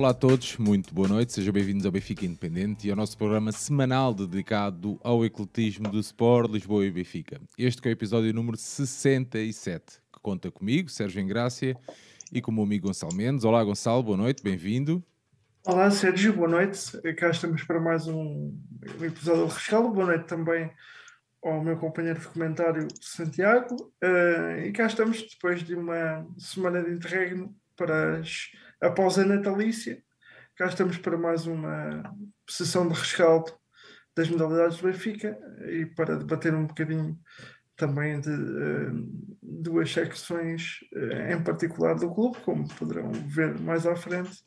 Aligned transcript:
Olá 0.00 0.12
a 0.12 0.14
todos, 0.14 0.56
muito 0.56 0.94
boa 0.94 1.06
noite, 1.06 1.34
sejam 1.34 1.52
bem-vindos 1.52 1.84
ao 1.84 1.92
Benfica 1.92 2.24
Independente 2.24 2.88
e 2.88 2.90
ao 2.90 2.96
nosso 2.96 3.18
programa 3.18 3.52
semanal 3.52 4.14
dedicado 4.14 4.98
ao 5.04 5.26
ecletismo 5.26 5.90
do 5.90 6.00
Sport 6.00 6.50
Lisboa 6.50 6.86
e 6.86 6.90
Benfica. 6.90 7.38
Este 7.58 7.86
é 7.86 7.90
o 7.90 7.92
episódio 7.92 8.32
número 8.32 8.56
67, 8.56 10.00
que 10.10 10.20
conta 10.22 10.50
comigo, 10.50 10.88
Sérgio 10.88 11.20
Engrácia, 11.20 11.76
e 12.32 12.40
com 12.40 12.50
o 12.50 12.54
meu 12.54 12.64
amigo 12.64 12.86
Gonçalo 12.86 13.14
Mendes. 13.14 13.44
Olá 13.44 13.62
Gonçalo, 13.62 14.02
boa 14.02 14.16
noite, 14.16 14.42
bem-vindo. 14.42 15.04
Olá 15.66 15.90
Sérgio, 15.90 16.32
boa 16.32 16.48
noite. 16.48 16.98
Cá 17.18 17.28
estamos 17.28 17.62
para 17.64 17.78
mais 17.78 18.08
um, 18.08 18.58
episódio 19.02 19.42
do 19.42 19.52
Rescaldo. 19.52 19.90
Boa 19.90 20.06
noite 20.06 20.24
também 20.24 20.70
ao 21.44 21.62
meu 21.62 21.76
companheiro 21.76 22.18
de 22.18 22.26
comentário 22.26 22.88
Santiago. 23.02 23.92
Uh, 24.02 24.64
e 24.64 24.72
cá 24.72 24.86
estamos 24.86 25.20
depois 25.20 25.62
de 25.62 25.74
uma 25.74 26.26
semana 26.38 26.82
de 26.82 26.90
interregno 26.90 27.54
para 27.76 28.18
as, 28.18 28.50
a 28.80 28.90
pausa 28.90 29.24
natalícia. 29.24 30.02
Cá 30.56 30.66
estamos 30.66 30.96
para 30.96 31.16
mais 31.16 31.46
uma 31.46 32.02
sessão 32.48 32.88
de 32.88 32.94
rescaldo 32.94 33.52
das 34.16 34.28
modalidades 34.28 34.78
do 34.78 34.84
Benfica 34.84 35.38
e 35.68 35.86
para 35.86 36.16
debater 36.16 36.54
um 36.54 36.66
bocadinho 36.66 37.18
também 37.76 38.20
de 38.20 38.30
uh, 38.30 39.08
duas 39.42 39.92
secções 39.92 40.80
uh, 40.94 41.32
em 41.32 41.42
particular 41.42 41.94
do 41.94 42.12
clube, 42.12 42.38
como 42.38 42.68
poderão 42.74 43.12
ver 43.12 43.58
mais 43.60 43.86
à 43.86 43.94
frente. 43.94 44.42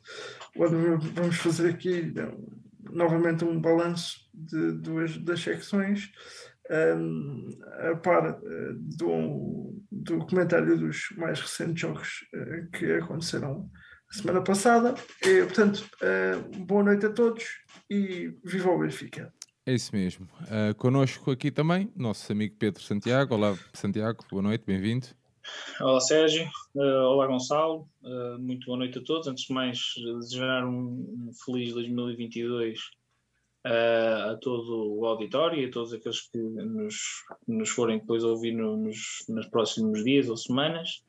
Vamos 0.56 1.36
fazer 1.36 1.70
aqui 1.70 2.12
novamente 2.90 3.44
um 3.44 3.60
balanço 3.60 4.18
de 4.32 4.72
duas 4.72 5.16
das 5.18 5.40
secções 5.40 6.10
um, 6.70 7.48
a 7.90 7.96
par 7.96 8.40
do, 8.96 9.80
do 9.90 10.18
comentário 10.26 10.78
dos 10.78 11.08
mais 11.16 11.40
recentes 11.40 11.80
jogos 11.80 12.26
que 12.72 12.92
aconteceram 12.92 13.70
a 13.70 13.83
semana 14.14 14.42
passada. 14.42 14.94
E, 15.22 15.42
portanto, 15.42 15.84
uh, 16.02 16.64
boa 16.64 16.84
noite 16.84 17.06
a 17.06 17.10
todos 17.10 17.44
e 17.90 18.32
viva 18.44 18.70
o 18.70 18.78
Benfica. 18.78 19.32
É 19.66 19.74
isso 19.74 19.94
mesmo. 19.94 20.28
Uh, 20.42 20.74
connosco 20.76 21.30
aqui 21.30 21.50
também, 21.50 21.90
nosso 21.96 22.30
amigo 22.30 22.54
Pedro 22.58 22.82
Santiago. 22.82 23.34
Olá, 23.34 23.58
Santiago, 23.72 24.24
boa 24.30 24.42
noite, 24.42 24.64
bem-vindo. 24.66 25.06
Olá, 25.80 26.00
Sérgio. 26.00 26.48
Uh, 26.74 26.80
olá, 26.80 27.26
Gonçalo. 27.26 27.88
Uh, 28.02 28.38
muito 28.38 28.66
boa 28.66 28.78
noite 28.78 28.98
a 28.98 29.02
todos. 29.02 29.26
Antes 29.26 29.44
de 29.44 29.52
mais, 29.52 29.78
desejar 30.20 30.64
um, 30.64 31.28
um 31.28 31.30
feliz 31.44 31.74
2022 31.74 32.78
uh, 33.66 34.30
a 34.30 34.38
todo 34.40 34.98
o 34.98 35.06
auditório 35.06 35.60
e 35.60 35.66
a 35.66 35.70
todos 35.70 35.92
aqueles 35.92 36.20
que 36.30 36.38
nos, 36.38 36.96
nos 37.48 37.70
forem 37.70 37.98
depois 37.98 38.22
ouvir 38.22 38.52
no, 38.52 38.76
nos, 38.76 39.24
nos 39.28 39.46
próximos 39.46 40.04
dias 40.04 40.28
ou 40.28 40.36
semanas 40.36 41.02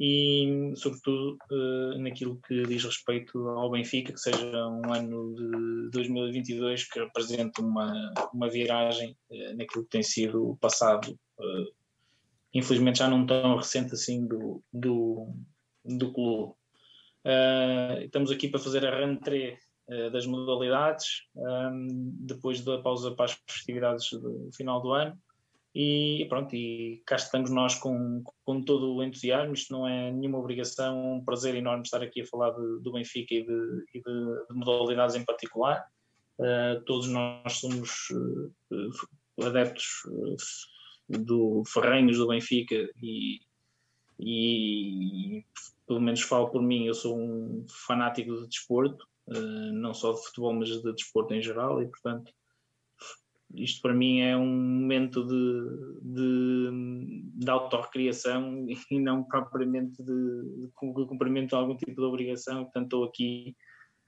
e, 0.00 0.72
sobretudo, 0.76 1.36
uh, 1.50 1.98
naquilo 1.98 2.40
que 2.46 2.62
diz 2.62 2.84
respeito 2.84 3.48
ao 3.48 3.70
Benfica, 3.70 4.12
que 4.12 4.20
seja 4.20 4.68
um 4.68 4.92
ano 4.92 5.34
de 5.34 5.90
2022 5.90 6.88
que 6.88 7.00
represente 7.00 7.60
uma, 7.60 8.12
uma 8.32 8.48
viragem 8.48 9.16
uh, 9.30 9.56
naquilo 9.56 9.84
que 9.84 9.90
tem 9.90 10.02
sido 10.02 10.50
o 10.50 10.56
passado, 10.56 11.10
uh, 11.38 11.74
infelizmente 12.54 12.98
já 12.98 13.08
não 13.08 13.26
tão 13.26 13.56
recente 13.56 13.94
assim, 13.94 14.26
do, 14.26 14.62
do, 14.72 15.34
do 15.84 16.12
clube. 16.12 16.54
estamos 18.04 18.30
aqui 18.30 18.48
para 18.48 18.60
fazer 18.60 18.86
a 18.86 18.96
rentrée 18.98 19.58
eh, 19.90 20.10
das 20.10 20.26
modalidades, 20.26 21.22
depois 22.20 22.62
da 22.62 22.78
pausa 22.78 23.14
para 23.14 23.24
as 23.24 23.40
festividades 23.48 24.10
do 24.10 24.50
final 24.52 24.82
do 24.82 24.92
ano. 24.92 25.18
E 25.80 26.26
pronto, 26.28 26.56
e 26.56 27.00
cá 27.06 27.14
estamos 27.14 27.52
nós 27.52 27.76
com, 27.76 28.24
com 28.44 28.60
todo 28.64 28.96
o 28.96 29.00
entusiasmo. 29.00 29.54
Isto 29.54 29.72
não 29.72 29.86
é 29.86 30.10
nenhuma 30.10 30.38
obrigação, 30.38 31.14
um 31.14 31.24
prazer 31.24 31.54
enorme 31.54 31.84
estar 31.84 32.02
aqui 32.02 32.22
a 32.22 32.26
falar 32.26 32.50
de, 32.50 32.82
do 32.82 32.90
Benfica 32.90 33.32
e, 33.32 33.44
de, 33.44 33.84
e 33.94 34.02
de, 34.02 34.46
de 34.48 34.54
modalidades 34.54 35.14
em 35.14 35.24
particular. 35.24 35.86
Uh, 36.36 36.82
todos 36.84 37.06
nós 37.06 37.52
somos 37.52 38.10
uh, 38.10 39.46
adeptos 39.46 40.02
uh, 40.06 41.16
do 41.16 41.62
Ferrenhos 41.64 42.18
do 42.18 42.26
Benfica 42.26 42.90
e, 43.00 43.38
e, 44.18 45.44
pelo 45.86 46.00
menos 46.00 46.22
falo 46.22 46.50
por 46.50 46.60
mim, 46.60 46.86
eu 46.86 46.94
sou 46.94 47.16
um 47.16 47.64
fanático 47.86 48.34
de 48.34 48.48
desporto 48.48 49.06
não 49.72 49.92
só 49.92 50.12
de 50.12 50.24
futebol, 50.24 50.54
mas 50.54 50.70
de 50.70 50.92
desporto 50.94 51.34
em 51.34 51.42
geral, 51.42 51.82
e 51.82 51.86
portanto 51.86 52.32
isto 53.54 53.80
para 53.80 53.94
mim 53.94 54.20
é 54.20 54.36
um 54.36 54.46
momento 54.46 55.24
de, 55.24 56.00
de, 56.02 56.70
de 57.34 57.50
e 58.90 58.98
não 58.98 59.24
propriamente 59.24 60.02
de, 60.02 60.66
de 60.66 60.70
cumprimento 60.72 61.50
de 61.50 61.54
algum 61.54 61.76
tipo 61.76 61.94
de 61.94 62.06
obrigação, 62.06 62.64
portanto 62.64 62.84
estou 62.84 63.04
aqui 63.04 63.56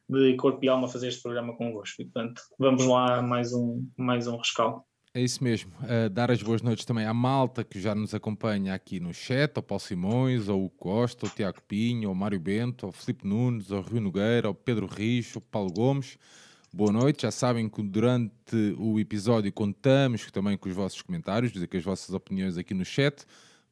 de 0.09 0.35
corpo 0.37 0.65
e 0.65 0.69
alma 0.69 0.87
a 0.87 0.91
fazer 0.91 1.09
este 1.09 1.23
programa 1.23 1.57
convosco, 1.57 2.03
portanto 2.05 2.43
vamos 2.59 2.85
lá 2.85 3.23
mais 3.23 3.53
um, 3.53 3.87
mais 3.97 4.27
um 4.27 4.37
rescaldo. 4.37 4.83
É 5.13 5.21
isso 5.21 5.43
mesmo. 5.43 5.73
Uh, 5.81 6.09
dar 6.09 6.31
as 6.31 6.41
boas 6.41 6.63
noites 6.63 6.85
também 6.85 7.05
à 7.05 7.13
malta 7.13 7.65
que 7.65 7.81
já 7.81 7.97
nos 7.97 8.15
acompanha 8.15 8.75
aqui 8.75 9.01
no 9.01 9.13
chat, 9.13 9.57
ao 9.57 9.63
Paulo 9.63 9.81
Simões, 9.81 10.49
ao 10.49 10.71
Costa, 10.71 11.27
ao 11.27 11.31
Tiago 11.31 11.61
Pinho, 11.67 12.09
ao 12.09 12.15
Mário 12.15 12.39
Bento, 12.39 12.87
ao 12.87 12.93
Filipe 12.93 13.27
Nunes, 13.27 13.73
ao 13.73 13.83
Rio 13.83 14.01
Nogueira, 14.01 14.47
ao 14.47 14.55
Pedro 14.55 14.87
Richo, 14.87 15.39
ao 15.39 15.43
Paulo 15.43 15.73
Gomes. 15.73 16.17
Boa 16.73 16.93
noite. 16.93 17.23
Já 17.23 17.33
sabem 17.33 17.69
que 17.69 17.83
durante 17.83 18.33
o 18.79 19.01
episódio 19.01 19.53
contamos 19.53 20.31
também 20.31 20.57
com 20.57 20.69
os 20.69 20.75
vossos 20.75 21.03
comentários, 21.03 21.53
com 21.53 21.77
as 21.77 21.83
vossas 21.83 22.15
opiniões 22.15 22.57
aqui 22.57 22.73
no 22.73 22.85
chat, 22.85 23.25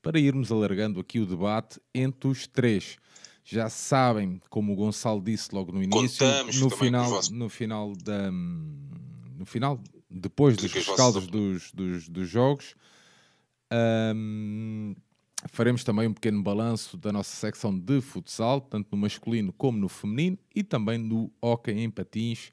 para 0.02 0.18
irmos 0.18 0.50
alargando 0.50 0.98
aqui 0.98 1.20
o 1.20 1.26
debate 1.26 1.80
entre 1.94 2.28
os 2.28 2.48
três. 2.48 2.96
Já 3.44 3.70
sabem, 3.70 4.42
como 4.50 4.72
o 4.72 4.76
Gonçalo 4.76 5.22
disse 5.22 5.54
logo 5.54 5.70
no 5.70 5.80
início, 5.80 6.26
contamos 6.26 6.60
no 6.60 6.70
final, 6.70 7.20
no 7.30 7.48
final 7.48 7.92
da 7.96 8.30
no 8.30 9.46
final 9.46 9.80
depois 10.10 10.56
dos 10.56 10.72
rescaldos 10.72 11.28
dos, 11.28 11.70
dos, 11.70 12.08
dos, 12.08 12.28
jogos. 12.28 12.74
Um, 13.72 14.96
faremos 15.46 15.84
também 15.84 16.08
um 16.08 16.12
pequeno 16.12 16.42
balanço 16.42 16.96
da 16.96 17.12
nossa 17.12 17.34
secção 17.36 17.78
de 17.78 18.00
futsal, 18.00 18.60
tanto 18.60 18.88
no 18.90 18.98
masculino 18.98 19.52
como 19.52 19.78
no 19.78 19.88
feminino, 19.88 20.36
e 20.52 20.64
também 20.64 20.98
no 20.98 21.30
hockey 21.40 21.72
em 21.72 21.88
patins, 21.88 22.50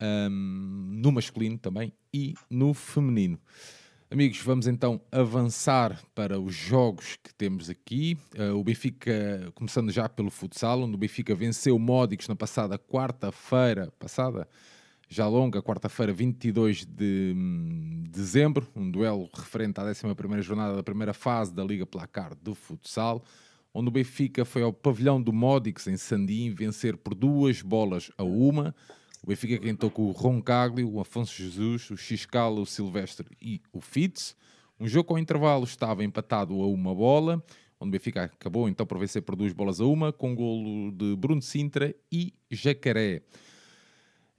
um, 0.00 0.90
no 0.92 1.12
masculino 1.12 1.58
também 1.58 1.92
e 2.12 2.34
no 2.50 2.74
feminino. 2.74 3.38
Amigos, 4.10 4.38
vamos 4.40 4.66
então 4.66 5.02
avançar 5.12 6.02
para 6.14 6.40
os 6.40 6.54
jogos 6.54 7.18
que 7.22 7.34
temos 7.34 7.68
aqui. 7.68 8.16
Uh, 8.38 8.54
o 8.54 8.64
Benfica, 8.64 9.52
começando 9.54 9.92
já 9.92 10.08
pelo 10.08 10.30
futsal, 10.30 10.80
onde 10.80 10.94
o 10.94 10.98
Benfica 10.98 11.34
venceu 11.34 11.78
Módicos 11.78 12.26
na 12.26 12.34
passada 12.34 12.78
quarta-feira, 12.78 13.92
passada, 13.98 14.48
já 15.10 15.28
longa, 15.28 15.62
quarta-feira, 15.62 16.10
22 16.10 16.86
de 16.86 17.34
hum, 17.36 18.04
dezembro, 18.08 18.66
um 18.74 18.90
duelo 18.90 19.28
referente 19.34 19.78
à 19.78 19.84
11 19.84 20.02
jornada 20.40 20.74
da 20.74 20.82
primeira 20.82 21.12
fase 21.12 21.52
da 21.52 21.62
Liga 21.62 21.84
Placar 21.84 22.34
do 22.34 22.54
Futsal, 22.54 23.22
onde 23.74 23.88
o 23.88 23.92
Benfica 23.92 24.42
foi 24.42 24.62
ao 24.62 24.72
pavilhão 24.72 25.20
do 25.20 25.34
Módix, 25.34 25.86
em 25.86 25.98
Sandim, 25.98 26.50
vencer 26.50 26.96
por 26.96 27.14
duas 27.14 27.60
bolas 27.60 28.10
a 28.16 28.24
uma. 28.24 28.74
O 29.22 29.26
Benfica 29.26 29.58
quentou 29.58 29.90
com 29.90 30.02
o 30.02 30.12
Roncaglio, 30.12 30.90
o 30.90 31.00
Afonso 31.00 31.34
Jesus, 31.34 31.90
o 31.90 31.96
Xiscalo, 31.96 32.62
o 32.62 32.66
Silvestre 32.66 33.26
e 33.40 33.60
o 33.72 33.80
Fitz. 33.80 34.36
Um 34.78 34.86
jogo 34.86 35.08
com 35.08 35.18
intervalo 35.18 35.64
estava 35.64 36.04
empatado 36.04 36.54
a 36.54 36.66
uma 36.66 36.94
bola, 36.94 37.42
onde 37.80 37.88
o 37.88 37.92
Benfica 37.92 38.24
acabou 38.24 38.68
então 38.68 38.86
por 38.86 38.98
vencer 38.98 39.22
por 39.22 39.34
duas 39.34 39.52
bolas 39.52 39.80
a 39.80 39.84
uma, 39.84 40.12
com 40.12 40.34
golo 40.34 40.92
de 40.92 41.16
Bruno 41.16 41.42
Sintra 41.42 41.94
e 42.12 42.32
Jacaré. 42.50 43.22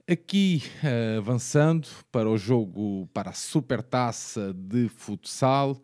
Aqui 0.08 0.62
uh, 0.82 1.18
avançando 1.18 1.86
para 2.10 2.28
o 2.28 2.38
jogo 2.38 3.06
para 3.12 3.30
a 3.30 3.34
Supertaça 3.34 4.52
de 4.54 4.88
futsal, 4.88 5.80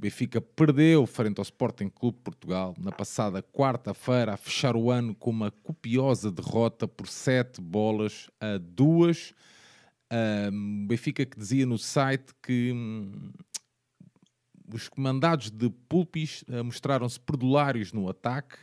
Benfica 0.00 0.40
perdeu 0.40 1.06
frente 1.06 1.38
ao 1.38 1.42
Sporting 1.42 1.90
Clube 1.90 2.16
Portugal 2.24 2.74
na 2.78 2.90
passada 2.90 3.42
quarta-feira 3.42 4.32
a 4.32 4.36
fechar 4.38 4.74
o 4.74 4.90
ano 4.90 5.14
com 5.14 5.28
uma 5.28 5.50
copiosa 5.50 6.32
derrota 6.32 6.88
por 6.88 7.06
sete 7.06 7.60
bolas 7.60 8.30
a 8.40 8.56
duas. 8.56 9.34
O 10.10 10.86
Benfica 10.86 11.26
que 11.26 11.38
dizia 11.38 11.66
no 11.66 11.76
site 11.76 12.32
que 12.42 12.72
hum, 12.72 13.30
os 14.74 14.88
comandados 14.88 15.50
de 15.50 15.68
Pulpis 15.68 16.44
uh, 16.48 16.64
mostraram-se 16.64 17.20
perdulários 17.20 17.92
no 17.92 18.08
ataque 18.08 18.56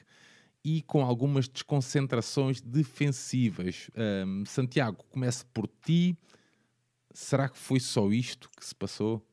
e 0.64 0.82
com 0.82 1.04
algumas 1.04 1.48
desconcentrações 1.48 2.62
defensivas. 2.62 3.92
Um, 4.26 4.44
Santiago, 4.44 5.04
começo 5.10 5.46
por 5.54 5.68
ti. 5.68 6.18
Será 7.14 7.48
que 7.48 7.58
foi 7.58 7.80
só 7.80 8.10
isto 8.12 8.50
que 8.58 8.66
se 8.66 8.74
passou? 8.74 9.24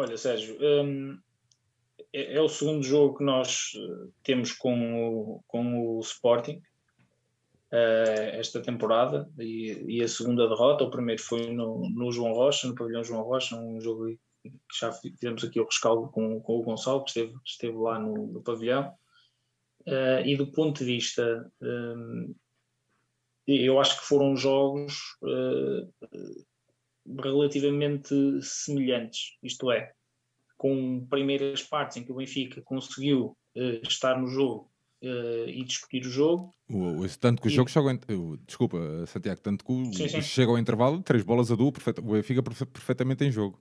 Olha, 0.00 0.16
Sérgio, 0.16 0.56
um, 0.60 1.18
é, 2.12 2.36
é, 2.36 2.40
o 2.40 2.48
segundo 2.48 2.84
jogo 2.84 3.18
que 3.18 3.24
nós 3.24 3.72
eh, 3.74 4.10
temos 4.22 4.52
com 4.52 4.94
o, 4.94 5.42
com 5.48 5.96
o 5.96 5.98
Sporting 5.98 6.62
uh, 7.72 8.30
esta 8.32 8.62
temporada 8.62 9.28
e, 9.40 9.72
e, 9.88 10.00
a 10.00 10.06
segunda 10.06 10.48
derrota. 10.48 10.84
O 10.84 10.90
primeiro 10.92 11.20
foi 11.20 11.52
no, 11.52 11.90
no 11.90 12.12
João 12.12 12.32
Rocha, 12.32 12.68
no 12.68 12.76
pavilhão 12.76 13.02
João 13.02 13.24
Rocha, 13.24 13.56
um 13.56 13.80
jogo 13.80 14.06
que 14.44 14.52
já 14.80 14.92
fizemos 14.92 15.42
aqui 15.42 15.58
o 15.58 15.64
rescaldo 15.64 16.08
com, 16.12 16.40
com 16.42 16.58
o 16.60 16.62
Gonçalo, 16.62 17.02
que 17.02 17.10
esteve, 17.10 17.34
esteve 17.44 17.76
lá 17.76 17.98
no, 17.98 18.28
no 18.28 18.40
pavilhão. 18.40 18.94
uh, 19.84 20.24
e 20.24 20.36
do 20.36 20.52
ponto 20.52 20.78
de 20.78 20.84
vista, 20.84 21.50
um, 21.60 22.36
eu 23.48 23.80
acho 23.80 23.98
que 23.98 24.06
foram 24.06 24.36
jogos 24.36 24.94
uh, 25.24 25.92
relativamente 27.16 28.14
semelhantes, 28.42 29.36
isto 29.42 29.70
é, 29.70 29.92
com 30.56 31.06
primeiras 31.08 31.62
partes 31.62 31.96
em 31.96 32.04
que 32.04 32.12
o 32.12 32.16
Benfica 32.16 32.60
conseguiu 32.62 33.36
uh, 33.56 33.88
estar 33.88 34.20
no 34.20 34.26
jogo 34.26 34.70
uh, 35.02 35.48
e 35.48 35.62
discutir 35.64 36.04
o 36.04 36.10
jogo. 36.10 36.54
O, 36.68 37.02
o, 37.02 37.08
tanto 37.18 37.40
que 37.40 37.48
o 37.48 37.50
e... 37.50 37.54
jogo 37.54 37.70
chegou. 37.70 37.92
Uh, 37.92 38.36
desculpa, 38.38 39.06
Santiago, 39.06 39.40
tanto 39.40 39.64
que 39.64 39.72
o, 39.72 39.84
sim, 39.92 40.08
sim. 40.08 40.20
chega 40.20 40.50
ao 40.50 40.58
intervalo, 40.58 41.02
três 41.02 41.22
bolas 41.22 41.50
a 41.50 41.54
duo, 41.54 41.72
perfeito, 41.72 42.00
o 42.00 42.12
Benfica 42.12 42.42
perfeitamente 42.42 43.24
em 43.24 43.30
jogo. 43.30 43.60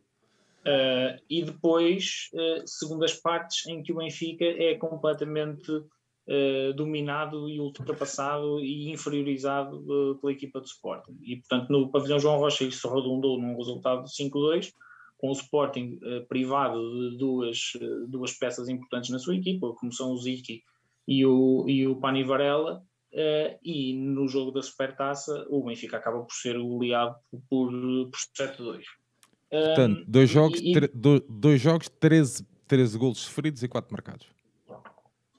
Uh, 0.65 1.21
e 1.29 1.43
depois, 1.43 2.29
segundas 2.65 3.13
partes 3.13 3.65
em 3.67 3.81
que 3.81 3.93
o 3.93 3.97
Benfica 3.97 4.43
é 4.43 4.75
completamente 4.75 5.71
uh, 6.27 6.73
dominado 6.73 7.49
e 7.49 7.59
ultrapassado 7.59 8.59
e 8.59 8.91
inferiorizado 8.91 10.17
pela 10.19 10.33
equipa 10.33 10.61
de 10.61 10.67
Sporting. 10.67 11.17
E, 11.21 11.37
portanto, 11.37 11.69
no 11.69 11.89
pavilhão 11.89 12.19
João 12.19 12.39
Rocha 12.39 12.63
isso 12.63 12.87
redundou 12.93 13.39
num 13.39 13.55
resultado 13.57 14.03
de 14.03 14.11
5-2, 14.11 14.73
com 15.17 15.29
o 15.29 15.33
Sporting 15.33 15.99
privado 16.29 16.79
de 17.09 17.17
duas, 17.17 17.71
duas 18.07 18.33
peças 18.33 18.69
importantes 18.69 19.09
na 19.09 19.17
sua 19.17 19.35
equipa, 19.35 19.73
como 19.73 19.91
são 19.91 20.11
o 20.11 20.17
Ziki 20.17 20.61
e 21.07 21.25
o, 21.25 21.65
e 21.67 21.87
o 21.87 21.95
Pani 21.95 22.23
Varela, 22.23 22.83
e 23.63 23.95
no 23.95 24.27
jogo 24.27 24.51
da 24.51 24.61
Supertaça 24.61 25.47
o 25.49 25.63
Benfica 25.63 25.97
acaba 25.97 26.19
por 26.19 26.33
ser 26.33 26.59
goleado 26.59 27.15
por, 27.49 27.71
por 27.71 28.19
7-2. 28.37 28.83
Portanto, 29.49 30.03
dois 30.07 30.29
jogos, 30.29 30.59
e, 30.61 30.73
dois 31.29 31.61
jogos 31.61 31.89
13, 31.89 32.45
13 32.67 32.97
golos 32.97 33.19
sofridos 33.19 33.63
e 33.63 33.67
4 33.67 33.91
marcados. 33.91 34.36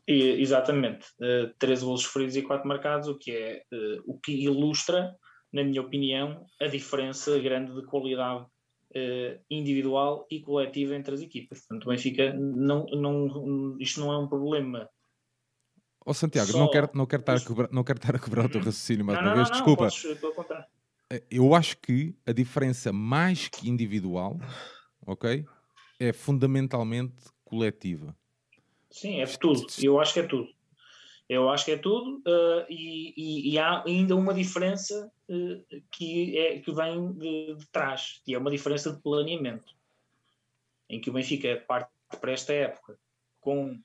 E, 0.09 0.41
exatamente, 0.41 1.07
uh, 1.21 1.53
13 1.59 1.85
golos 1.85 2.03
sofridos 2.03 2.35
e 2.35 2.41
4 2.41 2.67
marcados, 2.67 3.09
o 3.09 3.19
que 3.19 3.31
é 3.31 3.63
uh, 3.71 4.03
o 4.07 4.19
que 4.19 4.33
ilustra, 4.33 5.15
na 5.53 5.63
minha 5.63 5.83
opinião, 5.83 6.47
a 6.59 6.67
diferença 6.67 7.39
grande 7.39 7.75
de 7.75 7.85
qualidade 7.85 8.43
uh, 8.45 9.41
individual 9.51 10.27
e 10.31 10.41
coletiva 10.41 10.95
entre 10.95 11.15
as 11.15 11.21
equipas. 11.21 11.61
Portanto, 11.61 11.85
o 11.85 11.91
Benfica, 11.91 12.33
não, 12.33 12.87
não, 12.87 13.77
isto 13.79 14.01
não 14.01 14.11
é 14.11 14.19
um 14.19 14.27
problema. 14.27 14.89
Ó 16.07 16.11
oh, 16.11 16.15
Santiago, 16.15 16.53
Só... 16.53 16.59
não, 16.59 16.71
quero, 16.71 16.91
não, 16.95 17.05
quero 17.05 17.21
estar 17.21 17.37
a 17.37 17.41
quebrar, 17.41 17.69
não 17.71 17.85
quero 17.85 17.99
estar 17.99 18.17
a 18.17 18.19
quebrar 18.19 18.47
o 18.47 18.49
teu 18.49 18.63
raciocínio 18.63 19.05
mais 19.05 19.19
não, 19.19 19.27
uma 19.27 19.31
não, 19.31 19.37
vez, 19.37 19.51
não, 19.51 19.57
desculpa. 19.57 19.85
Podes, 19.85 20.65
eh, 21.13 21.23
eu 21.31 21.55
acho 21.55 21.77
que 21.77 22.17
a 22.27 22.33
diferença 22.33 22.95
mais 22.95 23.49
que 23.49 23.69
individual, 23.69 24.39
ok, 25.07 25.45
é 26.01 26.13
fundamentalmente 26.15 27.15
coletiva. 27.45 28.17
Sim, 28.91 29.21
é 29.21 29.27
tudo. 29.27 29.67
Eu 29.83 30.01
acho 30.01 30.15
que 30.15 30.21
é 30.21 30.27
tudo. 30.27 30.49
Eu 31.29 31.51
acho 31.51 31.67
que 31.67 31.73
é 31.73 31.77
tudo 31.77 32.23
uh, 32.27 32.65
e, 32.71 33.13
e, 33.17 33.51
e, 33.53 33.59
há 33.59 33.85
ainda 33.85 34.17
uma 34.17 34.33
diferença 34.33 35.13
uh, 35.29 35.83
que, 35.91 36.39
é, 36.39 36.59
que 36.61 36.73
vem 36.73 37.13
de, 37.13 37.55
de, 37.55 37.67
trás, 37.69 38.23
que 38.25 38.35
é 38.35 38.39
uma 38.39 38.51
diferença 38.51 38.91
de 38.91 39.03
planeamento, 39.03 39.75
em 40.89 40.99
que 40.99 41.11
o 41.11 41.13
Benfica 41.13 41.63
parte 41.69 41.91
para 42.19 42.33
esta 42.33 42.55
época 42.55 42.99
com 43.41 43.79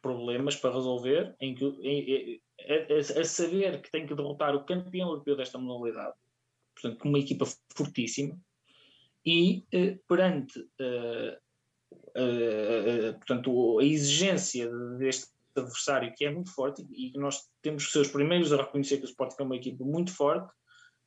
problemas 0.00 0.54
para 0.54 0.74
resolver, 0.74 1.34
em 1.40 1.56
que 1.56 1.64
em, 1.82 2.40
a, 2.60 3.20
a, 3.20 3.24
saber 3.24 3.82
que 3.82 3.90
tem 3.90 4.06
que 4.06 4.14
derrotar 4.14 4.54
o 4.54 4.64
campeão 4.64 5.08
europeu 5.08 5.36
desta 5.36 5.58
modalidade 5.58 6.14
portanto, 6.74 6.98
com 6.98 7.08
uma 7.08 7.18
equipa 7.18 7.46
fortíssima, 7.74 8.38
e 9.24 9.64
eh, 9.72 9.98
perante 10.06 10.60
portanto, 13.18 13.78
a 13.78 13.84
exigência 13.84 14.70
deste 14.98 15.28
adversário 15.56 16.12
que 16.16 16.24
é 16.24 16.30
muito 16.30 16.52
forte 16.52 16.84
e 16.92 17.10
que 17.10 17.18
nós 17.18 17.48
temos 17.62 17.86
que 17.86 17.92
ser 17.92 18.00
os 18.00 18.10
primeiros 18.10 18.52
a 18.52 18.56
reconhecer 18.56 18.98
que 18.98 19.04
o 19.04 19.08
Sporting 19.08 19.36
é 19.38 19.44
uma 19.44 19.56
equipa 19.56 19.84
muito 19.84 20.12
forte, 20.12 20.52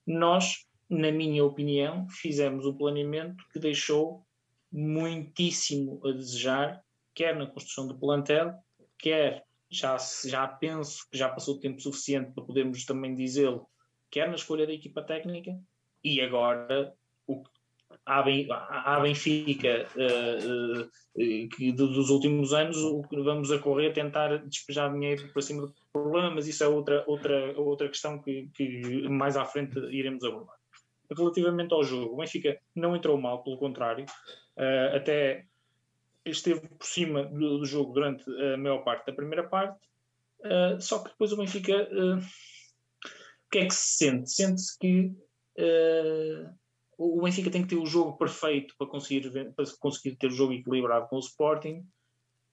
nós, 0.05 0.65
na 0.89 1.11
minha 1.11 1.43
opinião, 1.43 2.07
fizemos 2.09 2.65
um 2.65 2.73
planeamento 2.73 3.43
que 3.51 3.59
deixou 3.59 4.25
muitíssimo 4.71 5.99
a 6.05 6.11
desejar, 6.11 6.81
quer 7.13 7.35
na 7.35 7.47
construção 7.47 7.87
do 7.87 7.97
plantel, 7.97 8.53
quer 8.97 9.43
já, 9.69 9.97
já 10.25 10.47
penso 10.47 11.05
que 11.09 11.17
já 11.17 11.29
passou 11.29 11.59
tempo 11.59 11.81
suficiente 11.81 12.31
para 12.31 12.43
podermos 12.43 12.85
também 12.85 13.15
dizê-lo, 13.15 13.67
quer 14.09 14.29
na 14.29 14.35
escolha 14.35 14.65
da 14.65 14.73
equipa 14.73 15.01
técnica, 15.01 15.59
e 16.03 16.21
agora 16.21 16.93
o, 17.25 17.43
à, 18.07 18.95
à 18.95 18.99
Benfica 19.01 19.85
uh, 19.95 20.81
uh, 20.81 21.49
que 21.49 21.73
dos 21.73 22.09
últimos 22.09 22.53
anos 22.53 22.77
o 22.77 23.01
que 23.01 23.21
vamos 23.21 23.51
a 23.51 23.59
correr 23.59 23.91
tentar 23.91 24.37
despejar 24.45 24.93
dinheiro 24.93 25.27
para 25.33 25.41
cima 25.41 25.63
do 25.63 25.75
problema, 25.91 26.31
mas 26.31 26.47
isso 26.47 26.63
é 26.63 26.67
outra, 26.67 27.03
outra, 27.05 27.53
outra 27.59 27.89
questão 27.89 28.19
que, 28.19 28.49
que 28.53 29.09
mais 29.09 29.35
à 29.35 29.43
frente 29.43 29.77
iremos 29.91 30.23
abordar. 30.23 30.55
Relativamente 31.15 31.73
ao 31.73 31.83
jogo, 31.83 32.13
o 32.13 32.17
Benfica 32.17 32.57
não 32.73 32.95
entrou 32.95 33.19
mal, 33.19 33.43
pelo 33.43 33.57
contrário, 33.57 34.05
uh, 34.05 34.95
até 34.95 35.45
esteve 36.25 36.61
por 36.61 36.85
cima 36.85 37.25
do, 37.25 37.59
do, 37.59 37.65
jogo 37.65 37.93
durante 37.93 38.23
a 38.53 38.57
maior 38.57 38.83
parte 38.83 39.07
da 39.07 39.13
primeira 39.13 39.47
parte, 39.47 39.79
só 40.79 40.99
que 40.99 41.09
depois 41.09 41.31
o 41.31 41.37
Benfica 41.37 41.89
o 43.47 43.49
que 43.49 43.59
é 43.59 43.65
que 43.65 43.73
se 43.73 43.97
sente? 43.97 44.29
Sente-se 44.29 44.77
que 44.77 45.15
o 46.97 47.21
Benfica 47.21 47.51
tem 47.51 47.61
que 47.61 47.69
ter 47.69 47.75
o 47.75 47.85
jogo 47.85 48.17
perfeito 48.17 48.73
para 48.77 48.87
conseguir, 48.87 49.29
para 49.55 49.65
conseguir 49.79 50.15
ter 50.15 50.27
o 50.27 50.31
jogo 50.31 50.53
equilibrado 50.53 51.07
com 51.07 51.17
o 51.17 51.19
Sporting 51.19 51.85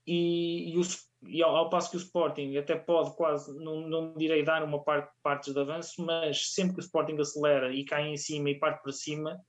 e, 0.06 0.74
e, 0.74 0.78
o, 0.78 0.82
e 1.26 1.42
ao, 1.42 1.56
ao, 1.56 1.70
passo 1.70 1.90
que 1.90 1.96
o 1.96 1.98
Sporting 1.98 2.56
até 2.56 2.76
pode 2.76 3.16
quase, 3.16 3.54
não, 3.58 3.88
não 3.88 4.14
direi 4.14 4.44
dar 4.44 4.62
uma 4.62 4.82
parte 4.84 5.10
partes 5.22 5.54
de 5.54 5.58
avanço, 5.58 6.04
mas 6.04 6.52
sempre 6.52 6.74
que 6.74 6.80
o 6.80 6.84
Sporting 6.84 7.16
acelera 7.18 7.74
e 7.74 7.84
cai 7.84 8.08
em 8.08 8.16
cima 8.16 8.50
e 8.50 8.58
parte 8.58 8.82
para 8.82 8.92
cima, 8.92 9.40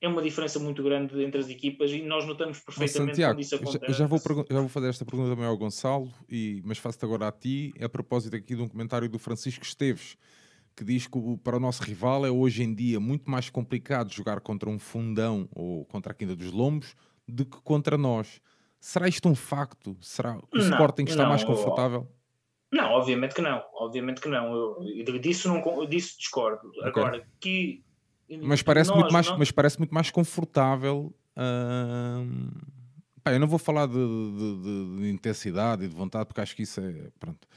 é 0.00 0.06
uma 0.06 0.22
diferença 0.22 0.60
muito 0.60 0.82
grande 0.84 1.20
entre 1.24 1.40
as 1.40 1.48
equipas 1.48 1.90
e 1.90 2.02
nós 2.02 2.24
notamos 2.24 2.60
perfeitamente 2.60 3.16
Santiago, 3.16 3.34
quando 3.34 3.40
isso 3.40 3.54
acontece. 3.56 3.86
Já, 3.86 3.92
já, 3.92 4.06
vou, 4.06 4.18
já 4.48 4.60
vou 4.60 4.68
fazer 4.68 4.88
esta 4.88 5.04
pergunta 5.04 5.30
também 5.30 5.46
ao 5.46 5.58
Gonçalo, 5.58 6.12
e, 6.28 6.62
mas 6.64 6.78
faço-te 6.78 7.04
agora 7.04 7.26
a 7.26 7.32
ti, 7.32 7.72
a 7.80 7.88
propósito 7.88 8.36
aqui 8.36 8.54
de 8.54 8.62
um 8.62 8.68
comentário 8.68 9.08
do 9.08 9.18
Francisco 9.18 9.64
Esteves, 9.64 10.16
que 10.78 10.84
diz 10.84 11.08
que 11.08 11.18
para 11.42 11.56
o 11.56 11.60
nosso 11.60 11.82
rival 11.82 12.24
é 12.24 12.30
hoje 12.30 12.62
em 12.62 12.72
dia 12.72 13.00
muito 13.00 13.28
mais 13.28 13.50
complicado 13.50 14.12
jogar 14.12 14.40
contra 14.40 14.70
um 14.70 14.78
fundão 14.78 15.48
ou 15.52 15.84
contra 15.86 16.12
a 16.12 16.14
Quinta 16.14 16.36
dos 16.36 16.52
Lombos 16.52 16.94
do 17.26 17.44
que 17.44 17.60
contra 17.62 17.98
nós. 17.98 18.40
Será 18.78 19.08
isto 19.08 19.28
um 19.28 19.34
facto? 19.34 19.96
Será 20.00 20.34
que 20.36 20.56
o 20.56 20.62
não, 20.62 20.70
Sporting 20.70 21.02
está 21.02 21.24
não, 21.24 21.30
mais 21.30 21.42
confortável? 21.42 22.08
Não, 22.70 22.92
obviamente 22.92 23.34
que 23.34 23.42
não. 23.42 23.60
Obviamente 23.74 24.20
que 24.20 24.28
não. 24.28 24.54
Eu, 24.54 25.18
disso, 25.18 25.48
não, 25.48 25.86
disso 25.86 26.16
discordo. 26.16 26.68
Okay. 26.68 26.84
Agora, 26.84 27.26
que... 27.40 27.82
Mas 28.40 28.62
parece, 28.62 28.92
muito 28.92 29.12
mais, 29.12 29.26
não... 29.26 29.36
mas 29.36 29.50
parece 29.50 29.78
muito 29.78 29.92
mais 29.92 30.12
confortável... 30.12 31.12
Hum... 31.36 32.50
Pá, 33.24 33.32
eu 33.32 33.40
não 33.40 33.48
vou 33.48 33.58
falar 33.58 33.86
de, 33.86 33.94
de, 33.94 34.62
de, 34.62 34.96
de, 35.00 35.10
intensidade 35.10 35.84
e 35.84 35.88
de 35.88 35.94
vontade, 35.94 36.26
porque 36.26 36.40
acho 36.40 36.54
que 36.54 36.62
isso 36.62 36.80
é... 36.80 37.08
Pronto 37.18 37.48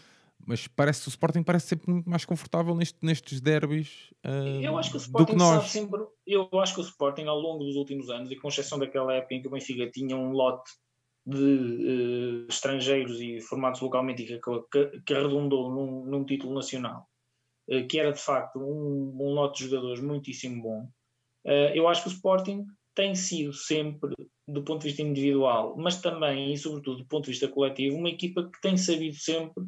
mas 0.46 0.68
parece 0.68 1.04
que 1.04 1.08
o 1.08 1.10
Sporting 1.10 1.44
parece 1.44 1.68
sempre 1.68 1.92
muito 1.92 2.10
mais 2.10 2.26
confortável 2.26 2.76
neste, 2.76 2.98
nestes 3.02 3.40
derbys 3.42 4.12
uh, 4.26 4.62
eu 4.62 4.78
acho 4.78 4.92
que 4.92 4.98
o 4.98 5.00
Sporting 5.00 5.40
sabe 5.40 5.70
sempre 5.70 6.02
eu 6.26 6.50
acho 6.60 6.76
que 6.76 6.82
o 6.82 6.84
Sporting 6.84 7.26
ao 7.26 7.40
longo 7.40 7.64
dos 7.64 7.76
últimos 7.76 8.10
anos 8.10 8.32
e 8.32 8.36
com 8.36 8.48
exceção 8.48 8.80
daquela 8.80 9.14
época 9.14 9.36
em 9.36 9.42
que 9.42 9.48
o 9.48 9.52
Benfica 9.52 9.90
tinha 9.92 10.16
um 10.16 10.32
lote 10.32 10.72
de 11.26 11.38
uh, 11.38 12.48
estrangeiros 12.50 13.20
e 13.22 13.42
formados 13.42 13.80
localmente 13.82 14.24
que, 14.24 14.40
que, 14.72 15.02
que 15.02 15.14
arredondou 15.14 15.70
num, 15.70 16.06
num, 16.06 16.26
título 16.26 16.54
nacional 16.54 17.08
uh, 17.70 17.88
que 17.88 18.00
era 18.00 18.12
de 18.12 18.22
facto 18.22 18.60
um, 18.60 19.16
um 19.20 19.34
lote 19.34 19.64
de 19.64 19.70
jogadores 19.70 20.02
muitíssimo 20.02 20.62
bom 20.62 20.90
eu 21.74 21.88
acho 21.88 22.04
que 22.04 22.10
o 22.10 22.12
Sporting 22.12 22.68
tem 22.94 23.16
sido 23.16 23.52
sempre 23.52 24.14
do 24.48 24.64
ponto 24.64 24.82
de 24.82 24.90
vista 24.90 25.02
individual 25.02 25.76
mas 25.76 26.00
também 26.00 26.54
e 26.54 26.58
sobretudo 26.58 26.98
do 26.98 27.08
ponto 27.08 27.26
de 27.26 27.32
vista 27.32 27.48
coletivo 27.48 27.98
uma 27.98 28.10
equipa 28.10 28.44
que 28.44 28.62
tem 28.62 28.78
sabido 28.78 29.16
sempre 29.16 29.66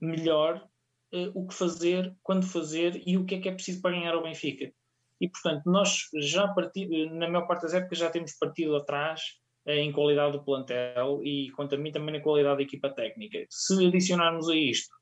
melhor 0.00 0.66
uh, 1.12 1.30
o 1.34 1.46
que 1.46 1.54
fazer, 1.54 2.14
quando 2.22 2.46
fazer 2.46 3.02
e 3.06 3.16
o 3.16 3.24
que 3.24 3.36
é 3.36 3.40
que 3.40 3.48
é 3.48 3.52
preciso 3.52 3.80
para 3.80 3.92
ganhar 3.92 4.14
ao 4.14 4.22
Benfica. 4.22 4.72
E, 5.20 5.28
portanto, 5.28 5.62
nós 5.66 6.08
já 6.20 6.46
partido, 6.48 7.14
na 7.14 7.28
maior 7.28 7.46
parte 7.46 7.62
das 7.62 7.74
épocas 7.74 7.98
já 7.98 8.10
temos 8.10 8.32
partido 8.38 8.76
atrás 8.76 9.20
uh, 9.66 9.70
em 9.70 9.92
qualidade 9.92 10.32
do 10.32 10.44
plantel 10.44 11.20
e, 11.24 11.50
quanto 11.52 11.74
a 11.74 11.78
mim, 11.78 11.92
também 11.92 12.14
na 12.14 12.22
qualidade 12.22 12.58
da 12.58 12.62
equipa 12.62 12.90
técnica. 12.90 13.44
Se 13.50 13.86
adicionarmos 13.86 14.48
a 14.48 14.54
isto 14.54 14.98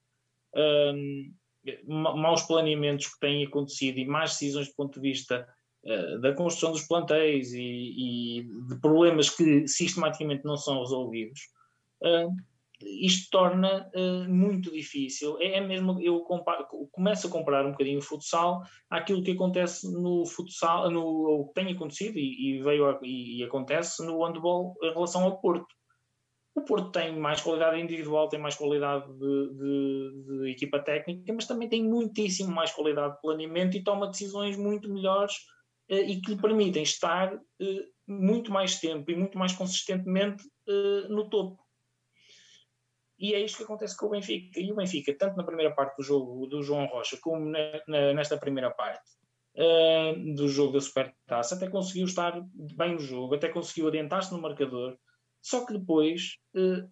um, 0.57 1.33
maus 1.87 2.43
planeamentos 2.43 3.07
que 3.07 3.21
têm 3.21 3.45
acontecido 3.45 3.99
e 3.99 4.07
más 4.07 4.33
decisões 4.33 4.69
do 4.69 4.75
ponto 4.75 5.01
de 5.01 5.09
vista 5.09 5.47
uh, 5.85 6.21
da 6.21 6.33
construção 6.33 6.73
dos 6.73 6.87
plantéis 6.87 7.53
e, 7.53 7.61
e, 7.61 8.49
de 8.69 8.81
problemas 8.81 9.31
que 9.31 9.67
sistematicamente 9.69 10.45
não 10.45 10.57
são 10.57 10.81
resolvidos, 10.81 11.41
uh, 12.03 12.35
isto 12.83 13.31
torna 13.31 13.91
uh, 13.95 14.29
muito 14.29 14.71
difícil. 14.71 15.39
É, 15.41 15.57
é, 15.57 15.61
mesmo, 15.61 16.01
eu 16.01 16.21
comparo, 16.21 16.67
começo 16.93 17.27
a 17.27 17.31
comparar 17.31 17.67
um 17.67 17.73
bocadinho 17.73 17.99
o 17.99 18.03
futsal 18.03 18.63
àquilo 18.91 19.23
que 19.23 19.33
acontece 19.33 19.91
no 19.91 20.27
futsal, 20.27 20.91
no, 20.91 21.47
que 21.49 21.55
tem 21.55 21.73
acontecido 21.73 22.19
e, 22.19 22.59
e 22.59 22.63
veio 22.63 22.87
a, 22.87 22.99
e, 23.03 23.39
e, 23.39 23.45
acontece 23.45 24.05
no 24.05 24.25
handball 24.25 24.75
em 24.83 24.93
relação 24.93 25.25
ao 25.25 25.41
Porto. 25.41 25.67
O 26.55 26.63
Porto 26.63 26.91
tem 26.91 27.19
mais 27.19 27.41
qualidade 27.41 27.81
individual, 27.81 28.29
tem 28.29 28.41
mais 28.41 28.57
qualidade 28.57 29.07
de, 29.13 29.55
de, 29.55 30.25
de, 30.27 30.51
equipa 30.51 30.79
técnica, 30.79 31.33
mas 31.33 31.47
também 31.47 31.69
tem 31.69 31.85
muitíssimo 31.85 32.51
mais 32.51 32.73
qualidade 32.73 33.15
de 33.15 33.21
planeamento 33.21 33.77
e 33.77 33.85
toma 33.85 34.09
decisões 34.09 34.57
muito 34.57 34.91
melhores 34.91 35.35
eh, 35.91 36.01
e 36.01 36.21
que 36.21 36.31
lhe 36.31 36.41
permitem 36.41 36.83
estar 36.83 37.35
eh, 37.61 37.85
muito 38.09 38.51
mais 38.51 38.81
tempo 38.81 39.11
e 39.11 39.17
muito 39.17 39.39
mais 39.39 39.53
consistentemente 39.53 40.43
no 41.09 41.29
topo. 41.31 41.66
E 43.19 43.35
é 43.35 43.41
isto 43.41 43.59
que 43.59 43.65
acontece 43.65 43.97
com 43.97 44.07
o 44.07 44.11
Benfica. 44.11 44.61
E 44.61 44.71
o 44.71 44.77
Benfica, 44.77 45.15
tanto 45.19 45.37
na 45.37 45.45
primeira 45.45 45.75
parte 45.75 45.97
do 45.97 46.03
jogo 46.03 46.47
do 46.47 46.63
João 46.63 46.87
Rocha, 46.87 47.17
como 47.21 47.47
na, 47.47 47.59
na, 47.89 48.15
nesta 48.15 48.37
primeira 48.37 48.71
parte 48.71 49.11
uh, 49.57 50.35
do 50.35 50.49
jogo 50.49 50.75
da 50.75 50.81
Supertaça, 50.81 51.55
até 51.55 51.69
conseguiu 51.69 52.05
estar 52.05 52.41
bem 52.53 52.95
no 52.95 53.01
jogo, 53.01 53.35
até 53.35 53.49
conseguiu 53.49 53.89
adiantar-se 53.89 54.33
no 54.33 54.41
marcador. 54.41 54.99
Só 55.41 55.65
que 55.65 55.73
depois 55.73 56.39
uh, 56.55 56.89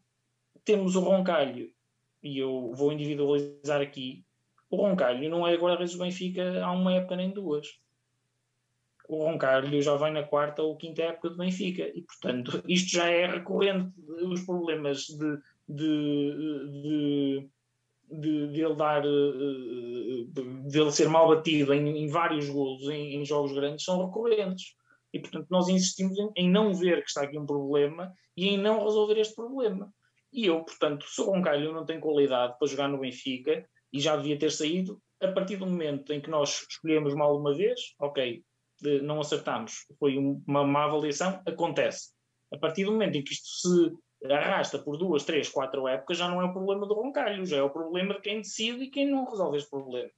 temos 0.65 0.97
o 0.97 1.01
Roncalho, 1.01 1.71
e 2.23 2.39
eu 2.39 2.73
vou 2.75 2.93
individualizar 2.93 3.83
aqui. 3.83 4.25
O 4.71 4.77
Roncalho 4.77 5.29
não 5.29 5.47
é 5.47 5.53
agora 5.53 5.85
do 5.85 5.99
Benfica 5.99 6.65
há 6.65 6.73
uma 6.73 6.95
época 6.95 7.17
nem 7.17 7.31
duas. 7.31 7.79
O 9.07 9.23
Roncalho 9.23 9.83
já 9.83 9.95
vem 9.97 10.15
na 10.15 10.23
quarta 10.23 10.63
ou 10.63 10.77
quinta 10.79 11.03
época 11.03 11.29
do 11.29 11.37
Benfica. 11.37 11.83
E, 11.95 12.01
portanto, 12.01 12.63
isto 12.67 12.91
já 12.91 13.11
é 13.11 13.27
recorrente, 13.27 13.93
os 14.23 14.41
problemas 14.41 15.03
de 15.03 15.39
de, 15.69 16.33
de, 16.83 17.51
de, 18.11 18.53
de 18.53 18.61
ele 18.63 18.77
dar 18.77 19.05
eh, 19.05 20.69
de 20.69 20.81
ele 20.81 20.93
ser 20.93 21.09
mal 21.09 21.29
batido 21.29 21.73
em, 21.73 22.05
em 22.05 22.07
vários 22.09 22.49
golos 22.49 22.83
em, 22.89 23.17
em, 23.17 23.25
jogos 23.25 23.53
grandes 23.53 23.85
são 23.85 24.05
recorrentes. 24.05 24.75
E 25.13 25.21
portanto 25.21 25.47
nós 25.51 25.69
insistimos 25.69 26.19
em, 26.19 26.31
em, 26.37 26.51
não 26.51 26.75
ver 26.75 27.03
que 27.03 27.09
está 27.09 27.23
aqui 27.23 27.39
um 27.39 27.47
problema 27.47 28.13
e 28.37 28.49
em 28.49 28.59
não 28.59 28.85
resolver 28.85 29.19
este 29.19 29.35
problema. 29.35 29.93
E 30.33 30.47
eu 30.47 30.65
portanto 30.65 31.07
se 31.09 31.21
o 31.21 31.27
Roncalho 31.27 31.73
não 31.73 31.85
tem 31.85 32.01
qualidade 32.01 32.59
para 32.59 32.69
jogar 32.69 32.89
no 32.89 33.01
Benfica 33.01 33.65
e 33.93 34.01
já 34.01 34.17
devia 34.17 34.39
ter 34.39 34.51
saído. 34.51 35.01
A 35.21 35.29
partir 35.29 35.57
do 35.57 35.67
momento 35.67 36.13
em 36.13 36.21
que 36.21 36.29
nós 36.29 36.67
escolhemos 36.69 37.15
mal 37.15 37.39
uma 37.39 37.55
vez 37.55 37.81
ok 38.01 38.45
não 39.03 39.21
acertamos 39.21 39.87
foi 39.99 40.19
uma 40.19 40.65
má 40.65 40.85
avaliação 40.85 41.41
acontece. 41.47 42.13
A 42.53 42.59
partir 42.59 42.85
do 42.85 42.93
momento 42.93 43.17
em 43.17 43.25
que 43.25 43.33
isto 43.33 43.47
se 43.47 43.93
arrasta 44.33 44.79
por 44.79 44.97
duas, 44.97 45.25
três, 45.25 45.49
quatro 45.49 45.87
épocas, 45.87 46.19
já 46.19 46.29
não 46.29 46.41
é 46.41 46.45
o 46.45 46.53
problema 46.53 46.87
do 46.87 46.95
Roncalho, 46.95 47.45
já 47.45 47.59
é 47.59 47.63
o 47.63 47.71
problema 47.71 48.15
de 48.15 48.21
quem 48.21 48.39
decide 48.39 48.85
e 48.85 48.91
quem 48.91 49.11
não 49.11 49.25
resolve 49.25 49.59
este 49.59 49.71
problema. 49.71 50.11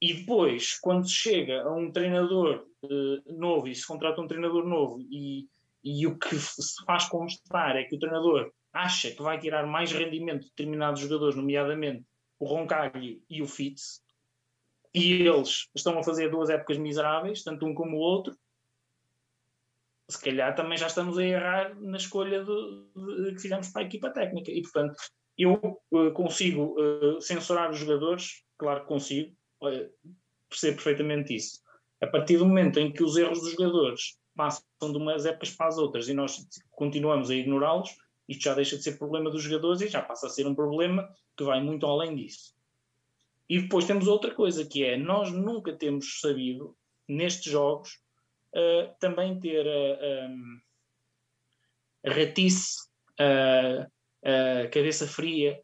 E 0.00 0.14
depois, 0.14 0.78
quando 0.80 1.06
se 1.06 1.14
chega 1.14 1.62
a 1.62 1.72
um 1.72 1.92
treinador 1.92 2.66
uh, 2.82 3.38
novo 3.38 3.68
e 3.68 3.74
se 3.74 3.86
contrata 3.86 4.20
um 4.20 4.26
treinador 4.26 4.66
novo 4.66 5.00
e, 5.00 5.48
e 5.84 6.06
o 6.06 6.18
que 6.18 6.34
se 6.34 6.84
faz 6.84 7.08
constar 7.08 7.76
é 7.76 7.84
que 7.84 7.94
o 7.94 7.98
treinador 7.98 8.52
acha 8.72 9.10
que 9.12 9.22
vai 9.22 9.38
tirar 9.38 9.64
mais 9.66 9.92
rendimento 9.92 10.42
de 10.42 10.48
determinados 10.48 11.00
jogadores, 11.00 11.36
nomeadamente 11.36 12.04
o 12.38 12.46
Roncalho 12.46 13.22
e 13.30 13.42
o 13.42 13.46
Fitz, 13.46 14.02
e 14.94 15.22
eles 15.22 15.68
estão 15.74 15.98
a 15.98 16.02
fazer 16.02 16.30
duas 16.30 16.50
épocas 16.50 16.78
miseráveis, 16.78 17.42
tanto 17.42 17.64
um 17.64 17.72
como 17.72 17.96
o 17.96 18.00
outro, 18.00 18.36
se 20.12 20.20
calhar 20.20 20.54
também 20.54 20.76
já 20.76 20.86
estamos 20.86 21.18
a 21.18 21.24
errar 21.24 21.74
na 21.80 21.96
escolha 21.96 22.44
de, 22.44 23.24
de, 23.24 23.34
que 23.34 23.40
fizemos 23.40 23.68
para 23.68 23.82
a 23.82 23.84
equipa 23.84 24.10
técnica. 24.10 24.50
E, 24.50 24.62
portanto, 24.62 24.96
eu 25.36 25.54
uh, 25.90 26.12
consigo 26.12 26.76
uh, 26.80 27.20
censurar 27.20 27.70
os 27.70 27.78
jogadores, 27.78 28.44
claro 28.58 28.82
que 28.82 28.88
consigo, 28.88 29.34
uh, 29.62 30.16
percebo 30.48 30.76
perfeitamente 30.76 31.34
isso. 31.34 31.60
A 32.00 32.06
partir 32.06 32.36
do 32.36 32.46
momento 32.46 32.78
em 32.78 32.92
que 32.92 33.02
os 33.02 33.16
erros 33.16 33.40
dos 33.40 33.52
jogadores 33.52 34.18
passam 34.34 34.64
de 34.80 34.96
umas 34.96 35.24
épocas 35.24 35.50
para 35.50 35.68
as 35.68 35.78
outras 35.78 36.08
e 36.08 36.14
nós 36.14 36.46
continuamos 36.70 37.30
a 37.30 37.34
ignorá-los, 37.34 37.90
isto 38.28 38.42
já 38.42 38.54
deixa 38.54 38.76
de 38.76 38.82
ser 38.82 38.98
problema 38.98 39.30
dos 39.30 39.42
jogadores 39.42 39.80
e 39.80 39.88
já 39.88 40.02
passa 40.02 40.26
a 40.26 40.30
ser 40.30 40.46
um 40.46 40.54
problema 40.54 41.08
que 41.36 41.44
vai 41.44 41.62
muito 41.62 41.86
além 41.86 42.14
disso. 42.14 42.54
E 43.48 43.60
depois 43.60 43.84
temos 43.84 44.06
outra 44.06 44.34
coisa 44.34 44.64
que 44.64 44.84
é, 44.84 44.96
nós 44.96 45.30
nunca 45.32 45.72
temos 45.76 46.20
sabido, 46.20 46.76
nestes 47.08 47.52
jogos, 47.52 48.00
uh, 48.54 48.94
também 48.98 49.38
ter 49.40 49.66
a, 49.66 50.28
a 52.08 52.14
ratice, 52.14 52.88
a, 53.18 53.86
a 54.64 54.68
cabeça 54.68 55.06
fria, 55.06 55.60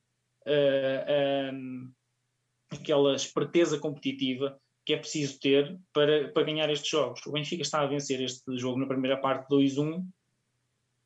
aquela 2.71 3.15
esperteza 3.15 3.79
competitiva 3.79 4.59
que 4.89 4.95
é 4.95 4.97
preciso 4.97 5.39
ter 5.39 5.79
para, 5.93 6.33
para 6.33 6.45
ganhar 6.45 6.71
estes 6.71 6.89
jogos. 6.89 7.21
O 7.27 7.33
Benfica 7.33 7.61
está 7.61 7.83
a 7.83 7.87
vencer 7.87 8.23
este 8.23 8.57
jogo 8.57 8.79
na 8.79 8.87
primeira 8.87 9.21
parte 9.21 9.47
2-1 9.51 10.03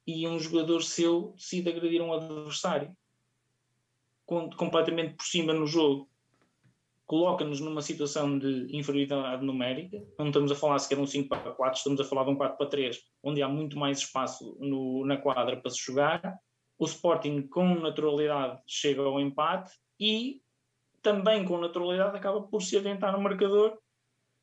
e 0.06 0.28
um 0.28 0.38
jogador 0.38 0.82
seu 0.82 1.32
decide 1.36 1.70
agredir 1.70 2.00
um 2.00 2.12
adversário 2.12 2.96
completamente 4.24 5.14
por 5.14 5.24
cima 5.24 5.52
no 5.52 5.66
jogo 5.66 6.08
coloca-nos 7.12 7.60
numa 7.60 7.82
situação 7.82 8.38
de 8.38 8.74
inferioridade 8.74 9.44
numérica. 9.44 10.02
Não 10.18 10.28
estamos 10.28 10.50
a 10.50 10.54
falar 10.54 10.78
sequer 10.78 10.94
de 10.94 11.02
um 11.02 11.06
5 11.06 11.28
para 11.28 11.52
4, 11.52 11.76
estamos 11.76 12.00
a 12.00 12.04
falar 12.04 12.24
de 12.24 12.30
um 12.30 12.36
4 12.36 12.56
para 12.56 12.66
3, 12.70 12.98
onde 13.22 13.42
há 13.42 13.48
muito 13.48 13.78
mais 13.78 13.98
espaço 13.98 14.56
no, 14.58 15.04
na 15.04 15.18
quadra 15.18 15.60
para 15.60 15.70
se 15.70 15.76
jogar. 15.76 16.38
O 16.78 16.86
Sporting, 16.86 17.46
com 17.48 17.74
naturalidade, 17.74 18.62
chega 18.66 19.02
ao 19.02 19.20
empate 19.20 19.74
e 20.00 20.40
também 21.02 21.44
com 21.44 21.58
naturalidade 21.58 22.16
acaba 22.16 22.40
por 22.44 22.62
se 22.62 22.78
aventar 22.78 23.12
no 23.12 23.20
marcador 23.20 23.78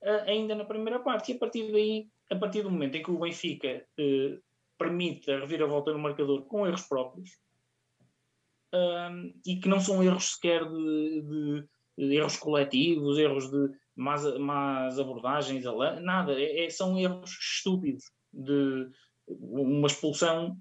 uh, 0.03 0.29
ainda 0.29 0.53
na 0.53 0.63
primeira 0.63 0.99
parte. 0.99 1.31
E 1.31 1.37
a 1.37 1.39
partir 1.39 1.71
daí, 1.71 2.07
a 2.29 2.35
partir 2.35 2.61
do 2.61 2.69
momento 2.69 2.97
em 2.97 3.01
que 3.01 3.09
o 3.09 3.17
Benfica 3.17 3.83
uh, 3.99 4.39
permite 4.77 5.31
a 5.31 5.39
reviravolta 5.39 5.91
no 5.91 5.97
marcador 5.97 6.45
com 6.45 6.67
erros 6.67 6.83
próprios, 6.83 7.31
uh, 8.75 9.33
e 9.43 9.55
que 9.55 9.67
não 9.67 9.79
são 9.79 10.03
erros 10.03 10.33
sequer 10.35 10.63
de, 10.69 11.21
de 11.23 11.78
erros 11.99 12.37
coletivos, 12.37 13.17
erros 13.17 13.51
de 13.51 13.69
más, 13.95 14.23
más 14.39 14.97
abordagens, 14.97 15.63
nada, 16.01 16.33
é, 16.33 16.65
é, 16.65 16.69
são 16.69 16.97
erros 16.97 17.31
estúpidos 17.31 18.05
de 18.31 18.87
uma 19.27 19.87
expulsão 19.87 20.57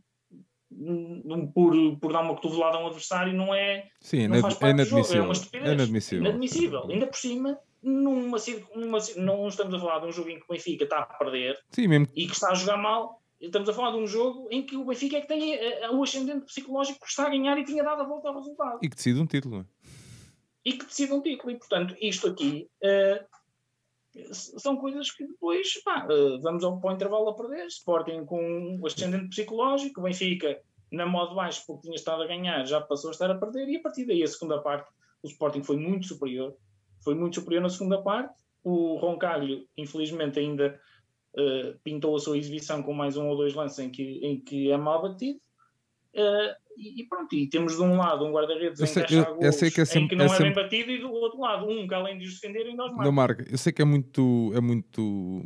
por, 1.54 1.98
por 1.98 2.12
dar 2.12 2.20
uma 2.20 2.34
cotovelada 2.34 2.76
a 2.76 2.82
um 2.82 2.86
adversário 2.86 3.32
não 3.32 3.54
é, 3.54 3.88
Sim, 4.00 4.28
não 4.28 4.36
é, 4.36 4.38
é 4.38 4.70
inadmissível. 4.70 5.22
é 5.22 5.24
uma 5.24 5.32
estupidez. 5.32 5.68
É 5.68 5.74
inadmissível. 5.74 6.26
inadmissível. 6.26 6.90
Ainda 6.90 7.06
por 7.06 7.16
cima, 7.16 7.58
numa, 7.82 8.36
numa, 8.76 8.98
não 9.16 9.48
estamos 9.48 9.74
a 9.74 9.78
falar 9.78 10.00
de 10.00 10.06
um 10.06 10.12
jogo 10.12 10.28
em 10.28 10.38
que 10.38 10.44
o 10.44 10.52
Benfica 10.52 10.84
está 10.84 10.98
a 10.98 11.06
perder 11.06 11.58
Sim, 11.70 11.88
mesmo. 11.88 12.08
e 12.14 12.26
que 12.26 12.32
está 12.32 12.50
a 12.50 12.54
jogar 12.54 12.76
mal. 12.76 13.22
Estamos 13.40 13.68
a 13.68 13.72
falar 13.72 13.92
de 13.92 13.98
um 13.98 14.06
jogo 14.06 14.48
em 14.50 14.66
que 14.66 14.76
o 14.76 14.84
Benfica 14.84 15.16
é 15.16 15.20
que 15.20 15.28
tem 15.28 15.54
eh, 15.54 15.84
eh, 15.84 15.90
o 15.90 16.02
ascendente 16.02 16.44
psicológico 16.46 16.98
que 16.98 17.06
está 17.06 17.26
a 17.26 17.30
ganhar 17.30 17.56
e 17.56 17.64
tinha 17.64 17.84
dado 17.84 18.02
a 18.02 18.04
volta 18.04 18.28
ao 18.28 18.34
resultado. 18.34 18.80
E 18.82 18.88
que 18.88 18.96
decide 18.96 19.20
um 19.20 19.26
título 19.26 19.64
e 20.68 20.72
que 20.76 20.84
decidam 20.84 21.18
um 21.18 21.22
título. 21.22 21.50
E, 21.50 21.56
portanto, 21.56 21.96
isto 21.98 22.28
aqui 22.28 22.68
uh, 22.82 24.32
são 24.32 24.76
coisas 24.76 25.10
que 25.10 25.26
depois 25.26 25.82
pá, 25.82 26.06
uh, 26.06 26.40
vamos 26.42 26.62
ao, 26.62 26.78
para 26.78 26.90
o 26.90 26.94
intervalo 26.94 27.30
a 27.30 27.34
perder. 27.34 27.66
Sporting 27.68 28.26
com 28.26 28.78
o 28.78 28.86
ascendente 28.86 29.30
psicológico, 29.30 30.02
Benfica 30.02 30.60
na 30.90 31.06
modo 31.06 31.34
baixo 31.34 31.64
porque 31.66 31.82
tinha 31.82 31.96
estado 31.96 32.22
a 32.22 32.26
ganhar, 32.26 32.64
já 32.64 32.80
passou 32.80 33.08
a 33.08 33.12
estar 33.12 33.30
a 33.30 33.34
perder, 33.34 33.68
e 33.68 33.76
a 33.76 33.82
partir 33.82 34.06
daí 34.06 34.22
a 34.22 34.26
segunda 34.26 34.58
parte 34.58 34.90
o 35.22 35.26
Sporting 35.26 35.62
foi 35.62 35.76
muito 35.76 36.06
superior. 36.06 36.54
Foi 37.02 37.14
muito 37.14 37.36
superior 37.36 37.62
na 37.62 37.68
segunda 37.68 38.00
parte. 38.02 38.34
O 38.62 38.96
Roncalho, 38.96 39.66
infelizmente, 39.76 40.38
ainda 40.38 40.78
uh, 41.34 41.78
pintou 41.82 42.14
a 42.14 42.18
sua 42.18 42.36
exibição 42.36 42.82
com 42.82 42.92
mais 42.92 43.16
um 43.16 43.28
ou 43.28 43.36
dois 43.36 43.54
lances 43.54 43.78
em 43.78 43.90
que, 43.90 44.02
em 44.22 44.40
que 44.40 44.70
é 44.70 44.76
mal 44.76 45.02
batido. 45.02 45.40
Uh, 46.14 46.54
e, 46.78 47.06
pronto, 47.08 47.34
e 47.34 47.48
temos 47.48 47.76
de 47.76 47.82
um 47.82 47.96
lado 47.96 48.24
um 48.24 48.32
guarda-redes 48.32 48.80
em 48.80 49.04
que, 49.04 49.14
eu, 49.14 49.38
eu 49.40 49.52
sei 49.52 49.70
que, 49.70 49.80
é 49.80 49.84
sempre, 49.84 50.04
em 50.04 50.08
que 50.08 50.16
não 50.16 50.24
é, 50.24 50.26
é 50.26 50.30
sempre... 50.30 50.44
bem 50.44 50.54
batido 50.54 50.90
e 50.90 50.98
do 50.98 51.10
outro 51.10 51.40
lado 51.40 51.68
um 51.68 51.86
que 51.86 51.94
além 51.94 52.18
de 52.18 52.26
os 52.26 52.34
defender 52.34 52.66
ainda 52.66 52.86
os 52.86 52.94
marca. 52.94 53.12
Marca. 53.12 53.46
Eu 53.50 53.58
sei 53.58 53.72
que 53.72 53.82
é 53.82 53.84
muito, 53.84 54.52
é 54.54 54.60
muito 54.60 55.44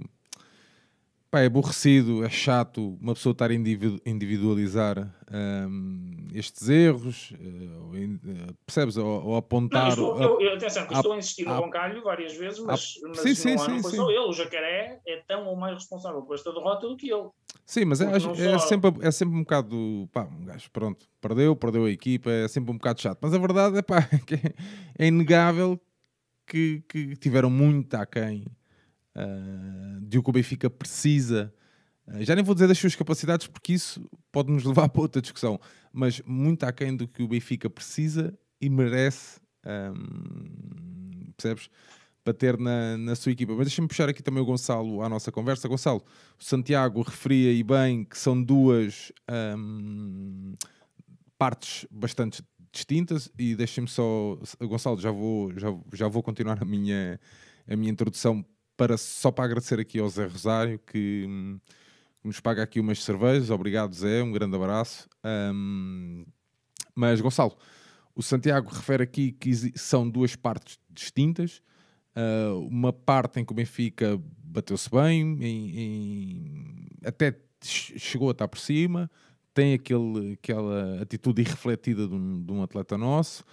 pá, 1.33 1.41
é 1.41 1.47
aborrecido, 1.47 2.23
é 2.23 2.29
chato 2.29 2.99
uma 3.01 3.15
pessoa 3.15 3.33
estar 3.33 3.51
a 3.51 3.55
individualizar 3.55 5.11
um, 5.33 6.29
estes 6.35 6.69
erros, 6.69 7.31
uh, 7.31 8.55
percebes? 8.67 8.99
Ou, 8.99 9.29
ou 9.29 9.37
apontar. 9.37 9.97
Não, 9.97 10.13
estou, 10.13 10.43
eu, 10.43 10.55
atenção, 10.55 10.87
a, 10.91 10.93
estou 10.93 11.13
a 11.15 11.17
insistir 11.17 11.47
no 11.47 11.55
Roncalho 11.55 12.03
várias 12.03 12.37
vezes, 12.37 12.61
mas, 12.61 12.99
a, 13.03 13.09
mas 13.09 13.21
sim, 13.21 13.35
sim, 13.35 13.55
não, 13.55 13.65
sim, 13.65 13.71
não 13.71 13.83
foi 13.83 13.93
só 13.93 14.11
ele. 14.11 14.29
O 14.29 14.33
Jacaré 14.33 15.01
é 15.09 15.23
tão 15.27 15.47
ou 15.47 15.57
mais 15.57 15.73
responsável 15.73 16.21
por 16.21 16.35
esta 16.35 16.53
derrota 16.53 16.87
do 16.87 16.99
que 16.99 17.11
ele. 17.11 17.31
Sim, 17.65 17.87
mas 17.87 18.03
é, 18.03 18.15
é, 18.15 18.21
só... 18.21 18.59
sempre, 18.59 18.93
é 19.01 19.11
sempre 19.11 19.35
um 19.35 19.41
bocado. 19.41 20.07
Pá, 20.13 20.25
um 20.25 20.45
gajo, 20.45 20.71
pronto, 20.71 21.09
perdeu, 21.19 21.57
perdeu 21.57 21.87
a 21.87 21.91
equipa, 21.91 22.31
é 22.31 22.47
sempre 22.47 22.71
um 22.71 22.77
bocado 22.77 23.01
chato. 23.01 23.19
Mas 23.23 23.33
a 23.33 23.39
verdade 23.39 23.79
é, 23.79 23.83
pá, 23.83 24.01
é, 24.99 25.05
é 25.05 25.07
inegável 25.07 25.81
que, 26.47 26.85
que 26.87 27.17
tiveram 27.17 27.49
muito 27.49 27.95
aquém 27.95 28.45
uh, 29.17 30.01
de 30.01 30.19
o 30.19 30.23
que 30.23 30.31
o 30.31 30.33
Benfica 30.33 30.69
precisa. 30.71 31.53
Uh, 32.07 32.25
já 32.25 32.35
nem 32.35 32.45
vou 32.45 32.55
dizer 32.55 32.69
das 32.69 32.79
suas 32.79 32.95
capacidades, 32.95 33.47
porque 33.47 33.73
isso 33.73 34.05
pode 34.31 34.51
nos 34.51 34.65
levar 34.65 34.89
para 34.89 35.03
outra 35.03 35.23
discussão, 35.23 35.61
mas 35.93 36.21
muito 36.27 36.65
aquém 36.65 36.97
do 36.97 37.07
que 37.07 37.23
o 37.23 37.29
Benfica 37.29 37.69
precisa 37.71 38.37
e 38.61 38.69
merece, 38.69 39.41
um, 39.67 41.33
percebes? 41.37 41.69
Para 42.25 42.35
ter 42.35 42.57
na, 42.57 42.97
na 42.97 43.17
sua 43.17 43.33
equipa. 43.33 43.53
Mas 43.53 43.67
deixa-me 43.67 43.89
puxar 43.89 44.09
aqui 44.09 44.23
também 44.23 44.41
o 44.41 44.47
Gonçalo 44.47 45.03
à 45.03 45.09
nossa 45.09 45.33
conversa. 45.33 45.67
Gonçalo, 45.67 46.05
o 46.39 46.45
Santiago 46.45 47.03
referia 47.03 47.53
e 47.53 47.65
bem 47.65 48.05
que 48.05 48.17
são 48.17 48.41
duas. 48.41 49.11
Um, 49.59 50.55
partes 51.43 51.85
bastante 51.91 52.41
distintas 52.73 53.29
e 53.37 53.57
deixem-me 53.57 53.89
só, 53.89 54.39
Gonçalo, 54.61 55.01
já 55.01 55.11
vou, 55.11 55.53
já, 55.59 55.69
já 55.93 56.07
vou 56.07 56.23
continuar 56.23 56.63
a 56.63 56.65
minha, 56.65 57.19
a 57.69 57.75
minha 57.75 57.91
introdução 57.91 58.45
para, 58.83 58.97
só 58.97 59.31
para 59.31 59.45
agradecer 59.45 59.79
aqui 59.79 60.01
ao 60.01 60.09
Zé 60.09 60.27
Rosário 60.27 60.81
que, 60.81 61.25
hum, 61.29 61.61
nos 62.25 62.41
paga 62.41 62.65
aqui 62.65 62.81
umas 62.81 63.01
cervejas. 63.01 63.49
Obrigado, 63.49 63.95
Zé, 63.95 64.21
um 64.25 64.33
grande 64.33 64.57
abraço. 64.57 65.09
Um, 65.55 66.25
mas, 66.93 67.21
Gonçalo, 67.21 67.57
o 68.13 68.25
Santiago 68.25 68.69
refere 68.69 69.05
aqui 69.05 69.31
que 69.31 69.55
são 69.79 70.11
duas 70.11 70.35
partes 70.35 70.81
distintas. 70.91 71.63
Uh, 72.17 72.59
uma 72.67 72.93
parte 72.93 73.39
em 73.39 73.45
que 73.45 73.53
o 73.53 73.55
Benfica 73.55 74.21
bateu-se 74.43 74.91
bem, 74.91 75.39
em, 75.41 75.79
em, 75.79 76.87
até 77.05 77.39
chegou 77.63 78.31
a 78.31 78.33
estar 78.33 78.49
por 78.49 78.59
cima, 78.59 79.09
tem 79.55 79.75
aquele, 79.75 80.33
aquela 80.33 81.01
atitude 81.01 81.41
irrefletida 81.41 82.09
de 82.09 82.15
um, 82.15 82.45
de 82.45 82.53
um 82.53 82.65
atleta 82.65 82.99
nosso, 82.99 83.45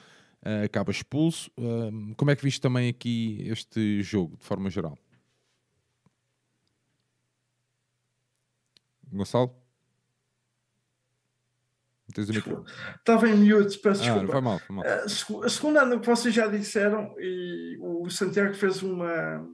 uh, 0.43 0.65
acaba 0.65 0.89
expulso. 0.89 1.51
Uh, 1.55 2.15
como 2.17 2.31
é 2.31 2.35
que 2.35 2.43
viste 2.43 2.59
também 2.59 2.89
aqui 2.89 3.43
este 3.45 4.01
jogo, 4.01 4.35
de 4.35 4.43
forma 4.43 4.71
geral? 4.71 4.97
Gonçalo? 9.11 9.55
Estava 12.97 13.29
em 13.29 13.35
mute, 13.35 13.77
peço 13.77 14.01
ah, 14.01 14.05
desculpa. 14.05 14.31
Foi 14.31 14.41
mal, 14.41 14.59
foi 14.59 14.75
mal. 14.75 14.85
A 14.85 15.49
segunda 15.49 15.83
ano 15.83 15.99
que 15.99 16.07
vocês 16.07 16.33
já 16.33 16.47
disseram, 16.47 17.13
e 17.19 17.77
o 17.79 18.09
Santiago 18.09 18.55
fez 18.55 18.81
uma, 18.81 19.47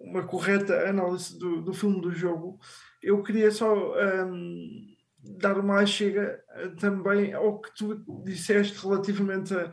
uma 0.00 0.26
correta 0.26 0.88
análise 0.88 1.38
do, 1.38 1.60
do 1.60 1.74
filme 1.74 2.00
do 2.00 2.10
jogo, 2.10 2.58
eu 3.02 3.22
queria 3.22 3.50
só 3.50 3.94
um, 4.26 4.96
dar 5.22 5.58
uma 5.58 5.84
chega 5.84 6.42
eh, 6.50 6.68
também 6.80 7.32
ao 7.32 7.60
que 7.60 7.74
tu 7.74 8.02
disseste 8.24 8.78
relativamente 8.82 9.54
a 9.54 9.70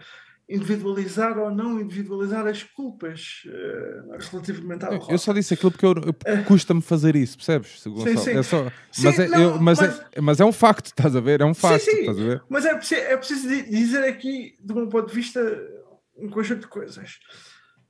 individualizar 0.48 1.38
ou 1.40 1.50
não 1.50 1.80
individualizar 1.80 2.46
as 2.46 2.62
culpas 2.62 3.44
uh, 3.48 4.32
relativamente 4.32 4.86
à 4.86 4.90
derrota. 4.90 5.12
Eu 5.12 5.18
só 5.18 5.34
disse 5.34 5.56
aquilo 5.56 5.72
porque 5.72 5.86
eu, 5.86 5.94
eu 5.96 6.12
uh, 6.12 6.46
custa-me 6.46 6.82
fazer 6.82 7.16
isso, 7.16 7.38
percebes? 7.38 7.82
Sim, 7.82 8.18
sim. 8.18 8.32
É 8.32 8.44
só, 8.44 8.72
sim, 8.92 9.04
mas, 9.06 9.20
é, 9.20 9.28
não, 9.28 9.42
eu, 9.42 9.60
mas, 9.60 9.80
mas, 9.80 10.00
é, 10.12 10.22
mas, 10.22 10.40
é, 10.40 10.46
um 10.46 10.52
facto, 10.52 10.88
estás 10.88 11.16
a 11.16 11.20
ver? 11.20 11.42
É 11.42 11.46
um 11.46 11.56
facto, 11.56 11.84
sim, 11.84 12.00
estás 12.02 12.20
a 12.20 12.24
ver? 12.24 12.44
Mas 12.48 12.66
é 12.66 12.76
preciso, 12.76 13.02
é 13.02 13.18
preciso 13.18 13.48
dizer 13.48 14.04
aqui, 14.04 14.56
de 14.62 14.74
um 14.74 14.88
ponto 14.88 15.10
de 15.10 15.16
vista, 15.16 15.42
um 16.16 16.30
conjunto 16.30 16.62
de 16.62 16.68
coisas. 16.68 17.18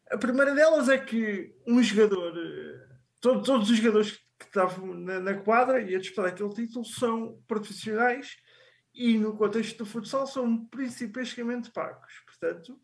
A 0.09 0.17
primeira 0.17 0.55
delas 0.55 0.87
é 0.87 0.97
que 0.97 1.53
um 1.67 1.83
jogador, 1.83 2.33
eh, 2.37 2.95
todo, 3.19 3.43
todos 3.43 3.69
os 3.69 3.77
jogadores 3.77 4.11
que 4.11 4.45
estavam 4.45 4.93
na, 4.93 5.19
na 5.19 5.33
quadra 5.33 5.81
e 5.81 5.93
a 5.93 5.99
disputar 5.99 6.27
aquele 6.27 6.53
título 6.53 6.85
são 6.85 7.37
profissionais 7.47 8.37
e 8.93 9.17
no 9.17 9.35
contexto 9.35 9.79
do 9.79 9.85
futsal 9.85 10.25
são 10.25 10.65
principalmente 10.67 11.71
pagos 11.71 12.24
Portanto, 12.39 12.79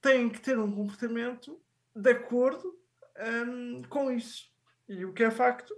têm 0.00 0.28
que 0.28 0.40
ter 0.40 0.58
um 0.58 0.74
comportamento 0.74 1.60
de 1.94 2.10
acordo 2.10 2.78
um, 3.46 3.82
com 3.82 4.10
isso. 4.10 4.50
E 4.88 5.04
o 5.04 5.12
que 5.12 5.22
é 5.22 5.30
facto 5.30 5.74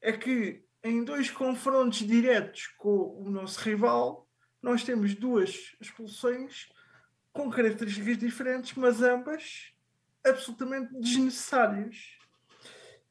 é 0.00 0.12
que 0.12 0.64
em 0.82 1.04
dois 1.04 1.30
confrontos 1.30 2.00
diretos 2.00 2.66
com 2.78 3.22
o 3.22 3.30
nosso 3.30 3.60
rival, 3.60 4.28
nós 4.60 4.82
temos 4.82 5.14
duas 5.14 5.76
expulsões 5.80 6.68
com 7.32 7.50
características 7.50 8.18
diferentes, 8.18 8.74
mas 8.74 9.00
ambas 9.00 9.72
absolutamente 10.24 10.92
desnecessárias. 10.98 11.96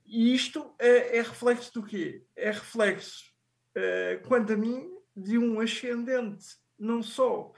E 0.06 0.34
isto 0.34 0.76
é, 0.78 1.18
é 1.18 1.22
reflexo 1.22 1.74
do 1.74 1.84
quê? 1.84 2.26
É 2.36 2.52
reflexo, 2.52 3.24
uh, 3.78 4.28
quanto 4.28 4.54
a 4.54 4.58
mim, 4.58 4.90
de 5.16 5.38
um 5.38 5.60
ascendente 5.60 6.58
não 6.78 7.02
só 7.02 7.54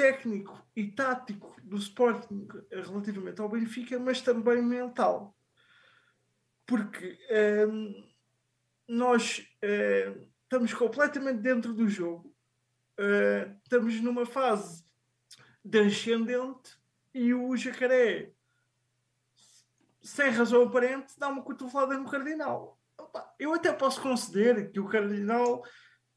técnico 0.00 0.66
e 0.74 0.86
tático 0.86 1.54
do 1.62 1.76
Sporting 1.76 2.48
relativamente 2.70 3.38
ao 3.38 3.50
Benfica, 3.50 3.98
mas 3.98 4.22
também 4.22 4.62
mental. 4.62 5.36
Porque 6.64 7.18
hum, 7.68 8.10
nós 8.88 9.46
hum, 9.62 10.26
estamos 10.42 10.72
completamente 10.72 11.42
dentro 11.42 11.74
do 11.74 11.86
jogo, 11.86 12.34
hum, 12.98 13.58
estamos 13.62 14.00
numa 14.00 14.24
fase 14.24 14.82
de 15.62 15.80
ascendente 15.80 16.78
e 17.12 17.34
o 17.34 17.54
Jacaré, 17.54 18.32
sem 20.02 20.30
razão 20.30 20.62
aparente, 20.62 21.12
dá 21.18 21.28
uma 21.28 21.42
cotovelada 21.42 21.98
no 21.98 22.10
Cardinal. 22.10 22.80
Eu 23.38 23.52
até 23.52 23.70
posso 23.70 24.00
conceder 24.00 24.70
que 24.72 24.80
o 24.80 24.88
Cardinal 24.88 25.62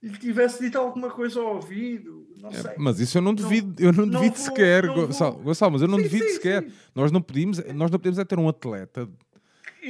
lhe 0.04 0.18
tivesse 0.18 0.62
dito 0.62 0.78
alguma 0.78 1.10
coisa 1.10 1.40
ao 1.40 1.56
ouvido, 1.56 2.28
não 2.38 2.50
é, 2.50 2.54
sei. 2.54 2.72
Mas 2.78 3.00
isso 3.00 3.18
eu 3.18 3.22
não 3.22 3.34
devido, 3.34 3.80
não, 3.80 3.88
eu 3.88 3.94
não, 3.94 4.06
não 4.06 4.20
devido 4.20 4.36
vou, 4.36 4.46
sequer, 4.46 4.84
não 4.84 4.96
Gonçalo, 4.96 5.38
Gonçalo, 5.38 5.72
mas 5.72 5.82
eu 5.82 5.88
não 5.88 5.98
sim, 5.98 6.04
devido 6.04 6.28
sim, 6.28 6.34
sequer. 6.34 6.64
Sim. 6.64 6.74
Nós 6.94 7.12
não 7.12 7.22
podemos, 7.22 7.58
nós 7.74 7.90
não 7.90 7.98
podemos 8.00 8.20
é 8.20 8.26
ter 8.26 8.38
um 8.38 8.50
atleta 8.50 9.10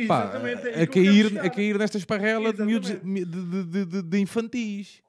pá, 0.08 0.32
é 0.76 0.84
a, 0.84 0.88
cair, 0.88 1.40
a 1.40 1.50
cair 1.50 1.78
nesta 1.78 1.98
esparrela 1.98 2.54
de, 2.54 2.80
de, 2.80 3.26
de, 3.26 3.86
de, 3.86 4.02
de 4.02 4.20
infantis. 4.20 5.02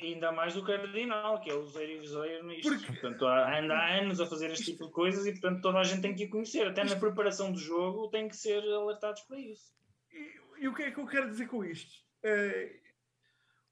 Ainda 0.00 0.30
mais 0.30 0.54
do 0.54 0.64
Cardinal, 0.64 1.40
que 1.40 1.50
é 1.50 1.54
o 1.54 1.66
zero 1.66 1.90
e 1.90 2.06
zero 2.06 2.46
nisto. 2.46 2.68
Porque... 2.68 2.86
Portanto, 2.86 3.26
anda 3.26 3.74
há 3.74 4.00
anos 4.00 4.20
a 4.20 4.26
fazer 4.26 4.50
este 4.52 4.72
tipo 4.72 4.86
de 4.86 4.92
coisas 4.92 5.26
e, 5.26 5.32
portanto, 5.32 5.60
toda 5.60 5.78
a 5.78 5.84
gente 5.84 6.02
tem 6.02 6.14
que 6.14 6.24
o 6.24 6.30
conhecer. 6.30 6.68
Até 6.68 6.84
na 6.84 6.94
preparação 6.94 7.50
do 7.50 7.58
jogo 7.58 8.08
tem 8.08 8.28
que 8.28 8.36
ser 8.36 8.62
alertados 8.62 9.22
para 9.22 9.40
isso. 9.40 9.72
E, 10.12 10.64
e 10.64 10.68
o 10.68 10.74
que 10.74 10.82
é 10.84 10.90
que 10.92 11.00
eu 11.00 11.06
quero 11.06 11.28
dizer 11.28 11.48
com 11.48 11.64
isto? 11.64 11.90
Uh, 12.24 12.87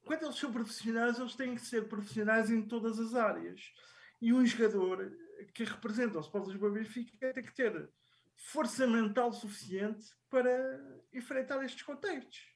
quando 0.06 0.22
eles 0.22 0.36
são 0.36 0.52
profissionais, 0.52 1.18
eles 1.18 1.34
têm 1.34 1.56
que 1.56 1.60
ser 1.60 1.88
profissionais 1.88 2.48
em 2.48 2.62
todas 2.62 2.98
as 3.00 3.14
áreas. 3.14 3.72
E 4.22 4.32
um 4.32 4.46
jogador 4.46 5.12
que 5.52 5.64
representa 5.64 6.16
o 6.16 6.20
Sport 6.20 6.46
Lisboa 6.46 6.70
Benfica 6.70 7.32
tem 7.34 7.42
que 7.42 7.52
ter 7.52 7.90
força 8.36 8.86
mental 8.86 9.32
suficiente 9.32 10.14
para 10.30 10.80
enfrentar 11.12 11.62
estes 11.64 11.82
contextos. 11.82 12.46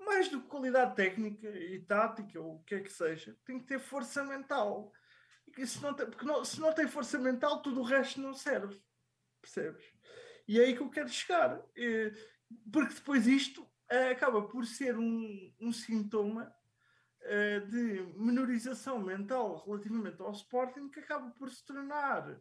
Mais 0.00 0.28
do 0.28 0.42
que 0.42 0.48
qualidade 0.48 0.96
técnica 0.96 1.48
e 1.48 1.78
tática, 1.80 2.40
ou 2.40 2.56
o 2.56 2.62
que 2.64 2.74
é 2.74 2.80
que 2.80 2.92
seja, 2.92 3.38
tem 3.44 3.60
que 3.60 3.66
ter 3.66 3.78
força 3.78 4.24
mental. 4.24 4.92
E 5.56 5.66
se 5.66 5.80
não 5.80 5.94
tem, 5.94 6.06
porque 6.06 6.26
não, 6.26 6.44
se 6.44 6.60
não 6.60 6.72
tem 6.72 6.88
força 6.88 7.16
mental, 7.16 7.62
tudo 7.62 7.80
o 7.80 7.84
resto 7.84 8.20
não 8.20 8.34
serve. 8.34 8.82
Percebes? 9.40 9.84
E 10.48 10.60
é 10.60 10.64
aí 10.64 10.74
que 10.74 10.82
eu 10.82 10.90
quero 10.90 11.08
chegar. 11.08 11.62
Porque 12.72 12.94
depois 12.94 13.26
isto 13.26 13.62
uh, 13.62 14.10
acaba 14.10 14.42
por 14.42 14.66
ser 14.66 14.98
um, 14.98 15.54
um 15.60 15.72
sintoma 15.72 16.55
uh, 17.26 17.66
de 17.66 18.02
menorização 18.16 19.00
mental 19.00 19.62
relativamente 19.64 20.20
ao 20.22 20.32
Sporting 20.32 20.88
que 20.88 21.00
acaba 21.00 21.30
por 21.32 21.50
se 21.50 21.64
tornar 21.64 22.40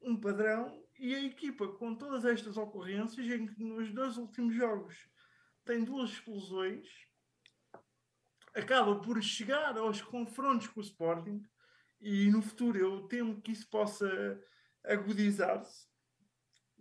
um 0.00 0.18
padrão 0.18 0.84
e 0.98 1.14
a 1.14 1.24
equipa 1.24 1.66
com 1.68 1.94
todas 1.94 2.24
estas 2.24 2.56
ocorrências 2.56 3.26
em 3.26 3.46
que 3.46 3.62
nos 3.62 3.92
dois 3.92 4.16
últimos 4.16 4.54
jogos 4.54 5.08
tem 5.64 5.82
duas 5.84 6.10
explosões 6.10 6.86
acaba 8.54 9.00
por 9.00 9.22
chegar 9.22 9.76
aos 9.76 10.00
confrontos 10.00 10.68
com 10.68 10.80
o 10.80 10.82
Sporting 10.84 11.42
e 12.00 12.30
no 12.30 12.42
futuro 12.42 12.78
eu 12.78 13.08
temo 13.08 13.40
que 13.40 13.52
isso 13.52 13.68
possa 13.68 14.08
agudizar-se 14.84 15.88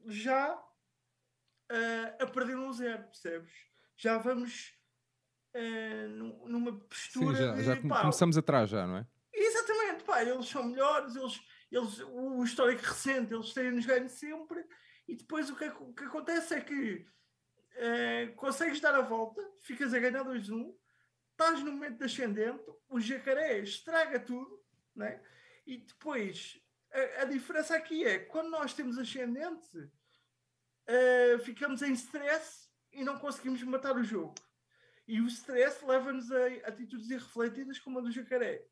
já 0.06 0.56
uh, 0.56 2.24
a 2.24 2.28
perder 2.28 2.58
um 2.58 2.72
zero, 2.72 3.04
percebes? 3.04 3.52
já 3.98 4.18
vamos 4.20 4.77
uh, 5.58 6.48
numa 6.48 6.78
postura. 6.80 7.36
Sim, 7.36 7.44
já, 7.44 7.64
já 7.64 7.76
de, 7.76 7.88
pá, 7.88 8.02
começamos 8.02 8.38
atrás, 8.38 8.70
já, 8.70 8.86
não 8.86 8.98
é? 8.98 9.08
Exatamente, 9.34 10.04
pá, 10.04 10.24
eles 10.24 10.48
são 10.48 10.64
melhores, 10.64 11.16
eles, 11.16 11.42
eles, 11.72 12.00
o 12.00 12.44
histórico 12.44 12.84
recente, 12.84 13.34
eles 13.34 13.54
têm-nos 13.54 13.86
ganho 13.86 14.10
sempre, 14.10 14.66
e 15.08 15.16
depois 15.16 15.50
o 15.50 15.56
que, 15.56 15.66
o 15.66 15.94
que 15.94 16.04
acontece 16.04 16.54
é 16.54 16.62
que 16.62 17.06
uh, 17.74 18.36
consegues 18.36 18.80
dar 18.80 18.96
a 18.96 19.02
volta, 19.02 19.42
ficas 19.62 19.94
a 19.94 20.00
ganhar 20.00 20.24
2-1, 20.24 20.74
estás 21.32 21.64
no 21.64 21.72
momento 21.72 22.04
ascendente, 22.04 22.64
o 22.90 23.00
jacaré 23.00 23.60
estraga 23.60 24.20
tudo, 24.20 24.62
né? 24.96 25.22
e 25.66 25.78
depois 25.78 26.60
a, 26.92 27.22
a 27.24 27.26
diferença 27.26 27.76
aqui 27.76 28.06
é 28.06 28.20
quando 28.20 28.50
nós 28.50 28.74
temos 28.74 28.98
ascendente, 28.98 29.78
uh, 29.78 31.40
ficamos 31.44 31.82
em 31.82 31.92
stress 31.94 32.68
e 32.92 33.04
não 33.04 33.20
conseguimos 33.20 33.62
matar 33.64 33.96
o 33.96 34.04
jogo. 34.04 34.34
E 35.08 35.22
o 35.22 35.28
stress 35.28 35.86
leva-nos 35.86 36.32
a 36.32 36.48
atitudes 36.66 37.10
irrefletidas 37.10 37.80
como 37.80 38.00
a 38.00 38.02
do 38.02 38.12
jacaré. 38.12 38.64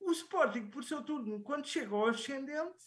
O 0.00 0.12
Sporting, 0.12 0.66
por 0.66 0.84
seu 0.84 1.02
turno, 1.02 1.40
quando 1.40 1.66
chega 1.66 1.94
ao 1.94 2.08
ascendente, 2.08 2.78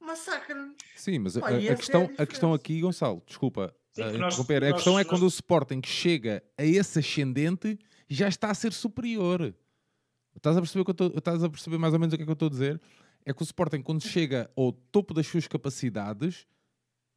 massacra-nos. 0.00 0.76
Sim, 0.96 1.20
mas 1.20 1.38
Pá, 1.38 1.50
a, 1.50 1.56
a, 1.56 1.76
questão, 1.76 2.02
é 2.02 2.14
a, 2.18 2.22
a, 2.22 2.26
questão 2.26 2.52
aqui, 2.52 2.80
Gonçalo, 2.80 3.22
desculpa 3.26 3.74
Sim, 3.92 4.02
uh, 4.02 4.18
nós, 4.18 4.34
interromper, 4.34 4.60
nós, 4.62 4.70
a 4.70 4.74
questão 4.74 4.92
é 4.94 4.96
nós, 4.96 5.06
é 5.06 5.08
quando 5.08 5.22
o 5.22 5.28
Sporting 5.28 5.80
chega 5.84 6.42
a 6.58 6.64
esse 6.64 6.98
ascendente 6.98 7.78
já 8.08 8.28
está 8.28 8.50
a 8.50 8.54
ser 8.54 8.72
superior. 8.72 9.54
Estás 10.36 10.56
a 10.56 10.60
perceber, 10.60 10.84
que 10.84 11.02
eu 11.02 11.18
estás 11.18 11.42
a 11.42 11.48
perceber 11.48 11.78
mais 11.78 11.94
ou 11.94 12.00
menos 12.00 12.12
o 12.12 12.16
que 12.16 12.22
é 12.22 12.26
que 12.26 12.30
eu 12.30 12.34
estou 12.34 12.48
a 12.48 12.50
dizer? 12.50 12.80
É 13.24 13.32
que 13.32 13.42
o 13.42 13.44
Sporting, 13.44 13.80
quando 13.80 14.02
chega 14.02 14.50
ao 14.56 14.72
topo 14.72 15.14
das 15.14 15.26
suas 15.26 15.46
capacidades, 15.46 16.46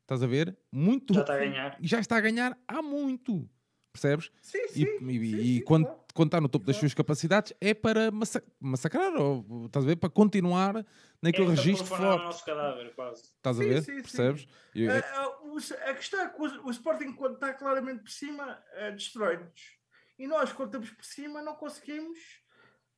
Estás 0.08 0.24
a 0.24 0.28
ver? 0.28 0.58
Muito. 0.72 1.14
Já 1.14 1.20
está 1.20 1.34
a 1.34 1.38
ganhar. 1.38 1.78
Já 1.82 2.00
está 2.00 2.18
a 2.18 2.22
ganhar 2.22 2.58
há 2.66 2.82
muito. 2.82 3.50
Percebes? 4.00 4.32
Sim, 4.42 4.68
sim. 4.70 4.84
E, 4.84 4.86
sim, 5.00 5.10
e, 5.10 5.32
sim, 5.32 5.38
e 5.38 5.62
quando, 5.62 5.86
claro. 5.86 6.02
quando 6.14 6.28
está 6.28 6.42
no 6.42 6.48
topo 6.50 6.66
das 6.66 6.76
suas 6.78 6.94
capacidades 6.94 7.54
é 7.60 7.74
para 7.74 8.12
massa- 8.12 8.44
massacrar, 8.60 9.14
ou 9.16 9.66
estás 9.66 9.86
a 9.86 9.88
ver? 9.88 9.96
Para 9.98 10.10
continuar 10.10 10.86
naquele 11.22 11.44
é 11.44 11.48
para 11.48 11.56
registro 11.56 11.86
forte. 11.88 12.24
nosso 12.24 12.46
cadáver, 12.46 12.94
quase. 12.96 13.24
Estás 13.24 13.60
a 13.60 13.64
ver? 13.64 13.82
sim. 13.84 14.02
Percebes? 14.02 14.48
E- 14.76 14.88
Ah, 14.88 15.04
ah, 15.16 15.30
o- 15.44 15.58
a 15.58 15.94
questão 15.94 16.22
é 16.22 16.30
que 16.30 16.42
o, 16.42 16.66
o 16.68 16.72
Sporting, 16.72 17.14
quando 17.14 17.36
está 17.36 17.54
claramente 17.54 18.04
por 18.04 18.12
cima, 18.12 18.64
ah, 18.76 18.90
destrói-nos. 18.92 19.78
E 20.20 20.28
nós, 20.28 20.52
quando 20.54 20.70
estamos 20.70 20.90
por 20.92 21.06
cima, 21.06 21.42
não 21.42 21.56
conseguimos 21.56 22.18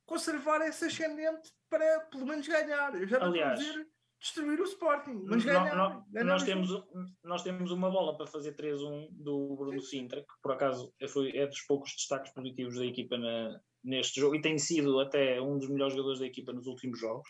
conservar 0.06 0.60
esse 0.66 0.84
ascendente 0.86 1.52
para 1.68 2.00
pelo 2.10 2.26
menos 2.26 2.46
ganhar. 2.46 2.94
Eu 2.94 3.06
já 3.06 3.18
não 3.18 3.28
estou 3.28 3.42
a 3.44 3.46
Aliás, 3.52 3.60
dizer 3.60 3.86
destruir 4.20 4.60
o 4.60 4.64
Sporting, 4.64 5.22
mas 5.24 5.44
ganhar. 5.44 5.74
nó- 5.74 6.02
ganhar 6.10 6.26
nós, 6.26 6.42
temos, 6.44 6.84
nós 7.24 7.42
temos 7.42 7.70
uma 7.70 7.90
bola 7.90 8.16
para 8.16 8.26
fazer 8.26 8.54
3-1 8.54 9.08
do 9.10 9.56
Bruno 9.56 9.80
Sintra, 9.80 10.20
que 10.20 10.42
por 10.42 10.52
acaso 10.52 10.92
foi, 11.08 11.36
é 11.36 11.46
dos 11.46 11.62
poucos 11.62 11.92
destaques 11.96 12.32
positivos 12.32 12.76
da 12.76 12.84
equipa 12.84 13.16
na- 13.16 13.60
neste 13.82 14.20
jogo 14.20 14.36
e 14.36 14.42
tem 14.42 14.58
sido 14.58 15.00
até 15.00 15.40
um 15.40 15.58
dos 15.58 15.68
melhores 15.68 15.94
jogadores 15.94 16.20
da 16.20 16.26
equipa 16.26 16.52
nos 16.52 16.66
últimos 16.66 17.00
jogos. 17.00 17.28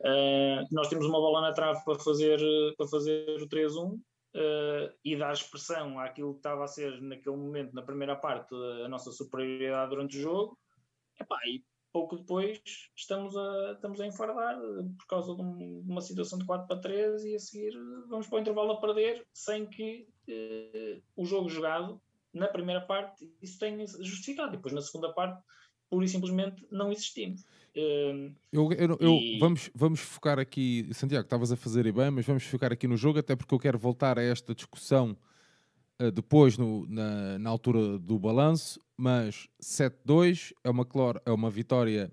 Uh, 0.00 0.62
nós 0.72 0.88
temos 0.88 1.06
uma 1.06 1.18
bola 1.18 1.40
na 1.40 1.52
trave 1.52 1.84
para 1.84 1.98
fazer, 1.98 2.38
para 2.76 2.86
fazer 2.86 3.42
o 3.42 3.48
3-1 3.48 3.94
uh, 3.94 4.00
e 5.04 5.16
dar 5.16 5.32
expressão 5.32 5.98
àquilo 5.98 6.34
que 6.34 6.38
estava 6.38 6.64
a 6.64 6.68
ser 6.68 7.00
naquele 7.02 7.36
momento, 7.36 7.74
na 7.74 7.82
primeira 7.82 8.14
parte, 8.14 8.54
a 8.84 8.88
nossa 8.88 9.10
superioridade 9.10 9.90
durante 9.90 10.18
o 10.18 10.20
jogo. 10.20 10.58
Epá, 11.18 11.38
e 11.46 11.64
pouco 11.96 12.16
depois 12.18 12.60
estamos 12.94 13.34
a, 13.34 13.72
estamos 13.72 13.98
a 14.00 14.06
enfardar 14.06 14.54
por 14.98 15.06
causa 15.06 15.34
de 15.34 15.40
um- 15.40 15.82
uma 15.88 16.02
situação 16.02 16.38
de 16.38 16.44
4 16.44 16.66
para 16.68 16.78
3 16.80 17.24
e 17.24 17.34
a 17.34 17.38
seguir 17.38 17.72
vamos 18.06 18.26
para 18.26 18.36
o 18.36 18.40
intervalo 18.42 18.72
a 18.72 18.80
perder 18.80 19.24
sem 19.32 19.64
que 19.66 20.06
eh, 20.28 21.00
o 21.16 21.24
jogo 21.24 21.48
jogado 21.48 21.98
na 22.34 22.48
primeira 22.48 22.82
parte 22.82 23.30
isso 23.40 23.58
tenha 23.58 23.86
justificado. 23.86 24.52
E 24.52 24.56
depois 24.58 24.74
na 24.74 24.82
segunda 24.82 25.10
parte, 25.14 25.42
pura 25.88 26.04
e 26.04 26.08
simplesmente 26.08 26.66
não 26.70 26.92
existimos. 26.92 27.44
Eh, 27.74 28.30
Eu, 28.52 28.70
eu- 28.72 28.96
eu- 29.00 29.12
E- 29.14 29.38
vamos, 29.38 29.70
vamos 29.74 30.00
focar 30.00 30.38
aqui, 30.38 30.88
Santiago, 30.92 31.24
estavas 31.24 31.50
a 31.50 31.56
fazer 31.56 31.86
e 31.86 31.92
bem, 31.92 32.10
mas 32.10 32.26
vamos 32.26 32.44
focar 32.44 32.72
aqui 32.72 32.86
no 32.86 32.96
jogo, 32.96 33.18
até 33.20 33.34
porque 33.34 33.54
eu 33.54 33.58
quero 33.58 33.78
voltar 33.78 34.18
a 34.18 34.22
esta 34.22 34.54
discussão 34.54 35.16
eh, 35.16 35.35
depois, 36.12 36.56
no- 36.58 36.86
na, 36.88 37.38
na 37.38 37.50
altura 37.50 37.98
do 37.98 38.18
balanço. 38.18 38.80
Mas 38.96 39.48
7-2 39.60 40.52
é 40.64 40.70
uma, 40.70 40.86
é 41.26 41.30
uma 41.30 41.50
vitória 41.50 42.10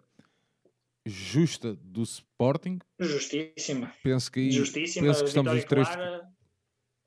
justa 1.06 1.76
do 1.76 2.04
Sporting. 2.04 2.80
justíssima. 3.00 3.94
Penso 4.04 4.32
que, 4.32 4.52
Justíssima, 4.52 5.08
penso 5.08 5.22
que 5.24 5.28
estamos 5.30 5.54
os 5.54 5.66
três. 5.66 5.88
clara 5.88 6.30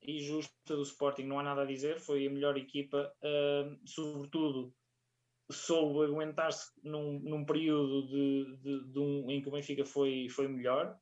e 0.02 0.20
justa 0.20 0.52
do 0.76 0.82
Sporting, 0.82 1.24
não 1.24 1.40
há 1.40 1.42
nada 1.42 1.62
a 1.62 1.66
dizer, 1.66 1.98
foi 1.98 2.26
a 2.26 2.30
melhor 2.30 2.56
equipa, 2.56 3.12
ah, 3.22 3.76
sobretudo 3.84 4.72
soube 5.50 6.04
aguentar-se 6.10 6.70
num, 6.82 7.18
num 7.20 7.44
período 7.44 8.06
de, 8.08 8.56
de- 8.62 8.92
de 8.92 8.98
um, 8.98 9.30
em 9.30 9.40
que 9.40 9.48
o 9.48 9.52
Benfica 9.52 9.84
foi, 9.84 10.28
foi 10.28 10.48
melhor. 10.48 10.98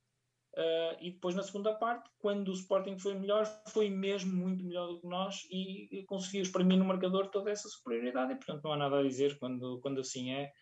Ah, 0.57 0.97
e 1.01 1.11
depois 1.11 1.35
na 1.35 1.43
segunda 1.43 1.75
parte, 1.75 2.09
quando 2.19 2.49
o 2.49 2.55
Sporting 2.55 2.99
foi 2.99 3.15
melhor, 3.15 3.45
foi 3.69 3.91
mesmo 3.91 4.35
muito 4.35 4.65
melhor 4.65 4.89
do 4.89 5.01
que 5.01 5.07
nós 5.07 5.43
e, 5.51 6.05
conseguiu 6.07 6.43
exprimir 6.43 6.79
no 6.79 6.85
marcador 6.85 7.29
toda 7.29 7.51
essa 7.51 7.69
superioridade 7.69 8.33
e 8.33 8.37
portanto 8.37 8.63
não 8.63 8.73
há 8.73 8.77
nada 8.77 9.01
a 9.01 9.03
dizer 9.03 9.39
quando, 9.39 9.81
quando 9.81 10.01
assim 10.01 10.33
é. 10.33 10.53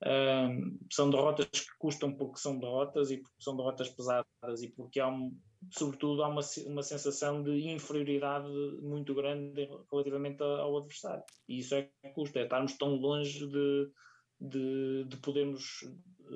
Um, 0.00 0.78
são 0.92 1.10
derrotas 1.10 1.48
que 1.48 1.76
custam 1.76 2.14
porque 2.14 2.38
são 2.38 2.56
derrotas 2.60 3.10
e 3.10 3.16
porque 3.16 3.42
são 3.42 3.56
derrotas 3.56 3.88
pesadas 3.88 4.62
e 4.62 4.68
porque 4.68 5.00
há 5.00 5.08
um, 5.08 5.36
sobretudo 5.72 6.22
há 6.22 6.28
uma, 6.28 6.42
uma 6.66 6.82
sensação 6.84 7.42
de 7.42 7.68
inferioridade 7.68 8.48
muito 8.80 9.12
grande 9.12 9.68
relativamente 9.90 10.40
ao 10.40 10.76
adversário 10.76 11.24
e 11.48 11.58
isso 11.58 11.74
é 11.74 11.82
que 11.82 12.12
custa, 12.14 12.38
é 12.38 12.44
estarmos 12.44 12.78
tão 12.78 12.94
longe 12.94 13.44
de, 13.44 13.90
de, 14.40 15.04
de 15.08 15.16
podermos 15.16 15.80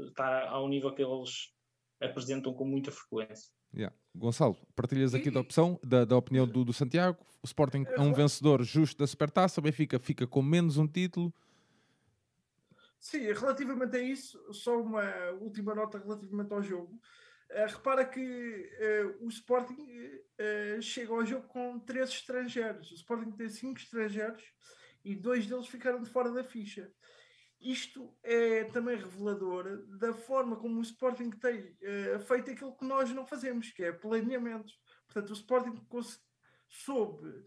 estar 0.09 0.49
ao 0.49 0.69
nível 0.69 0.93
que 0.93 1.03
eles 1.03 1.53
apresentam 2.03 2.53
com 2.53 2.65
muita 2.65 2.91
frequência. 2.91 3.51
Yeah. 3.75 3.95
Gonçalo, 4.15 4.57
partilhas 4.75 5.15
aqui 5.15 5.29
E- 5.29 5.31
da 5.31 5.41
opção, 5.41 5.81
da, 5.83 6.05
da 6.05 6.17
opinião 6.17 6.47
do, 6.47 6.65
do 6.65 6.73
Santiago. 6.73 7.19
O 7.43 7.47
Sporting 7.47 7.85
é 7.89 8.01
um 8.01 8.13
vencedor 8.13 8.63
justo 8.63 8.99
da 8.99 9.07
Supertaça, 9.07 9.61
o 9.61 9.63
Benfica 9.63 9.99
fica 9.99 10.27
com 10.27 10.43
menos 10.43 10.77
um 10.77 10.87
título. 10.87 11.33
Sim, 12.99 13.33
relativamente 13.33 13.97
a 13.97 14.01
isso, 14.01 14.39
só 14.53 14.81
uma 14.81 15.03
última 15.41 15.75
nota 15.75 15.99
relativamente 15.99 16.53
ao 16.53 16.63
jogo. 16.63 17.01
Eh, 17.51 17.67
repara 17.67 18.05
que 18.05 18.71
eh, 18.79 19.17
o 19.21 19.29
Sporting 19.29 19.87
eh, 20.39 20.79
chega 20.81 21.13
ao 21.13 21.27
jogo 21.27 21.49
com 21.49 21.81
três 21.81 22.11
estrangeiros. 22.11 22.93
O 22.93 22.95
Sporting 22.95 23.33
tem 23.33 23.49
cinco 23.49 23.81
estrangeiros 23.81 24.43
e 25.05 25.17
dois 25.17 25.47
deles 25.47 25.67
ficaram 25.67 26.01
de 26.01 26.09
fora 26.09 26.31
da 26.31 26.45
ficha. 26.45 26.93
Isto 27.63 28.13
é 28.25 28.65
também 28.65 28.97
revelador 28.97 29.87
da 29.99 30.13
forma 30.13 30.57
como 30.57 30.81
o 30.81 30.83
Sporting 30.83 31.31
tem 31.31 31.77
eh, 31.81 32.19
feito 32.19 32.51
aquilo 32.51 32.77
que 32.77 32.85
nós 32.85 33.11
não 33.13 33.25
fazemos, 33.25 33.71
que 33.71 33.85
é 33.85 33.93
planeamento. 33.93 34.73
Portanto, 35.07 35.31
o 35.31 35.33
Sporting 35.33 35.81
soube 36.69 37.47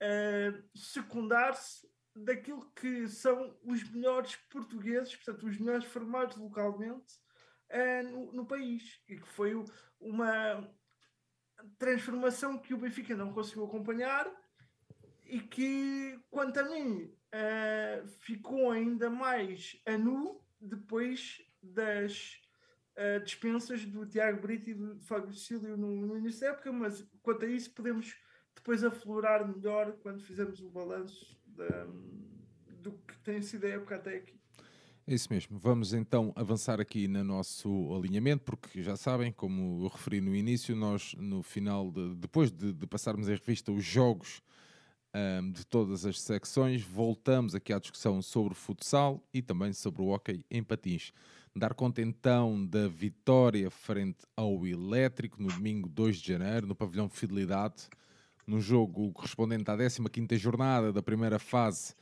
eh, 0.00 0.54
secundar-se 0.74 1.86
daquilo 2.16 2.70
que 2.72 3.06
são 3.08 3.58
os 3.62 3.82
melhores 3.90 4.36
portugueses, 4.50 5.14
portanto, 5.16 5.46
os 5.46 5.58
melhores 5.58 5.84
formados 5.84 6.36
localmente 6.36 7.14
eh, 7.68 8.02
no, 8.04 8.32
no 8.32 8.46
país. 8.46 9.02
E 9.06 9.16
que 9.16 9.28
foi 9.28 9.52
uma 10.00 10.66
transformação 11.78 12.58
que 12.58 12.72
o 12.72 12.78
Benfica 12.78 13.14
não 13.14 13.34
conseguiu 13.34 13.66
acompanhar 13.66 14.30
e 15.24 15.40
que, 15.40 16.18
quanto 16.30 16.58
a 16.58 16.64
mim, 16.64 17.14
eh, 17.32 18.02
ficou 18.20 18.70
ainda 18.70 19.08
mais 19.10 19.80
a 19.86 19.96
nu 19.96 20.40
depois 20.60 21.42
das 21.62 22.40
eh, 22.94 23.18
dispensas 23.20 23.84
do 23.84 24.06
Tiago 24.06 24.40
Brito 24.40 24.70
e 24.70 24.74
do 24.74 25.00
Fábio 25.00 25.34
Cílio 25.34 25.76
no, 25.76 26.06
no 26.06 26.18
início 26.18 26.40
da 26.42 26.48
época, 26.48 26.72
mas 26.72 27.04
quanto 27.22 27.44
a 27.44 27.48
isso 27.48 27.70
podemos 27.72 28.14
depois 28.54 28.84
aflorar 28.84 29.48
melhor 29.48 29.92
quando 30.02 30.22
fizermos 30.22 30.60
o 30.60 30.68
balanço 30.70 31.36
do 32.80 32.92
que 32.92 33.18
tem 33.18 33.40
sido 33.40 33.64
a 33.64 33.70
época 33.70 33.96
até 33.96 34.16
aqui. 34.16 34.38
É 35.06 35.14
isso 35.14 35.32
mesmo. 35.32 35.58
Vamos 35.58 35.92
então 35.92 36.32
avançar 36.36 36.80
aqui 36.80 37.08
no 37.08 37.24
nosso 37.24 37.92
alinhamento, 37.94 38.44
porque 38.44 38.82
já 38.82 38.96
sabem, 38.96 39.32
como 39.32 39.84
eu 39.84 39.88
referi 39.88 40.20
no 40.20 40.34
início, 40.34 40.76
nós 40.76 41.14
no 41.18 41.42
final, 41.42 41.90
de- 41.90 42.14
depois 42.14 42.52
de, 42.52 42.72
de 42.72 42.86
passarmos 42.86 43.28
em 43.28 43.32
revista 43.32 43.72
os 43.72 43.84
jogos 43.84 44.40
ahm, 45.14 45.50
de 45.50 45.66
todas 45.66 46.04
as 46.04 46.20
secções, 46.20 46.82
voltamos 46.82 47.54
aqui 47.54 47.72
à 47.72 47.78
discussão 47.78 48.22
sobre 48.22 48.52
o 48.52 48.56
futsal 48.56 49.22
e 49.32 49.42
também 49.42 49.72
sobre 49.72 50.02
o 50.02 50.06
hockey 50.06 50.44
em 50.50 50.62
patins. 50.62 51.12
Dar 51.54 51.74
conta 51.74 52.00
então 52.00 52.64
da 52.64 52.88
vitória 52.88 53.70
frente 53.70 54.20
ao 54.34 54.66
Elétrico 54.66 55.42
no 55.42 55.48
domingo 55.48 55.88
2 55.88 56.16
de 56.16 56.28
janeiro, 56.28 56.66
no 56.66 56.74
pavilhão 56.74 57.08
Fidelidade, 57.08 57.88
no 58.46 58.60
jogo 58.60 59.12
correspondente 59.12 59.70
à 59.70 59.76
15ª 59.76 60.36
jornada 60.38 60.92
da 60.92 61.02
primeira 61.02 61.38
fase 61.38 61.94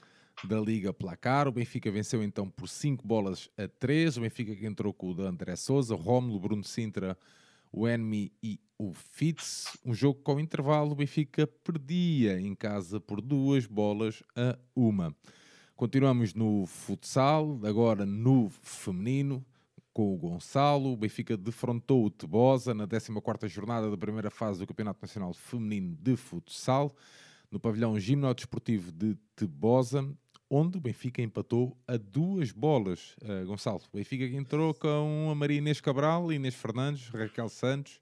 da 0.45 0.61
Liga 0.61 0.93
Placar. 0.93 1.49
O 1.49 1.53
Benfica 1.53 1.91
venceu 1.91 2.23
então 2.23 2.49
por 2.49 2.69
5 2.69 3.07
bolas 3.07 3.51
a 3.59 3.69
3. 3.69 4.17
O 4.17 4.21
Benfica 4.21 4.55
que 4.55 4.67
entrou 4.67 4.93
com 4.93 5.11
o 5.11 5.15
de 5.15 5.23
André 5.23 5.57
Souza, 5.57 5.95
Rómulo, 5.95 6.39
Bruno 6.39 6.65
Sintra, 6.65 7.19
o 7.73 7.89
Enmi 7.89 8.33
e 8.43 8.61
o 8.79 8.93
Fitz. 8.93 9.79
Um 9.85 9.95
jogo 9.95 10.21
com 10.23 10.41
intervalo. 10.41 10.93
O 10.93 10.95
Benfica 10.95 11.47
perdia 11.47 12.41
em 12.41 12.55
casa 12.55 13.01
por 13.01 13.21
duas 13.21 13.67
bolas 13.67 14.23
a 14.35 14.59
uma. 14.75 15.15
Continuamos 15.77 16.35
no 16.35 16.67
futsal, 16.67 17.59
agora 17.65 18.05
no 18.05 18.51
feminino, 18.51 19.45
com 19.93 20.15
o 20.15 20.19
Gonçalo. 20.19 20.93
O 20.93 20.97
Benfica 20.97 21.37
defrontou 21.37 22.05
o 22.05 22.11
Tebosa 22.11 22.75
na 22.75 22.87
14ª 22.87 23.49
jornada 23.49 23.91
da 23.91 23.97
primeira 23.97 24.31
fase 24.31 24.59
do 24.59 24.67
Campeonato 24.67 25.01
Nacional 25.01 25.33
Feminino 25.33 25.97
de 25.99 26.17
Futsal, 26.17 26.95
no 27.51 27.59
pavilhão 27.59 27.99
gimnodesportivo 27.99 28.93
de 28.93 29.17
Tebosa, 29.35 30.07
onde 30.51 30.77
o 30.77 30.81
Benfica 30.81 31.23
empatou 31.23 31.77
a 31.87 31.97
duas 31.97 32.51
bolas. 32.51 33.15
Uh, 33.23 33.47
Gonçalo, 33.47 33.81
o 33.93 33.97
Benfica 33.97 34.29
que 34.29 34.37
entrou 34.37 34.75
com 34.75 35.29
a 35.31 35.35
Maria 35.35 35.59
Inês 35.59 35.81
Cabral, 35.81 36.33
Inês 36.33 36.57
Fernandes, 36.57 37.09
Raquel 37.09 37.49
Santos, 37.49 38.01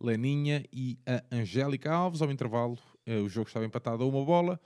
Leninha 0.00 0.64
e 0.72 0.96
a 1.04 1.22
Angélica 1.34 1.92
Alves. 1.92 2.22
Ao 2.22 2.30
intervalo, 2.30 2.78
uh, 3.08 3.24
o 3.24 3.28
jogo 3.28 3.48
estava 3.48 3.66
empatado 3.66 4.04
a 4.04 4.06
uma 4.06 4.24
bola. 4.24 4.60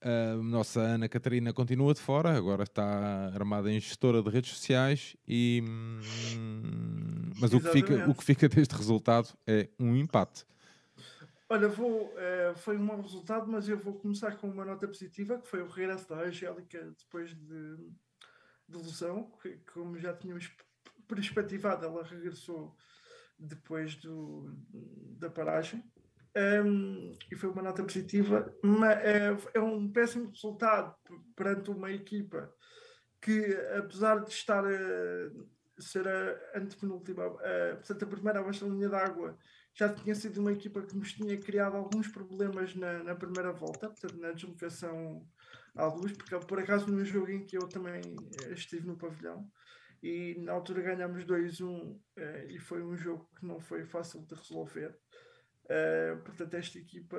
A 0.00 0.36
nossa 0.36 0.80
Ana 0.80 1.08
Catarina 1.08 1.50
continua 1.50 1.94
de 1.94 2.00
fora, 2.00 2.36
agora 2.36 2.64
está 2.64 3.32
armada 3.34 3.72
em 3.72 3.80
gestora 3.80 4.22
de 4.22 4.28
redes 4.28 4.50
sociais, 4.50 5.16
e, 5.26 5.64
hum, 5.66 7.30
mas 7.40 7.54
o 7.54 7.60
que, 7.60 7.70
fica, 7.70 8.10
o 8.10 8.14
que 8.14 8.22
fica 8.22 8.46
deste 8.46 8.74
resultado 8.74 9.30
é 9.46 9.66
um 9.80 9.96
empate. 9.96 10.44
Olha, 11.54 11.68
vou, 11.68 12.12
eh, 12.18 12.52
foi 12.56 12.76
um 12.76 12.82
mau 12.82 13.00
resultado, 13.00 13.46
mas 13.46 13.68
eu 13.68 13.78
vou 13.78 13.94
começar 13.94 14.36
com 14.38 14.48
uma 14.48 14.64
nota 14.64 14.88
positiva, 14.88 15.38
que 15.38 15.46
foi 15.46 15.62
o 15.62 15.68
regresso 15.68 16.08
da 16.08 16.16
Angélica 16.16 16.92
depois 16.98 17.32
de, 17.32 17.76
de 18.68 18.76
lesão, 18.76 19.30
que, 19.40 19.58
como 19.72 19.96
já 19.96 20.12
tínhamos 20.12 20.50
perspectivado, 21.06 21.86
ela 21.86 22.02
regressou 22.02 22.76
depois 23.38 23.94
do, 23.94 24.52
da 25.16 25.30
paragem. 25.30 25.84
um, 26.66 27.12
e 27.30 27.36
foi 27.36 27.48
uma 27.48 27.62
nota 27.62 27.84
positiva, 27.84 28.52
mas 28.60 28.98
é, 28.98 29.36
é 29.54 29.60
um 29.60 29.88
péssimo 29.92 30.30
resultado 30.30 30.92
perante 31.36 31.70
uma 31.70 31.92
equipa 31.92 32.52
que, 33.22 33.54
apesar 33.78 34.24
de 34.24 34.30
estar 34.32 34.64
a 34.64 35.80
ser 35.80 36.08
a 36.08 36.58
antepenúltima, 36.58 37.26
a, 37.26 37.76
portanto, 37.76 38.02
a 38.02 38.08
primeira 38.08 38.40
abaixo 38.40 38.66
da 38.66 38.74
linha 38.74 38.88
d'água, 38.88 39.38
já 39.74 39.92
tinha 39.92 40.14
sido 40.14 40.40
uma 40.40 40.52
equipa 40.52 40.80
que 40.82 40.96
nos 40.96 41.12
tinha 41.12 41.36
criado 41.36 41.76
alguns 41.76 42.08
problemas 42.08 42.74
na, 42.76 43.02
na 43.02 43.14
primeira 43.14 43.52
volta, 43.52 43.88
portanto, 43.88 44.16
na 44.18 44.30
deslocação 44.30 45.26
à 45.74 45.86
luz, 45.86 46.12
porque 46.12 46.38
por 46.46 46.60
acaso 46.60 46.86
no 46.86 47.04
jogo 47.04 47.30
em 47.30 47.44
que 47.44 47.56
eu 47.56 47.68
também 47.68 48.00
estive 48.52 48.86
no 48.86 48.96
pavilhão, 48.96 49.50
e 50.00 50.36
na 50.38 50.52
altura 50.52 50.82
ganhámos 50.82 51.24
2-1 51.24 51.98
eh, 52.16 52.46
e 52.50 52.58
foi 52.58 52.82
um 52.82 52.96
jogo 52.96 53.28
que 53.36 53.46
não 53.46 53.58
foi 53.58 53.84
fácil 53.84 54.20
de 54.26 54.34
resolver. 54.34 54.94
Uh, 55.64 56.22
portanto, 56.22 56.52
esta 56.52 56.78
equipa 56.78 57.16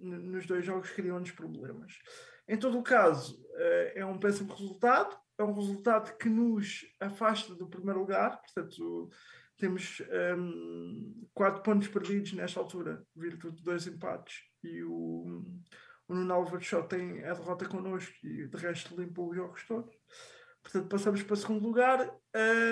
nos 0.00 0.46
dois 0.46 0.64
jogos 0.64 0.90
criou-nos 0.92 1.30
problemas. 1.30 1.98
Em 2.48 2.58
todo 2.58 2.78
o 2.78 2.82
caso, 2.82 3.38
é 3.94 4.02
um 4.02 4.18
péssimo 4.18 4.50
resultado, 4.54 5.14
é 5.36 5.44
um 5.44 5.52
resultado 5.52 6.16
que 6.16 6.30
nos 6.30 6.86
afasta 6.98 7.54
do 7.54 7.68
primeiro 7.68 8.00
lugar, 8.00 8.40
portanto, 8.40 9.10
temos 9.60 10.02
um, 10.36 11.26
quatro 11.34 11.62
pontos 11.62 11.88
perdidos 11.88 12.32
nesta 12.32 12.58
altura, 12.58 13.04
virtude 13.14 13.58
de 13.58 13.62
dois 13.62 13.86
empates, 13.86 14.40
e 14.64 14.82
o, 14.82 15.44
o 16.08 16.14
Nuno 16.14 16.34
Álvares 16.34 16.66
só 16.66 16.82
tem 16.82 17.24
a 17.24 17.34
derrota 17.34 17.68
connosco 17.68 18.14
e 18.24 18.48
de 18.48 18.56
resto 18.56 19.00
limpou 19.00 19.30
os 19.30 19.36
jogos 19.36 19.64
todos. 19.66 19.94
Portanto, 20.62 20.88
passamos 20.88 21.22
para 21.22 21.34
o 21.34 21.36
segundo 21.36 21.66
lugar. 21.66 22.12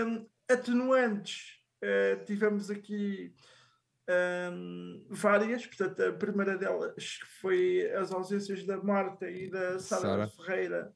Um, 0.06 0.28
atenuantes, 0.50 1.60
uh, 1.82 2.24
tivemos 2.24 2.70
aqui 2.70 3.34
um, 4.52 5.06
várias, 5.10 5.66
portanto, 5.66 6.02
a 6.02 6.12
primeira 6.12 6.56
delas 6.56 7.18
foi 7.40 7.90
as 7.92 8.10
ausências 8.10 8.64
da 8.64 8.82
Marta 8.82 9.30
e 9.30 9.50
da 9.50 9.78
Sara 9.78 10.26
Ferreira, 10.28 10.92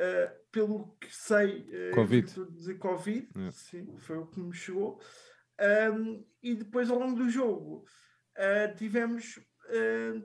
uh, 0.00 0.50
pelo 0.50 0.96
que 1.00 1.14
sei, 1.14 1.68
uh, 1.90 1.94
Covid. 1.94 2.32
de 2.50 2.74
Covid, 2.74 3.28
yeah. 3.36 3.52
sim, 3.52 3.96
foi 3.98 4.18
o 4.18 4.26
que 4.26 4.40
me 4.40 4.52
chegou. 4.52 5.00
Um, 5.92 6.24
e 6.42 6.54
depois, 6.54 6.90
ao 6.90 6.98
longo 6.98 7.16
do 7.16 7.28
jogo, 7.28 7.84
uh, 8.36 8.76
tivemos 8.76 9.38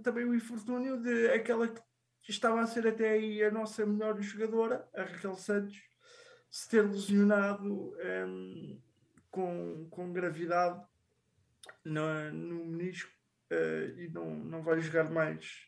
também 0.01 0.25
o 0.25 0.33
infortúnio 0.33 0.99
de 0.99 1.27
aquela 1.27 1.67
que 1.67 2.31
estava 2.31 2.61
a 2.61 2.65
ser 2.65 2.88
até 2.88 3.11
aí 3.11 3.43
a 3.43 3.51
nossa 3.51 3.85
melhor 3.85 4.19
jogadora, 4.19 4.89
a 4.95 5.03
Raquel 5.03 5.35
Santos, 5.35 5.79
se 6.49 6.67
ter 6.67 6.81
lesionado 6.81 7.93
um, 8.27 8.81
com, 9.29 9.88
com 9.91 10.11
gravidade 10.11 10.83
no, 11.83 12.31
no 12.31 12.65
menisco 12.65 13.11
uh, 13.51 13.99
e 13.99 14.09
não, 14.09 14.35
não 14.35 14.63
vai 14.63 14.79
jogar 14.79 15.09
mais 15.11 15.67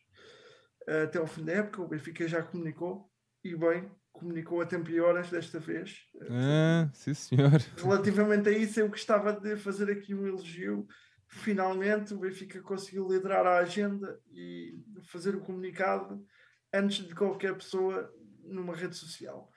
uh, 0.87 1.03
até 1.03 1.19
ao 1.19 1.27
fim 1.27 1.43
da 1.43 1.53
época. 1.53 1.81
O 1.81 1.87
Benfica 1.87 2.27
já 2.27 2.41
comunicou 2.41 3.11
e 3.47 3.55
bem, 3.55 3.89
comunicou 4.11 4.61
a 4.61 4.65
tempo 4.65 4.89
e 4.89 4.99
horas 4.99 5.29
desta 5.29 5.59
vez. 5.59 6.05
Ah, 6.29 6.89
sim, 6.93 7.13
senhor. 7.13 7.51
Relativamente 7.77 8.49
a 8.49 8.51
isso, 8.51 8.79
eu 8.79 8.89
gostava 8.89 9.31
de 9.31 9.55
fazer 9.55 9.91
aqui 9.91 10.13
um 10.13 10.27
elogio. 10.27 10.87
Finalmente, 11.27 12.13
o 12.13 12.19
Benfica 12.19 12.61
conseguiu 12.61 13.07
liderar 13.07 13.45
a 13.45 13.59
agenda 13.59 14.19
e 14.31 14.81
fazer 15.05 15.35
o 15.35 15.41
comunicado 15.41 16.25
antes 16.73 17.05
de 17.05 17.13
qualquer 17.13 17.55
pessoa 17.55 18.11
numa 18.43 18.75
rede 18.75 18.95
social. 18.95 19.51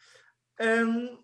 Um, 0.60 1.22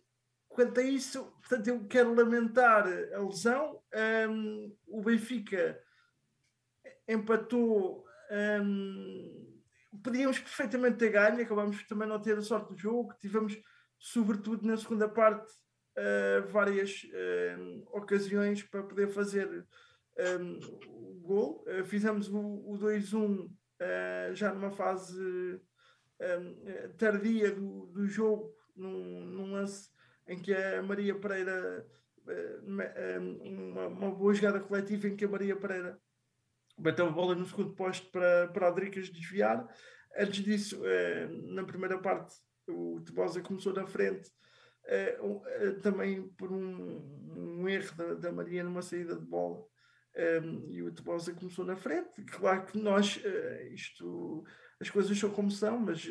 quanto 0.49 0.81
a 0.81 0.83
isso, 0.83 1.25
portanto, 1.41 1.69
eu 1.69 1.87
quero 1.87 2.15
lamentar 2.15 2.87
a 2.87 3.19
lesão. 3.21 3.83
Um, 4.29 4.77
o 4.87 5.03
Benfica 5.03 5.79
empatou. 7.09 8.05
Um, 8.63 9.56
podíamos 10.03 10.39
perfeitamente 10.39 10.99
ter 10.99 11.11
ganho, 11.11 11.41
acabamos 11.43 11.85
também 11.87 12.09
não 12.09 12.21
ter 12.21 12.37
a 12.37 12.43
sorte 12.43 12.73
do 12.73 12.79
jogo. 12.79 13.15
Tivemos, 13.21 13.57
sobretudo 13.99 14.67
na 14.67 14.77
segunda 14.77 15.09
parte, 15.09 15.53
uh, 15.97 16.47
várias 16.49 17.05
uh, 17.05 17.97
ocasiões 17.97 18.63
para 18.63 18.83
poder 18.83 19.09
fazer 19.09 19.67
um, 20.41 20.59
o 20.89 21.21
gol. 21.21 21.65
Uh, 21.67 21.85
fizemos 21.85 22.29
o, 22.29 22.39
o 22.39 22.79
2-1 22.79 23.49
já 24.33 24.55
numa 24.55 24.71
fase 24.71 25.61
tardia 26.97 27.51
do, 27.51 27.89
do 27.89 28.07
jogo, 28.07 28.57
num, 28.75 29.21
num 29.27 29.53
lance 29.53 29.91
em 30.29 30.41
que 30.41 30.53
a 30.53 30.83
Maria 30.83 31.15
Pereira, 31.15 31.87
eh, 32.29 32.59
eh, 32.97 33.19
uma, 33.19 33.87
uma 33.87 34.11
boa 34.11 34.35
jogada 34.35 34.61
coletiva 34.61 35.09
em 35.09 35.17
que 35.17 35.25
a 35.25 35.29
Maria 35.29 35.57
Pereira 35.57 35.99
bateu 36.79 37.07
a 37.07 37.11
bola 37.11 37.35
no 37.35 37.47
segundo 37.47 37.75
posto 37.75 38.11
para, 38.11 38.49
para 38.49 38.69
a 38.69 38.71
Dricas 38.71 39.11
desviar. 39.11 39.67
Antes 40.17 40.45
disso, 40.45 40.81
eh, 40.85 41.29
na 41.49 41.65
primeira 41.65 41.99
parte, 41.99 42.35
o 42.69 43.01
Tebosa 43.05 43.41
começou 43.41 43.73
na 43.73 43.87
frente, 43.87 44.31
também 45.83 46.29
por 46.31 46.53
um, 46.53 47.61
um 47.61 47.69
erro 47.69 47.95
da, 47.97 48.15
da, 48.15 48.33
Maria 48.33 48.63
numa 48.63 48.83
saída 48.83 49.17
de 49.17 49.25
bola. 49.25 49.65
e 50.69 50.83
o 50.83 50.93
Tebosa 50.93 51.35
começou 51.35 51.65
na 51.65 51.77
frente. 51.77 52.23
Claro 52.25 52.65
que 52.67 52.79
nós, 52.79 53.21
isto, 53.73 54.45
as 54.81 54.89
coisas 54.89 55.19
são 55.19 55.31
como 55.31 55.51
são, 55.51 55.79
mas 55.79 56.09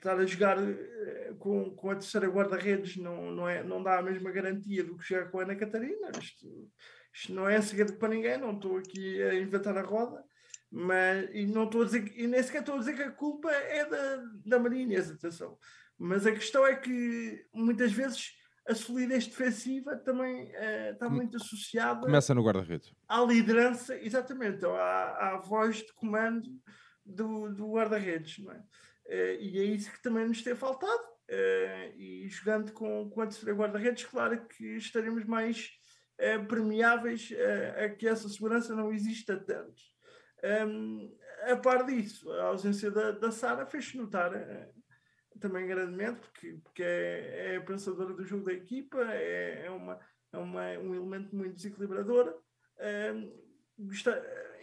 estar 0.00 0.18
a 0.18 0.26
jogar 0.26 0.56
eh, 0.58 1.34
com, 1.38 1.70
com 1.74 1.90
a 1.90 1.94
terceira 1.94 2.26
guarda-redes 2.26 2.96
não, 2.96 3.30
não, 3.30 3.48
é, 3.48 3.62
não 3.62 3.82
dá 3.82 3.98
a 3.98 4.02
mesma 4.02 4.30
garantia 4.30 4.82
do 4.82 4.96
que 4.96 5.06
jogar 5.06 5.30
com 5.30 5.38
a 5.38 5.42
Ana 5.42 5.54
Catarina. 5.54 6.10
Isto, 6.18 6.70
isto 7.12 7.32
não 7.32 7.48
é 7.48 7.60
segredo 7.60 7.94
para 7.94 8.08
ninguém, 8.08 8.38
não 8.38 8.54
estou 8.54 8.78
aqui 8.78 9.22
a 9.22 9.34
inventar 9.34 9.76
a 9.76 9.82
roda, 9.82 10.22
mas 10.70 11.28
e 11.32 11.46
não 11.46 11.64
estou 11.64 11.82
a 11.82 11.84
dizer, 11.84 12.12
e 12.16 12.26
nem 12.26 12.42
sequer 12.42 12.60
estou 12.60 12.76
a 12.76 12.78
dizer 12.78 12.94
que 12.94 13.02
a 13.02 13.10
culpa 13.10 13.50
é 13.50 13.84
da, 13.84 14.24
da 14.46 14.58
Maria 14.58 14.82
Inês, 14.82 15.10
atenção. 15.10 15.58
Mas 15.98 16.26
a 16.26 16.32
questão 16.32 16.66
é 16.66 16.76
que 16.76 17.44
muitas 17.52 17.92
vezes 17.92 18.32
a 18.66 18.74
solidez 18.74 19.26
defensiva 19.26 19.96
também 19.96 20.44
uh, 20.44 20.92
está 20.92 21.08
muito 21.08 21.36
associada. 21.36 22.02
Começa 22.02 22.34
no 22.34 22.44
guarda-redes. 22.44 22.94
À 23.08 23.20
liderança, 23.20 23.96
exatamente, 23.96 24.64
à, 24.64 25.34
à 25.34 25.36
voz 25.38 25.78
de 25.78 25.92
comando 25.94 26.48
do, 27.04 27.52
do 27.52 27.72
guarda-redes, 27.72 28.38
não 28.38 28.52
é? 28.52 28.58
Uh, 28.58 29.40
e 29.40 29.58
é 29.58 29.64
isso 29.64 29.90
que 29.90 30.00
também 30.02 30.26
nos 30.26 30.42
tem 30.42 30.54
faltado. 30.54 31.10
Uh, 31.28 31.96
e 31.96 32.28
jogando 32.28 32.72
com, 32.72 33.10
com 33.10 33.20
a 33.20 33.26
terceira 33.26 33.56
guarda-redes, 33.56 34.04
claro 34.04 34.46
que 34.48 34.76
estaremos 34.76 35.24
mais 35.24 35.70
uh, 36.20 36.46
permeáveis 36.46 37.32
a 37.84 37.88
que 37.88 38.06
essa 38.06 38.28
segurança 38.28 38.74
não 38.74 38.92
exista 38.92 39.36
tanto. 39.36 39.82
Um, 40.66 41.16
a 41.50 41.56
par 41.56 41.84
disso, 41.84 42.30
a 42.32 42.44
ausência 42.44 42.90
da, 42.90 43.12
da 43.12 43.30
Sara 43.30 43.66
fez-se 43.66 43.96
notar 43.96 44.32
também 45.40 45.66
grandemente, 45.66 46.20
porque, 46.20 46.58
porque 46.62 46.82
é, 46.82 47.54
é 47.54 47.56
a 47.56 47.60
pensadora 47.62 48.12
do 48.12 48.24
jogo 48.24 48.44
da 48.44 48.52
equipa, 48.52 48.98
é, 49.12 49.66
é, 49.66 49.70
uma, 49.70 49.98
é 50.32 50.38
uma, 50.38 50.78
um 50.78 50.94
elemento 50.94 51.34
muito 51.34 51.56
desequilibrador. 51.56 52.38
Um, 53.14 53.50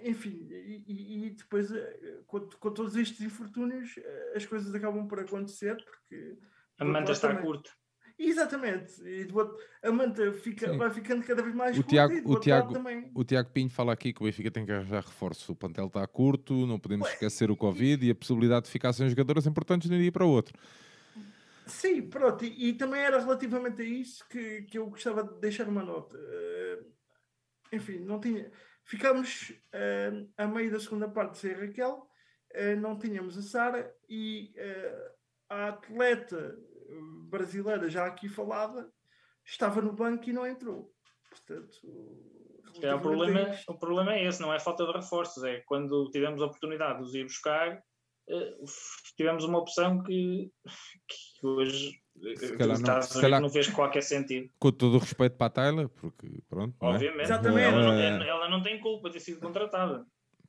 enfim, 0.04 0.48
e, 0.52 1.26
e 1.26 1.30
depois 1.32 1.72
eh, 1.72 2.20
com, 2.28 2.40
com, 2.42 2.72
todos 2.72 2.96
estes 2.96 3.22
infortúnios 3.22 3.98
eh, 3.98 4.34
as 4.36 4.46
coisas 4.46 4.74
acabam 4.76 5.08
por 5.08 5.20
acontecer 5.20 5.76
porque 5.84 6.38
a 6.78 6.86
manta 6.86 7.12
está 7.12 7.30
também... 7.30 7.44
curta. 7.44 7.72
Exatamente, 8.20 9.00
e 9.04 9.28
a 9.84 9.92
manta 9.92 10.34
fica, 10.34 10.74
vai 10.76 10.90
ficando 10.90 11.24
cada 11.24 11.44
vez 11.44 11.54
mais 11.54 11.78
o 11.78 11.84
curta 11.84 11.90
Tiago, 11.90 12.14
o, 12.32 12.40
Tiago, 12.40 12.74
o 13.14 13.24
Tiago 13.24 13.50
Pinho 13.52 13.70
fala 13.70 13.94
aqui 13.94 14.12
que 14.12 14.22
o 14.22 14.26
Benfica 14.26 14.50
tem 14.50 14.66
que 14.66 14.72
arranjar 14.72 15.04
reforço. 15.04 15.52
O 15.52 15.56
plantel 15.56 15.86
está 15.86 16.06
curto, 16.08 16.66
não 16.66 16.80
podemos 16.80 17.06
Ué, 17.08 17.14
esquecer 17.14 17.52
o 17.52 17.56
Covid 17.56 18.04
e... 18.04 18.10
a 18.10 18.16
possibilidade 18.16 18.66
de 18.66 18.72
ficar 18.72 18.92
sem 18.92 19.08
jogadoras 19.08 19.46
importantes 19.46 19.88
de 19.88 19.96
um 19.96 20.00
dia 20.00 20.12
para 20.12 20.26
o 20.26 20.30
outro. 20.30 20.58
Sim, 21.68 22.02
pronto, 22.04 22.44
e, 22.44 22.70
e, 22.70 22.74
também 22.74 23.02
era 23.02 23.20
relativamente 23.20 23.82
a 23.82 23.86
isso 23.86 24.28
que, 24.30 24.64
que 24.64 24.80
eu 24.80 24.90
gostava 24.90 25.24
de 25.24 25.40
deixar 25.40 25.68
uma 25.68 25.84
nota. 25.84 26.18
Uh, 26.18 26.86
enfim, 27.72 28.00
não 28.00 28.20
tinha 28.20 28.50
Ficámos 28.84 29.50
uh, 29.50 30.30
a 30.38 30.48
meio 30.48 30.72
da 30.72 30.80
segunda 30.80 31.10
parte 31.10 31.38
sem 31.38 31.52
Raquel, 31.52 32.10
uh, 32.56 32.80
não 32.80 32.98
tínhamos 32.98 33.38
a 33.38 33.42
Sara 33.42 33.94
e 34.10 34.54
a 35.50 35.68
atleta 35.68 36.58
brasileira, 37.30 37.90
já 37.90 38.06
aqui 38.06 38.28
falada, 38.30 38.90
estava 39.46 39.82
no 39.82 39.94
banco 39.94 40.30
e 40.30 40.34
não 40.34 40.46
entrou. 40.46 40.92
Portanto, 41.30 41.78
é, 42.82 42.94
o, 42.94 43.00
problema, 43.00 43.52
o 43.68 43.78
problema 43.78 44.14
é 44.14 44.26
esse, 44.26 44.42
não 44.42 44.54
é 44.54 44.60
falta 44.60 44.86
de 44.86 44.92
reforços, 44.92 45.44
é 45.44 45.62
quando 45.66 46.10
tivemos 46.12 46.42
a 46.42 46.46
oportunidade 46.46 47.00
de 47.00 47.04
os 47.06 47.16
ir 47.16 47.24
buscar, 47.24 47.82
tivemos 49.16 49.44
uma 49.44 49.60
opção 49.60 50.04
que, 50.04 50.52
que 51.08 51.48
hoje 51.48 52.02
se 52.36 52.58
calhar, 52.58 52.80
não, 52.80 53.02
se 53.02 53.22
calhar 53.22 53.42
não 53.42 53.50
fez 53.50 53.68
qualquer 53.70 54.02
sentido. 54.02 54.50
Com 54.60 54.72
todo 54.72 54.96
o 54.96 55.00
respeito 55.00 55.38
para 55.38 55.48
a 55.48 55.50
Tyler, 55.50 55.90
porque 55.90 56.42
pronto. 56.50 56.76
É? 56.82 56.86
Obviamente, 56.86 57.20
é? 57.20 57.24
Exatamente. 57.24 57.64
Ela, 57.64 57.82
não, 57.84 58.24
ela 58.24 58.50
não 58.50 58.62
tem 58.62 58.80
culpa 58.80 59.10
de 59.10 59.14
ter 59.16 59.20
sido 59.22 59.40
contratada. 59.40 60.06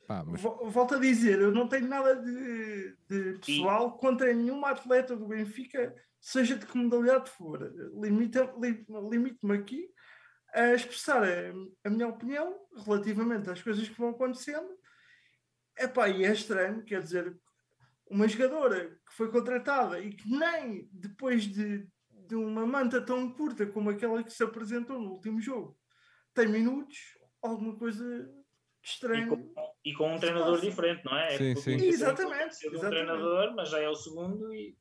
Pá, 0.06 0.24
mas... 0.24 0.40
Volto 0.40 0.94
a 0.94 0.98
dizer, 0.98 1.38
eu 1.38 1.52
não 1.52 1.68
tenho 1.68 1.86
nada 1.86 2.16
de, 2.16 2.96
de 3.08 3.38
pessoal 3.44 3.94
e... 3.94 4.00
contra 4.00 4.32
nenhuma 4.32 4.70
atleta 4.70 5.14
do 5.14 5.28
Benfica, 5.28 5.94
seja 6.20 6.56
de 6.56 6.66
que 6.66 6.76
modalidade 6.76 7.30
for. 7.30 7.72
Limite-me 9.10 9.54
aqui 9.54 9.88
a 10.54 10.74
expressar 10.74 11.22
a, 11.22 11.52
a 11.84 11.90
minha 11.90 12.08
opinião 12.08 12.56
relativamente 12.84 13.50
às 13.50 13.62
coisas 13.62 13.88
que 13.88 13.98
vão 13.98 14.10
acontecendo. 14.10 14.68
Epá, 15.78 16.08
e 16.08 16.24
é 16.24 16.32
estranho, 16.32 16.84
quer 16.84 17.02
dizer, 17.02 17.38
uma 18.10 18.26
jogadora 18.26 18.88
que 19.06 19.14
foi 19.14 19.30
contratada 19.30 20.00
e 20.00 20.12
que 20.12 20.28
nem 20.28 20.88
depois 20.92 21.44
de, 21.44 21.86
de 22.10 22.34
uma 22.34 22.66
manta 22.66 23.00
tão 23.00 23.30
curta 23.32 23.66
como 23.66 23.90
aquela 23.90 24.22
que 24.24 24.32
se 24.32 24.42
apresentou 24.42 25.00
no 25.00 25.12
último 25.12 25.40
jogo 25.40 25.78
tem 26.38 26.46
minutos, 26.46 26.96
alguma 27.42 27.76
coisa 27.76 28.30
estranha. 28.82 29.24
E 29.24 29.28
com, 29.28 29.54
e 29.84 29.94
com 29.94 30.14
um 30.14 30.18
treinador 30.20 30.54
passa. 30.54 30.66
diferente, 30.66 31.04
não 31.04 31.16
é? 31.16 31.36
Sim, 31.36 31.50
é 31.50 31.54
sim. 31.56 31.74
Exatamente. 31.74 32.68
Um 32.68 32.74
exatamente. 32.74 32.88
treinador, 32.88 33.54
mas 33.56 33.70
já 33.70 33.80
é 33.80 33.88
o 33.88 33.94
segundo 33.96 34.54
e. 34.54 34.76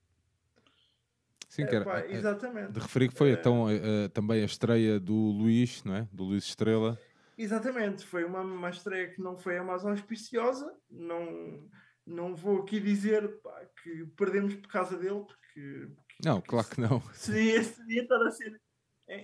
Sim, 1.57 1.65
que 1.65 1.75
era, 1.75 2.01
é, 2.01 2.13
exatamente. 2.13 2.73
De 2.73 2.79
referir 2.79 3.09
que 3.09 3.15
foi 3.15 3.31
então, 3.31 3.65
uh, 3.65 4.09
também 4.13 4.43
a 4.43 4.45
estreia 4.45 4.99
do 4.99 5.15
Luís, 5.15 5.83
não 5.83 5.95
é? 5.95 6.07
Do 6.13 6.23
Luís 6.23 6.43
Estrela. 6.43 6.99
Exatamente, 7.35 8.05
foi 8.05 8.23
uma, 8.23 8.41
uma 8.41 8.69
estreia 8.69 9.09
que 9.09 9.19
não 9.19 9.35
foi 9.35 9.57
a 9.57 9.63
mais 9.63 9.83
auspiciosa, 9.83 10.71
não, 10.89 11.67
não 12.05 12.35
vou 12.35 12.61
aqui 12.61 12.79
dizer 12.79 13.39
pá, 13.41 13.65
que 13.81 14.05
perdemos 14.15 14.53
por 14.53 14.67
causa 14.69 14.97
dele, 14.97 15.23
porque, 15.25 15.87
porque 15.95 16.15
não, 16.23 16.41
claro 16.41 16.67
que 16.67 16.79
não. 16.79 17.01
Seria, 17.13 17.63
seria 17.63 18.03
estar 18.03 18.21
a 18.21 18.31
ser 18.31 18.61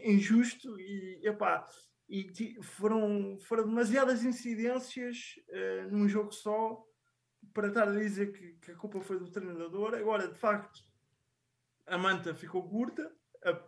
injusto 0.06 0.80
e, 0.80 1.22
epá, 1.24 1.64
e 2.10 2.58
foram, 2.64 3.38
foram 3.42 3.68
demasiadas 3.68 4.24
incidências 4.24 5.36
uh, 5.50 5.92
num 5.92 6.08
jogo 6.08 6.32
só 6.32 6.84
para 7.54 7.68
estar 7.68 7.88
a 7.88 8.00
dizer 8.00 8.32
que, 8.32 8.54
que, 8.54 8.72
a 8.72 8.76
culpa 8.76 9.02
foi 9.02 9.20
do 9.20 9.30
treinador. 9.30 9.94
Agora, 9.94 10.28
de 10.28 10.38
facto, 10.38 10.80
a 11.86 11.98
manta 11.98 12.34
ficou 12.34 12.68
curta, 12.68 13.12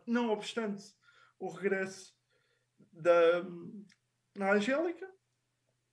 não 0.05 0.29
obstante 0.29 0.83
o 1.39 1.49
regresso 1.49 2.15
da, 2.91 3.43
na 4.35 4.53
Angélica, 4.53 5.09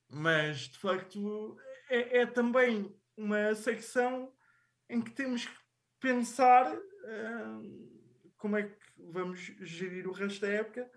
mas 0.09 0.69
de 0.69 0.77
facto 0.77 1.57
é, 1.89 2.19
é, 2.19 2.25
também 2.25 2.95
uma 3.17 3.53
secção 3.55 4.33
em 4.89 5.01
que 5.01 5.11
temos 5.11 5.45
que 5.45 5.59
pensar 5.99 6.73
uh, 6.75 8.33
como 8.37 8.57
é 8.57 8.63
que 8.63 8.77
vamos 8.97 9.39
gerir 9.39 10.07
o 10.07 10.11
resto 10.11 10.41
da 10.41 10.49
época, 10.49 10.89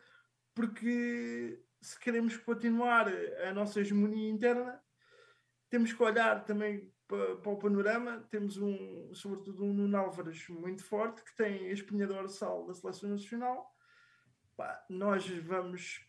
porque 0.54 1.62
se 1.80 1.98
queremos 1.98 2.36
continuar 2.36 3.08
a 3.46 3.52
nossa 3.52 3.80
hegemonia 3.80 4.30
interna, 4.30 4.82
temos 5.68 5.92
que 5.92 6.02
olhar 6.02 6.44
também 6.44 6.92
para, 7.06 7.36
para 7.36 7.52
o 7.52 7.58
panorama. 7.58 8.26
Temos 8.30 8.56
um, 8.56 9.14
sobretudo 9.14 9.64
um 9.64 9.72
Nuno 9.72 9.96
Álvares 9.96 10.48
muito 10.48 10.84
forte, 10.84 11.22
que 11.22 11.36
tem 11.36 11.68
a 11.68 11.72
espinha 11.72 12.06
dorsal 12.06 12.66
da 12.66 12.74
seleção 12.74 13.10
nacional. 13.10 13.74
Pá, 14.56 14.84
nós 14.88 15.28
vamos 15.40 16.04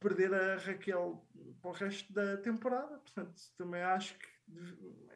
perder 0.00 0.34
a 0.34 0.56
Raquel 0.56 1.24
para 1.60 1.70
o 1.70 1.74
resto 1.74 2.12
da 2.12 2.36
temporada. 2.36 2.98
Portanto, 2.98 3.40
também 3.56 3.82
acho 3.82 4.18
que 4.18 4.26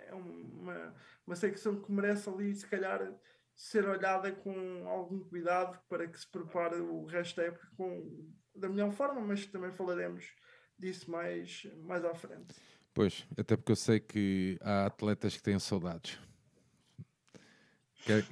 é 0.06 0.14
uma, 0.14 0.94
uma 1.26 1.36
secção 1.36 1.80
que 1.80 1.90
merece 1.90 2.28
ali, 2.28 2.54
se 2.54 2.66
calhar, 2.66 3.12
ser 3.54 3.88
olhada 3.88 4.30
com 4.32 4.86
algum 4.86 5.20
cuidado 5.20 5.80
para 5.88 6.06
que 6.06 6.18
se 6.18 6.30
prepare 6.30 6.76
o 6.76 7.04
resto 7.06 7.36
da 7.36 7.44
época 7.44 7.68
com, 7.76 8.30
da 8.54 8.68
melhor 8.68 8.92
forma, 8.92 9.20
mas 9.20 9.46
também 9.46 9.72
falaremos 9.72 10.32
disso 10.78 11.10
mais, 11.10 11.66
mais 11.82 12.04
à 12.04 12.14
frente. 12.14 12.54
Pois, 12.96 13.28
até 13.36 13.58
porque 13.58 13.72
eu 13.72 13.76
sei 13.76 14.00
que 14.00 14.58
há 14.62 14.86
atletas 14.86 15.36
que 15.36 15.42
têm 15.42 15.58
saudades. 15.58 16.18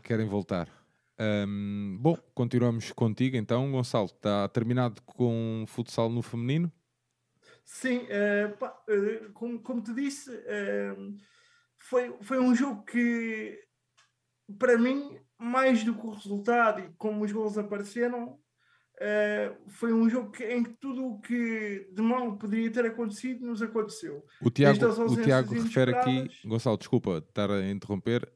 Querem 0.02 0.26
voltar. 0.26 0.70
Um, 1.20 1.98
bom, 2.00 2.16
continuamos 2.34 2.90
contigo 2.90 3.36
então, 3.36 3.70
Gonçalo. 3.70 4.06
Está 4.06 4.48
terminado 4.48 5.02
com 5.02 5.66
futsal 5.66 6.08
no 6.08 6.22
feminino? 6.22 6.72
Sim, 7.62 8.04
uh, 8.04 8.56
pá, 8.56 8.74
uh, 8.88 9.30
como, 9.34 9.60
como 9.60 9.82
te 9.82 9.92
disse, 9.92 10.30
uh, 10.30 11.14
foi, 11.76 12.16
foi 12.22 12.40
um 12.40 12.54
jogo 12.54 12.86
que, 12.86 13.62
para 14.58 14.78
mim, 14.78 15.20
mais 15.36 15.84
do 15.84 15.94
que 15.94 16.06
o 16.06 16.12
resultado 16.12 16.80
e 16.80 16.88
como 16.96 17.22
os 17.22 17.30
gols 17.30 17.58
apareceram, 17.58 18.40
foi 19.68 19.92
um 19.92 20.08
jogo 20.08 20.30
que, 20.30 20.44
em 20.44 20.62
que 20.62 20.70
tudo 20.80 21.04
o 21.04 21.20
que 21.20 21.88
de 21.92 22.02
mal 22.02 22.36
poderia 22.36 22.70
ter 22.70 22.86
acontecido 22.86 23.44
nos 23.44 23.60
aconteceu. 23.60 24.24
O 24.40 24.50
Tiago, 24.50 24.86
o 24.86 25.16
Tiago 25.22 25.54
refere 25.54 25.94
aqui, 25.94 26.30
Gonçalo, 26.44 26.78
desculpa 26.78 27.18
estar 27.18 27.50
a 27.50 27.68
interromper. 27.68 28.30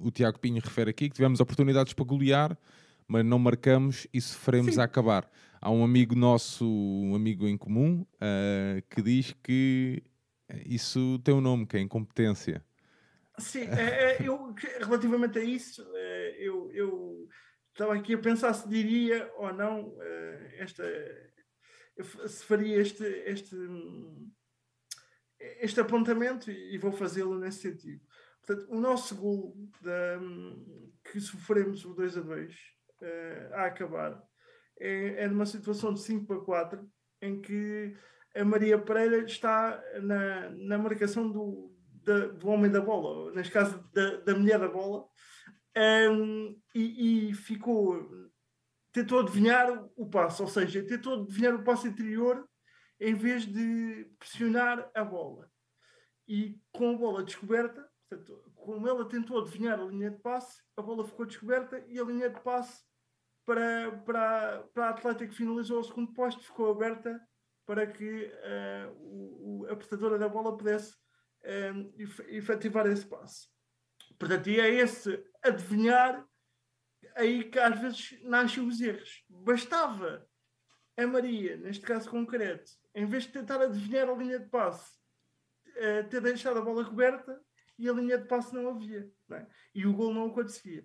o 0.00 0.10
Tiago 0.10 0.38
Pinho 0.38 0.60
refere 0.62 0.90
aqui 0.90 1.08
que 1.08 1.14
tivemos 1.14 1.40
oportunidades 1.40 1.92
para 1.92 2.04
golear, 2.04 2.58
mas 3.06 3.24
não 3.24 3.38
marcamos 3.38 4.06
e 4.12 4.20
sofremos 4.20 4.74
Sim. 4.74 4.80
a 4.80 4.84
acabar 4.84 5.30
há 5.64 5.70
um 5.70 5.82
amigo 5.82 6.14
nosso, 6.14 6.66
um 6.66 7.14
amigo 7.14 7.48
em 7.48 7.56
comum, 7.56 8.06
uh, 8.16 8.82
que 8.90 9.00
diz 9.00 9.34
que 9.42 10.02
isso 10.66 11.18
tem 11.24 11.34
um 11.34 11.40
nome, 11.40 11.66
que 11.66 11.78
é 11.78 11.80
incompetência. 11.80 12.62
Sim, 13.38 13.62
é, 13.62 14.18
eu, 14.20 14.54
relativamente 14.78 15.38
a 15.38 15.42
isso, 15.42 15.82
eu, 16.38 16.70
eu 16.72 17.28
estava 17.74 17.94
aqui 17.94 18.14
a 18.14 18.18
pensar 18.18 18.54
se 18.54 18.68
diria 18.68 19.30
ou 19.36 19.52
não 19.52 19.96
é, 20.00 20.56
esta, 20.58 20.84
se 22.26 22.44
faria 22.44 22.80
este, 22.80 23.04
este, 23.04 23.56
este 25.60 25.80
apontamento 25.80 26.50
e 26.50 26.78
vou 26.78 26.92
fazê-lo 26.92 27.38
nesse 27.38 27.58
sentido. 27.58 28.00
Portanto, 28.40 28.70
o 28.70 28.80
nosso 28.80 29.16
gol 29.16 29.56
que 31.04 31.20
sofremos 31.20 31.84
o 31.84 31.94
2 31.94 32.18
a 32.18 32.20
2 32.20 32.54
a 33.52 33.64
acabar 33.66 34.22
é, 34.78 35.24
é 35.24 35.28
numa 35.28 35.46
situação 35.46 35.92
de 35.92 36.00
5 36.00 36.26
para 36.26 36.40
4, 36.40 36.90
em 37.22 37.40
que 37.40 37.96
a 38.34 38.44
Maria 38.44 38.78
Pereira 38.78 39.24
está 39.24 39.82
na, 40.02 40.50
na 40.50 40.78
marcação 40.78 41.30
do, 41.30 41.72
da, 42.04 42.26
do 42.28 42.48
homem 42.48 42.70
da 42.70 42.80
bola, 42.80 43.32
neste 43.32 43.52
caso 43.52 43.82
da, 43.92 44.16
da 44.18 44.34
mulher 44.34 44.58
da 44.58 44.68
bola, 44.68 45.06
um, 45.76 46.60
e, 46.74 47.30
e, 47.30 47.34
ficou. 47.34 48.30
tentou 48.92 49.20
adivinhar 49.20 49.88
o 49.96 50.08
passo, 50.08 50.42
ou 50.42 50.48
seja, 50.48 50.86
tentou 50.86 51.22
adivinhar 51.22 51.54
o 51.54 51.64
passo 51.64 51.86
interior 51.86 52.48
em 53.00 53.14
vez 53.14 53.44
de 53.44 54.08
pressionar 54.18 54.90
a 54.94 55.04
bola. 55.04 55.50
E 56.26 56.60
com 56.72 56.94
a 56.94 56.96
bola 56.96 57.24
descoberta, 57.24 57.86
portanto, 58.08 58.52
como 58.54 58.88
ela 58.88 59.08
tentou 59.08 59.40
adivinhar 59.40 59.78
a 59.78 59.84
linha 59.84 60.10
de 60.10 60.20
passe, 60.20 60.62
a 60.76 60.82
bola 60.82 61.04
ficou 61.04 61.26
descoberta 61.26 61.84
e 61.88 61.98
a 61.98 62.04
linha 62.04 62.30
de 62.30 62.40
passe 62.40 62.82
para, 63.44 63.92
para, 64.06 64.62
para 64.72 64.86
a 64.86 64.90
atleta 64.90 65.26
que 65.26 65.34
finalizou 65.34 65.80
o 65.80 65.84
segundo 65.84 66.12
posto, 66.14 66.42
ficou 66.42 66.70
aberta 66.70 67.20
para 67.66 67.86
que 67.86 68.26
uh, 68.26 68.92
o, 69.00 69.66
a 69.68 69.76
portadora 69.76 70.18
da 70.18 70.28
bola 70.28 70.56
pudesse 70.56 70.94
eh, 71.44 71.72
efetivar 72.28 72.86
esse 72.86 73.04
passe. 73.04 73.48
Portanto, 74.18 74.48
e 74.48 74.58
é 74.58 74.68
esse 74.68 75.22
adivinhar 75.44 76.26
aí 77.14 77.44
que 77.44 77.58
às 77.58 77.78
vezes 77.78 78.18
nascem 78.22 78.66
os 78.66 78.80
erros. 78.80 79.24
Bastava 79.28 80.26
a 80.96 81.06
Maria, 81.06 81.56
neste 81.56 81.84
caso 81.84 82.08
concreto, 82.08 82.70
em 82.94 83.06
vez 83.06 83.24
de 83.24 83.32
tentar 83.32 83.60
adivinhar 83.60 84.08
a 84.08 84.14
linha 84.14 84.38
de 84.38 84.48
passe, 84.48 84.92
uh, 85.76 86.08
ter 86.08 86.20
deixado 86.20 86.58
a 86.58 86.62
bola 86.62 86.84
coberta 86.84 87.40
e 87.78 87.88
a 87.88 87.92
linha 87.92 88.18
de 88.18 88.26
passe 88.26 88.54
não 88.54 88.68
havia. 88.68 89.10
Não 89.28 89.36
é? 89.36 89.46
E 89.74 89.86
o 89.86 89.92
gol 89.92 90.14
não 90.14 90.26
acontecia. 90.26 90.84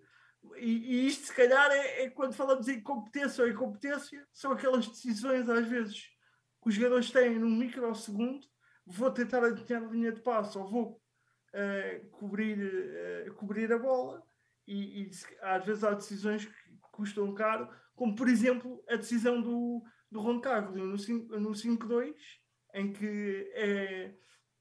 E, 0.57 0.69
e, 0.69 1.07
isto, 1.07 1.27
se 1.27 1.33
calhar, 1.33 1.69
é, 1.71 2.03
é, 2.03 2.09
quando 2.09 2.33
falamos 2.33 2.67
em 2.67 2.81
competência 2.81 3.43
ou 3.43 3.49
incompetência, 3.49 4.25
são 4.31 4.51
aquelas 4.51 4.87
decisões, 4.87 5.47
às 5.49 5.67
vezes, 5.67 6.07
que 6.61 6.69
os 6.69 6.75
jogadores 6.75 7.11
têm 7.11 7.37
num 7.37 7.55
microsegundo. 7.55 8.47
Vou 8.85 9.11
tentar 9.11 9.43
adivinhar 9.43 9.83
a 9.83 9.87
linha 9.87 10.11
de 10.11 10.21
passo 10.21 10.59
ou 10.59 10.67
vou 10.67 11.01
uh, 11.53 12.09
cobrir, 12.09 12.57
uh, 13.27 13.33
cobrir 13.35 13.71
a 13.71 13.77
bola. 13.77 14.23
E, 14.69 15.01
e, 15.01 15.11
às 15.41 15.65
vezes 15.65 15.83
há 15.83 15.95
decisões 15.95 16.45
que 16.45 16.53
custam 16.91 17.33
caro, 17.33 17.67
como 17.95 18.15
por 18.15 18.29
exemplo 18.29 18.83
a 18.87 18.95
decisão 18.95 19.41
do, 19.41 19.83
do 20.11 20.21
Roncaglio 20.21 20.85
no 20.85 20.95
5-2, 20.95 22.13
em 22.75 22.93
que 22.93 23.51
é, 23.55 24.13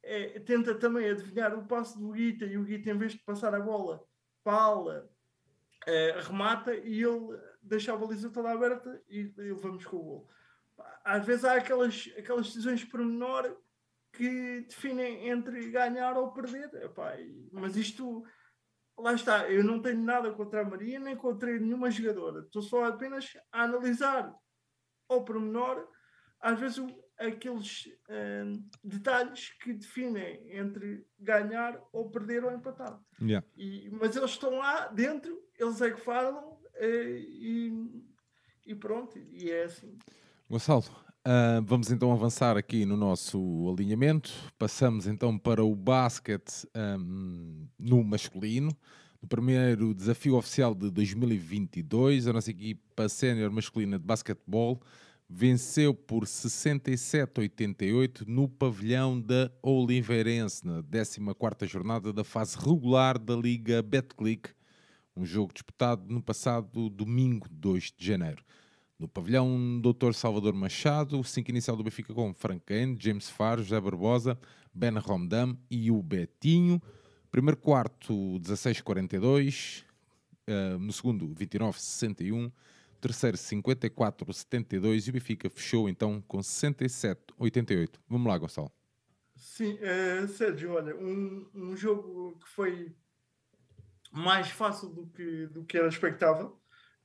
é, 0.03 0.41
tenta 0.41 0.75
também 0.75 1.11
adivinhar 1.11 1.57
o 1.59 1.67
passo 1.67 1.99
do 1.99 2.13
Guita 2.13 2.47
e 2.47 2.57
o 2.57 2.65
Guita, 2.65 2.91
em 2.91 2.97
vez 2.97 3.13
de 3.13 3.19
passar 3.19 3.55
a 3.55 3.61
bola 3.61 4.03
para 4.43 4.57
a 4.57 4.63
ala, 4.63 5.11
uh, 5.87 6.27
remata 6.27 6.75
e 6.75 7.03
ele 7.03 7.39
deixa 7.63 7.93
a 7.93 7.97
baliza 7.97 8.31
toda 8.31 8.51
aberta 8.51 9.03
e, 9.11 9.33
e 9.37 9.53
levamos 9.53 9.85
com 9.85 9.99
o 9.99 10.03
gol. 10.03 10.31
Às 11.05 11.27
vezes 11.27 11.45
há 11.45 11.55
aquelas, 11.55 12.11
aquelas 12.17 12.47
decisões 12.47 12.83
por 12.83 13.01
menor 13.01 13.55
que 14.13 14.63
definem 14.63 15.29
entre 15.29 15.71
ganhar 15.71 16.17
ou 16.17 16.33
perder. 16.33 16.73
Epá, 16.83 17.15
mas 17.53 17.77
isto, 17.77 18.25
lá 18.99 19.13
está, 19.15 19.49
eu 19.51 19.63
não 19.65 19.81
tenho 19.81 20.03
nada 20.03 20.33
contra 20.33 20.63
a 20.63 20.65
Maria, 20.65 20.99
nem 20.99 21.17
contra 21.17 21.59
nenhuma 21.59 21.91
jogadora. 21.91 22.41
Estou 22.41 22.63
só 22.63 22.85
apenas 22.85 23.37
a 23.53 23.63
analisar 23.63 24.33
ao 25.09 25.25
pormenor, 25.25 25.89
às 26.41 26.59
vezes 26.59 26.85
aqueles 27.19 27.87
uh, 27.87 28.63
detalhes 28.85 29.51
que 29.61 29.73
definem 29.73 30.57
entre 30.57 31.05
ganhar 31.19 31.81
ou 31.93 32.11
perder 32.11 32.45
ou 32.45 32.53
empatar. 32.53 33.01
Yeah. 33.21 33.47
E, 33.57 33.91
mas 33.91 34.15
eles 34.15 34.31
estão 34.31 34.59
lá 34.59 34.87
dentro, 34.89 35.37
eles 35.59 35.81
é 35.81 35.91
que 35.91 36.01
falam 36.01 36.53
uh, 36.53 36.83
e, 36.83 37.73
e, 38.67 38.75
pronto, 38.75 39.19
e 39.19 39.51
é 39.51 39.65
assim. 39.65 39.99
Gonçalo, 40.49 40.85
uh, 41.29 41.63
vamos 41.63 41.91
então 41.91 42.11
avançar 42.11 42.57
aqui 42.57 42.87
no 42.87 42.97
nosso 42.97 43.71
alinhamento. 43.71 44.33
Passamos 44.59 45.07
então 45.07 45.39
para 45.39 45.63
o 45.63 45.77
basquete 45.77 46.67
um, 46.75 47.67
no 47.79 48.03
masculino. 48.03 48.75
No 49.21 49.29
primeiro 49.29 49.95
desafio 49.95 50.37
oficial 50.37 50.75
de 50.75 50.91
2022, 50.91 52.27
a 52.27 52.33
nossa 52.33 52.51
equipa 52.51 53.09
sénior 53.09 53.51
masculina 53.51 53.99
de 53.99 54.05
basquetebol 54.05 54.81
venceu 55.29 55.93
por 55.93 56.25
67-88 56.25 58.27
no 58.27 58.49
pavilhão 58.49 59.21
da 59.21 59.53
Oliveirense, 59.63 60.67
na 60.67 60.83
14ª 60.83 61.67
jornada 61.67 62.11
da 62.13 62.25
fase 62.25 62.57
regular 62.57 63.19
da 63.19 63.37
Liga 63.37 63.83
Betclic, 63.83 64.51
um 65.15 65.27
jogo 65.27 65.53
disputado 65.53 66.05
no 66.09 66.23
passado 66.23 66.89
domingo, 66.89 67.47
2 67.51 67.93
de 67.97 68.07
janeiro. 68.07 68.43
No 68.99 69.07
pavilhão 69.07 69.81
Dr. 69.81 70.13
Salvador 70.13 70.55
Machado, 70.55 71.21
o 71.21 71.25
5 71.25 71.51
inicial 71.51 71.77
do 71.77 71.85
Benfica 71.85 72.13
com 72.13 72.35
Frank 72.35 72.65
Kane, 72.67 72.97
James 72.99 73.31
Faro, 73.31 73.63
José 73.63 73.81
Barbosa, 73.81 74.39
Ben 74.75 74.99
Romdam 74.99 75.57
e 75.71 75.91
o 75.91 76.03
Betinho. 76.03 76.83
Primeiro 77.31 77.57
quarto, 77.57 78.13
16-42. 78.41 79.85
Uh, 80.49 80.79
no 80.79 80.93
segundo, 80.93 81.29
29-61 81.29 82.51
terceiro 83.01 83.37
54-72 83.37 85.07
e 85.07 85.11
o 85.11 85.13
Benfica 85.13 85.49
fechou 85.49 85.89
então 85.89 86.23
com 86.27 86.39
67-88. 86.39 87.91
Vamos 88.09 88.27
lá, 88.27 88.37
Gonçalo. 88.39 88.73
Sim, 89.37 89.75
uh, 89.75 90.27
Sérgio, 90.29 90.73
olha, 90.73 90.97
um, 90.97 91.49
um 91.55 91.77
jogo 91.77 92.37
que 92.41 92.49
foi 92.49 92.93
mais 94.11 94.49
fácil 94.49 94.89
do 94.89 95.07
que, 95.07 95.47
do 95.47 95.65
que 95.65 95.77
era 95.79 95.89
expectável. 95.89 96.59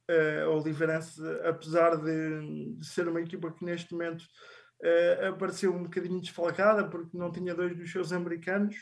Uh, 0.09 0.49
o 0.49 0.59
Oliveirense, 0.59 1.21
apesar 1.45 1.95
de, 1.95 2.75
de, 2.77 2.85
ser 2.85 3.07
uma 3.07 3.21
equipa 3.21 3.51
que 3.51 3.63
neste 3.63 3.93
momento 3.93 4.21
uh, 4.21 5.27
apareceu 5.29 5.73
um 5.73 5.83
bocadinho 5.83 6.19
desfalcada 6.19 6.89
porque 6.89 7.17
não 7.17 7.31
tinha 7.31 7.55
dois 7.55 7.73
dos 7.75 7.89
seus 7.89 8.11
americanos 8.11 8.75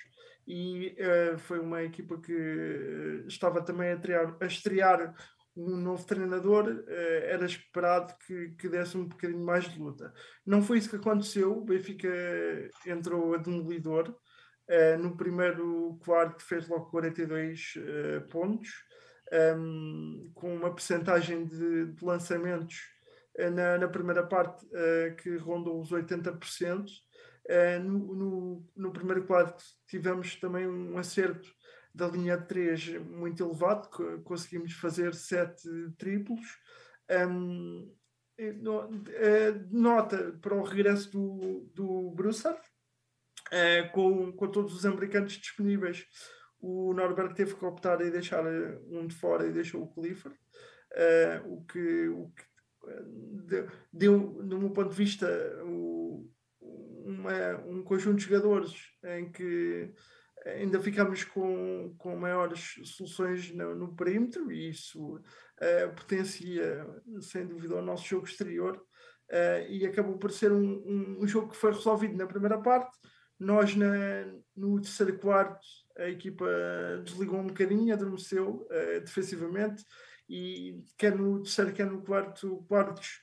e 0.48 0.96
uh, 1.00 1.38
foi 1.38 1.60
uma 1.60 1.84
equipa 1.84 2.20
que 2.20 3.24
estava 3.28 3.62
também 3.62 3.92
a, 3.92 3.98
triar, 3.98 4.36
a 4.42 4.46
estrear 4.46 5.14
um 5.56 5.76
novo 5.76 6.06
treinador, 6.06 6.84
eh, 6.88 7.32
era 7.32 7.46
esperado 7.46 8.14
que, 8.26 8.52
que 8.52 8.70
desse 8.70 8.98
um 8.98 9.06
bocadinho 9.06 9.44
mais 9.44 9.66
de 9.70 9.80
luta. 9.80 10.14
Não 10.46 10.62
foi 10.62 10.78
isso 10.78 10.90
que 10.90 10.96
aconteceu, 10.96 11.58
o 11.58 11.66
Benfica 11.66 12.08
entrou 12.86 13.34
a 13.34 13.38
demolidor, 13.38 14.16
eh, 14.68 14.98
no 14.98 15.18
primeiro 15.18 16.00
quarto 16.06 16.44
fez 16.44 16.68
logo 16.68 16.90
42 16.90 17.74
eh, 17.78 18.20
pontos, 18.32 18.70
ehm, 19.32 20.32
com 20.34 20.56
uma 20.56 20.74
percentagem 20.74 21.46
de, 21.46 21.86
de 21.94 22.06
lançamentos 22.06 22.76
na, 23.54 23.78
na, 23.78 23.88
primeira 23.88 24.28
parte 24.28 24.66
que 25.24 25.38
rondou 25.38 25.80
os 25.80 25.90
80%. 25.90 26.86
no, 27.82 28.16
no, 28.16 28.70
no 28.76 28.92
primeiro 28.92 29.26
quarto 29.26 29.64
tivemos 29.88 30.36
também 30.36 30.68
um 30.68 30.98
acerto 30.98 31.48
da 31.96 32.08
linha 32.08 32.38
de 32.38 32.46
3 32.46 33.00
muito 33.04 33.42
elevado, 33.42 33.90
conseguimos 34.24 34.74
fazer 34.74 35.14
sete 35.16 35.68
triplos. 35.98 36.46
Um, 37.10 37.90
eh, 38.42 39.54
nota 39.70 40.36
para 40.42 40.56
o 40.56 40.64
regresso 40.64 41.12
do, 41.12 41.72
do 41.76 42.12
Broussard, 42.12 42.60
uh, 42.60 43.92
com, 43.92 44.32
com 44.32 44.48
todos 44.48 44.74
os 44.74 44.84
americanos 44.84 45.34
disponíveis, 45.34 46.08
o 46.62 46.94
Norberto 46.94 47.36
teve 47.36 47.56
que 47.56 47.66
optar 47.66 48.00
e 48.02 48.12
deixar 48.12 48.46
um 48.90 49.08
de 49.08 49.16
fora 49.16 49.48
e 49.48 49.52
deixou 49.52 49.84
o 49.84 49.94
Clifford, 49.94 50.38
uh, 50.94 51.54
o 51.54 51.66
que, 51.66 52.08
o 52.10 52.30
que 52.30 52.44
deu, 53.48 53.68
deu, 53.92 54.20
do 54.44 54.60
meu 54.60 54.70
ponto 54.70 54.90
de 54.90 54.96
vista, 54.96 55.28
o, 55.64 56.30
uma, 56.60 57.58
um 57.66 57.84
conjunto 57.84 58.18
de 58.18 58.26
jogadores 58.26 58.74
em 59.04 59.32
que 59.32 59.92
ainda 60.46 60.80
ficamos 60.80 61.24
com, 61.24 61.94
com 61.98 62.16
maiores 62.16 62.76
soluções 62.86 63.52
no, 63.52 63.76
no 63.76 63.96
perímetro 63.96 64.52
e 64.52 64.70
isso 64.70 65.16
uh, 65.16 65.96
potencia, 65.96 66.86
sem 67.22 67.46
dúvida, 67.46 67.76
o 67.76 67.82
nosso 67.82 68.06
jogo 68.06 68.26
exterior. 68.26 68.78
Uh, 69.30 69.64
e 69.70 69.86
acabou 69.86 70.18
por 70.18 70.32
ser 70.32 70.52
um, 70.52 70.60
um, 70.60 71.18
um, 71.22 71.28
jogo 71.28 71.50
que 71.50 71.56
foi 71.56 71.72
resolvido 71.72 72.18
na 72.18 72.28
primeira 72.28 72.60
parte. 72.60 72.92
Nós, 73.40 73.76
na, 73.76 73.88
no 74.56 74.82
terceiro 74.82 75.18
quarto, 75.18 75.66
a 75.98 76.10
equipa 76.10 76.46
desligou 77.04 77.40
um 77.40 77.48
bocadinho, 77.48 77.94
adormeceu 77.94 78.68
uh, 78.70 79.02
defensivamente, 79.02 79.86
e 80.30 80.84
quer 80.98 81.16
no 81.16 81.42
terceiro, 81.44 81.74
quer 81.74 81.86
no 81.86 82.02
quarto 82.02 82.64
quartos, 82.68 83.20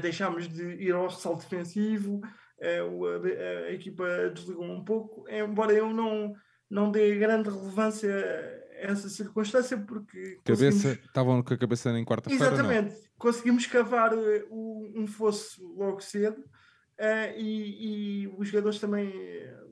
deixámos 0.00 0.48
de 0.48 0.62
ir 0.62 0.92
ao 0.92 1.08
ressalto 1.08 1.42
defensivo, 1.42 2.20
é, 2.62 2.78
a, 2.78 3.66
a, 3.66 3.72
equipa 3.72 4.06
desligou 4.32 4.64
um 4.64 4.84
pouco, 4.84 5.24
embora 5.28 5.72
eu 5.72 5.92
não, 5.92 6.32
não 6.70 6.92
dê 6.92 7.18
grande 7.18 7.50
relevância 7.50 8.08
a 8.08 8.62
essa 8.82 9.08
circunstância, 9.08 9.76
porque. 9.78 10.38
Cabeça, 10.44 10.92
estavam 10.92 11.42
com 11.42 11.54
a 11.54 11.56
cabeça 11.56 11.90
em 11.90 12.04
quarta-feira. 12.04 12.44
Exatamente, 12.44 12.94
não? 12.94 13.00
conseguimos 13.18 13.66
cavar 13.66 14.14
uh, 14.14 14.92
um 14.94 15.06
fosso 15.06 15.64
logo 15.76 16.00
cedo 16.00 16.38
uh, 16.38 17.36
e, 17.36 18.24
e, 18.24 18.34
os 18.38 18.48
jogadores 18.48 18.78
também, 18.78 19.12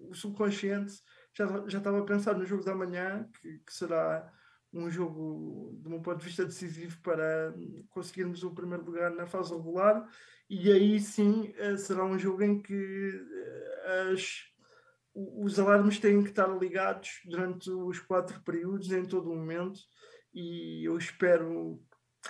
o 0.09 0.15
subconsciente, 0.15 0.95
já, 1.35 1.47
já 1.69 1.79
estava 1.79 2.01
a 2.01 2.05
pensar 2.05 2.35
no 2.37 2.47
jogo 2.47 2.65
da 2.65 2.75
manhã, 2.75 3.29
que, 3.41 3.59
que 3.59 3.73
será 3.73 4.31
um 4.73 4.91
jogo, 4.91 5.79
de 5.83 5.89
um 5.89 6.01
ponto 6.01 6.19
de 6.19 6.27
vista 6.27 6.45
decisivo 6.45 7.01
para 7.03 7.55
conseguirmos 7.89 8.43
o 8.45 8.55
primeiro 8.55 8.85
lugar 8.85 9.11
na 9.11 9.27
fase 9.27 9.55
regular. 9.55 10.09
E 10.49 10.71
aí 10.71 11.01
sim 11.01 11.53
eh, 11.57 11.77
será 11.77 12.05
um 12.05 12.19
jogo 12.19 12.43
em 12.43 12.61
que 12.61 12.75
eh, 12.75 14.11
as, 14.13 14.45
os 15.15 15.59
alarmes 15.59 15.99
têm 15.99 16.23
que 16.23 16.31
estar 16.31 16.49
ligados 16.59 17.21
durante 17.25 17.71
os 17.71 18.01
quatro 18.01 18.41
períodos, 18.43 18.91
em 18.91 19.05
todo 19.05 19.31
o 19.31 19.37
momento, 19.37 19.81
e 20.35 20.85
eu 20.87 20.97
espero, 20.97 21.81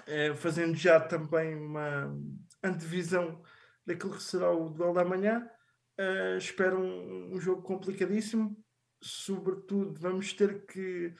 eh, 0.06 0.34
fazendo 0.34 0.74
já 0.74 1.00
também 1.00 1.54
uma 1.54 2.14
antevisão 2.62 3.42
daquilo 3.86 4.12
que 4.12 4.22
será 4.22 4.50
o 4.50 4.70
duelo 4.70 4.94
da 4.94 5.04
manhã, 5.04 5.48
espero 6.38 6.78
um, 6.78 7.34
um 7.34 7.40
jogo 7.40 7.62
complicadíssimo, 7.62 8.56
sobretudo 9.02 9.98
vamos 9.98 10.32
ter 10.32 10.64
que 10.66 11.14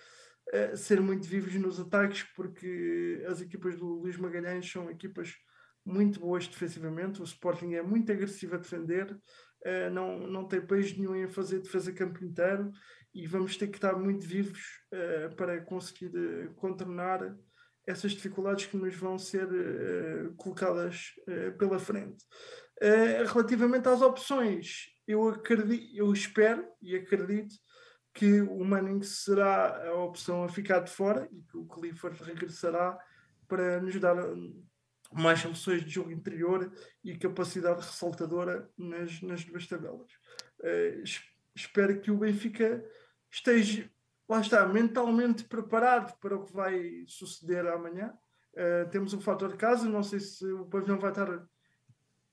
ser 0.76 1.00
muito 1.00 1.28
vivos 1.28 1.54
nos 1.54 1.78
ataques, 1.78 2.24
porque 2.34 3.24
as 3.28 3.40
equipas 3.40 3.76
do 3.76 3.86
Luís 3.86 4.16
Magalhães 4.16 4.68
são 4.68 4.90
equipas 4.90 5.32
muito 5.84 6.20
boas 6.20 6.46
defensivamente. 6.46 7.20
O 7.20 7.24
Sporting 7.24 7.74
é 7.74 7.82
muito 7.82 8.10
agressivo 8.12 8.54
a 8.54 8.58
defender, 8.58 9.12
uh, 9.12 9.90
não, 9.92 10.26
não 10.26 10.46
tem 10.46 10.60
país 10.60 10.96
nenhum 10.96 11.16
em 11.16 11.28
fazer 11.28 11.60
defesa 11.60 11.92
campo 11.92 12.24
inteiro 12.24 12.70
e 13.14 13.26
vamos 13.26 13.56
ter 13.56 13.68
que 13.68 13.76
estar 13.76 13.96
muito 13.96 14.26
vivos 14.26 14.60
uh, 14.92 15.34
para 15.36 15.60
conseguir 15.60 16.12
uh, 16.16 16.54
contornar 16.54 17.36
essas 17.86 18.12
dificuldades 18.12 18.66
que 18.66 18.76
nos 18.76 18.94
vão 18.94 19.18
ser 19.18 19.48
colocadas 20.36 21.12
pela 21.58 21.78
frente. 21.78 22.24
relativamente 23.32 23.88
às 23.88 24.00
opções, 24.00 24.84
eu 25.08 25.26
acredito, 25.28 25.96
eu 25.96 26.12
espero 26.12 26.64
e 26.80 26.94
acredito 26.94 27.52
que 28.12 28.40
o 28.40 28.64
Manning 28.64 29.02
será 29.02 29.88
a 29.88 29.94
opção 29.94 30.42
a 30.44 30.48
ficar 30.48 30.80
de 30.80 30.90
fora 30.90 31.28
e 31.30 31.42
que 31.42 31.56
o 31.56 31.66
Clifford 31.66 32.22
regressará 32.22 32.98
para 33.46 33.80
nos 33.80 33.98
dar 33.98 34.16
mais 35.12 35.40
soluções 35.40 35.84
de 35.84 35.90
jogo 35.90 36.10
interior 36.10 36.72
e 37.02 37.16
capacidade 37.16 37.80
ressaltadora 37.80 38.68
nas, 38.76 39.20
nas 39.22 39.44
duas 39.44 39.66
tabelas. 39.66 40.10
Uh, 40.60 41.02
espero 41.54 42.00
que 42.00 42.10
o 42.10 42.18
Benfica 42.18 42.84
esteja, 43.30 43.90
lá 44.28 44.40
está, 44.40 44.66
mentalmente 44.66 45.44
preparado 45.44 46.16
para 46.20 46.36
o 46.36 46.44
que 46.44 46.52
vai 46.52 47.04
suceder 47.06 47.66
amanhã. 47.66 48.12
Uh, 48.52 48.88
temos 48.90 49.12
o 49.12 49.20
fator 49.20 49.50
de 49.50 49.56
casa, 49.56 49.88
não 49.88 50.02
sei 50.02 50.20
se 50.20 50.44
o 50.46 50.66
pavilhão 50.66 50.98
vai 50.98 51.10
estar 51.10 51.44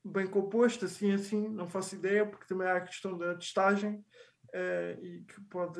bem 0.03 0.28
composto, 0.28 0.86
assim 0.86 1.11
assim, 1.11 1.47
não 1.49 1.67
faço 1.67 1.95
ideia, 1.95 2.25
porque 2.25 2.47
também 2.47 2.67
há 2.67 2.78
a 2.78 2.82
questão 2.82 3.17
da 3.17 3.36
testagem 3.36 4.03
uh, 4.58 5.05
e 5.05 5.24
que 5.24 5.41
pode 5.49 5.80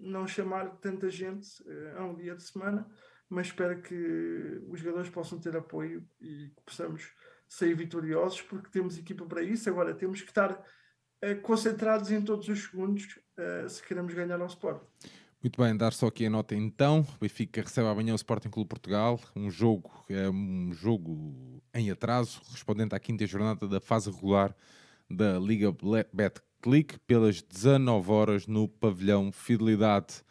não 0.00 0.26
chamar 0.26 0.76
tanta 0.80 1.08
gente 1.08 1.48
a 1.96 2.04
um 2.04 2.14
dia 2.14 2.34
de 2.34 2.42
semana 2.42 2.86
mas 3.28 3.48
espero 3.48 3.80
que 3.82 4.62
os 4.68 4.80
jogadores 4.80 5.10
possam 5.10 5.38
ter 5.38 5.56
apoio 5.56 6.06
e 6.20 6.50
que 6.54 6.62
possamos 6.64 7.12
sair 7.48 7.74
vitoriosos, 7.74 8.40
porque 8.42 8.70
temos 8.70 8.98
equipa 8.98 9.24
para 9.26 9.42
isso. 9.42 9.68
Agora 9.68 9.94
temos 9.94 10.22
que 10.22 10.28
estar 10.28 10.52
uh, 10.52 11.40
concentrados 11.42 12.10
em 12.10 12.22
todos 12.22 12.48
os 12.48 12.62
segundos 12.62 13.18
uh, 13.38 13.68
se 13.68 13.82
queremos 13.82 14.14
ganhar 14.14 14.40
ao 14.40 14.46
Sport. 14.46 14.82
Muito 15.42 15.60
bem, 15.60 15.76
dar 15.76 15.92
só 15.92 16.06
aqui 16.06 16.24
a 16.24 16.30
nota 16.30 16.54
então. 16.54 17.06
O 17.16 17.18
Benfica 17.20 17.60
recebe 17.60 17.86
amanhã 17.86 18.12
o 18.12 18.16
Sporting 18.16 18.48
Clube 18.48 18.68
Portugal, 18.68 19.20
um 19.36 19.50
jogo, 19.50 19.90
é 20.08 20.28
um 20.30 20.72
jogo 20.72 21.62
em 21.74 21.90
atraso, 21.90 22.40
respondente 22.50 22.94
à 22.94 22.98
quinta 22.98 23.26
jornada 23.26 23.68
da 23.68 23.80
fase 23.80 24.10
regular 24.10 24.56
da 25.10 25.38
Liga 25.38 25.70
Bet 26.12 26.40
Click, 26.64 26.98
pelas 27.00 27.42
19 27.42 28.10
horas 28.10 28.46
no 28.46 28.66
pavilhão 28.66 29.30
Fidelidade. 29.30 30.22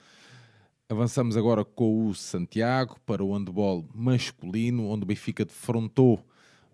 Avançamos 0.89 1.37
agora 1.37 1.63
com 1.63 2.07
o 2.07 2.15
Santiago 2.15 2.99
para 3.05 3.23
o 3.23 3.37
handball 3.37 3.87
masculino, 3.93 4.87
onde 4.87 5.03
o 5.03 5.05
Benfica 5.05 5.45
defrontou 5.45 6.25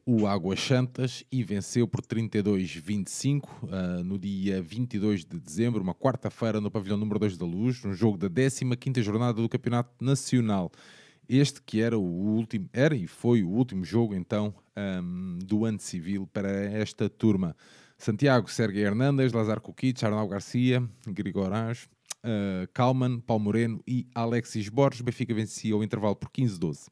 o 0.06 0.26
Águas 0.26 0.62
Santas 0.62 1.26
e 1.30 1.44
venceu 1.44 1.90
por 1.90 2.00
32-25 2.00 3.44
uh, 3.44 4.02
no 4.02 4.18
dia 4.18 4.62
22 4.62 5.26
de 5.26 5.38
dezembro, 5.38 5.84
uma 5.84 5.94
quarta-feira, 5.94 6.62
no 6.62 6.72
pavilhão 6.72 6.96
número 6.96 7.20
2 7.20 7.36
da 7.36 7.46
Luz, 7.46 7.84
um 7.84 7.94
jogo 7.94 8.18
da 8.18 8.30
15ª 8.30 9.02
jornada 9.02 9.42
do 9.42 9.50
Campeonato 9.50 9.94
Nacional. 10.00 10.72
Este 11.28 11.62
que 11.62 11.82
era 11.82 12.00
o 12.00 12.02
último, 12.02 12.70
era 12.72 12.96
e 12.96 13.08
foi 13.08 13.44
o 13.44 13.50
último 13.50 13.84
jogo 13.84 14.16
então 14.16 14.54
um, 15.04 15.38
do 15.44 15.66
ano 15.66 15.82
civil 15.82 16.26
para 16.32 16.50
esta 16.50 17.10
turma. 17.10 17.54
Santiago, 18.00 18.50
Sérgio 18.50 18.82
Hernandes, 18.82 19.34
Lazar 19.34 19.60
Kukic, 19.60 20.04
Arnaldo 20.04 20.32
Garcia, 20.32 20.82
Grigor 21.06 21.52
Anjo, 21.52 21.90
uh, 22.24 22.66
Kalman, 22.74 23.20
Paulo 23.20 23.44
Moreno 23.44 23.84
e 23.86 24.08
Alexis 24.16 24.70
Borges. 24.70 25.02
Benfica 25.02 25.34
vencia 25.34 25.76
o 25.76 25.84
intervalo 25.84 26.16
por 26.16 26.30
15-12. 26.30 26.88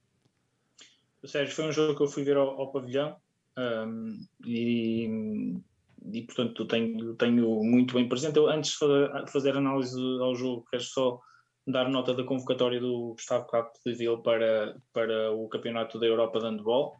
Sérgio, 1.26 1.56
foi 1.56 1.66
um 1.66 1.72
jogo 1.72 1.96
que 1.96 2.04
eu 2.04 2.08
fui 2.08 2.24
ver 2.24 2.36
ao, 2.36 2.50
ao 2.60 2.72
pavilhão 2.72 3.16
um, 3.58 4.20
e, 4.46 5.10
e, 6.12 6.22
portanto, 6.24 6.66
tenho, 6.66 7.16
tenho 7.16 7.64
muito 7.64 7.96
bem 7.96 8.08
presente. 8.08 8.38
Eu, 8.38 8.50
antes 8.50 8.72
de 8.72 9.32
fazer, 9.32 9.56
análise 9.56 10.00
ao 10.22 10.36
jogo, 10.36 10.66
quero 10.70 10.84
só 10.84 11.20
dar 11.66 11.90
nota 11.90 12.14
da 12.14 12.24
convocatória 12.24 12.80
do 12.80 13.14
Gustavo 13.14 13.48
Capo 13.48 13.80
de 13.86 13.94
Vil 13.94 14.20
para, 14.20 14.78
para 14.94 15.32
o 15.32 15.48
Campeonato 15.48 16.00
da 16.00 16.06
Europa 16.06 16.40
de 16.40 16.46
Handball. 16.46 16.98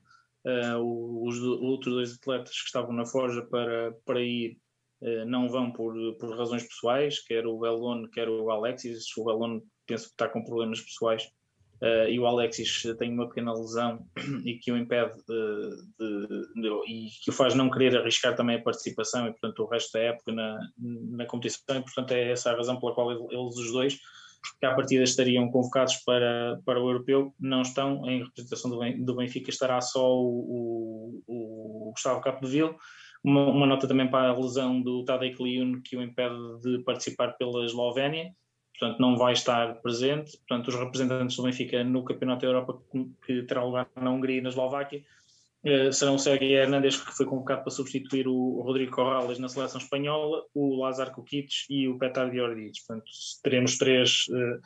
Uh, 0.48 1.28
os, 1.28 1.38
os 1.40 1.62
outros 1.62 1.94
dois 1.94 2.14
atletas 2.14 2.58
que 2.58 2.68
estavam 2.68 2.94
na 2.94 3.06
Forja 3.06 3.42
para, 3.42 3.92
para 4.06 4.22
ir 4.22 4.58
uh, 5.02 5.26
não 5.26 5.50
vão 5.50 5.72
por, 5.72 5.94
por 6.18 6.38
razões 6.38 6.64
pessoais, 6.64 7.20
quer 7.26 7.46
o 7.46 7.60
Belon, 7.60 8.08
quer 8.08 8.30
o 8.30 8.50
Alexis. 8.50 9.06
O 9.18 9.26
Belon 9.26 9.60
penso 9.86 10.06
que 10.06 10.12
está 10.12 10.30
com 10.30 10.44
problemas 10.44 10.80
pessoais 10.82 11.30
Uh, 11.82 12.10
e 12.10 12.20
o 12.20 12.26
Alexis 12.26 12.82
tem 12.98 13.14
uma 13.14 13.28
pequena 13.28 13.54
lesão 13.54 14.04
e 14.44 14.56
que 14.58 14.72
o 14.72 14.78
impede 14.78 15.14
de, 15.28 15.70
de, 16.00 16.62
de, 16.62 16.70
e 16.88 17.08
que 17.24 17.30
o 17.30 17.34
faz 17.34 17.54
não 17.54 17.70
querer 17.70 17.96
arriscar 17.96 18.36
também 18.36 18.56
a 18.56 18.62
participação 18.64 19.28
e 19.28 19.32
portanto 19.32 19.60
o 19.60 19.68
resto 19.68 19.92
da 19.94 20.00
época 20.00 20.32
na, 20.32 20.60
na 20.80 21.26
competição 21.28 21.78
e 21.78 21.84
portanto 21.84 22.12
é 22.14 22.32
essa 22.32 22.50
a 22.50 22.56
razão 22.56 22.80
pela 22.80 22.96
qual 22.96 23.12
eles 23.12 23.56
os 23.56 23.72
dois 23.72 24.00
que 24.60 24.66
à 24.66 24.74
partida 24.74 25.04
estariam 25.04 25.50
convocados 25.50 25.98
para, 25.98 26.60
para 26.66 26.82
o 26.82 26.90
europeu 26.90 27.34
não 27.40 27.62
estão 27.62 28.08
em 28.10 28.24
representação 28.24 28.72
do, 28.72 29.16
Benfica 29.16 29.50
estará 29.50 29.80
só 29.82 30.16
o, 30.16 31.22
o, 31.28 31.88
o 31.88 31.92
Gustavo 31.92 32.22
Capdeville 32.22 32.76
uma, 33.24 33.48
uma 33.50 33.68
nota 33.68 33.88
também 33.88 34.10
para 34.10 34.30
a 34.30 34.38
lesão 34.38 34.82
do 34.82 35.04
Tadej 35.04 35.36
Kliun 35.36 35.82
que 35.82 35.98
o 35.98 36.02
impede 36.02 36.36
de 36.62 36.84
participar 36.84 37.34
pela 37.34 37.66
Eslovénia 37.66 38.32
portanto 38.80 39.00
não 39.00 39.18
vai 39.18 39.34
estar 39.34 39.82
presente. 39.82 40.38
Portanto, 40.48 40.68
os 40.70 40.76
representantes 40.76 41.36
do 41.36 41.44
Benfica 41.44 41.84
no 41.84 42.04
Campeonato 42.04 42.42
da 42.42 42.48
Europa 42.48 42.80
que 43.26 43.44
terá 43.44 43.64
lugar 43.64 43.90
na 43.96 44.12
Hungria 44.12 44.38
e 44.38 44.42
na 44.42 44.50
Eslováquia 44.50 45.04
serão 45.92 46.16
o 46.16 46.20
Sérgio 46.20 46.48
Hernandes, 46.48 47.02
que 47.02 47.16
foi 47.16 47.26
convocado 47.26 47.62
para 47.64 47.72
substituir 47.72 48.28
o 48.28 48.62
Rodrigo 48.62 48.92
Corrales 48.92 49.40
na 49.40 49.50
seleção 49.50 49.80
espanhola, 49.82 50.44
o 50.54 50.76
Lazar 50.76 51.12
Kukic 51.14 51.50
e 51.70 51.88
o 51.88 51.98
Petar 51.98 52.30
Diordic. 52.30 52.80
Portanto, 52.86 53.10
teremos 53.44 53.78
três, 53.78 54.26
eh, 54.32 54.60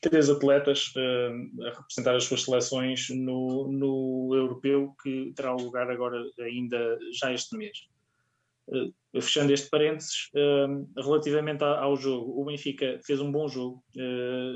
três 0.00 0.30
atletas 0.30 0.92
eh, 0.96 1.30
a 1.66 1.70
representar 1.76 2.14
as 2.14 2.24
suas 2.24 2.42
seleções 2.42 3.08
no, 3.10 3.70
no 3.70 4.30
europeu, 4.34 4.94
que 5.02 5.32
terá 5.34 5.52
lugar 5.52 5.90
agora 5.90 6.22
ainda 6.40 6.98
já 7.12 7.32
este 7.32 7.56
mês. 7.56 7.78
Fechando 9.12 9.52
este 9.52 9.68
parênteses, 9.68 10.30
relativamente 10.96 11.62
ao 11.62 11.94
jogo, 11.96 12.40
o 12.40 12.46
Benfica 12.46 12.98
fez 13.04 13.20
um 13.20 13.30
bom 13.30 13.46
jogo, 13.46 13.84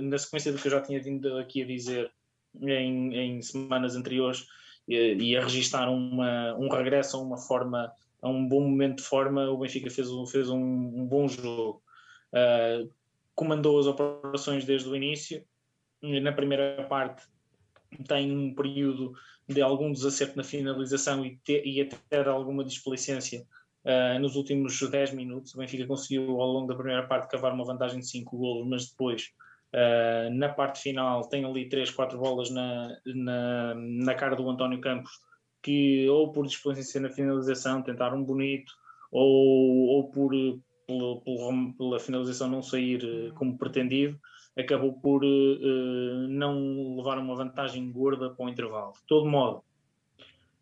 na 0.02 0.16
sequência 0.16 0.50
do 0.50 0.58
que 0.58 0.66
eu 0.66 0.72
já 0.72 0.80
tinha 0.80 0.98
vindo 0.98 1.36
aqui 1.36 1.62
a 1.62 1.66
dizer 1.66 2.10
em, 2.62 3.14
em 3.14 3.42
semanas 3.42 3.94
anteriores, 3.96 4.46
e 4.88 5.36
a 5.36 5.42
registar 5.42 5.90
uma, 5.90 6.54
um 6.56 6.68
regresso 6.68 7.16
a 7.16 7.20
uma 7.20 7.36
forma, 7.36 7.92
a 8.22 8.28
um 8.28 8.48
bom 8.48 8.60
momento 8.60 8.98
de 8.98 9.02
forma, 9.02 9.50
o 9.50 9.58
Benfica 9.58 9.90
fez, 9.90 10.08
fez 10.30 10.48
um, 10.48 10.58
um 10.58 11.06
bom 11.06 11.28
jogo. 11.28 11.82
comandou 13.34 13.78
as 13.78 13.86
operações 13.86 14.64
desde 14.64 14.88
o 14.88 14.96
início, 14.96 15.44
na 16.02 16.32
primeira 16.32 16.84
parte 16.88 17.22
tem 18.06 18.30
um 18.30 18.54
período 18.54 19.14
de 19.48 19.62
algum 19.62 19.92
desacerto 19.92 20.36
na 20.36 20.44
finalização 20.44 21.24
e, 21.24 21.36
te, 21.38 21.62
e 21.64 21.80
até 21.80 22.22
de 22.22 22.28
alguma 22.28 22.64
displicência 22.64 23.46
Uh, 23.84 24.18
nos 24.18 24.36
últimos 24.36 24.78
10 24.78 25.12
minutos, 25.14 25.54
o 25.54 25.58
Benfica 25.58 25.86
conseguiu 25.86 26.40
ao 26.40 26.48
longo 26.48 26.66
da 26.66 26.74
primeira 26.74 27.06
parte 27.06 27.30
cavar 27.30 27.54
uma 27.54 27.64
vantagem 27.64 28.00
de 28.00 28.06
5 28.06 28.36
golos, 28.36 28.68
mas 28.68 28.90
depois, 28.90 29.30
uh, 29.74 30.30
na 30.34 30.48
parte 30.48 30.80
final, 30.80 31.28
tem 31.28 31.44
ali 31.44 31.68
3, 31.68 31.90
4 31.90 32.18
bolas 32.18 32.50
na, 32.50 32.96
na, 33.06 33.74
na 33.74 34.14
cara 34.14 34.36
do 34.36 34.48
António 34.48 34.80
Campos, 34.80 35.12
que 35.62 36.08
ou 36.08 36.32
por 36.32 36.46
displicência 36.46 37.00
na 37.00 37.10
finalização 37.10 37.82
tentaram 37.82 38.22
bonito, 38.22 38.72
ou, 39.10 39.86
ou 39.88 40.10
por, 40.10 40.32
por, 40.86 41.22
pela 41.76 41.98
finalização 41.98 42.48
não 42.48 42.62
sair 42.62 43.02
uh, 43.04 43.34
como 43.34 43.58
pretendido, 43.58 44.18
acabou 44.56 44.92
por 44.94 45.22
não 46.28 46.96
levar 46.96 47.16
uma 47.18 47.36
vantagem 47.36 47.92
gorda 47.92 48.30
para 48.30 48.44
o 48.44 48.48
intervalo. 48.48 48.92
De 48.92 49.06
todo 49.06 49.24
modo, 49.24 49.62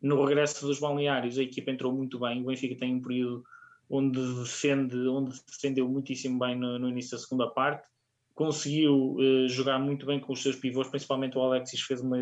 no 0.03 0.23
regresso 0.25 0.67
dos 0.67 0.79
balneários, 0.79 1.39
a 1.39 1.43
equipa 1.43 1.71
entrou 1.71 1.93
muito 1.93 2.19
bem. 2.19 2.43
O 2.43 2.47
Benfica 2.47 2.77
tem 2.77 2.95
um 2.95 3.01
período 3.01 3.43
onde 3.89 4.21
defende, 4.41 4.97
onde 5.09 5.41
defendeu 5.47 5.89
muitíssimo 5.89 6.39
bem 6.39 6.57
no, 6.57 6.79
no 6.79 6.89
início 6.89 7.13
da 7.17 7.23
segunda 7.23 7.49
parte. 7.49 7.89
Conseguiu 8.37 9.15
uh, 9.15 9.49
jogar 9.49 9.79
muito 9.79 10.05
bem 10.05 10.21
com 10.21 10.35
os 10.35 10.43
seus 10.43 10.57
pivôs, 10.57 10.89
principalmente 10.89 11.39
o 11.39 11.41
Alexis 11.41 11.81
fez 11.81 12.03
uma, 12.03 12.19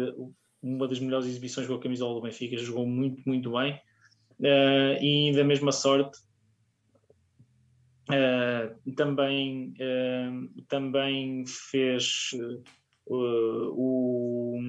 uma 0.63 0.87
das 0.87 1.01
melhores 1.01 1.27
exibições 1.27 1.67
com 1.67 1.75
a 1.75 1.81
camisola 1.81 2.15
do 2.15 2.21
Benfica, 2.21 2.57
jogou 2.57 2.87
muito, 2.87 3.21
muito 3.27 3.51
bem. 3.51 3.75
Uh, 4.39 5.03
e 5.03 5.33
da 5.35 5.43
mesma 5.43 5.73
sorte, 5.73 6.17
uh, 8.11 8.93
também, 8.95 9.75
também 10.69 11.45
fez 11.47 12.31
o 13.07 14.61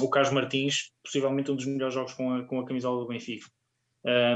o 0.00 0.08
Carlos 0.08 0.32
Martins, 0.32 0.92
possivelmente 1.04 1.50
um 1.50 1.56
dos 1.56 1.66
melhores 1.66 1.92
jogos 1.92 2.14
com 2.14 2.32
a, 2.32 2.42
com 2.44 2.58
a 2.58 2.64
camisola 2.64 3.02
do 3.02 3.06
Benfica. 3.06 3.46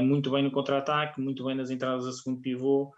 Muito 0.03 0.29
bem 0.29 0.43
no 0.43 0.51
contra-ataque, 0.51 1.19
muito 1.19 1.43
bem 1.43 1.55
nas 1.55 1.71
entradas 1.71 2.05
a 2.05 2.11
segundo 2.11 2.39
pivô, 2.39 2.93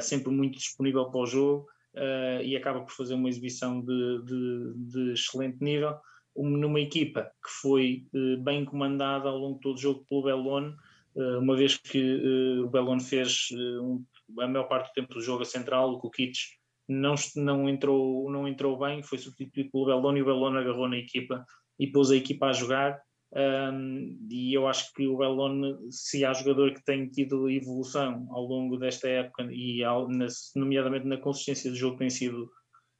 sempre 0.00 0.30
muito 0.30 0.58
disponível 0.58 1.06
para 1.06 1.20
o 1.20 1.26
jogo 1.26 1.66
uh, 1.94 2.42
e 2.42 2.56
acaba 2.56 2.80
por 2.80 2.92
fazer 2.92 3.14
uma 3.14 3.28
exibição 3.28 3.80
de, 3.80 4.22
de, 4.24 4.72
de 4.76 5.12
excelente 5.12 5.62
nível. 5.62 5.94
Um, 6.34 6.48
numa 6.48 6.80
equipa 6.80 7.30
que 7.44 7.50
foi 7.60 8.06
bem 8.42 8.64
comandada 8.64 9.28
ao 9.28 9.36
longo 9.36 9.56
de 9.56 9.60
todo 9.60 9.76
o 9.76 9.80
jogo 9.80 10.06
pelo 10.08 10.22
Bellone, 10.22 10.74
uma 11.14 11.54
vez 11.54 11.76
que 11.76 12.00
o 12.64 12.70
Bellone 12.70 13.02
fez 13.02 13.48
um, 13.52 14.02
a 14.40 14.48
maior 14.48 14.64
parte 14.64 14.88
do 14.88 14.94
tempo 14.94 15.12
do 15.12 15.20
jogo 15.20 15.42
a 15.42 15.44
central, 15.44 15.92
o 15.92 15.98
Kukic 15.98 16.38
não, 16.88 17.14
não, 17.36 17.68
entrou, 17.68 18.30
não 18.30 18.48
entrou 18.48 18.78
bem, 18.78 19.02
foi 19.02 19.18
substituído 19.18 19.70
pelo 19.70 19.86
Bellone 19.86 20.18
e 20.18 20.22
o 20.22 20.24
Bellone 20.24 20.58
agarrou 20.58 20.88
na 20.88 20.96
equipa 20.96 21.44
e 21.78 21.86
pôs 21.86 22.10
a 22.10 22.16
equipa 22.16 22.46
a 22.46 22.52
jogar. 22.52 23.00
Um, 23.34 24.18
e 24.30 24.52
eu 24.52 24.68
acho 24.68 24.92
que 24.92 25.06
o 25.06 25.16
Belone, 25.16 25.74
se 25.90 26.24
há 26.24 26.34
jogador 26.34 26.74
que 26.74 26.84
tem 26.84 27.08
tido 27.08 27.48
evolução 27.48 28.26
ao 28.30 28.42
longo 28.42 28.76
desta 28.76 29.08
época, 29.08 29.48
e 29.50 29.82
nomeadamente 30.54 31.06
na 31.06 31.16
consistência 31.16 31.70
do 31.70 31.76
jogo, 31.76 31.96
tem 31.96 32.10
sido 32.10 32.50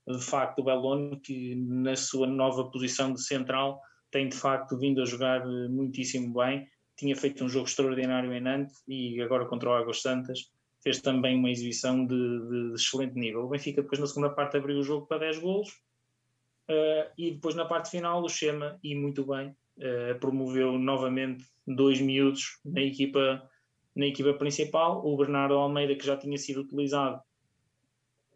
de 0.08 0.20
facto 0.20 0.60
o 0.60 0.64
Belone, 0.64 1.20
que 1.20 1.54
na 1.56 1.94
sua 1.94 2.26
nova 2.26 2.70
posição 2.70 3.12
de 3.12 3.22
central 3.22 3.78
tem 4.10 4.28
de 4.28 4.36
facto 4.36 4.78
vindo 4.78 5.02
a 5.02 5.04
jogar 5.04 5.46
muitíssimo 5.68 6.32
bem. 6.32 6.66
Tinha 6.96 7.14
feito 7.14 7.44
um 7.44 7.48
jogo 7.48 7.66
extraordinário 7.66 8.32
em 8.32 8.40
Nantes 8.40 8.82
e 8.88 9.20
agora 9.20 9.46
contra 9.46 9.70
o 9.70 9.74
Águas 9.74 10.00
Santas 10.00 10.50
fez 10.82 11.00
também 11.00 11.36
uma 11.36 11.50
exibição 11.50 12.06
de, 12.06 12.14
de, 12.14 12.68
de 12.70 12.74
excelente 12.74 13.14
nível. 13.14 13.44
O 13.44 13.48
Benfica 13.48 13.82
depois 13.82 14.00
na 14.00 14.06
segunda 14.06 14.30
parte 14.30 14.56
abriu 14.56 14.78
o 14.78 14.82
jogo 14.82 15.06
para 15.06 15.18
10 15.18 15.38
golos, 15.38 15.68
Uh, 16.70 17.10
e 17.18 17.32
depois 17.32 17.56
na 17.56 17.64
parte 17.64 17.90
final 17.90 18.22
o 18.22 18.28
Chema, 18.28 18.78
e 18.84 18.94
muito 18.94 19.26
bem, 19.26 19.54
uh, 19.78 20.18
promoveu 20.18 20.78
novamente 20.78 21.44
dois 21.66 22.00
miúdos 22.00 22.58
na 22.64 22.80
equipa, 22.80 23.42
na 23.94 24.06
equipa 24.06 24.34
principal. 24.34 25.04
O 25.06 25.16
Bernardo 25.16 25.54
Almeida, 25.54 25.94
que 25.94 26.06
já 26.06 26.16
tinha 26.16 26.38
sido 26.38 26.62
utilizado 26.62 27.20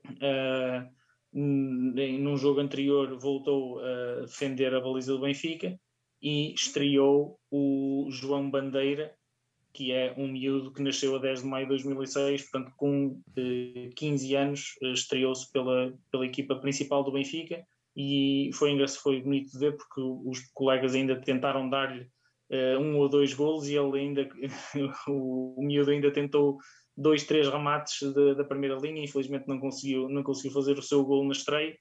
uh, 0.09 0.97
num 1.33 2.37
jogo 2.37 2.61
anterior, 2.61 3.19
voltou 3.19 3.81
a 3.81 4.21
defender 4.23 4.75
a 4.75 4.81
baliza 4.81 5.13
do 5.13 5.21
Benfica 5.21 5.79
e 6.23 6.55
estreou 6.55 7.39
o 7.51 8.09
João 8.11 8.51
Bandeira, 8.51 9.15
que 9.73 9.93
é 9.93 10.15
um 10.17 10.29
miúdo 10.29 10.73
que 10.73 10.83
nasceu 10.83 11.15
a 11.15 11.19
10 11.19 11.43
de 11.43 11.47
maio 11.47 11.67
de 11.67 11.71
2006, 11.71 12.51
portanto, 12.51 12.73
com 12.77 13.21
15 13.95 14.35
anos, 14.35 14.79
estreou-se 14.81 15.53
pela, 15.53 15.93
pela 16.11 16.25
equipa 16.25 16.57
principal 16.57 17.05
do 17.05 17.13
Benfica 17.13 17.67
e 17.97 18.51
foi 18.53 18.77
foi 18.89 19.23
bonito 19.23 19.51
de 19.51 19.59
ver 19.59 19.77
porque 19.77 20.01
os 20.01 20.41
colegas 20.53 20.95
ainda 20.95 21.21
tentaram 21.21 21.69
dar-lhe 21.71 22.03
uh, 22.51 22.79
um 22.79 22.99
ou 22.99 23.09
dois 23.09 23.33
golos 23.33 23.69
e 23.69 23.75
ele 23.75 23.99
ainda, 23.99 24.29
o, 25.09 25.59
o 25.59 25.63
miúdo 25.65 25.91
ainda 25.91 26.13
tentou 26.13 26.59
dois, 26.97 27.25
três 27.25 27.49
remates 27.49 28.01
de, 28.13 28.35
da 28.35 28.45
primeira 28.45 28.77
linha, 28.77 29.03
infelizmente 29.03 29.49
não 29.49 29.59
conseguiu, 29.59 30.09
não 30.09 30.23
conseguiu 30.23 30.53
fazer 30.53 30.79
o 30.79 30.83
seu 30.83 31.05
gol 31.05 31.25
na 31.25 31.33
estreia, 31.33 31.77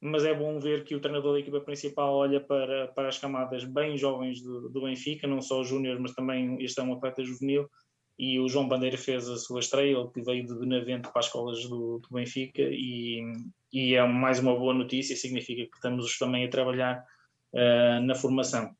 mas 0.00 0.24
é 0.24 0.34
bom 0.34 0.58
ver 0.60 0.84
que 0.84 0.94
o 0.94 1.00
treinador 1.00 1.32
da 1.32 1.40
equipa 1.40 1.60
principal 1.60 2.14
olha 2.14 2.40
para, 2.40 2.88
para 2.88 3.08
as 3.08 3.18
camadas 3.18 3.64
bem 3.64 3.96
jovens 3.96 4.42
do, 4.42 4.68
do 4.68 4.82
Benfica, 4.82 5.26
não 5.26 5.40
só 5.40 5.60
o 5.60 5.64
Júnior, 5.64 5.98
mas 5.98 6.12
também 6.12 6.62
este 6.62 6.80
é 6.80 6.82
um 6.82 6.94
atleta 6.94 7.24
juvenil. 7.24 7.66
E 8.18 8.40
o 8.40 8.48
João 8.48 8.66
Bandeira 8.66 8.96
fez 8.96 9.28
a 9.28 9.36
sua 9.36 9.60
estreia, 9.60 9.96
ele 9.96 10.08
que 10.08 10.22
veio 10.22 10.46
de 10.46 10.54
Benavente 10.54 11.08
para 11.10 11.20
as 11.20 11.26
escolas 11.26 11.62
do, 11.68 11.98
do 11.98 12.08
Benfica, 12.10 12.62
e, 12.62 13.20
e, 13.72 13.94
é 13.94 14.06
mais 14.06 14.38
uma 14.38 14.56
boa 14.56 14.72
notícia, 14.72 15.14
significa 15.14 15.62
que 15.64 15.76
estamos 15.76 16.18
também 16.18 16.46
a 16.46 16.50
trabalhar 16.50 17.04
uh, 17.52 18.00
na 18.02 18.14
formação. 18.14 18.74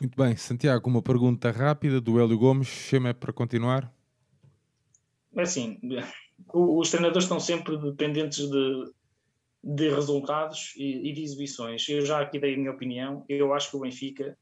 Muito 0.00 0.16
bem, 0.16 0.34
Santiago, 0.36 0.88
uma 0.88 1.02
pergunta 1.02 1.50
rápida 1.50 2.00
do 2.00 2.18
Hélio 2.18 2.38
Gomes, 2.38 2.68
chama 2.68 3.12
para 3.12 3.32
continuar? 3.32 3.92
É 5.36 5.42
assim, 5.42 5.78
os 6.52 6.90
treinadores 6.90 7.24
estão 7.24 7.38
sempre 7.38 7.76
dependentes 7.76 8.48
de, 8.48 8.92
de 9.62 9.90
resultados 9.90 10.72
e, 10.76 11.10
e, 11.10 11.12
de 11.12 11.22
exibições. 11.22 11.88
Eu 11.88 12.04
já 12.04 12.20
aqui 12.20 12.38
dei 12.38 12.54
a 12.54 12.56
minha 12.56 12.70
opinião. 12.70 13.24
Eu 13.28 13.52
acho 13.52 13.70
que 13.70 13.76
o 13.76 13.80
Benfica 13.80 14.36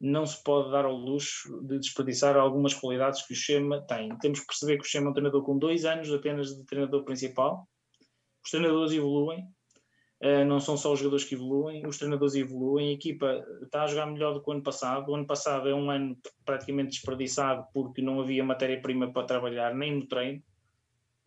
não 0.00 0.24
se 0.24 0.42
pode 0.42 0.70
dar 0.70 0.86
ao 0.86 0.96
luxo 0.96 1.60
de 1.62 1.78
desperdiçar 1.78 2.36
algumas 2.36 2.72
qualidades 2.72 3.22
que 3.26 3.34
o 3.34 3.36
Chema 3.36 3.82
tem. 3.82 4.16
Temos 4.18 4.40
que 4.40 4.46
perceber 4.46 4.78
que 4.78 4.84
o 4.84 4.88
Chema 4.88 5.08
é 5.08 5.10
um 5.10 5.12
treinador 5.12 5.42
com 5.42 5.58
dois 5.58 5.84
anos 5.84 6.12
apenas 6.12 6.56
de 6.56 6.64
treinador 6.64 7.04
principal. 7.04 7.68
Os 8.42 8.50
treinadores 8.50 8.92
evoluem, 8.92 9.44
uh, 10.24 10.44
não 10.46 10.58
são 10.58 10.76
só 10.76 10.92
os 10.92 10.98
jogadores 10.98 11.26
que 11.26 11.34
evoluem, 11.34 11.86
os 11.86 11.98
treinadores 11.98 12.34
evoluem. 12.34 12.88
A 12.88 12.92
equipa 12.92 13.44
está 13.62 13.82
a 13.82 13.86
jogar 13.86 14.06
melhor 14.06 14.32
do 14.32 14.42
que 14.42 14.48
o 14.48 14.52
ano 14.52 14.62
passado. 14.62 15.10
O 15.10 15.14
ano 15.14 15.26
passado 15.26 15.68
é 15.68 15.74
um 15.74 15.90
ano 15.90 16.16
praticamente 16.46 16.92
desperdiçado 16.92 17.66
porque 17.74 18.00
não 18.00 18.20
havia 18.20 18.42
matéria-prima 18.42 19.12
para 19.12 19.26
trabalhar 19.26 19.74
nem 19.74 19.94
no 19.94 20.06
treino 20.06 20.42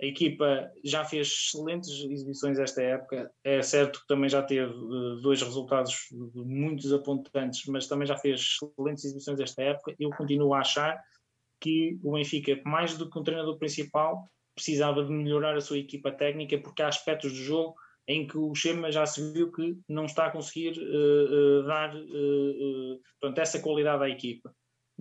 a 0.04 0.06
equipa 0.06 0.70
já 0.84 1.06
fez 1.06 1.28
excelentes 1.28 1.90
exibições 1.90 2.60
esta 2.60 2.84
época. 2.84 3.32
É 3.42 3.62
certo 3.62 4.02
que 4.02 4.08
também 4.08 4.30
já 4.30 4.44
teve 4.44 4.74
uh, 4.74 5.22
dois 5.22 5.42
resultados 5.42 6.10
muito 6.12 6.84
desapontantes, 6.84 7.66
mas 7.68 7.88
também 7.88 8.06
já 8.06 8.18
fez 8.18 8.42
excelentes 8.42 9.06
exibições 9.06 9.40
esta 9.40 9.64
época. 9.64 9.96
Eu 9.98 10.10
continuo 10.10 10.54
a 10.54 10.60
achar 10.60 11.02
que 11.62 11.98
o 12.04 12.12
Benfica, 12.12 12.62
mais 12.66 12.98
do 12.98 13.10
que 13.10 13.18
um 13.18 13.24
treinador 13.24 13.58
principal, 13.58 14.30
precisava 14.54 15.06
de 15.06 15.10
melhorar 15.10 15.56
a 15.56 15.62
sua 15.62 15.78
equipa 15.78 16.12
técnica, 16.12 16.58
porque 16.58 16.82
há 16.82 16.90
aspectos 16.90 17.32
do 17.32 17.38
jogo 17.38 17.74
em 18.06 18.28
que 18.28 18.38
o 18.38 18.54
Chema 18.54 18.92
já 18.92 19.06
se 19.06 19.32
viu 19.32 19.54
que 19.54 19.78
não 19.88 20.04
está 20.04 20.26
a 20.26 20.32
conseguir 20.32 20.78
uh, 20.78 21.62
uh, 21.62 21.64
dar 21.64 21.94
portanto, 23.22 23.40
essa 23.40 23.62
qualidade 23.62 24.04
à 24.04 24.10
equipa 24.10 24.54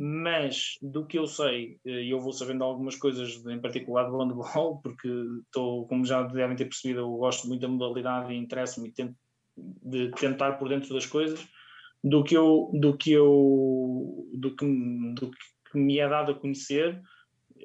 mas 0.05 0.79
do 0.83 1.07
que 1.07 1.17
eu 1.17 1.29
sei, 1.29 1.79
e 1.85 2.11
eu 2.11 2.19
vou 2.19 2.33
sabendo 2.33 2.65
algumas 2.65 2.97
coisas 2.97 3.47
em 3.47 3.61
particular 3.61 4.11
do 4.11 4.19
handball, 4.19 4.81
porque 4.83 5.09
estou, 5.47 5.87
como 5.87 6.05
já 6.05 6.25
devem 6.25 6.57
ter 6.57 6.65
percebido, 6.65 7.03
eu 7.03 7.13
gosto 7.13 7.47
muito 7.47 7.61
da 7.61 7.69
modalidade 7.69 8.33
e 8.33 8.37
interesso-me 8.37 8.93
de 9.57 10.11
tentar 10.11 10.55
por 10.55 10.69
dentro 10.69 10.93
das 10.93 11.07
coisas, 11.07 11.47
do 12.03 12.25
que 12.25 12.37
eu, 12.37 12.69
do 12.75 12.97
que 12.97 13.13
eu, 13.13 14.29
do 14.35 14.57
que, 14.57 14.67
do 15.15 15.31
que 15.31 15.79
me 15.79 16.01
é 16.01 16.09
dado 16.09 16.33
a 16.33 16.35
conhecer, 16.35 17.01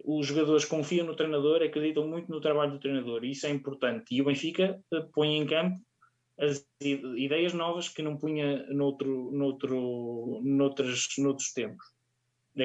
os 0.05 0.27
jogadores 0.27 0.63
confiam 0.63 1.07
no 1.07 1.15
treinador, 1.15 1.63
acreditam 1.63 2.07
muito 2.07 2.29
no 2.29 2.39
trabalho 2.39 2.73
do 2.73 2.79
treinador, 2.79 3.25
e 3.25 3.31
isso 3.31 3.47
é 3.47 3.49
importante. 3.49 4.13
E 4.13 4.21
o 4.21 4.25
Benfica 4.25 4.79
eh, 4.93 5.07
põe 5.11 5.37
em 5.37 5.47
campo 5.47 5.81
as 6.39 6.63
ideias 6.79 7.55
novas 7.55 7.89
que 7.89 8.03
não 8.03 8.15
punha 8.15 8.63
noutro, 8.71 9.31
noutro, 9.31 10.39
noutros, 10.43 11.07
noutros 11.17 11.51
tempos. 11.51 11.96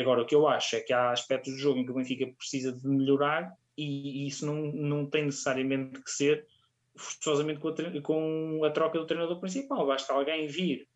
Agora, 0.01 0.23
o 0.23 0.27
que 0.27 0.35
eu 0.35 0.49
acho 0.49 0.77
é 0.77 0.81
que 0.81 0.93
há 0.93 1.11
aspectos 1.11 1.53
do 1.53 1.59
jogo 1.59 1.79
em 1.79 1.85
que 1.85 1.91
o 1.91 1.95
Benfica 1.95 2.27
precisa 2.27 2.73
de 2.73 2.87
melhorar 2.87 3.55
e, 3.77 4.27
isso 4.27 4.47
não, 4.47 4.73
não 4.73 5.07
tem 5.07 5.27
necessariamente 5.27 6.01
que 6.01 6.11
ser 6.11 6.47
forçosamente 6.95 7.61
com 7.61 7.69
a, 7.69 8.03
com 8.03 8.65
a 8.65 8.71
troca 8.71 8.99
do 8.99 9.07
treinador 9.07 9.41
principal. 9.41 9.87
Basta 9.87 10.13
alguém 10.13 10.47
vir. 10.47 10.87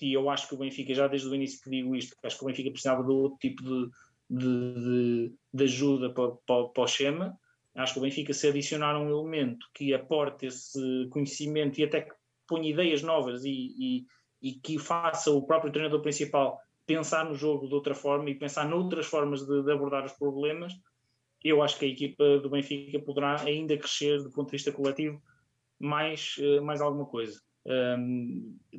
E 0.00 0.12
eu 0.12 0.28
acho 0.28 0.48
que 0.48 0.54
o 0.54 0.58
Benfica, 0.58 0.92
já 0.94 1.06
desde 1.06 1.28
o 1.28 1.34
início 1.34 1.62
que 1.62 1.70
digo 1.70 1.94
isto, 1.94 2.16
acho 2.22 2.36
que 2.36 2.44
o 2.44 2.46
Benfica 2.46 2.70
precisava 2.70 3.04
de 3.04 3.10
outro 3.10 3.38
tipo 3.38 3.62
de, 3.62 3.90
de, 4.28 4.74
de, 4.74 5.32
de 5.54 5.64
ajuda 5.64 6.10
para, 6.10 6.32
para, 6.46 6.64
para 6.68 6.82
o 6.82 6.88
Schema. 6.88 7.38
Acho 7.74 7.94
que 7.94 7.98
o 8.00 8.02
Benfica, 8.02 8.34
se 8.34 8.48
adicionar 8.48 8.98
um 8.98 9.08
elemento 9.08 9.64
que 9.72 9.94
aporte 9.94 10.46
esse 10.46 11.08
conhecimento 11.10 11.78
e 11.78 11.84
até 11.84 12.02
que 12.02 12.12
ponha 12.46 12.68
ideias 12.68 13.02
novas 13.02 13.44
e, 13.44 13.74
e, 13.78 14.06
e 14.42 14.52
que 14.54 14.78
faça 14.78 15.30
o 15.30 15.42
próprio 15.46 15.72
treinador 15.72 16.02
principal 16.02 16.60
pensar 16.86 17.24
no 17.24 17.34
jogo 17.34 17.68
de 17.68 17.74
outra 17.74 17.94
forma 17.94 18.30
e 18.30 18.34
pensar 18.34 18.68
noutras 18.68 19.06
formas 19.06 19.46
de, 19.46 19.62
de, 19.62 19.72
abordar 19.72 20.04
os 20.04 20.12
problemas, 20.12 20.72
eu 21.44 21.62
acho 21.62 21.78
que 21.78 21.84
a 21.84 21.88
equipa 21.88 22.38
do 22.38 22.50
Benfica 22.50 22.98
poderá 23.00 23.40
ainda 23.42 23.76
crescer 23.76 24.22
do 24.22 24.30
ponto 24.30 24.46
de 24.46 24.52
vista 24.52 24.72
coletivo 24.72 25.20
mais, 25.78 26.36
eh, 26.38 26.60
mais 26.60 26.80
alguma 26.80 27.06
coisa. 27.06 27.40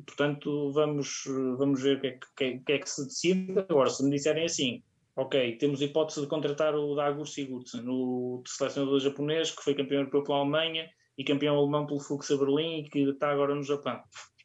Portanto, 0.06 0.72
vamos, 0.72 1.24
vamos 1.58 1.82
ver 1.82 1.96
o 1.96 2.00
que, 2.00 2.06
é 2.06 2.18
que, 2.36 2.58
que, 2.60 2.72
é 2.72 2.78
que 2.78 2.88
se 2.88 3.04
decide. 3.04 3.58
Agora, 3.68 3.90
se 3.90 4.04
me 4.04 4.10
disserem 4.10 4.44
assim, 4.44 4.82
ok, 5.16 5.56
temos 5.58 5.80
hipótese 5.80 6.20
de 6.20 6.26
contratar 6.26 6.74
o 6.74 6.94
Dagur 6.94 7.26
Sigurdsson, 7.26 7.84
o 7.86 8.42
selecionador 8.46 9.00
japonês 9.00 9.50
que 9.50 9.62
foi 9.62 9.74
campeão 9.74 10.00
europeu 10.00 10.22
pela 10.24 10.38
Alemanha 10.38 10.88
e 11.16 11.24
campeão 11.24 11.56
alemão 11.56 11.86
pelo 11.86 12.00
Fuchs 12.00 12.28
Berlim 12.36 12.80
e 12.80 12.90
que 12.90 12.98
está 13.00 13.30
agora 13.30 13.54
no 13.54 13.62
Japão. 13.62 14.02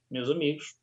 Meus 0.09 0.29
amigos, 0.29 0.75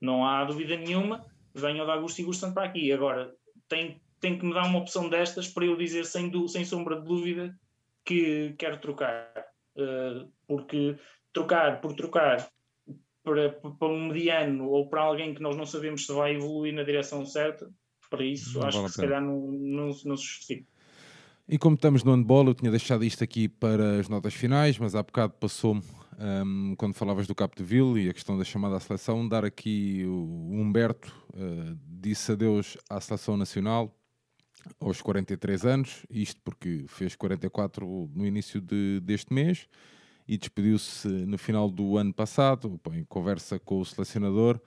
não 0.00 0.24
há 0.24 0.44
dúvida 0.44 0.76
nenhuma 0.76 1.24
venha 1.56 1.84
o 1.84 1.90
Augusto 1.90 2.20
e 2.20 2.24
Gustan 2.24 2.52
para 2.52 2.64
aqui. 2.64 2.92
Agora, 2.92 3.34
tem, 3.68 4.00
tem 4.20 4.38
que 4.38 4.44
me 4.44 4.54
dar 4.54 4.66
uma 4.66 4.78
opção 4.78 5.08
destas 5.08 5.48
para 5.48 5.64
eu 5.64 5.76
dizer 5.76 6.04
sem, 6.04 6.30
sem 6.48 6.64
sombra 6.64 7.00
de 7.00 7.06
dúvida 7.06 7.58
que 8.04 8.54
quero 8.58 8.78
trocar. 8.78 9.32
Uh, 9.76 10.30
porque 10.46 10.96
trocar 11.32 11.80
por 11.80 11.94
trocar 11.94 12.48
para, 13.22 13.50
para 13.50 13.88
um 13.88 14.06
mediano 14.06 14.68
ou 14.70 14.88
para 14.88 15.02
alguém 15.02 15.34
que 15.34 15.42
nós 15.42 15.56
não 15.56 15.66
sabemos 15.66 16.06
se 16.06 16.12
vai 16.12 16.34
evoluir 16.34 16.72
na 16.72 16.82
direção 16.82 17.26
certa, 17.26 17.68
para 18.08 18.24
isso 18.24 18.58
não 18.58 18.66
acho 18.66 18.78
vale 18.78 18.88
que 18.88 18.94
se 18.94 19.00
calhar 19.00 19.20
não, 19.20 19.40
não, 19.50 19.86
não 20.04 20.16
se 20.16 20.24
justifica. 20.24 20.66
E 21.48 21.58
como 21.58 21.74
estamos 21.74 22.02
no 22.02 22.12
handball, 22.12 22.46
eu 22.46 22.54
tinha 22.54 22.70
deixado 22.70 23.04
isto 23.04 23.22
aqui 23.22 23.48
para 23.48 24.00
as 24.00 24.08
notas 24.08 24.34
finais, 24.34 24.78
mas 24.78 24.94
há 24.94 25.02
bocado 25.02 25.34
passou-me 25.38 25.82
um, 26.18 26.74
quando 26.76 26.94
falavas 26.94 27.26
do 27.26 27.34
Capdeville 27.34 28.06
e 28.06 28.08
a 28.08 28.14
questão 28.14 28.38
da 28.38 28.44
chamada 28.44 28.76
à 28.76 28.80
seleção, 28.80 29.28
dar 29.28 29.44
aqui 29.44 30.04
o 30.06 30.50
Humberto 30.52 31.14
uh, 31.34 31.78
disse 31.86 32.32
adeus 32.32 32.76
à 32.88 33.00
seleção 33.00 33.36
nacional 33.36 33.94
aos 34.80 35.00
43 35.00 35.64
anos, 35.64 36.06
isto 36.10 36.40
porque 36.42 36.84
fez 36.88 37.14
44 37.14 38.10
no 38.14 38.26
início 38.26 38.60
de, 38.60 39.00
deste 39.00 39.32
mês 39.32 39.68
e 40.26 40.36
despediu-se 40.36 41.06
no 41.06 41.38
final 41.38 41.70
do 41.70 41.96
ano 41.96 42.12
passado, 42.12 42.80
em 42.92 43.04
conversa 43.04 43.58
com 43.60 43.78
o 43.78 43.84
selecionador, 43.84 44.60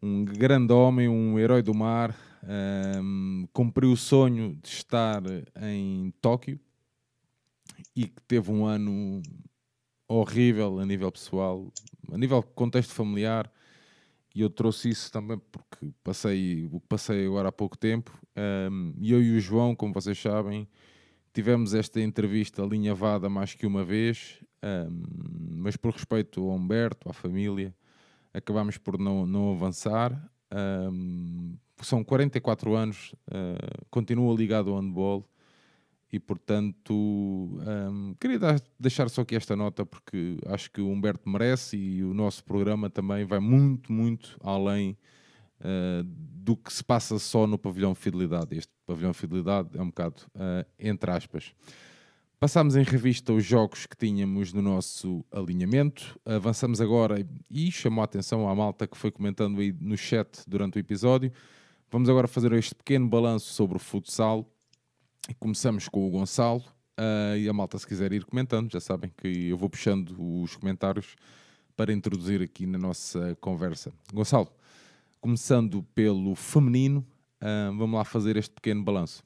um 0.00 0.24
grande 0.24 0.72
homem, 0.72 1.08
um 1.08 1.38
herói 1.38 1.62
do 1.62 1.74
mar, 1.74 2.16
um, 3.02 3.48
cumpriu 3.52 3.92
o 3.92 3.96
sonho 3.96 4.56
de 4.62 4.68
estar 4.68 5.22
em 5.60 6.12
Tóquio 6.20 6.58
e 7.96 8.06
que 8.06 8.22
teve 8.28 8.50
um 8.50 8.64
ano 8.64 9.20
horrível 10.14 10.80
a 10.80 10.86
nível 10.86 11.10
pessoal, 11.12 11.72
a 12.12 12.18
nível 12.18 12.42
contexto 12.42 12.92
familiar, 12.92 13.50
e 14.34 14.40
eu 14.42 14.50
trouxe 14.50 14.90
isso 14.90 15.10
também 15.10 15.40
porque 15.50 15.92
passei 16.02 16.68
o 16.70 16.80
que 16.80 16.86
passei 16.88 17.26
agora 17.26 17.48
há 17.48 17.52
pouco 17.52 17.76
tempo. 17.76 18.16
Um, 18.70 18.92
eu 19.00 19.22
e 19.22 19.36
o 19.36 19.40
João, 19.40 19.74
como 19.74 19.92
vocês 19.92 20.20
sabem, 20.20 20.68
tivemos 21.32 21.74
esta 21.74 22.00
entrevista 22.00 22.62
alinhavada 22.62 23.28
mais 23.28 23.54
que 23.54 23.66
uma 23.66 23.84
vez, 23.84 24.42
um, 24.62 25.02
mas 25.56 25.76
por 25.76 25.92
respeito 25.92 26.40
ao 26.40 26.56
Humberto, 26.56 27.08
à 27.08 27.12
família, 27.12 27.74
acabámos 28.32 28.78
por 28.78 28.98
não, 28.98 29.26
não 29.26 29.52
avançar. 29.52 30.12
Um, 30.52 31.56
são 31.82 32.04
44 32.04 32.74
anos, 32.74 33.14
uh, 33.28 33.86
continua 33.90 34.34
ligado 34.34 34.70
ao 34.70 34.80
handball 34.80 35.28
e 36.12 36.18
portanto 36.18 36.92
um, 36.92 38.14
queria 38.18 38.38
dar, 38.38 38.60
deixar 38.78 39.08
só 39.08 39.22
aqui 39.22 39.36
esta 39.36 39.54
nota 39.54 39.86
porque 39.86 40.38
acho 40.46 40.70
que 40.70 40.80
o 40.80 40.88
Humberto 40.88 41.28
merece 41.28 41.76
e 41.76 42.04
o 42.04 42.12
nosso 42.12 42.44
programa 42.44 42.90
também 42.90 43.24
vai 43.24 43.38
muito, 43.38 43.92
muito 43.92 44.36
além 44.42 44.96
uh, 45.60 46.02
do 46.04 46.56
que 46.56 46.72
se 46.72 46.82
passa 46.82 47.18
só 47.18 47.46
no 47.46 47.58
pavilhão 47.58 47.94
Fidelidade. 47.94 48.56
Este 48.56 48.72
pavilhão 48.86 49.14
Fidelidade 49.14 49.78
é 49.78 49.82
um 49.82 49.86
bocado 49.86 50.22
uh, 50.34 50.66
entre 50.78 51.10
aspas. 51.10 51.54
Passámos 52.40 52.74
em 52.74 52.82
revista 52.82 53.34
os 53.34 53.44
jogos 53.44 53.84
que 53.86 53.96
tínhamos 53.96 54.52
no 54.52 54.62
nosso 54.62 55.24
alinhamento. 55.30 56.18
Avançamos 56.24 56.80
agora 56.80 57.24
e 57.50 57.70
chamou 57.70 58.00
a 58.00 58.06
atenção 58.06 58.48
à 58.48 58.54
malta 58.54 58.86
que 58.86 58.96
foi 58.96 59.10
comentando 59.10 59.60
aí 59.60 59.76
no 59.78 59.96
chat 59.96 60.42
durante 60.48 60.78
o 60.78 60.80
episódio. 60.80 61.30
Vamos 61.90 62.08
agora 62.08 62.26
fazer 62.26 62.50
este 62.54 62.74
pequeno 62.74 63.06
balanço 63.06 63.52
sobre 63.52 63.76
o 63.76 63.80
futsal 63.80 64.50
Começamos 65.38 65.88
com 65.88 66.06
o 66.06 66.10
Gonçalo 66.10 66.62
uh, 66.98 67.36
e 67.36 67.48
a 67.48 67.52
malta, 67.52 67.78
se 67.78 67.86
quiser 67.86 68.12
ir 68.12 68.24
comentando, 68.24 68.70
já 68.70 68.80
sabem 68.80 69.12
que 69.16 69.48
eu 69.48 69.56
vou 69.56 69.70
puxando 69.70 70.16
os 70.42 70.56
comentários 70.56 71.14
para 71.76 71.92
introduzir 71.92 72.42
aqui 72.42 72.66
na 72.66 72.78
nossa 72.78 73.36
conversa. 73.40 73.92
Gonçalo, 74.12 74.52
começando 75.20 75.82
pelo 75.94 76.34
feminino, 76.34 77.06
uh, 77.40 77.76
vamos 77.76 77.96
lá 77.96 78.04
fazer 78.04 78.36
este 78.36 78.54
pequeno 78.54 78.82
balanço. 78.82 79.22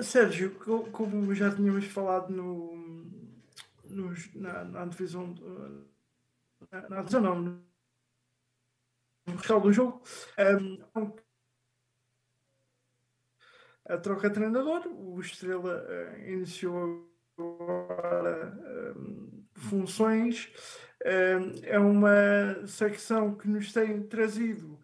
Sérgio, 0.00 0.52
como 0.90 1.34
já 1.34 1.54
tínhamos 1.54 1.84
falado 1.86 2.30
no, 2.30 2.76
nos, 3.84 4.34
na, 4.34 4.64
na 4.64 4.84
divisão, 4.86 5.34
na, 6.70 6.88
na 6.88 7.00
divisão 7.00 7.20
não, 7.20 7.40
no 7.40 7.72
do 9.60 9.72
jogo, 9.72 10.02
um, 10.38 10.78
a 13.86 13.96
troca 13.96 14.28
de 14.28 14.34
treinador, 14.34 14.86
o 14.88 15.20
Estrela 15.20 15.84
uh, 15.84 16.30
iniciou 16.30 17.08
agora 17.38 18.56
um, 18.96 19.44
funções, 19.54 20.52
um, 21.04 21.64
é 21.64 21.78
uma 21.78 22.66
secção 22.66 23.34
que 23.34 23.48
nos 23.48 23.72
tem 23.72 24.02
trazido 24.02 24.78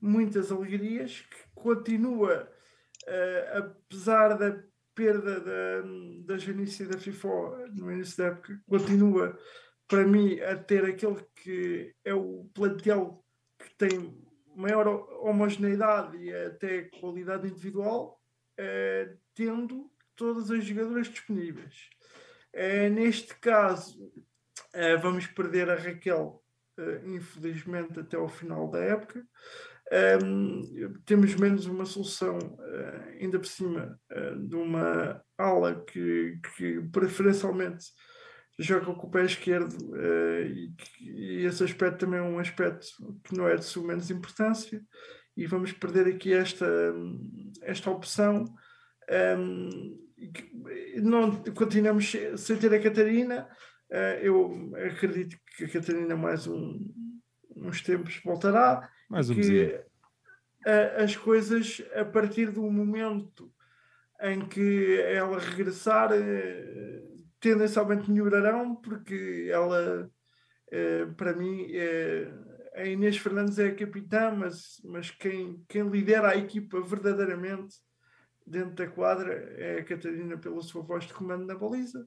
muitas 0.00 0.52
alegrias, 0.52 1.20
que 1.20 1.36
continua, 1.54 2.48
uh, 3.06 3.58
apesar 3.58 4.34
da 4.38 4.62
perda 4.94 5.40
da, 5.40 5.82
da 6.24 6.38
Janice 6.38 6.86
da 6.86 6.98
FIFA 6.98 7.28
no 7.74 7.90
início 7.90 8.18
da 8.18 8.26
época, 8.26 8.60
continua 8.68 9.36
para 9.88 10.06
mim 10.06 10.40
a 10.40 10.56
ter 10.56 10.84
aquele 10.84 11.24
que 11.36 11.94
é 12.04 12.14
o 12.14 12.48
plantel 12.54 13.24
que 13.58 13.74
tem 13.76 14.24
maior 14.56 14.86
homogeneidade 15.20 16.16
e 16.16 16.32
até 16.32 16.82
qualidade 17.00 17.48
individual, 17.48 18.20
uh, 18.58 19.18
tendo 19.34 19.90
todas 20.16 20.50
as 20.50 20.64
jogadoras 20.64 21.08
disponíveis. 21.08 21.88
Uh, 22.54 22.90
neste 22.92 23.34
caso, 23.36 24.04
uh, 24.06 25.00
vamos 25.00 25.26
perder 25.26 25.70
a 25.70 25.76
Raquel, 25.76 26.42
infelizmente, 27.04 28.00
até 28.00 28.16
ao 28.16 28.28
final 28.28 28.68
da 28.68 28.80
época. 28.80 29.24
Temos 31.06 31.36
menos 31.36 31.66
uma 31.66 31.84
solução, 31.84 32.36
ainda 33.20 33.38
por 33.38 33.46
cima, 33.46 33.96
de 34.48 34.56
uma 34.56 35.22
ala 35.38 35.84
que, 35.84 36.40
que 36.56 36.80
preferencialmente 36.90 37.84
joga 38.58 38.92
com 38.92 39.06
o 39.06 39.10
pé 39.10 39.24
esquerdo 39.24 39.76
e, 40.48 40.74
e, 41.00 41.44
esse 41.44 41.62
aspecto 41.62 41.98
também 41.98 42.18
é 42.18 42.22
um 42.22 42.40
aspecto 42.40 42.88
que 43.22 43.36
não 43.36 43.46
é 43.46 43.54
de 43.54 43.64
sua 43.64 43.86
menos 43.86 44.10
importância 44.10 44.82
e 45.36 45.46
vamos 45.46 45.72
perder 45.72 46.06
aqui 46.06 46.32
esta, 46.32 46.66
esta 47.62 47.90
opção. 47.90 48.44
Um, 49.38 49.98
não, 50.96 51.42
continuamos 51.54 52.12
sem 52.36 52.56
ter 52.56 52.72
a 52.72 52.80
Catarina. 52.80 53.48
Eu 54.22 54.72
acredito 54.90 55.36
que 55.56 55.64
a 55.64 55.68
Catarina 55.68 56.16
mais 56.16 56.46
um, 56.46 56.90
uns 57.56 57.82
tempos 57.82 58.20
voltará. 58.24 58.88
Mais 59.10 59.28
um 59.28 59.34
que 59.34 59.84
as 60.96 61.16
coisas, 61.16 61.82
a 61.94 62.04
partir 62.04 62.50
do 62.50 62.62
momento 62.62 63.52
em 64.22 64.46
que 64.46 65.00
ela 65.00 65.38
regressar, 65.38 66.10
eh, 66.12 67.02
tendencialmente 67.40 68.10
melhorarão, 68.10 68.74
porque 68.76 69.48
ela, 69.50 70.10
eh, 70.70 71.06
para 71.16 71.34
mim, 71.34 71.66
é, 71.72 72.32
a 72.74 72.84
Inês 72.84 73.16
Fernandes 73.16 73.58
é 73.58 73.68
a 73.68 73.74
capitã, 73.74 74.30
mas, 74.32 74.80
mas 74.84 75.10
quem, 75.10 75.64
quem 75.68 75.88
lidera 75.88 76.30
a 76.30 76.36
equipa 76.36 76.80
verdadeiramente 76.80 77.76
dentro 78.46 78.74
da 78.74 78.86
quadra 78.86 79.32
é 79.56 79.78
a 79.78 79.84
Catarina 79.84 80.36
pela 80.36 80.60
sua 80.60 80.82
voz 80.82 81.04
de 81.04 81.14
comando 81.14 81.46
na 81.46 81.54
baliza. 81.54 82.06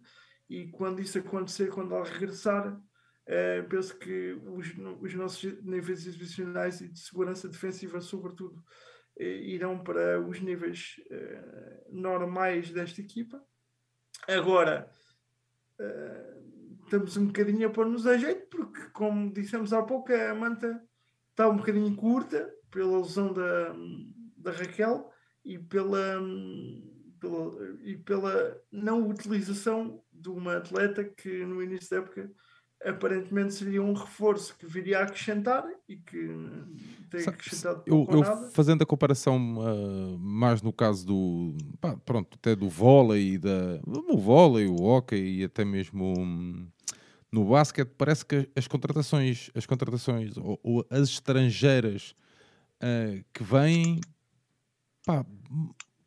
E 0.50 0.68
quando 0.68 1.02
isso 1.02 1.18
acontecer, 1.18 1.70
quando 1.70 1.96
ela 1.96 2.06
regressar, 2.06 2.80
Uh, 3.28 3.68
penso 3.68 3.98
que 3.98 4.40
os, 4.46 4.74
os, 5.02 5.14
nossos 5.14 5.62
níveis 5.62 6.08
exibicionais 6.08 6.80
e 6.80 6.88
de 6.88 6.98
segurança 6.98 7.50
defensiva, 7.50 8.00
sobretudo, 8.00 8.64
uh, 9.20 9.22
irão 9.22 9.84
para 9.84 10.22
os 10.22 10.40
níveis 10.40 10.96
uh, 11.12 11.94
normais 11.94 12.72
desta 12.72 13.02
equipa. 13.02 13.44
Agora, 14.30 14.90
estamos 16.88 17.18
um 17.18 17.28
bocadinho 17.28 17.68
a 17.68 17.70
pôr-nos 17.70 18.08
a 18.08 18.18
jeito, 18.18 18.48
porque, 18.48 18.82
como 18.94 19.32
dissemos 19.32 19.74
há 19.74 19.84
pouco, 19.84 20.12
a 20.14 20.34
manta 20.34 20.82
está 21.30 21.48
um 21.50 21.58
bocadinho 21.58 21.96
curta 21.96 22.50
pela 22.72 22.98
lesão 22.98 23.34
da, 23.34 23.76
da 24.38 24.52
Raquel 24.52 25.12
e 25.44 25.60
pela, 25.60 26.22
pela, 27.20 27.78
e 27.84 27.98
pela 27.98 28.58
não 28.72 29.08
utilização 29.08 30.02
de 30.12 30.30
uma 30.30 30.58
atleta 30.58 31.04
que 31.04 31.46
no 31.46 31.62
início 31.62 31.90
da 31.90 31.98
época 31.98 32.32
aparentemente 32.84 33.54
seria 33.54 33.82
um 33.82 33.94
reforço 33.94 34.56
que 34.58 34.66
viria 34.66 35.00
a 35.00 35.04
acrescentar 35.04 35.66
e 35.90 35.98
que 35.98 36.38
tem 37.10 37.28
acrescentado 37.28 37.84
eu, 37.88 38.08
eu 38.10 38.52
fazendo 38.52 38.84
a 38.84 38.86
comparação 38.86 39.38
uh, 39.58 40.18
mais 40.20 40.62
no 40.62 40.72
caso 40.72 41.06
do 41.06 41.58
pá, 41.82 41.98
pronto, 41.98 42.38
até 42.38 42.56
do 42.56 42.70
vôlei 42.70 43.34
e 43.34 43.38
da 43.40 43.80
o 43.86 44.18
vôlei, 44.18 44.68
o 44.68 44.76
hockey 44.76 45.40
e 45.40 45.44
até 45.44 45.66
mesmo 45.66 46.14
um, 46.20 46.70
no 47.32 47.46
basquete, 47.46 47.92
parece 47.98 48.26
que 48.26 48.50
as 48.56 48.68
contratações, 48.68 49.50
as 49.54 49.66
contratações 49.66 50.38
ou, 50.38 50.60
ou 50.64 50.86
as 50.90 51.10
estrangeiras 51.10 52.16
uh, 52.82 53.24
que 53.34 53.44
vêm 53.44 54.00
pá, 55.06 55.26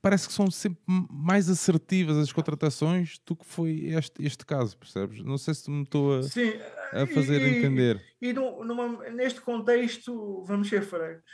parece 0.02 0.28
que 0.28 0.34
são 0.34 0.50
sempre 0.50 0.80
mais 0.86 1.48
assertivas 1.48 2.16
as 2.16 2.32
contratações 2.32 3.20
do 3.26 3.36
que 3.36 3.44
foi 3.44 3.86
este, 3.86 4.24
este 4.24 4.44
caso, 4.46 4.76
percebes? 4.76 5.22
Não 5.22 5.38
sei 5.38 5.54
se 5.54 5.70
me 5.70 5.82
estou 5.82 6.18
a, 6.18 6.22
Sim, 6.22 6.52
a 6.92 7.06
fazer 7.06 7.42
e, 7.42 7.58
entender. 7.58 8.02
E, 8.20 8.28
e 8.28 8.32
numa, 8.32 9.10
neste 9.10 9.40
contexto, 9.40 10.42
vamos 10.44 10.68
ser 10.68 10.82
francos. 10.82 11.30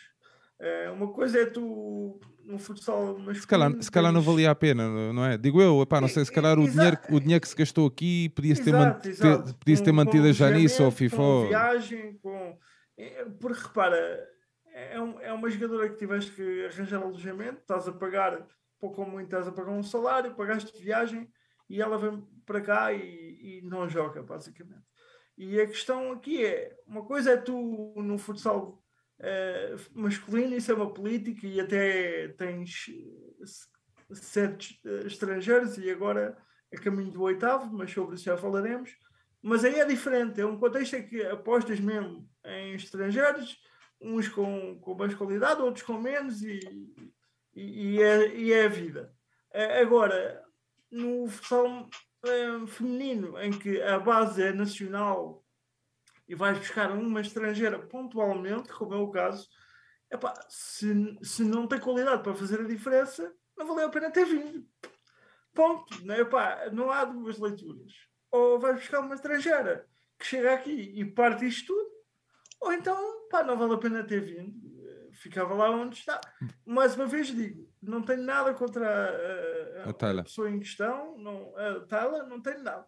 É, 0.58 0.90
uma 0.90 1.12
coisa 1.12 1.40
é 1.40 1.46
tu 1.46 2.18
no 2.44 2.58
futsal 2.58 3.08
masculino. 3.18 3.34
Se 3.34 3.46
calhar, 3.46 3.82
se 3.82 3.90
calhar 3.90 4.12
não 4.12 4.22
valia 4.22 4.50
a 4.50 4.54
pena, 4.54 5.12
não 5.12 5.24
é? 5.24 5.36
Digo 5.36 5.60
eu, 5.60 5.82
epá, 5.82 6.00
não 6.00 6.08
sei, 6.08 6.24
se 6.24 6.32
calhar 6.32 6.58
o 6.58 6.68
dinheiro, 6.68 6.98
o 7.10 7.20
dinheiro 7.20 7.40
que 7.40 7.48
se 7.48 7.56
gastou 7.56 7.86
aqui 7.86 8.30
podia-se 8.30 8.64
ter, 8.64 8.72
man, 8.72 8.92
ter, 8.94 9.14
podia 9.54 9.84
ter 9.84 9.92
mantido 9.92 10.32
já 10.32 10.50
nisso 10.50 10.82
ou 10.82 10.90
FIFA. 10.90 11.16
Com 11.16 11.48
viagem, 11.48 12.18
com. 12.22 12.58
É, 12.96 13.26
porque 13.38 13.60
repara, 13.60 14.26
é, 14.72 15.00
um, 15.00 15.20
é 15.20 15.32
uma 15.32 15.50
jogadora 15.50 15.88
que 15.90 15.96
tiveste 15.96 16.32
que 16.32 16.64
arranjar 16.66 17.02
alojamento, 17.02 17.60
estás 17.60 17.86
a 17.86 17.92
pagar, 17.92 18.46
pouco 18.80 19.02
ou 19.02 19.08
muito, 19.08 19.26
estás 19.26 19.46
a 19.46 19.52
pagar 19.52 19.72
um 19.72 19.82
salário, 19.82 20.34
pagaste 20.34 20.82
viagem 20.82 21.28
e 21.68 21.82
ela 21.82 21.98
vem 21.98 22.24
para 22.46 22.60
cá 22.62 22.92
e, 22.92 23.58
e 23.58 23.60
não 23.62 23.88
joga, 23.88 24.22
basicamente. 24.22 24.86
E 25.36 25.60
a 25.60 25.66
questão 25.66 26.12
aqui 26.12 26.44
é: 26.44 26.74
uma 26.86 27.04
coisa 27.04 27.32
é 27.32 27.36
tu 27.36 27.92
no 27.96 28.16
futsal 28.16 28.82
uh, 29.20 30.00
masculino, 30.00 30.56
isso 30.56 30.70
é 30.70 30.74
uma 30.74 30.92
política 30.92 31.46
e 31.46 31.60
até 31.60 32.28
tens 32.28 32.90
sete 34.12 34.80
uh, 34.84 35.06
estrangeiros 35.06 35.78
e 35.78 35.90
agora 35.90 36.36
é 36.70 36.76
caminho 36.76 37.10
do 37.10 37.22
oitavo, 37.22 37.72
mas 37.72 37.90
sobre 37.90 38.16
isso 38.16 38.24
já 38.24 38.36
falaremos. 38.36 38.90
Mas 39.42 39.64
aí 39.64 39.78
é 39.78 39.84
diferente, 39.84 40.40
é 40.40 40.46
um 40.46 40.58
contexto 40.58 40.94
em 40.94 41.06
que 41.06 41.22
apostas 41.22 41.78
mesmo 41.78 42.28
em 42.44 42.74
estrangeiros 42.74 43.58
uns 44.00 44.28
com, 44.28 44.78
com 44.80 44.94
mais 44.94 45.14
qualidade, 45.14 45.62
outros 45.62 45.84
com 45.84 45.98
menos, 45.98 46.42
e, 46.42 46.60
e, 47.54 47.94
e, 47.94 48.02
é, 48.02 48.36
e 48.36 48.52
é 48.52 48.64
a 48.64 48.68
vida. 48.68 49.14
Agora, 49.80 50.44
no 50.90 51.26
futsal 51.28 51.88
feminino, 52.66 53.38
em 53.40 53.50
que 53.50 53.80
a 53.80 53.98
base 53.98 54.42
é 54.42 54.52
nacional 54.52 55.45
e 56.28 56.34
vais 56.34 56.58
buscar 56.58 56.90
uma 56.90 57.20
estrangeira 57.20 57.78
pontualmente, 57.78 58.72
como 58.72 58.94
é 58.94 58.96
o 58.96 59.10
caso, 59.10 59.48
epá, 60.10 60.34
se, 60.48 61.16
se 61.22 61.44
não 61.44 61.66
tem 61.66 61.80
qualidade 61.80 62.22
para 62.22 62.34
fazer 62.34 62.60
a 62.60 62.66
diferença, 62.66 63.32
não 63.56 63.66
valeu 63.66 63.86
a 63.86 63.90
pena 63.90 64.10
ter 64.10 64.24
vindo. 64.24 64.66
Ponto. 65.54 66.04
Não, 66.04 66.14
é? 66.14 66.20
epá, 66.20 66.68
não 66.72 66.90
há 66.90 67.04
duas 67.04 67.38
leituras. 67.38 67.92
Ou 68.30 68.58
vais 68.58 68.76
buscar 68.76 69.00
uma 69.00 69.14
estrangeira 69.14 69.86
que 70.18 70.26
chega 70.26 70.52
aqui 70.52 70.92
e 70.94 71.04
parte 71.04 71.46
isto 71.46 71.74
tudo, 71.74 71.90
ou 72.60 72.72
então, 72.72 73.28
pá, 73.28 73.42
não 73.42 73.56
vale 73.56 73.74
a 73.74 73.78
pena 73.78 74.04
ter 74.04 74.20
vindo. 74.20 74.66
Ficava 75.12 75.54
lá 75.54 75.70
onde 75.70 75.96
está. 75.96 76.20
Mais 76.64 76.94
uma 76.94 77.06
vez 77.06 77.28
digo, 77.28 77.70
não 77.80 78.02
tenho 78.02 78.22
nada 78.22 78.52
contra 78.52 78.86
a, 78.86 79.88
a, 79.88 80.20
a 80.20 80.22
pessoa 80.22 80.50
em 80.50 80.58
questão, 80.58 81.16
não, 81.16 81.56
a 81.56 81.80
Tala, 81.86 82.24
não 82.24 82.40
tenho 82.40 82.62
nada. 82.62 82.86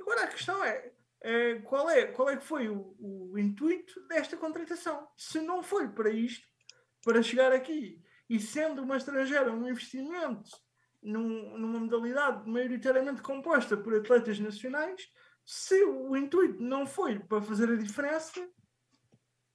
Agora 0.00 0.24
a 0.24 0.28
questão 0.28 0.64
é, 0.64 0.92
é, 1.22 1.56
qual 1.56 1.88
é 1.90 2.06
qual 2.06 2.30
é 2.30 2.36
que 2.36 2.44
foi 2.44 2.68
o, 2.68 2.96
o, 2.98 3.38
intuito 3.38 4.06
desta 4.08 4.36
contratação? 4.36 5.06
Se 5.16 5.40
não 5.40 5.62
foi 5.62 5.88
para 5.88 6.10
isto, 6.10 6.46
para 7.04 7.22
chegar 7.22 7.52
aqui 7.52 8.02
e 8.28 8.40
sendo 8.40 8.82
uma 8.82 8.96
estrangeira 8.96 9.52
um 9.52 9.68
investimento 9.68 10.50
num, 11.02 11.58
numa 11.58 11.80
modalidade 11.80 12.48
maioritariamente 12.48 13.22
composta 13.22 13.76
por 13.76 13.94
atletas 13.94 14.38
nacionais, 14.38 15.02
se 15.44 15.82
o 15.84 16.16
intuito 16.16 16.62
não 16.62 16.86
foi 16.86 17.18
para 17.18 17.42
fazer 17.42 17.70
a 17.70 17.76
diferença, 17.76 18.40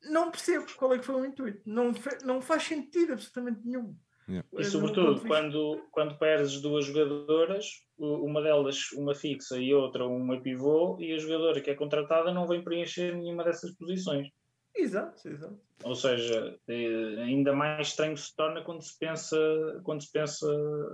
não 0.03 0.29
percebo 0.29 0.65
qual 0.75 0.93
é 0.93 0.99
que 0.99 1.05
foi 1.05 1.15
o 1.15 1.25
intuito. 1.25 1.61
Não, 1.65 1.91
não 2.23 2.41
faz 2.41 2.63
sentido 2.63 3.13
absolutamente 3.13 3.61
nenhum. 3.65 3.97
Yeah. 4.27 4.47
E 4.57 4.63
sobretudo 4.63 5.21
quando, 5.21 5.83
quando 5.91 6.17
perdes 6.17 6.59
duas 6.59 6.85
jogadoras, 6.85 7.83
uma 7.97 8.41
delas 8.41 8.91
uma 8.93 9.13
fixa 9.13 9.57
e 9.57 9.73
outra 9.73 10.07
uma 10.07 10.41
pivô, 10.41 10.97
e 10.99 11.13
a 11.13 11.17
jogadora 11.17 11.61
que 11.61 11.69
é 11.69 11.75
contratada 11.75 12.33
não 12.33 12.47
vem 12.47 12.63
preencher 12.63 13.15
nenhuma 13.15 13.43
dessas 13.43 13.71
posições. 13.75 14.27
Exato, 14.75 15.27
exato. 15.29 15.57
Ou 15.83 15.95
seja, 15.95 16.57
é, 16.67 17.21
ainda 17.21 17.53
mais 17.53 17.87
estranho 17.87 18.17
se 18.17 18.35
torna 18.35 18.61
quando 18.61 18.81
se 18.81 18.97
pensa, 18.97 19.37
quando 19.83 20.01
se 20.01 20.11
pensa 20.11 20.47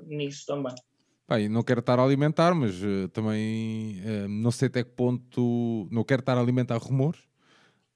nisso 0.05 0.45
também. 0.45 0.75
Bem, 1.27 1.47
não 1.47 1.63
quero 1.63 1.79
estar 1.79 1.97
a 1.97 2.03
alimentar, 2.03 2.53
mas 2.53 2.83
uh, 2.83 3.07
também 3.07 4.01
uh, 4.01 4.27
não 4.27 4.51
sei 4.51 4.67
até 4.67 4.83
que 4.83 4.91
ponto. 4.91 5.87
Não 5.89 6.03
quero 6.03 6.19
estar 6.19 6.37
a 6.37 6.41
alimentar 6.41 6.77
rumores, 6.77 7.21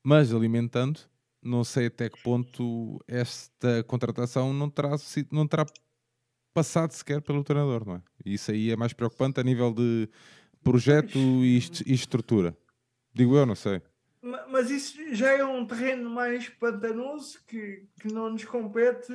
mas 0.01 0.33
alimentando, 0.33 1.01
não 1.45 1.63
sei 1.63 1.87
até 1.87 2.09
que 2.09 2.21
ponto 2.21 2.99
esta 3.07 3.83
contratação 3.83 4.51
não 4.51 4.69
terá, 4.69 4.95
não 5.31 5.47
terá 5.47 5.65
passado 6.53 6.91
sequer 6.91 7.21
pelo 7.21 7.43
treinador, 7.43 7.85
não 7.85 7.95
é? 7.95 8.01
Isso 8.25 8.51
aí 8.51 8.71
é 8.71 8.75
mais 8.75 8.93
preocupante 8.93 9.39
a 9.39 9.43
nível 9.43 9.71
de 9.73 10.09
projeto 10.63 11.17
e, 11.17 11.59
e 11.85 11.93
estrutura. 11.93 12.57
Digo 13.13 13.37
eu, 13.37 13.45
não 13.45 13.55
sei. 13.55 13.81
Mas 14.49 14.71
isso 14.71 14.97
já 15.13 15.31
é 15.33 15.45
um 15.45 15.65
terreno 15.67 16.09
mais 16.09 16.49
pantanoso 16.49 17.39
que, 17.45 17.87
que 17.99 18.11
não 18.11 18.31
nos 18.31 18.43
compete 18.43 19.13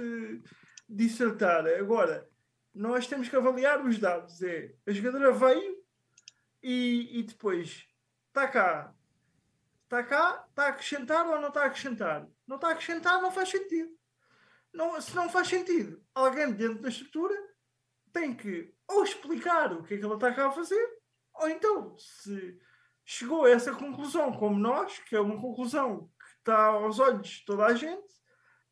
dissertar. 0.88 1.66
Agora, 1.66 2.28
nós 2.72 3.06
temos 3.08 3.28
que 3.28 3.34
avaliar 3.34 3.84
os 3.84 3.98
dados. 3.98 4.40
É, 4.42 4.72
a 4.86 4.92
jogadora 4.92 5.32
veio 5.32 5.76
e, 6.62 7.18
e 7.18 7.22
depois 7.24 7.86
está 8.28 8.46
cá. 8.46 8.94
Está 9.90 10.04
cá, 10.04 10.46
está 10.48 10.66
a 10.66 10.68
acrescentar 10.68 11.26
ou 11.26 11.40
não 11.40 11.48
está 11.48 11.64
a 11.64 11.66
acrescentar? 11.66 12.24
Não 12.46 12.54
está 12.54 12.68
a 12.68 12.70
acrescentar, 12.70 13.20
não 13.20 13.32
faz 13.32 13.48
sentido. 13.48 13.90
Não, 14.72 15.00
se 15.00 15.16
não 15.16 15.28
faz 15.28 15.48
sentido, 15.48 16.00
alguém 16.14 16.52
dentro 16.52 16.80
da 16.80 16.88
estrutura 16.88 17.34
tem 18.12 18.32
que 18.32 18.72
ou 18.86 19.02
explicar 19.02 19.72
o 19.72 19.82
que 19.82 19.94
é 19.94 19.98
que 19.98 20.04
ela 20.04 20.14
está 20.14 20.32
cá 20.32 20.46
a 20.46 20.52
fazer, 20.52 20.80
ou 21.34 21.48
então, 21.48 21.96
se 21.98 22.56
chegou 23.04 23.44
a 23.44 23.50
essa 23.50 23.74
conclusão, 23.74 24.32
como 24.32 24.56
nós, 24.56 24.96
que 25.00 25.16
é 25.16 25.20
uma 25.20 25.40
conclusão 25.40 26.08
que 26.20 26.38
está 26.38 26.66
aos 26.66 27.00
olhos 27.00 27.26
de 27.26 27.44
toda 27.44 27.66
a 27.66 27.74
gente, 27.74 28.14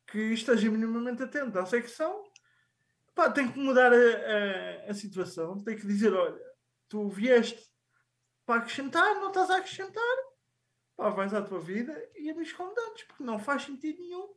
que 0.07 0.19
esteja 0.19 0.71
minimamente 0.71 1.21
atento 1.21 1.59
à 1.59 1.65
secção, 1.65 2.23
pá, 3.13 3.29
tem 3.29 3.51
que 3.51 3.59
mudar 3.59 3.91
a, 3.91 4.87
a, 4.87 4.91
a, 4.91 4.93
situação, 4.93 5.61
tem 5.65 5.75
que 5.75 5.85
dizer, 5.85 6.13
olha, 6.13 6.39
tu 6.87 7.09
vieste 7.09 7.61
para 8.45 8.61
acrescentar, 8.61 9.15
não 9.15 9.27
estás 9.27 9.49
a 9.49 9.57
acrescentar, 9.57 10.28
pá, 10.99 11.09
vais 11.09 11.33
à 11.33 11.41
tua 11.41 11.59
vida 11.59 11.97
e 12.17 12.29
a 12.29 12.35
como 12.55 12.75
dados, 12.75 13.03
porque 13.03 13.23
não 13.23 13.39
faz 13.39 13.63
sentido 13.63 14.01
nenhum 14.01 14.29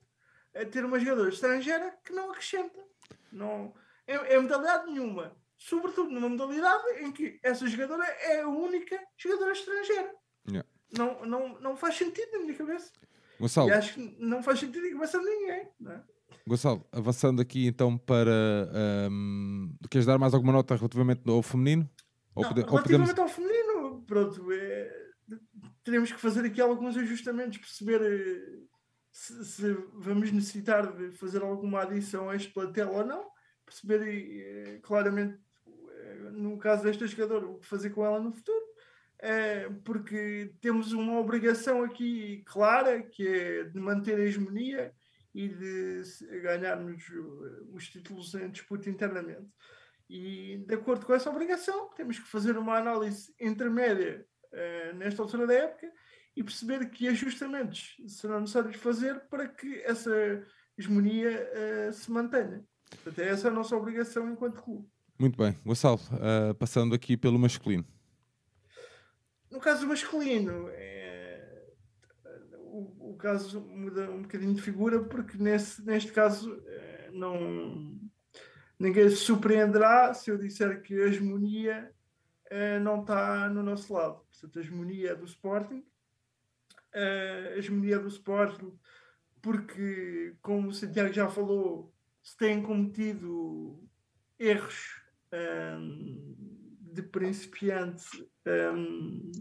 ter 0.70 0.84
uma 0.84 0.98
jogadora 0.98 1.28
estrangeira 1.28 1.98
que 2.04 2.12
não 2.12 2.30
acrescenta. 2.30 2.78
Não, 3.32 3.74
é, 4.06 4.34
é 4.34 4.38
modalidade 4.38 4.90
nenhuma. 4.90 5.36
Sobretudo 5.58 6.10
numa 6.10 6.28
modalidade 6.28 6.84
em 7.00 7.12
que 7.12 7.40
essa 7.42 7.66
jogadora 7.66 8.04
é 8.04 8.42
a 8.42 8.48
única 8.48 8.98
jogadora 9.16 9.52
estrangeira. 9.52 10.14
Yeah. 10.48 10.68
Não, 10.96 11.24
não, 11.24 11.60
não 11.60 11.76
faz 11.76 11.96
sentido 11.96 12.32
na 12.32 12.38
minha 12.40 12.54
cabeça. 12.54 12.92
Gonçalo. 13.40 13.68
E 13.68 13.72
acho 13.72 13.94
que 13.94 14.16
não 14.18 14.42
faz 14.42 14.60
sentido 14.60 14.86
na 14.86 14.92
cabeça 14.92 15.18
de 15.18 15.24
ninguém. 15.24 15.68
Não 15.80 15.92
é? 15.92 16.04
Gonçalo, 16.46 16.86
avançando 16.92 17.40
aqui 17.40 17.66
então 17.66 17.96
para. 17.96 18.68
Um, 19.10 19.74
queres 19.90 20.06
dar 20.06 20.18
mais 20.18 20.34
alguma 20.34 20.52
nota 20.52 20.74
relativamente 20.76 21.22
ao 21.28 21.42
feminino? 21.42 21.88
Ou, 22.34 22.42
não, 22.42 22.50
pode, 22.50 22.60
relativamente 22.62 23.10
ou 23.10 23.14
podemos... 23.14 23.18
ao 23.18 23.28
feminino, 23.28 24.04
pronto, 24.06 24.52
é, 24.52 25.01
teremos 25.85 26.12
que 26.12 26.20
fazer 26.20 26.45
aqui 26.45 26.61
alguns 26.61 26.97
ajustamentos, 26.97 27.59
perceber 27.59 28.01
eh, 28.03 28.59
se, 29.11 29.45
se, 29.45 29.72
vamos 29.95 30.30
necessitar 30.30 30.93
de 30.97 31.11
fazer 31.12 31.43
alguma 31.43 31.83
adição 31.83 32.30
a 32.30 32.37
este 32.37 32.53
plantel 32.53 32.91
ou 32.93 33.05
não, 33.05 33.28
perceber 33.64 34.03
eh, 34.09 34.80
claramente, 34.83 35.39
eh, 35.66 36.30
no 36.33 36.59
caso 36.59 36.85
desta 36.85 37.07
jogadora, 37.07 37.47
o 37.47 37.59
que 37.59 37.66
fazer 37.66 37.91
com 37.91 38.05
ela 38.05 38.20
no 38.20 38.33
futuro. 38.33 38.62
Porque 39.85 40.53
temos 40.61 40.93
uma 40.93 41.20
obrigação 41.20 41.85
aqui 41.85 42.43
clara 42.45 43.05
que 43.05 43.24
é 43.24 43.64
de 43.64 43.78
manter 43.78 44.18
a 44.18 44.24
hegemonia 44.24 44.93
e 45.33 45.49
de 45.49 46.03
ganharmos 46.43 47.05
os 47.72 47.89
títulos 47.89 48.35
em 48.35 48.51
disputa 48.51 48.91
internamente. 48.91 49.49
E, 50.11 50.64
de 50.66 50.74
acordo 50.74 51.07
com 51.07 51.14
essa 51.14 51.30
obrigação, 51.30 51.89
temos 51.91 52.18
que 52.18 52.26
fazer 52.26 52.59
uma 52.59 52.76
análise 52.76 53.33
intermédia 53.41 54.26
uh, 54.53 54.96
nesta 54.96 55.22
altura 55.22 55.46
da 55.46 55.55
época 55.55 55.90
e 56.36 56.42
perceber 56.42 56.90
que 56.90 57.09
ajustamentos 57.09 57.96
serão 58.09 58.40
necessários 58.40 58.76
fazer 58.76 59.20
para 59.28 59.48
que 59.48 59.82
essa 59.82 60.11
hegemonia 60.76 61.30
uh, 61.30 61.92
se 61.92 62.11
mantenha. 62.11 62.64
Portanto, 62.90 63.18
é 63.18 63.28
essa 63.28 63.48
a 63.48 63.50
nossa 63.50 63.76
obrigação 63.76 64.30
enquanto 64.30 64.62
clube. 64.62 64.86
Muito 65.18 65.36
bem. 65.36 65.57
Gonçalo, 65.64 66.00
uh, 66.12 66.55
passando 66.55 66.94
aqui 66.94 67.16
pelo 67.16 67.38
masculino. 67.38 67.86
No 69.50 69.61
caso 69.61 69.86
masculino, 69.86 70.68
é, 70.70 71.62
o, 72.57 73.11
o, 73.12 73.16
caso 73.16 73.61
muda 73.61 74.11
um 74.11 74.22
bocadinho 74.22 74.55
de 74.55 74.62
figura, 74.62 75.05
porque 75.05 75.36
nesse, 75.36 75.84
neste 75.84 76.11
caso 76.11 76.62
é, 76.66 77.11
não, 77.12 77.94
ninguém 78.78 79.11
se 79.11 79.16
surpreenderá 79.16 80.14
se 80.14 80.30
eu 80.30 80.38
disser 80.38 80.80
que 80.80 80.94
a 80.94 81.07
hegemonia 81.07 81.72
é, 81.74 81.92
não 82.82 83.00
está 83.00 83.48
no 83.48 83.62
nosso 83.62 83.92
lado. 83.92 84.20
Portanto, 84.30 84.59
a 84.59 84.62
hegemonia 84.62 85.11
é 85.11 85.14
do 85.14 85.24
Sporting, 85.24 85.84
a 86.94 87.57
hegemonia 87.57 87.98
do 87.98 88.09
Sporting, 88.09 88.78
porque, 89.40 90.36
como 90.40 90.68
o 90.68 90.74
Santiago 90.74 91.12
já 91.12 91.28
falou, 91.28 91.92
se 92.22 92.36
têm 92.36 92.62
cometido 92.62 93.82
erros 94.38 95.03
um, 95.32 96.36
de 96.80 97.03
principiante 97.03 98.05
um, 98.46 99.32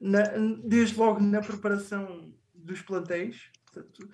na, 0.00 0.22
desde 0.64 0.98
logo 0.98 1.20
na 1.20 1.40
preparação 1.40 2.34
dos 2.54 2.82
plantéis. 2.82 3.50
Portanto, 3.64 4.10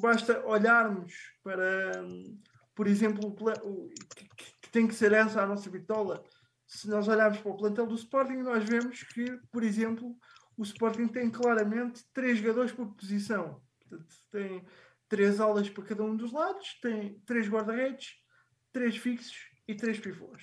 basta 0.00 0.44
olharmos 0.44 1.14
para, 1.44 2.02
um, 2.02 2.40
por 2.74 2.86
exemplo, 2.86 3.28
o, 3.28 3.88
que, 4.14 4.28
que, 4.60 4.70
tem 4.70 4.86
que 4.86 4.94
ser 4.94 5.12
essa 5.12 5.42
a 5.42 5.46
nossa 5.46 5.70
bitola. 5.70 6.24
Se 6.68 6.86
nós 6.86 7.08
olharmos 7.08 7.40
para 7.40 7.50
o 7.50 7.56
plantel 7.56 7.86
do 7.86 7.94
Sporting, 7.94 8.42
nós 8.42 8.62
vemos 8.62 9.02
que, 9.02 9.38
por 9.50 9.62
exemplo, 9.62 10.14
o 10.54 10.62
Sporting 10.62 11.08
tem 11.08 11.30
claramente 11.30 12.04
três 12.12 12.38
jogadores 12.38 12.70
por 12.70 12.94
posição. 12.94 13.62
Portanto, 13.80 14.14
tem 14.30 14.66
três 15.08 15.40
alas 15.40 15.70
para 15.70 15.84
cada 15.84 16.04
um 16.04 16.14
dos 16.14 16.30
lados, 16.30 16.78
tem 16.82 17.18
três 17.20 17.48
guarda-redes, 17.48 18.22
três 18.70 18.98
fixos 18.98 19.50
e 19.66 19.74
três 19.74 19.98
pivôs. 19.98 20.42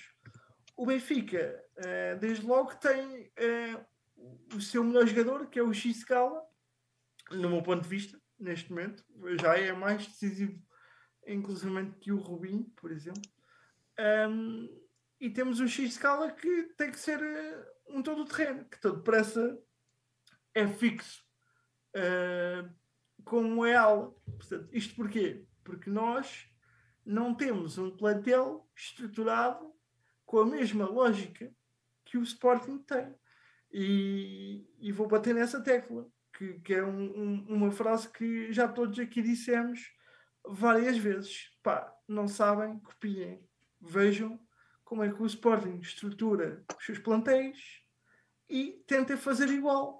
O 0.76 0.84
Benfica, 0.84 1.64
uh, 1.78 2.18
desde 2.18 2.44
logo, 2.44 2.74
tem 2.74 3.22
uh, 3.22 4.56
o 4.56 4.60
seu 4.60 4.82
melhor 4.82 5.06
jogador, 5.06 5.46
que 5.46 5.60
é 5.60 5.62
o 5.62 5.72
X-Scala, 5.72 6.42
no 7.30 7.48
meu 7.48 7.62
ponto 7.62 7.84
de 7.84 7.88
vista, 7.88 8.20
neste 8.36 8.70
momento. 8.70 9.04
Já 9.40 9.56
é 9.56 9.72
mais 9.72 10.04
decisivo, 10.04 10.60
inclusive, 11.24 11.92
que 12.00 12.10
o 12.10 12.18
Rubinho, 12.18 12.64
por 12.74 12.90
exemplo. 12.90 13.22
E 15.20 15.30
temos 15.30 15.60
o 15.60 15.68
X-Scala 15.68 16.30
que 16.32 16.64
tem 16.76 16.90
que 16.90 16.98
ser 16.98 17.18
uh, 17.18 17.96
um 17.96 18.02
todo-terreno, 18.02 18.64
que 18.66 18.80
todo 18.80 18.98
depressa 18.98 19.58
é 20.54 20.66
fixo. 20.66 21.24
Uh, 21.94 22.68
como 23.24 23.64
é 23.64 23.74
ala. 23.74 24.14
Portanto, 24.24 24.68
isto 24.72 24.94
porquê? 24.94 25.44
Porque 25.64 25.90
nós 25.90 26.48
não 27.04 27.34
temos 27.34 27.78
um 27.78 27.90
plantel 27.90 28.68
estruturado 28.74 29.72
com 30.24 30.38
a 30.40 30.46
mesma 30.46 30.86
lógica 30.86 31.52
que 32.04 32.18
o 32.18 32.22
Sporting 32.22 32.78
tem. 32.78 33.14
E, 33.72 34.68
e 34.78 34.92
vou 34.92 35.08
bater 35.08 35.34
nessa 35.34 35.62
tecla, 35.62 36.08
que, 36.32 36.60
que 36.60 36.74
é 36.74 36.84
um, 36.84 37.04
um, 37.04 37.46
uma 37.48 37.70
frase 37.70 38.10
que 38.10 38.52
já 38.52 38.68
todos 38.68 38.98
aqui 38.98 39.22
dissemos 39.22 39.92
várias 40.44 40.96
vezes. 40.96 41.50
Pá, 41.62 41.92
não 42.06 42.28
sabem, 42.28 42.78
copiem. 42.80 43.44
Vejam 43.80 44.40
como 44.86 45.02
é 45.02 45.12
que 45.12 45.20
o 45.20 45.26
Sporting 45.26 45.80
estrutura 45.80 46.64
os 46.78 46.86
seus 46.86 46.98
plantéis 47.00 47.58
e 48.48 48.84
tentem 48.86 49.16
fazer 49.16 49.48
igual. 49.48 49.98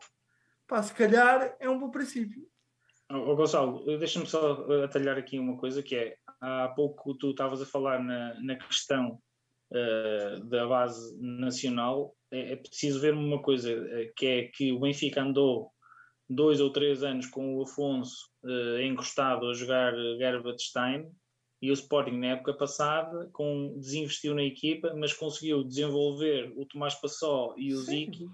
Pá, 0.67 0.81
se 0.83 0.95
calhar 0.95 1.57
é 1.59 1.69
um 1.69 1.79
bom 1.79 1.91
princípio. 1.91 2.49
Oh, 3.11 3.35
Gonçalo, 3.37 3.85
deixa-me 3.99 4.27
só 4.27 4.65
atalhar 4.85 5.19
aqui 5.19 5.39
uma 5.39 5.57
coisa 5.59 5.83
que 5.83 5.97
é, 5.97 6.17
há 6.41 6.69
pouco 6.69 7.15
tu 7.15 7.31
estavas 7.31 7.61
a 7.61 7.67
falar 7.67 8.03
na, 8.03 8.41
na 8.41 8.57
questão 8.57 9.21
uh, 9.73 10.45
da 10.45 10.67
base 10.67 11.17
nacional, 11.21 12.17
é, 12.31 12.53
é, 12.53 12.57
preciso 12.57 13.01
ver 13.01 13.13
uma 13.13 13.43
coisa, 13.43 13.73
uh, 13.73 14.13
que 14.17 14.27
é 14.27 14.43
que 14.49 14.73
o 14.73 14.81
Benfica 14.81 15.23
andou 15.23 15.71
dois 16.29 16.61
ou 16.61 16.73
três 16.73 17.03
anos 17.03 17.27
com 17.27 17.57
o 17.57 17.63
Afonso 17.63 18.29
uh, 18.45 18.81
encostado 18.81 19.49
a 19.49 19.53
jogar 19.53 19.95
Gerbat 20.19 20.63
Stein 20.63 21.11
e 21.61 21.71
o 21.71 21.75
Sporting 21.75 22.19
na 22.19 22.29
época 22.29 22.55
passada 22.55 23.29
com, 23.33 23.75
desinvestiu 23.79 24.35
na 24.35 24.43
equipa, 24.43 24.95
mas 24.95 25.13
conseguiu 25.13 25.65
desenvolver 25.65 26.53
o 26.57 26.67
Tomás 26.67 26.95
Passó 26.95 27.55
e 27.57 27.73
o 27.73 27.79
Ziki, 27.79 28.29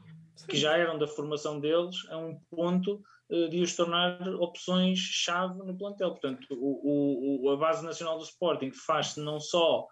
que 0.48 0.56
já 0.56 0.76
eram 0.76 0.98
da 0.98 1.06
formação 1.06 1.60
deles, 1.60 1.96
a 2.10 2.18
um 2.18 2.38
ponto 2.50 3.00
eh, 3.30 3.48
de 3.48 3.60
os 3.60 3.76
tornar 3.76 4.20
opções-chave 4.34 5.58
no 5.58 5.76
plantel. 5.76 6.10
Portanto, 6.10 6.46
o, 6.50 7.46
o, 7.46 7.50
a 7.50 7.56
base 7.56 7.84
nacional 7.84 8.18
do 8.18 8.24
Sporting 8.24 8.72
faz-se 8.72 9.20
não 9.20 9.38
só 9.38 9.86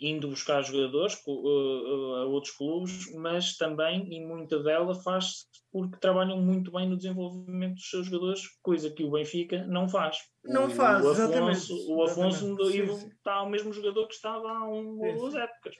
indo 0.00 0.28
buscar 0.28 0.62
jogadores 0.62 1.14
uh, 1.26 2.14
a 2.16 2.24
outros 2.26 2.54
clubes, 2.54 3.14
mas 3.14 3.56
também, 3.56 4.12
e 4.12 4.20
muita 4.24 4.62
dela, 4.62 4.94
faz-se 4.94 5.46
porque 5.70 5.98
trabalham 5.98 6.40
muito 6.40 6.70
bem 6.72 6.88
no 6.88 6.96
desenvolvimento 6.96 7.74
dos 7.74 7.90
seus 7.90 8.06
jogadores, 8.06 8.42
coisa 8.62 8.90
que 8.90 9.04
o 9.04 9.10
Benfica 9.10 9.66
não 9.66 9.88
faz. 9.88 10.18
Não 10.44 10.66
o, 10.66 10.70
faz, 10.70 11.04
o 11.04 11.10
Afonso, 11.10 11.92
O 11.92 12.02
Afonso 12.02 12.52
exatamente. 12.52 13.14
está 13.16 13.42
o 13.42 13.50
mesmo 13.50 13.72
jogador 13.72 14.06
que 14.06 14.14
estava 14.14 14.48
há 14.48 14.68
um 14.68 14.98
ou 14.98 15.14
duas 15.14 15.34
épocas. 15.34 15.74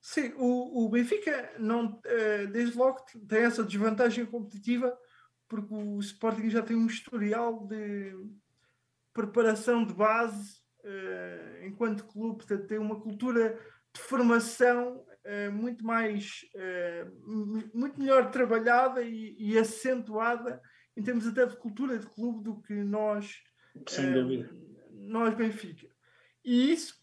Sim, 0.00 0.34
o, 0.36 0.84
o 0.84 0.88
Benfica 0.88 1.54
não, 1.58 1.86
uh, 1.86 2.50
desde 2.52 2.76
logo 2.76 3.04
tem 3.28 3.40
essa 3.40 3.64
desvantagem 3.64 4.26
competitiva 4.26 4.96
porque 5.48 5.72
o 5.74 5.98
Sporting 6.00 6.50
já 6.50 6.62
tem 6.62 6.76
um 6.76 6.86
historial 6.86 7.66
de 7.66 8.12
preparação 9.12 9.84
de 9.84 9.94
base 9.94 10.63
uh, 10.84 11.66
enquanto 11.66 12.06
clube, 12.06 12.38
portanto 12.38 12.66
tem 12.66 12.78
uma 12.78 13.00
cultura 13.00 13.58
de 13.92 14.00
formação 14.00 15.04
uh, 15.24 15.52
muito 15.52 15.84
mais 15.84 16.42
muito 17.72 17.98
melhor 17.98 18.30
trabalhada 18.30 19.02
e, 19.02 19.36
e, 19.38 19.58
acentuada 19.58 20.60
em 20.96 21.02
termos 21.02 21.26
até 21.26 21.46
de 21.46 21.56
cultura 21.56 21.98
de 21.98 22.06
clube 22.06 22.42
do 22.42 22.60
que 22.60 22.74
nós 22.74 23.42
sem 23.88 24.12
dúvida. 24.12 24.50
nós 24.90 25.34
Benfica. 25.34 25.88
E 26.44 26.72
isso 26.72 27.02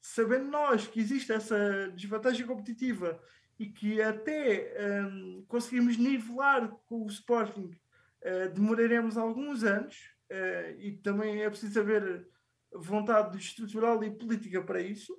sabendo 0.00 0.50
nós 0.50 0.86
que 0.86 1.00
existe 1.00 1.32
essa 1.32 1.88
desvantagem 1.94 2.46
competitiva 2.46 3.20
e 3.58 3.66
que 3.66 4.02
até 4.02 4.74
um, 5.06 5.44
conseguimos 5.46 5.96
nivelar 5.96 6.68
com 6.86 7.04
o 7.04 7.06
Sporting, 7.06 7.70
uh, 7.70 8.52
demoraremos 8.52 9.16
alguns 9.16 9.62
anos 9.62 10.11
uh, 10.32 10.80
e 10.80 10.92
também 11.02 11.42
é 11.42 11.50
preciso 11.50 11.80
haver 11.80 12.26
vontade 12.72 13.38
estrutural 13.38 14.02
e 14.02 14.10
política 14.10 14.62
para 14.62 14.80
isso, 14.80 15.16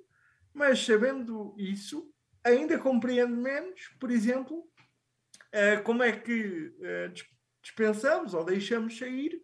mas 0.52 0.84
sabendo 0.84 1.54
isso, 1.56 2.12
ainda 2.42 2.78
compreendo 2.78 3.36
menos, 3.36 3.88
por 4.00 4.10
exemplo, 4.10 4.58
uh, 4.58 5.82
como 5.84 6.02
é 6.02 6.12
que 6.12 6.72
dispensamos 7.62 8.34
ou 8.34 8.44
deixamos 8.44 8.98
sair 8.98 9.40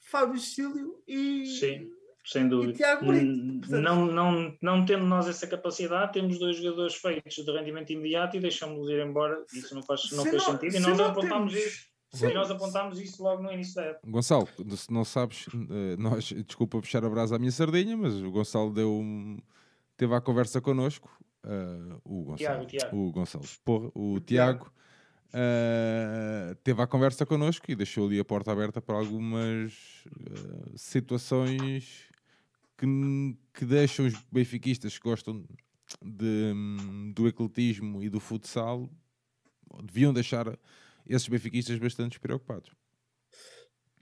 Fábio 0.00 0.38
Cílio 0.38 1.02
e. 1.06 1.46
Sim 1.58 2.00
sem 2.24 2.48
dúvida. 2.48 3.00
Hum, 3.02 3.60
não, 3.68 4.06
não, 4.06 4.56
não 4.60 4.84
tendo 4.84 5.04
nós 5.04 5.28
essa 5.28 5.46
capacidade, 5.46 6.12
temos 6.12 6.38
dois 6.38 6.56
jogadores 6.56 6.94
feitos 6.94 7.34
de 7.34 7.50
rendimento 7.50 7.92
imediato 7.92 8.36
e 8.36 8.40
deixamos-los 8.40 8.90
ir 8.90 9.04
embora. 9.04 9.42
Isso 9.52 9.74
não 9.74 9.82
faz, 9.82 10.10
não 10.12 10.24
fez 10.24 10.42
sentido. 10.42 10.76
E 10.76 10.80
nós 10.80 11.00
apontámos 11.00 11.54
isso. 11.54 11.88
E 12.12 12.34
nós 12.34 12.50
apontámos 12.50 12.98
isso 12.98 13.22
logo 13.22 13.42
no 13.42 13.52
início 13.52 13.76
da 13.76 13.82
época. 13.82 14.10
Gonçalo, 14.10 14.48
se 14.76 14.92
não 14.92 15.04
sabes, 15.04 15.46
eh, 15.54 15.96
nós, 15.96 16.24
desculpa 16.24 16.80
puxar 16.80 17.04
a 17.04 17.08
brasa 17.08 17.36
à 17.36 17.38
minha 17.38 17.52
sardinha, 17.52 17.96
mas 17.96 18.14
o 18.14 18.30
Gonçalo 18.30 18.72
deu 18.72 19.02
teve 19.96 20.14
a 20.14 20.20
conversa 20.20 20.60
connosco. 20.60 21.10
Uh, 21.44 22.00
o 22.04 22.24
Gonçalo. 22.24 22.66
Tiago, 22.66 22.66
Tiago. 22.66 22.96
O 22.96 23.12
Gonçalo. 23.12 23.44
Porra, 23.64 23.90
o. 23.94 24.18
Tiago. 24.20 24.72
Uh, 25.28 26.56
teve 26.64 26.82
a 26.82 26.86
conversa 26.88 27.24
connosco 27.24 27.70
e 27.70 27.76
deixou 27.76 28.06
ali 28.06 28.18
a 28.18 28.24
porta 28.24 28.50
aberta 28.50 28.82
para 28.82 28.96
algumas 28.96 29.72
uh, 30.06 30.76
situações 30.76 32.10
que, 32.76 32.86
que 33.54 33.64
deixam 33.64 34.06
os 34.06 34.14
benfiquistas 34.32 34.98
que 34.98 35.08
gostam 35.08 35.44
de, 36.02 36.52
do 37.14 37.28
ecletismo 37.28 38.02
e 38.02 38.08
do 38.08 38.18
futsal 38.18 38.90
deviam 39.84 40.12
deixar 40.12 40.58
esses 41.06 41.28
benfiquistas 41.28 41.78
bastante 41.78 42.20
preocupados. 42.20 42.70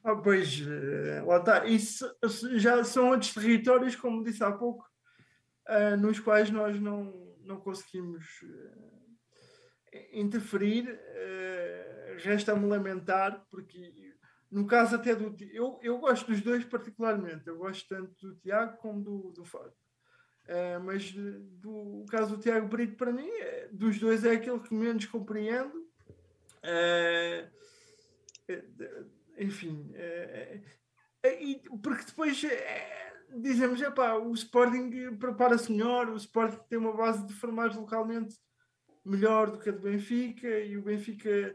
Ah, 0.09 0.17
pois, 0.17 0.63
eh, 0.67 1.23
lá 1.23 1.39
está. 1.39 1.67
Isso 1.67 2.11
já 2.57 2.83
são 2.83 3.11
outros 3.11 3.35
territórios, 3.35 3.95
como 3.97 4.25
disse 4.25 4.43
há 4.43 4.51
pouco, 4.51 4.89
uh, 5.69 5.97
nos 5.99 6.19
quais 6.19 6.51
nós 6.51 6.81
não, 6.81 7.37
não 7.43 7.61
conseguimos 7.61 8.25
uh, 8.43 10.09
interferir. 10.13 10.99
Resta-me 12.21 12.67
lamentar, 12.67 13.47
porque 13.49 13.93
no 14.51 14.67
caso 14.67 14.97
até 14.97 15.15
do. 15.15 15.37
Eu, 15.53 15.79
eu 15.83 15.99
gosto 15.99 16.27
dos 16.27 16.41
dois 16.41 16.65
particularmente. 16.65 17.47
Eu 17.47 17.59
gosto 17.59 17.87
tanto 17.87 18.15
do 18.21 18.35
Tiago 18.37 18.77
como 18.79 19.03
do, 19.03 19.33
do 19.33 19.45
Fábio. 19.45 19.73
Mas 20.85 21.13
do, 21.13 22.03
o 22.03 22.07
caso 22.07 22.35
do 22.35 22.43
Tiago 22.43 22.67
Brito, 22.67 22.97
para 22.97 23.13
mim, 23.13 23.29
dos 23.71 24.01
dois 24.01 24.25
é 24.25 24.33
aquele 24.33 24.59
que 24.59 24.75
menos 24.75 25.07
compreendo. 25.07 25.78
Uh, 26.65 27.49
enfim. 29.39 29.93
E, 31.25 31.61
porque 31.83 32.05
depois 32.05 32.43
dizemos: 33.37 33.81
epá, 33.83 34.15
o 34.15 34.33
Sporting 34.33 35.17
prepara-se 35.17 35.71
melhor, 35.71 36.09
o 36.09 36.17
Sporting 36.17 36.61
tem 36.69 36.79
uma 36.79 36.97
base 36.97 37.27
de 37.27 37.35
formados 37.35 37.77
localmente 37.77 38.37
melhor 39.05 39.51
do 39.51 39.59
que 39.59 39.69
a 39.69 39.73
do 39.73 39.81
Benfica 39.81 40.49
e 40.61 40.77
o 40.77 40.83
Benfica 40.83 41.55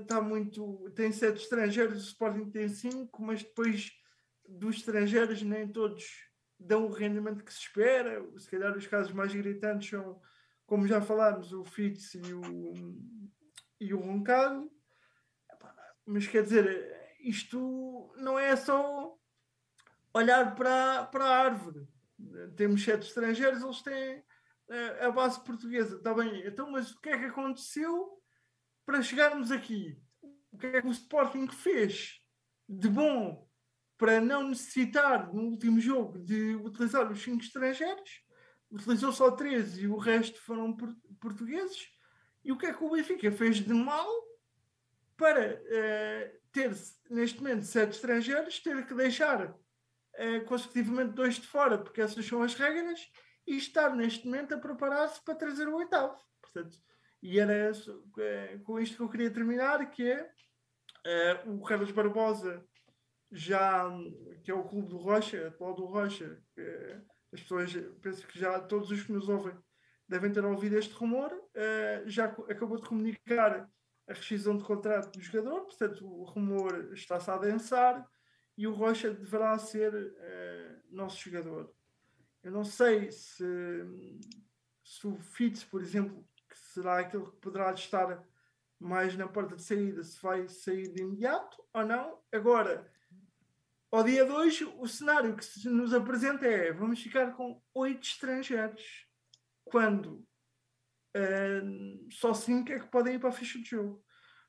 está 0.00 0.18
eh, 0.18 0.20
muito. 0.20 0.90
Tem 0.94 1.10
sete 1.12 1.42
estrangeiros, 1.42 2.02
o 2.02 2.06
Sporting 2.08 2.50
tem 2.50 2.68
cinco, 2.68 3.22
mas 3.22 3.42
depois 3.42 3.92
dos 4.48 4.76
estrangeiros 4.76 5.42
nem 5.42 5.66
todos 5.66 6.04
dão 6.58 6.86
o 6.86 6.92
rendimento 6.92 7.44
que 7.44 7.52
se 7.52 7.60
espera. 7.60 8.24
Se 8.38 8.48
calhar 8.48 8.76
os 8.76 8.86
casos 8.86 9.12
mais 9.12 9.34
gritantes 9.34 9.90
são, 9.90 10.20
como 10.64 10.86
já 10.86 11.00
falámos, 11.00 11.52
o 11.52 11.64
Fitz 11.64 12.14
e 12.14 12.32
o, 12.32 12.40
e 13.80 13.94
o 13.94 14.00
Roncado. 14.00 14.70
Mas 16.04 16.26
quer 16.26 16.42
dizer, 16.42 17.16
isto 17.20 18.12
não 18.18 18.38
é 18.38 18.54
só 18.54 19.16
olhar 20.14 20.54
para, 20.54 21.04
para 21.06 21.24
a 21.24 21.36
árvore. 21.38 21.86
Temos 22.56 22.82
sete 22.82 23.06
estrangeiros, 23.06 23.62
eles 23.62 23.82
têm 23.82 24.24
eh, 24.70 25.04
a 25.04 25.10
base 25.10 25.42
portuguesa. 25.44 25.96
Está 25.96 26.14
bem, 26.14 26.46
então, 26.46 26.70
mas 26.70 26.92
o 26.92 27.00
que 27.00 27.10
é 27.10 27.18
que 27.18 27.24
aconteceu 27.26 28.22
para 28.84 29.02
chegarmos 29.02 29.50
aqui, 29.50 30.00
o 30.50 30.56
que 30.56 30.66
é 30.66 30.80
que 30.80 30.88
o 30.88 30.92
Sporting 30.92 31.48
fez 31.48 32.20
de 32.68 32.88
bom 32.88 33.46
para 33.98 34.20
não 34.20 34.48
necessitar 34.48 35.32
no 35.32 35.42
último 35.42 35.80
jogo 35.80 36.18
de 36.18 36.54
utilizar 36.56 37.10
os 37.10 37.22
cinco 37.22 37.42
estrangeiros? 37.42 38.24
Utilizou 38.70 39.12
só 39.12 39.30
13 39.30 39.82
e 39.82 39.88
o 39.88 39.96
resto 39.96 40.40
foram 40.42 40.76
portugueses. 41.20 41.88
E 42.46 42.52
o 42.52 42.56
que 42.56 42.66
é 42.66 42.72
que 42.72 42.84
o 42.84 42.90
Benfica 42.90 43.32
fez 43.32 43.56
de 43.56 43.74
mal 43.74 44.08
para 45.16 45.54
uh, 45.56 46.38
ter 46.52 46.70
neste 47.10 47.38
momento 47.38 47.64
sete 47.64 47.96
estrangeiros, 47.96 48.60
ter 48.60 48.86
que 48.86 48.94
deixar 48.94 49.50
uh, 49.50 50.44
consecutivamente 50.46 51.14
dois 51.14 51.34
de 51.34 51.46
fora, 51.48 51.76
porque 51.76 52.00
essas 52.00 52.24
são 52.24 52.44
as 52.44 52.54
regras, 52.54 53.10
e 53.48 53.56
estar 53.56 53.96
neste 53.96 54.26
momento 54.26 54.54
a 54.54 54.58
preparar-se 54.58 55.20
para 55.24 55.34
trazer 55.34 55.66
o 55.66 55.74
oitavo. 55.74 56.16
Portanto, 56.40 56.78
e 57.20 57.40
era 57.40 57.52
é, 57.52 58.58
com 58.58 58.78
isto 58.78 58.96
que 58.96 59.02
eu 59.02 59.08
queria 59.08 59.32
terminar, 59.32 59.90
que 59.90 60.08
é 60.08 60.30
uh, 61.44 61.52
o 61.52 61.64
Carlos 61.64 61.90
Barbosa, 61.90 62.64
já, 63.32 63.90
que 64.44 64.52
é 64.52 64.54
o 64.54 64.68
clube 64.68 64.86
do 64.86 64.98
Rocha, 64.98 65.48
atual 65.48 65.74
do 65.74 65.86
Rocha, 65.86 66.40
uh, 66.58 67.06
as 67.32 67.40
pessoas, 67.40 67.72
penso 68.00 68.24
que 68.24 68.38
já 68.38 68.60
todos 68.60 68.92
os 68.92 69.02
que 69.02 69.10
nos 69.10 69.28
ouvem 69.28 69.52
devem 70.08 70.32
ter 70.32 70.44
ouvido 70.44 70.78
este 70.78 70.94
rumor, 70.94 71.32
uh, 71.32 72.08
já 72.08 72.26
acabou 72.26 72.76
de 72.78 72.88
comunicar 72.88 73.68
a 74.08 74.12
rescisão 74.12 74.56
de 74.56 74.64
contrato 74.64 75.12
do 75.12 75.20
jogador, 75.22 75.62
portanto 75.62 76.06
o 76.06 76.24
rumor 76.24 76.92
está-se 76.92 77.28
a 77.30 77.34
adensar 77.34 78.08
e 78.56 78.66
o 78.66 78.72
Rocha 78.72 79.10
deverá 79.10 79.58
ser 79.58 79.92
nosso 80.88 81.18
jogador. 81.18 81.74
Eu 82.42 82.52
não 82.52 82.64
sei 82.64 83.10
se, 83.10 83.44
se 84.84 85.06
o 85.06 85.16
Fitz, 85.18 85.64
por 85.64 85.82
exemplo, 85.82 86.24
será 86.54 87.00
aquele 87.00 87.24
que 87.24 87.36
poderá 87.38 87.72
estar 87.72 88.24
mais 88.78 89.16
na 89.16 89.26
porta 89.26 89.56
de 89.56 89.62
saída, 89.62 90.04
se 90.04 90.20
vai 90.22 90.48
sair 90.48 90.92
de 90.92 91.02
imediato 91.02 91.62
ou 91.72 91.84
não. 91.84 92.18
Agora, 92.30 92.90
ao 93.90 94.04
dia 94.04 94.24
2, 94.24 94.62
o 94.78 94.86
cenário 94.86 95.36
que 95.36 95.68
nos 95.68 95.92
apresenta 95.94 96.46
é: 96.46 96.72
vamos 96.72 97.02
ficar 97.02 97.32
com 97.32 97.60
oito 97.74 98.06
estrangeiros, 98.06 99.05
quando 99.66 100.26
uh, 101.16 102.10
só 102.10 102.34
cinco 102.34 102.72
é 102.72 102.80
que 102.80 102.88
podem 102.88 103.14
ir 103.14 103.18
para 103.18 103.28
a 103.28 103.32
ficha 103.32 103.58
de 103.58 103.70
jogo. 103.70 104.02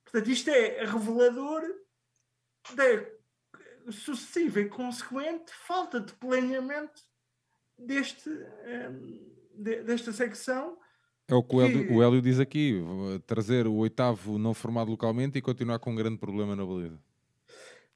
Portanto, 0.04 0.30
isto 0.30 0.50
é 0.50 0.86
revelador 0.86 1.64
da 2.74 3.92
sucessiva 3.92 4.60
e 4.60 4.70
consequente 4.70 5.52
falta 5.54 6.00
de 6.00 6.14
planeamento 6.14 7.02
deste, 7.78 8.30
um, 8.30 9.36
de, 9.54 9.84
desta 9.84 10.12
secção 10.12 10.78
é 11.30 11.36
o 11.36 11.44
que 11.44 11.56
o 11.58 11.62
Hélio, 11.62 11.94
o 11.94 12.02
Hélio, 12.02 12.22
diz 12.22 12.40
aqui: 12.40 12.82
trazer 13.26 13.68
o 13.68 13.76
oitavo 13.76 14.38
não 14.40 14.54
formado 14.54 14.90
localmente 14.90 15.38
e 15.38 15.42
continuar 15.42 15.78
com 15.78 15.92
um 15.92 15.96
grande 15.96 16.18
problema 16.18 16.56
na 16.56 16.66
baliza. 16.66 16.98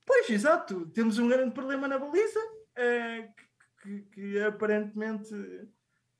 Pois, 0.05 0.30
exato. 0.30 0.86
Temos 0.88 1.17
um 1.17 1.30
grande 1.30 1.53
problema 1.53 1.88
na 1.88 1.97
baliza 1.97 2.39
é, 2.76 3.22
que, 3.22 3.45
que, 3.82 4.01
que, 4.11 4.39
aparentemente, 4.41 5.34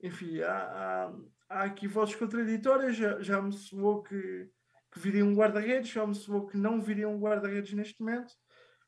enfim, 0.02 0.41
há, 0.41 0.58
há, 0.58 1.14
há, 1.49 1.64
aqui 1.64 1.88
vozes 1.88 2.16
contraditórias. 2.16 2.95
Já, 2.95 3.22
já 3.22 3.41
me 3.41 3.54
soou 3.54 4.04
que, 4.04 4.49
que 4.91 4.99
viria 4.99 5.26
um 5.26 5.36
guarda-redes, 5.36 5.91
já 5.91 6.06
me 6.06 6.16
soou 6.16 6.47
que 6.47 6.58
não 6.58 6.82
viria 6.82 7.08
um 7.08 7.20
guarda-redes 7.20 7.74
neste 7.74 8.02
momento. 8.02 8.34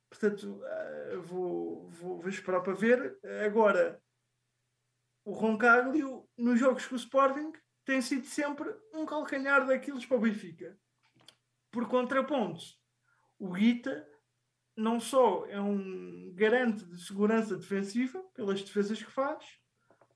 Portanto, 0.10 0.62
uh, 0.62 1.22
vou, 1.22 1.90
vou, 1.90 2.20
vou 2.20 2.30
esperar 2.30 2.62
para 2.62 2.74
ver. 2.74 3.18
Agora, 3.46 4.02
o 5.26 5.32
Roncaglio, 5.32 6.28
nos 6.38 6.60
jogos 6.60 6.86
com 6.86 6.96
o 6.96 6.98
Sporting, 6.98 7.52
tem 7.86 8.02
sido 8.02 8.26
sempre 8.26 8.74
um 8.94 9.06
calcanhar 9.06 9.66
daqueles 9.66 10.06
para 10.06 10.18
o 10.18 10.22
Benfica. 10.22 10.78
Por 11.72 11.88
contraponto, 11.88 12.64
o 13.40 13.52
Guita 13.52 14.08
não 14.76 15.00
só 15.00 15.46
é 15.48 15.60
um 15.60 16.32
garante 16.34 16.86
de 16.86 17.04
segurança 17.06 17.56
defensiva 17.56 18.22
pelas 18.34 18.62
defesas 18.62 19.02
que 19.02 19.12
faz, 19.12 19.44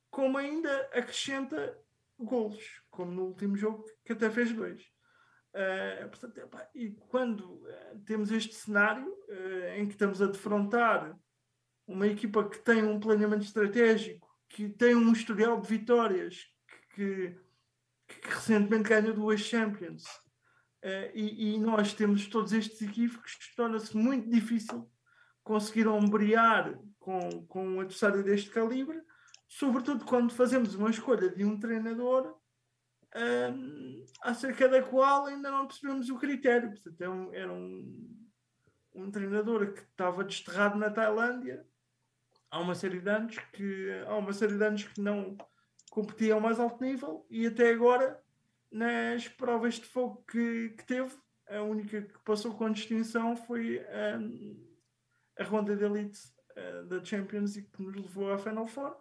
como 0.10 0.38
ainda 0.38 0.90
acrescenta 0.94 1.78
golos, 2.20 2.82
como 2.90 3.12
no 3.12 3.26
último 3.26 3.56
jogo, 3.56 3.86
que 4.04 4.14
até 4.14 4.30
fez 4.30 4.52
dois. 4.54 4.82
Uh, 5.54 6.10
portanto, 6.10 6.38
epá, 6.38 6.70
e 6.76 6.92
quando 7.10 7.42
uh, 7.42 8.00
temos 8.06 8.32
este 8.32 8.54
cenário 8.54 9.08
uh, 9.08 9.76
em 9.76 9.88
que 9.88 9.94
estamos 9.94 10.22
a 10.22 10.28
defrontar 10.28 11.18
uma 11.88 12.06
equipa 12.06 12.48
que 12.48 12.60
tem 12.60 12.84
um 12.84 13.00
planeamento 13.00 13.44
estratégico, 13.44 14.28
que 14.50 14.70
tem 14.70 14.96
um 14.96 15.12
historial 15.12 15.60
de 15.60 15.68
vitórias, 15.68 16.46
que, 16.94 17.36
que, 18.08 18.20
que 18.20 18.30
recentemente 18.30 18.90
ganhou 18.90 19.14
duas 19.14 19.40
Champions, 19.40 20.04
e, 21.14 21.56
e, 21.56 21.60
nós 21.60 21.94
temos 21.94 22.28
todos 22.28 22.54
estes 22.54 22.82
equívocos, 22.82 23.36
torna-se 23.58 23.98
muito 23.98 24.30
difícil 24.30 24.90
conseguir 25.44 25.86
ombrear 25.88 26.80
com, 26.98 27.46
com 27.48 27.68
um 27.68 27.80
adversário 27.82 28.24
deste 28.24 28.50
calibre, 28.50 29.02
sobretudo 29.48 30.06
quando 30.06 30.34
fazemos 30.34 30.76
uma 30.76 30.90
escolha 30.90 31.30
de 31.30 31.46
um 31.46 31.60
treinador 31.60 32.38
um, 33.16 34.06
acerca 34.22 34.68
da 34.68 34.82
qual 34.82 35.26
ainda 35.26 35.50
não 35.50 35.68
percebemos 35.68 36.10
o 36.10 36.18
critério. 36.18 36.70
Portanto, 36.70 37.02
era 37.02 37.10
é 37.10 37.14
um, 37.14 37.34
era 37.34 37.54
um, 37.54 38.26
um 38.94 39.12
treinador 39.12 39.74
que 39.74 39.82
estava 39.82 40.24
desterrado 40.24 40.78
na 40.78 40.90
Tailândia 40.90 41.66
há 42.50 42.60
uma 42.60 42.76
série 42.76 43.00
de 43.00 43.10
anos 43.10 43.38
que 43.54 44.04
há 44.06 44.16
uma 44.16 44.34
série 44.34 44.58
de 44.58 44.64
anos 44.64 44.84
que 44.84 45.02
não 45.02 45.38
competia 45.90 46.34
ao 46.34 46.42
mais 46.42 46.60
alto 46.60 46.84
nível 46.84 47.26
e 47.30 47.48
até 47.48 47.72
agora 47.72 48.22
nas 48.72 49.28
provas 49.28 49.76
de 49.76 49.86
fogo 49.86 50.24
que, 50.30 50.70
que 50.78 50.86
teve 50.86 51.16
a 51.50 51.62
única 51.62 52.02
que 52.02 52.20
passou 52.26 52.54
com 52.54 52.72
distinção 52.72 53.36
foi 53.36 53.82
um, 54.20 54.68
a 55.40 55.44
ronda 55.44 55.76
de 55.76 55.84
elite 55.84 56.20
uh, 56.52 56.86
da 56.86 57.04
Champions 57.04 57.56
e 57.56 57.64
que 57.64 57.82
nos 57.82 57.96
levou 57.96 58.32
à 58.32 58.38
Final 58.38 58.68
Four 58.68 58.98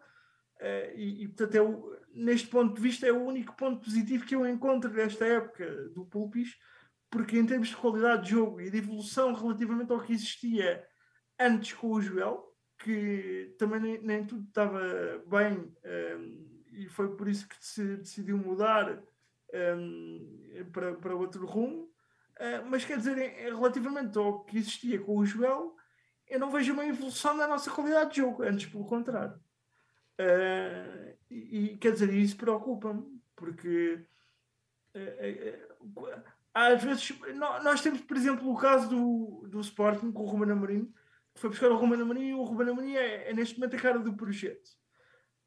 Uh, 0.61 0.95
e, 0.95 1.25
e, 1.25 1.29
portanto, 1.29 1.55
é 1.55 1.61
o, 1.61 1.97
neste 2.15 2.49
ponto 2.49 2.75
de 2.75 2.81
vista, 2.81 3.07
é 3.07 3.13
o 3.13 3.25
único 3.25 3.55
ponto 3.57 3.83
positivo 3.83 4.25
que 4.25 4.35
eu 4.35 4.47
encontro 4.47 4.91
desta 4.91 5.27
época 5.27 5.89
do 5.91 6.07
Pulpis, 6.07 6.57
porque 7.11 7.39
em 7.39 7.47
termos 7.47 7.69
de 7.69 7.77
qualidade 7.77 8.25
de 8.25 8.31
jogo 8.31 8.61
e 8.61 8.71
de 8.71 8.79
evolução 8.79 9.33
relativamente 9.35 9.93
ao 9.93 10.01
que 10.01 10.13
existia 10.13 10.85
antes 11.39 11.73
com 11.75 11.93
o 11.93 12.01
Joel, 12.01 12.43
que 12.79 13.55
também 13.59 13.81
nem, 13.81 14.03
nem 14.03 14.27
tudo 14.27 14.47
estava 14.47 14.81
bem, 15.27 15.59
um, 15.59 15.73
ehm, 15.85 16.57
e 16.73 16.89
foi 16.89 17.15
por 17.17 17.29
isso 17.29 17.49
que 17.49 17.57
se 17.61 17.97
decidiu 17.97 18.37
mudar 18.37 19.03
um, 19.55 20.43
ehm, 20.55 20.71
para, 20.73 20.95
para 20.95 21.15
outro 21.15 21.47
rumo. 21.47 21.91
Uh, 22.39 22.67
mas 22.69 22.85
quer 22.85 22.99
dizer, 22.99 23.17
relativamente 23.47 24.19
ao 24.19 24.45
que 24.45 24.59
existia 24.59 25.01
com 25.01 25.17
o 25.17 25.25
Joel, 25.25 25.75
eu 26.29 26.39
não 26.39 26.51
vejo 26.51 26.73
uma 26.73 26.85
evolução 26.85 27.37
da 27.37 27.49
nossa 27.49 27.71
qualidade 27.71 28.11
de 28.11 28.17
jogo, 28.19 28.43
antes 28.43 28.67
pelo 28.67 28.85
contrário. 28.85 29.41
Uh, 30.19 31.15
e, 31.31 31.77
quer 31.79 31.93
dizer, 31.93 32.13
isso 32.13 32.37
preocupa-me, 32.37 33.21
porque 33.35 34.07
uh, 34.95 36.01
uh, 36.01 36.23
às 36.55 36.83
vezes 36.83 37.19
nós 37.35 37.83
temos, 37.83 38.01
por 38.01 38.17
exemplo, 38.17 38.51
o 38.51 38.57
caso 38.57 38.89
do, 38.89 39.49
do 39.49 39.61
Sporting 39.61 40.11
com 40.11 40.23
o 40.23 40.27
Ruben 40.27 40.53
Amorim, 40.53 40.93
que 41.35 41.41
foi 41.41 41.51
buscar 41.51 41.71
o 41.71 41.77
Ruben 41.77 42.01
Amorim 42.01 42.29
e 42.29 42.35
o 42.35 42.43
Ruben 42.45 42.71
Amorim 42.71 42.97
é, 42.97 43.31
é, 43.31 43.35
neste 43.35 43.59
momento 43.59 43.77
a 43.77 43.81
cara 43.81 43.99
do 43.99 44.17
projeto. 44.17 44.71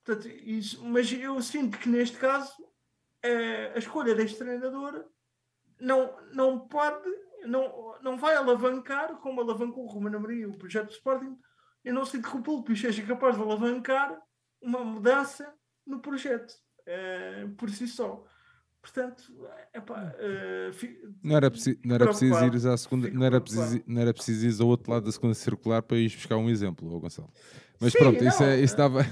Portanto, 0.04 0.28
isso, 0.28 0.86
mas 0.86 1.12
eu 1.12 1.42
sinto 1.42 1.78
que 1.80 1.90
neste 1.90 2.18
caso 2.18 2.54
a 3.76 3.78
escolha 3.78 4.16
deste 4.16 4.38
treinador 4.38 5.04
não, 5.80 6.16
não 6.32 6.60
pode, 6.68 7.10
não, 7.44 7.98
não 8.02 8.18
vai 8.18 8.36
alavancar 8.36 9.18
como 9.18 9.42
alavancou 9.42 9.84
o 9.84 9.88
Ruben 9.88 10.16
Amorim 10.16 10.46
o 10.46 10.58
projeto 10.58 10.88
do 10.88 10.94
Sporting. 10.94 11.38
Eu 11.84 11.94
não 11.94 12.06
sinto 12.06 12.30
que 12.30 12.38
o 12.38 12.42
Pulpo 12.42 12.76
seja 12.76 13.06
capaz 13.06 13.36
de 13.36 13.42
alavancar 13.42 14.22
uma 14.62 14.84
mudança 14.84 15.54
no 15.86 16.00
projeto 16.00 16.54
uh, 16.82 17.50
por 17.56 17.70
si 17.70 17.88
só. 17.88 18.24
Portanto, 18.82 19.24
epá, 19.74 20.14
uh, 20.16 21.10
não 21.22 21.36
era, 21.36 21.52
preci 21.52 21.78
não 21.84 21.96
era 21.96 22.06
preciso 22.06 22.46
ir 22.46 22.68
à 22.68 22.78
segunda, 22.78 23.10
não 23.10 23.26
era, 23.26 23.42
preciso, 23.42 23.84
não 23.86 24.02
era 24.02 24.14
preciso 24.14 24.48
ir 24.48 24.64
ao 24.64 24.70
outro 24.70 24.90
lado 24.90 25.06
da 25.06 25.12
segunda 25.12 25.34
circular 25.34 25.82
para 25.82 25.98
ir 25.98 26.10
buscar 26.10 26.38
um 26.38 26.50
exemplo, 26.50 26.90
oh 26.90 27.00
Gonçalo. 27.00 27.30
Mas 27.80 27.92
Sim, 27.92 28.00
pronto, 28.00 28.24
não, 28.24 28.30
isso, 28.30 28.44
é, 28.44 28.60
isso 28.60 28.78
dava, 28.78 29.06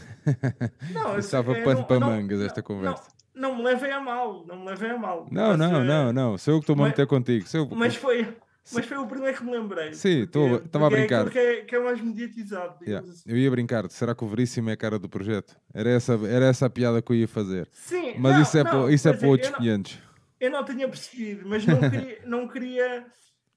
não, 0.93 1.17
isso 1.19 1.31
dava 1.31 1.57
é, 1.57 1.63
pano 1.63 1.85
para 1.85 1.99
mangas 1.99 2.41
esta 2.41 2.61
conversa. 2.61 3.03
Não, 3.35 3.57
me 3.57 3.63
levem 3.63 3.91
a 3.91 3.99
mal, 3.99 4.45
não 4.47 4.59
me 4.59 4.65
levem 4.65 4.91
a 4.91 4.97
mal. 4.97 5.27
Não, 5.29 5.49
mas, 5.49 5.59
não, 5.59 5.83
não, 5.83 6.13
não, 6.13 6.37
sou 6.37 6.55
eu 6.55 6.59
que 6.59 6.71
estou 6.71 6.83
a 6.83 6.87
meter 6.87 7.05
contigo. 7.05 7.45
Eu... 7.53 7.69
Mas 7.71 7.95
foi, 7.95 8.35
mas 8.73 8.85
foi 8.85 8.97
o 8.97 9.07
primeiro 9.07 9.37
que 9.37 9.43
me 9.43 9.51
lembrei. 9.51 9.93
Sim, 9.93 10.23
estava 10.23 10.85
a 10.85 10.87
é 10.87 10.89
brincar. 10.89 11.27
É 11.27 11.29
que, 11.29 11.39
é, 11.39 11.61
que 11.61 11.75
é 11.75 11.79
mais 11.79 12.01
mediatizado. 12.01 12.83
Yeah. 12.83 13.07
Assim. 13.07 13.23
Eu 13.25 13.37
ia 13.37 13.49
brincar, 13.49 13.89
será 13.89 14.13
que 14.13 14.23
o 14.23 14.27
Veríssimo 14.27 14.69
é 14.69 14.73
a 14.73 14.77
cara 14.77 14.99
do 14.99 15.07
projeto? 15.07 15.55
Era 15.73 15.89
essa, 15.89 16.13
era 16.27 16.45
essa 16.45 16.65
a 16.65 16.69
piada 16.69 17.01
que 17.01 17.11
eu 17.11 17.15
ia 17.15 17.27
fazer. 17.27 17.67
Sim, 17.71 18.15
mas 18.17 18.33
não, 18.33 18.41
isso 18.41 18.57
é, 18.57 18.63
para, 18.63 18.91
isso 18.91 19.09
é 19.09 19.13
para 19.13 19.27
outros 19.27 19.49
eu 19.51 19.57
500. 19.57 19.93
Não, 19.93 20.01
eu 20.39 20.51
não 20.51 20.65
tinha 20.65 20.87
percebido, 20.87 21.47
mas 21.47 21.65
não 21.65 21.79
queria, 21.79 22.21
não 22.25 22.47
queria, 22.47 23.05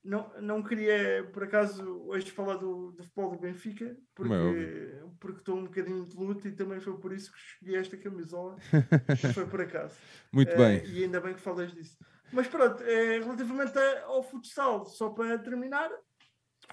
não, 0.04 0.32
não 0.40 0.62
queria 0.62 1.28
por 1.32 1.44
acaso 1.44 2.04
hoje 2.06 2.30
falar 2.30 2.56
do, 2.56 2.92
do 2.92 3.02
futebol 3.04 3.32
do 3.32 3.38
Benfica, 3.38 3.96
porque, 4.14 4.94
porque 5.18 5.38
estou 5.38 5.58
um 5.58 5.64
bocadinho 5.64 6.04
de 6.04 6.16
luta 6.16 6.48
e 6.48 6.52
também 6.52 6.80
foi 6.80 6.96
por 6.98 7.12
isso 7.12 7.30
que 7.32 7.38
escolhi 7.38 7.76
esta 7.76 7.96
camisola. 7.96 8.56
foi 9.34 9.46
por 9.46 9.60
acaso. 9.60 9.94
Muito 10.32 10.54
uh, 10.54 10.56
bem. 10.56 10.82
E 10.86 11.04
ainda 11.04 11.20
bem 11.20 11.34
que 11.34 11.40
falas 11.40 11.72
disso. 11.72 11.98
Mas 12.32 12.46
pronto, 12.46 12.82
é, 12.82 13.18
relativamente 13.18 13.78
ao 14.04 14.22
futsal, 14.22 14.86
só 14.86 15.10
para 15.10 15.38
terminar, 15.38 15.90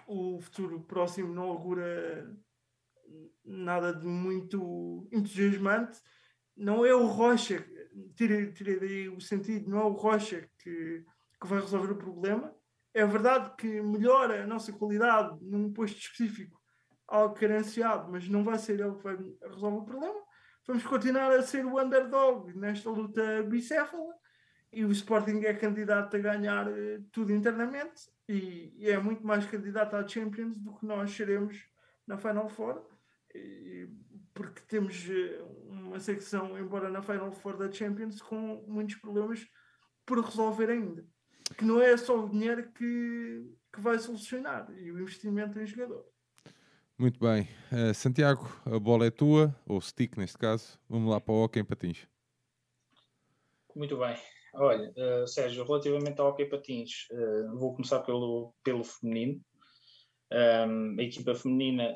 o 0.05 0.39
futuro 0.39 0.81
próximo 0.81 1.33
não 1.33 1.43
augura 1.43 2.35
nada 3.43 3.93
de 3.93 4.05
muito 4.05 5.07
entusiasmante. 5.11 5.99
Não 6.55 6.85
é 6.85 6.93
o 6.93 7.05
Rocha, 7.05 7.65
tirei, 8.15 8.51
tirei 8.51 8.79
daí 8.79 9.09
o 9.09 9.21
sentido, 9.21 9.69
não 9.69 9.79
é 9.79 9.83
o 9.83 9.93
Rocha 9.93 10.47
que, 10.59 11.03
que 11.39 11.47
vai 11.47 11.59
resolver 11.59 11.91
o 11.91 11.97
problema. 11.97 12.53
É 12.93 13.05
verdade 13.05 13.55
que 13.55 13.81
melhora 13.81 14.43
a 14.43 14.47
nossa 14.47 14.73
qualidade 14.73 15.37
num 15.41 15.71
posto 15.71 15.97
específico, 15.97 16.59
algo 17.07 17.35
carenciado, 17.35 18.11
mas 18.11 18.27
não 18.27 18.43
vai 18.43 18.57
ser 18.57 18.79
ele 18.79 18.95
que 18.95 19.03
vai 19.03 19.17
resolver 19.41 19.77
o 19.77 19.85
problema. 19.85 20.19
Vamos 20.65 20.83
continuar 20.83 21.31
a 21.31 21.41
ser 21.41 21.65
o 21.65 21.79
underdog 21.79 22.53
nesta 22.57 22.89
luta 22.89 23.43
bicéfala 23.43 24.13
e 24.71 24.83
o 24.83 24.91
Sporting 24.91 25.41
é 25.43 25.53
candidato 25.53 26.15
a 26.15 26.19
ganhar 26.19 26.67
uh, 26.67 27.03
tudo 27.11 27.33
internamente 27.33 28.09
e, 28.27 28.73
e, 28.77 28.89
é 28.89 28.97
muito 28.97 29.25
mais 29.25 29.45
candidato 29.45 29.95
à 29.95 30.07
Champions 30.07 30.57
do 30.57 30.73
que 30.73 30.85
nós 30.85 31.11
seremos 31.11 31.57
na 32.05 32.17
Final 32.17 32.49
Four, 32.49 32.85
e, 33.33 33.87
porque 34.33 34.61
temos 34.67 35.07
uh, 35.07 35.45
uma 35.69 35.99
secção, 35.99 36.57
embora 36.59 36.89
na 36.89 37.01
Final 37.01 37.31
Four 37.31 37.57
da 37.57 37.71
Champions, 37.71 38.21
com 38.21 38.63
muitos 38.67 38.95
problemas 38.95 39.47
por 40.05 40.19
resolver 40.19 40.69
ainda. 40.69 41.05
Que 41.57 41.63
não 41.63 41.81
é 41.81 41.95
só 41.95 42.25
o 42.25 42.29
dinheiro 42.29 42.69
que, 42.73 43.49
que 43.73 43.79
vai 43.79 43.97
solucionar 43.97 44.69
e 44.77 44.91
o 44.91 44.99
investimento 44.99 45.57
em 45.59 45.65
jogador. 45.65 46.05
Muito 46.97 47.19
bem. 47.19 47.47
Uh, 47.71 47.93
Santiago, 47.93 48.49
a 48.65 48.79
bola 48.79 49.05
é 49.05 49.11
tua, 49.11 49.55
ou 49.65 49.79
stick 49.79 50.17
neste 50.17 50.37
caso. 50.37 50.79
Vamos 50.89 51.09
lá 51.09 51.21
para 51.21 51.33
o 51.33 51.43
Hockey 51.43 51.59
em 51.59 51.63
Patins. 51.63 52.07
Muito 53.75 53.97
bem. 53.97 54.17
Olha, 54.59 54.91
uh, 54.97 55.27
Sérgio, 55.27 55.63
relativamente 55.63 56.19
ao 56.19 56.29
hockey 56.29 56.45
patins, 56.45 57.07
uh, 57.11 57.55
vou 57.59 57.75
começar 57.75 57.99
pelo, 57.99 58.55
pelo 58.63 58.83
feminino. 58.83 59.39
Um, 60.31 60.99
a 60.99 61.03
equipa 61.03 61.35
feminina 61.35 61.93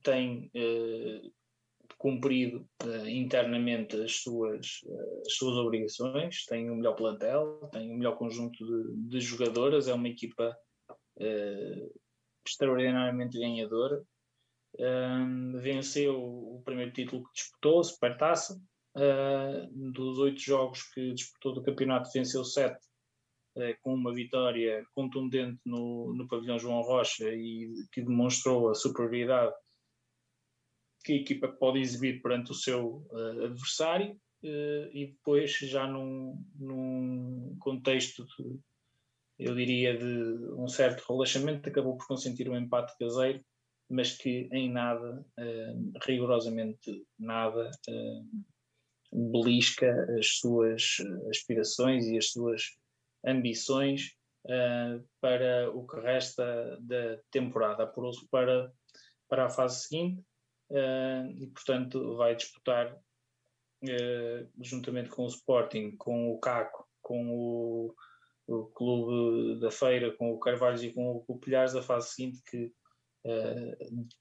tem 0.00 0.48
uh, 0.54 1.32
cumprido 1.98 2.68
internamente 3.08 4.00
as 4.00 4.22
suas, 4.22 4.80
as 5.26 5.34
suas 5.34 5.56
obrigações, 5.56 6.44
tem 6.44 6.70
o 6.70 6.74
um 6.74 6.76
melhor 6.76 6.94
plantel, 6.94 7.68
tem 7.72 7.90
o 7.90 7.94
um 7.94 7.96
melhor 7.98 8.16
conjunto 8.16 8.64
de, 8.64 9.08
de, 9.08 9.20
jogadoras, 9.20 9.88
é 9.88 9.94
uma 9.94 10.08
equipa 10.08 10.56
extraordinariamente 12.46 13.38
ganhadora. 13.38 14.02
venceu 15.60 16.16
o 16.20 16.62
primeiro 16.64 16.92
título 16.92 17.24
que 17.24 17.32
disputou, 17.34 17.82
Supertaça, 17.82 18.60
Uh, 18.96 19.68
dos 19.92 20.18
oito 20.20 20.40
jogos 20.40 20.84
que 20.84 21.12
disputou 21.12 21.52
do 21.52 21.62
campeonato, 21.62 22.10
venceu 22.14 22.42
sete, 22.42 22.82
uh, 23.54 23.76
com 23.82 23.92
uma 23.92 24.10
vitória 24.14 24.86
contundente 24.94 25.60
no, 25.66 26.14
no 26.14 26.26
pavilhão 26.26 26.58
João 26.58 26.80
Rocha 26.80 27.28
e 27.28 27.74
que 27.92 28.00
demonstrou 28.00 28.70
a 28.70 28.74
superioridade 28.74 29.52
que 31.04 31.12
a 31.12 31.16
equipa 31.16 31.46
pode 31.46 31.78
exibir 31.78 32.22
perante 32.22 32.52
o 32.52 32.54
seu 32.54 33.06
uh, 33.10 33.44
adversário. 33.44 34.18
e 34.42 35.08
depois, 35.08 35.52
já 35.58 35.86
num, 35.86 36.42
num 36.58 37.54
contexto, 37.60 38.24
de, 38.24 38.58
eu 39.38 39.54
diria, 39.54 39.94
de 39.98 40.54
um 40.54 40.68
certo 40.68 41.04
relaxamento, 41.06 41.68
acabou 41.68 41.98
por 41.98 42.06
consentir 42.06 42.48
um 42.48 42.56
empate 42.56 42.96
caseiro, 42.98 43.44
mas 43.90 44.16
que 44.16 44.48
em 44.52 44.72
nada, 44.72 45.24
rigorosamente 46.02 47.04
nada, 47.18 47.70
belisca 49.16 50.06
as 50.18 50.38
suas 50.38 50.98
aspirações 51.30 52.06
e 52.06 52.18
as 52.18 52.30
suas 52.30 52.76
ambições 53.24 54.14
uh, 54.44 55.02
para 55.20 55.70
o 55.70 55.86
que 55.86 55.98
resta 56.00 56.78
da 56.80 57.18
temporada. 57.30 57.84
Apurou-se 57.84 58.26
para, 58.28 58.70
para 59.26 59.46
a 59.46 59.50
fase 59.50 59.86
seguinte 59.86 60.22
uh, 60.70 61.30
e, 61.34 61.46
portanto, 61.46 62.16
vai 62.16 62.36
disputar 62.36 62.96
juntamente 64.60 65.10
com 65.10 65.24
o 65.24 65.28
Sporting, 65.28 65.92
com 65.96 66.32
o 66.32 66.40
Caco, 66.40 66.88
com 67.00 67.28
o, 67.30 67.94
o 68.48 68.64
Clube 68.66 69.60
da 69.60 69.70
Feira, 69.70 70.10
com 70.16 70.32
o 70.32 70.40
Carvalho 70.40 70.82
e 70.82 70.92
com 70.92 71.22
o 71.28 71.38
Pilhares, 71.38 71.74
a 71.76 71.82
fase 71.82 72.08
seguinte 72.08 72.42
que 72.50 72.72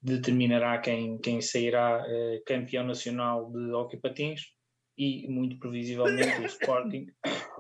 determinará 0.01 0.77
quem, 0.79 1.17
quem 1.17 1.41
sairá 1.41 2.03
campeão 2.45 2.85
nacional 2.85 3.49
de 3.51 3.71
hockey 3.71 3.97
patins 3.97 4.55
e 4.97 5.27
muito 5.27 5.59
previsivelmente 5.59 6.41
o 6.41 6.45
Sporting, 6.45 7.07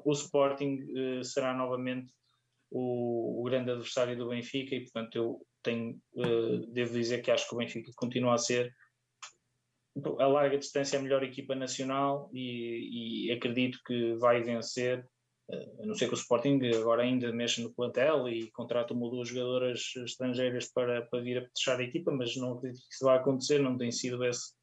o 0.03 0.11
Sporting 0.13 0.79
uh, 1.19 1.23
será 1.23 1.53
novamente 1.53 2.13
o, 2.71 3.41
o, 3.41 3.43
grande 3.43 3.71
adversário 3.71 4.17
do 4.17 4.29
Benfica 4.29 4.75
e 4.75 4.81
portanto 4.81 5.15
eu 5.15 5.47
tenho, 5.61 5.99
uh, 6.15 6.65
devo 6.71 6.93
dizer 6.93 7.21
que 7.21 7.31
acho 7.31 7.47
que 7.47 7.55
o 7.55 7.57
Benfica 7.57 7.91
continua 7.95 8.35
a 8.35 8.37
ser 8.37 8.73
a 10.19 10.27
larga 10.27 10.57
distância 10.57 10.99
a 10.99 11.01
melhor 11.01 11.23
equipa 11.23 11.55
nacional 11.55 12.29
e, 12.33 13.27
e 13.27 13.31
acredito 13.31 13.79
que 13.85 14.15
vai 14.15 14.41
vencer 14.41 15.05
uh, 15.49 15.83
a 15.83 15.85
não 15.85 15.93
ser 15.93 16.07
que 16.07 16.13
o 16.13 16.17
Sporting 16.17 16.59
agora 16.73 17.03
ainda 17.03 17.31
mexa 17.33 17.61
no 17.61 17.73
plantel 17.73 18.29
e 18.29 18.49
contrata 18.51 18.93
uma 18.93 19.05
ou 19.05 19.11
duas 19.11 19.27
jogadoras 19.27 19.93
estrangeiras 19.97 20.71
para, 20.71 21.01
para 21.01 21.21
vir 21.21 21.39
a 21.39 21.47
fechar 21.49 21.79
a 21.79 21.83
equipa, 21.83 22.11
mas 22.11 22.35
não 22.37 22.53
acredito 22.53 22.81
que 22.87 22.93
isso 22.93 23.05
vá 23.05 23.15
acontecer, 23.15 23.59
não 23.59 23.77
tem 23.77 23.91
sido 23.91 24.23
esse 24.23 24.53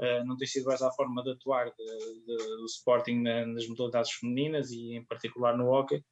Uh, 0.00 0.24
não 0.24 0.34
tem 0.34 0.48
sido 0.48 0.72
essa 0.72 0.88
a 0.88 0.92
forma 0.92 1.22
de 1.22 1.32
atuar 1.32 1.66
de, 1.66 2.24
de, 2.24 2.36
do 2.56 2.64
Sporting 2.64 3.20
na, 3.20 3.44
nas 3.44 3.68
modalidades 3.68 4.12
femininas 4.12 4.70
e 4.70 4.94
em 4.94 5.04
particular 5.04 5.58
no 5.58 5.70
hockey. 5.70 6.02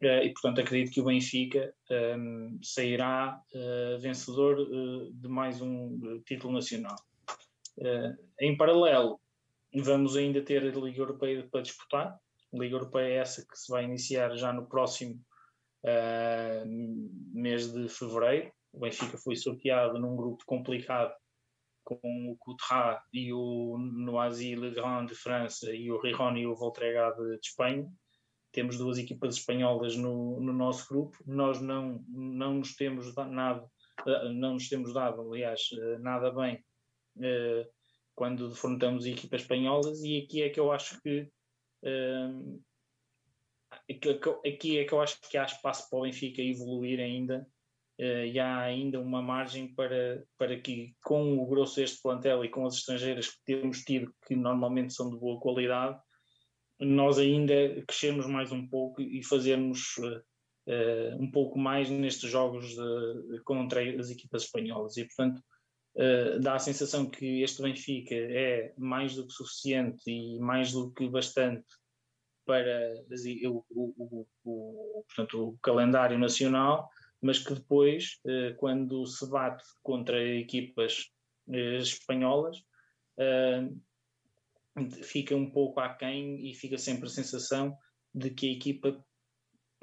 Uh, 0.00 0.22
e 0.22 0.32
portanto 0.32 0.60
acredito 0.60 0.94
que 0.94 1.00
o 1.00 1.04
Benfica 1.04 1.74
um, 1.90 2.56
sairá 2.62 3.42
uh, 3.52 3.98
vencedor 3.98 4.64
de 5.12 5.28
mais 5.28 5.60
um 5.60 6.22
título 6.24 6.52
nacional. 6.52 6.94
em 8.40 8.56
paralelo, 8.56 9.18
vamos 9.74 10.16
ainda 10.16 10.40
ter 10.40 10.62
a 10.62 10.78
Liga 10.78 11.00
Europeia 11.00 11.48
para 11.50 11.62
disputar. 11.62 12.16
A 12.54 12.58
Liga 12.58 12.76
Europeia 12.76 13.14
é 13.14 13.16
essa 13.16 13.44
que 13.44 13.58
se 13.58 13.72
vai 13.72 13.82
iniciar 13.82 14.36
já 14.36 14.52
no 14.52 14.68
próximo 14.68 15.20
mês 17.32 17.72
de 17.72 17.88
fevereiro. 17.88 18.52
O 18.72 18.78
Benfica 18.78 19.18
foi 19.18 19.34
sorteado 19.34 19.98
num 19.98 20.14
grupo 20.14 20.44
complicado 20.46 21.12
com 21.86 22.30
o 22.30 22.36
Coutras 22.36 23.00
e 23.12 23.32
o 23.32 23.78
Noisy 23.78 24.56
Le 24.56 24.72
Grand 24.72 25.06
de 25.06 25.14
França 25.14 25.72
e 25.72 25.90
o 25.90 26.00
Riron 26.00 26.36
e 26.36 26.46
o 26.46 26.54
Voltrega 26.56 27.12
de, 27.12 27.38
de, 27.38 27.46
Espanha. 27.46 27.88
Temos 28.50 28.76
duas 28.76 28.98
equipas 28.98 29.36
espanholas 29.36 29.96
no, 29.96 30.40
no 30.40 30.52
nosso 30.52 30.88
grupo. 30.88 31.16
Nós 31.24 31.60
não, 31.60 32.04
não 32.08 32.54
nos 32.54 32.74
temos 32.74 33.14
nada, 33.14 33.64
não 34.34 34.54
nos 34.54 34.68
temos 34.68 34.92
dado, 34.92 35.20
aliás, 35.20 35.60
nada 36.00 36.32
bem 36.32 36.56
uh, 37.18 37.70
quando 38.14 38.48
defrontamos 38.48 39.06
equipas 39.06 39.42
espanholas 39.42 40.02
e 40.02 40.18
aqui 40.18 40.42
é 40.42 40.48
que 40.48 40.58
eu 40.58 40.72
acho 40.72 41.00
que 41.02 41.30
aqui 44.44 44.78
é 44.78 44.84
que 44.84 44.92
eu 44.92 45.00
acho 45.00 45.20
que 45.20 45.36
há 45.36 45.44
espaço 45.44 45.88
para 45.88 45.98
o 45.98 46.02
Benfica 46.02 46.42
evoluir 46.42 46.98
ainda 46.98 47.46
e 47.98 48.38
há 48.38 48.58
ainda 48.58 49.00
uma 49.00 49.22
margem 49.22 49.74
para, 49.74 50.22
para 50.36 50.58
que, 50.60 50.94
com 51.02 51.38
o 51.38 51.46
grosso 51.46 51.76
deste 51.76 52.02
plantel 52.02 52.44
e 52.44 52.48
com 52.48 52.66
as 52.66 52.74
estrangeiras 52.74 53.30
que 53.30 53.38
temos 53.44 53.80
tido, 53.80 54.12
que 54.26 54.36
normalmente 54.36 54.92
são 54.92 55.10
de 55.10 55.18
boa 55.18 55.40
qualidade, 55.40 55.98
nós 56.78 57.18
ainda 57.18 57.54
crescermos 57.86 58.26
mais 58.26 58.52
um 58.52 58.68
pouco 58.68 59.00
e 59.00 59.24
fazermos 59.24 59.96
uh, 59.98 60.18
uh, 60.68 61.22
um 61.22 61.30
pouco 61.30 61.58
mais 61.58 61.88
nestes 61.88 62.30
jogos 62.30 62.68
de, 62.68 63.40
contra 63.44 63.80
as 63.98 64.10
equipas 64.10 64.42
espanholas. 64.42 64.96
E, 64.96 65.04
portanto, 65.04 65.42
Uh, 65.96 66.38
dá 66.40 66.56
a 66.56 66.58
sensação 66.58 67.08
que 67.08 67.40
este 67.40 67.62
Benfica 67.62 68.14
é 68.14 68.70
mais 68.76 69.14
do 69.16 69.26
que 69.26 69.32
suficiente 69.32 70.02
e 70.06 70.38
mais 70.38 70.70
do 70.70 70.92
que 70.92 71.08
bastante 71.08 71.64
para 72.44 73.02
o, 73.46 73.64
o, 73.70 74.26
o, 74.44 75.04
portanto, 75.06 75.48
o 75.48 75.58
calendário 75.62 76.18
nacional 76.18 76.86
mas 77.20 77.38
que 77.38 77.54
depois, 77.54 78.20
eh, 78.26 78.54
quando 78.58 79.06
se 79.06 79.28
bate 79.28 79.64
contra 79.82 80.22
equipas 80.22 81.10
eh, 81.50 81.78
espanholas, 81.78 82.58
eh, 83.18 83.68
fica 85.02 85.34
um 85.34 85.50
pouco 85.50 85.80
aquém 85.80 86.48
e 86.48 86.54
fica 86.54 86.76
sempre 86.76 87.06
a 87.06 87.10
sensação 87.10 87.76
de 88.14 88.30
que 88.30 88.48
a 88.48 88.52
equipa 88.52 89.04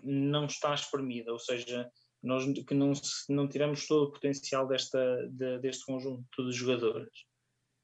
não 0.04 0.46
está 0.46 0.74
espremida, 0.74 1.32
ou 1.32 1.40
seja, 1.40 1.90
nós 2.22 2.46
que 2.68 2.74
não, 2.74 2.94
não 3.30 3.48
tiramos 3.48 3.88
todo 3.88 4.06
o 4.08 4.12
potencial 4.12 4.68
desta, 4.68 5.28
de, 5.30 5.60
deste 5.60 5.86
conjunto 5.86 6.46
de 6.46 6.52
jogadores. 6.52 7.26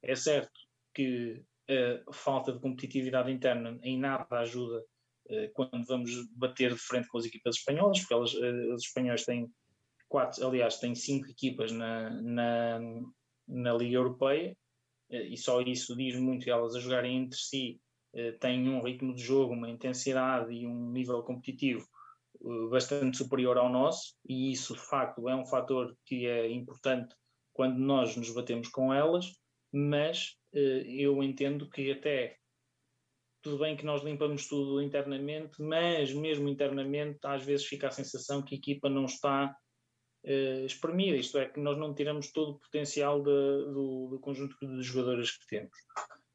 É 0.01 0.15
certo 0.15 0.59
que 0.93 1.43
a 2.07 2.13
falta 2.13 2.51
de 2.51 2.59
competitividade 2.59 3.31
interna 3.31 3.79
em 3.83 3.97
nada 3.97 4.39
ajuda 4.39 4.83
quando 5.53 5.85
vamos 5.85 6.11
bater 6.35 6.73
de 6.73 6.79
frente 6.79 7.07
com 7.07 7.17
as 7.17 7.25
equipas 7.25 7.55
espanholas, 7.55 7.99
porque 7.99 8.13
elas, 8.13 8.33
eh, 8.33 8.73
os 8.73 8.83
espanhóis 8.83 9.25
têm 9.25 9.47
quatro, 10.07 10.45
aliás, 10.45 10.79
têm 10.79 10.95
cinco 10.95 11.29
equipas 11.29 11.71
na, 11.71 12.09
na, 12.21 12.79
na 13.47 13.73
Liga 13.73 13.97
Europeia, 13.97 14.57
eh, 15.09 15.27
e 15.27 15.37
só 15.37 15.61
isso 15.61 15.95
diz 15.95 16.15
muito 16.19 16.49
elas 16.49 16.75
a 16.75 16.79
jogarem 16.79 17.17
entre 17.17 17.37
si 17.37 17.79
têm 18.39 18.67
um 18.67 18.81
ritmo 18.81 19.13
de 19.13 19.21
jogo, 19.21 19.53
uma 19.53 19.69
intensidade 19.69 20.51
e 20.51 20.65
um 20.65 20.89
nível 20.89 21.21
competitivo 21.21 21.87
bastante 22.71 23.17
superior 23.17 23.55
ao 23.55 23.69
nosso, 23.69 24.15
e 24.27 24.51
isso 24.51 24.73
de 24.73 24.81
facto 24.81 25.29
é 25.29 25.35
um 25.35 25.45
fator 25.45 25.95
que 26.05 26.25
é 26.25 26.49
importante 26.49 27.13
quando 27.53 27.77
nós 27.77 28.15
nos 28.17 28.33
batemos 28.33 28.67
com 28.69 28.91
elas, 28.91 29.27
mas 29.71 30.35
eu 30.51 31.21
entendo 31.21 31.69
que 31.69 31.91
até 31.91 32.38
tudo 33.41 33.59
bem 33.59 33.75
que 33.75 33.85
nós 33.85 34.03
limpamos 34.03 34.47
tudo 34.47 34.81
internamente, 34.81 35.61
mas 35.61 36.13
mesmo 36.13 36.49
internamente 36.49 37.19
às 37.23 37.43
vezes 37.43 37.65
fica 37.65 37.87
a 37.87 37.91
sensação 37.91 38.41
que 38.41 38.55
a 38.55 38.57
equipa 38.57 38.89
não 38.89 39.05
está 39.05 39.55
uh, 40.25 40.65
espremida, 40.65 41.17
isto 41.17 41.37
é, 41.37 41.45
que 41.47 41.59
nós 41.59 41.77
não 41.77 41.93
tiramos 41.93 42.31
todo 42.31 42.51
o 42.51 42.59
potencial 42.59 43.19
de, 43.19 43.31
do, 43.73 44.07
do, 44.11 44.19
conjunto 44.19 44.55
de 44.59 44.81
jogadores 44.81 45.37
que 45.37 45.47
temos. 45.47 45.77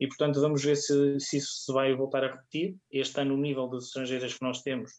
E 0.01 0.07
portanto 0.07 0.41
vamos 0.41 0.65
ver 0.65 0.77
se, 0.77 1.21
se 1.21 1.37
isso 1.37 1.65
se 1.65 1.73
vai 1.73 1.95
voltar 1.95 2.25
a 2.25 2.33
repetir. 2.33 2.77
Este 2.91 3.21
ano 3.21 3.35
o 3.35 3.39
nível 3.39 3.69
das 3.69 3.85
estrangeiras 3.85 4.35
que 4.35 4.43
nós 4.43 4.63
temos 4.63 4.93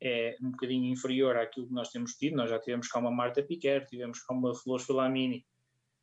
é 0.00 0.36
um 0.42 0.50
bocadinho 0.50 0.90
inferior 0.92 1.36
àquilo 1.36 1.68
que 1.68 1.74
nós 1.74 1.90
temos 1.90 2.12
tido. 2.14 2.36
Nós 2.36 2.50
já 2.50 2.58
tivemos 2.58 2.88
cá 2.88 2.98
uma 2.98 3.10
Marta 3.10 3.42
Piquer, 3.42 3.86
tivemos 3.86 4.20
cá 4.20 4.34
uma 4.34 4.54
Flores 4.54 4.86
Filamini, 4.86 5.46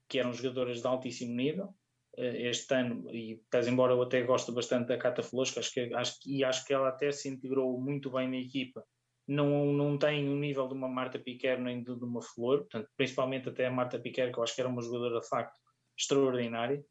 que 0.08 0.20
eram 0.20 0.34
jogadoras 0.34 0.82
de 0.82 0.88
altíssimo 0.88 1.34
nível, 1.34 1.74
este 2.18 2.74
ano, 2.74 3.10
e 3.14 3.42
pese 3.50 3.70
embora 3.70 3.94
eu 3.94 4.02
até 4.02 4.24
goste 4.24 4.52
bastante 4.52 4.88
da 4.88 4.98
Cata 4.98 5.22
Flosca, 5.22 5.60
acho 5.60 5.72
que, 5.72 5.94
acho, 5.94 6.18
e 6.26 6.44
acho 6.44 6.66
que 6.66 6.74
ela 6.74 6.90
até 6.90 7.12
se 7.12 7.30
integrou 7.30 7.80
muito 7.80 8.10
bem 8.10 8.28
na 8.28 8.38
equipa, 8.38 8.84
não, 9.28 9.74
não 9.74 9.98
tem 9.98 10.28
o 10.28 10.36
nível 10.36 10.68
de 10.68 10.74
uma 10.74 10.88
Marta 10.88 11.20
Piquer 11.20 11.60
nem 11.60 11.84
de, 11.84 11.96
de, 11.96 12.04
uma 12.04 12.22
Flor, 12.22 12.60
portanto, 12.60 12.90
principalmente 12.96 13.50
até 13.50 13.68
a 13.68 13.72
Marta 13.72 14.00
Piquer, 14.00 14.32
que 14.32 14.40
eu 14.40 14.44
acho 14.44 14.56
que 14.56 14.62
era 14.62 14.70
uma 14.70 14.82
jogadora 14.82 15.20
de 15.20 15.28
facto 15.28 15.60
extraordinária, 15.98 16.84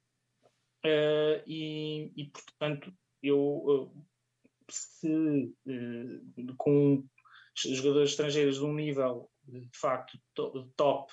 uh, 0.84 1.42
e, 1.46 2.12
e, 2.16 2.30
portanto, 2.30 2.92
eu, 3.22 3.92
se 4.70 5.54
uh, 5.66 6.54
com 6.56 7.04
jogadores 7.56 8.10
estrangeiros 8.10 8.58
de 8.58 8.64
um 8.64 8.74
nível 8.74 9.30
de 9.44 9.68
facto 9.72 10.18
top 10.76 11.12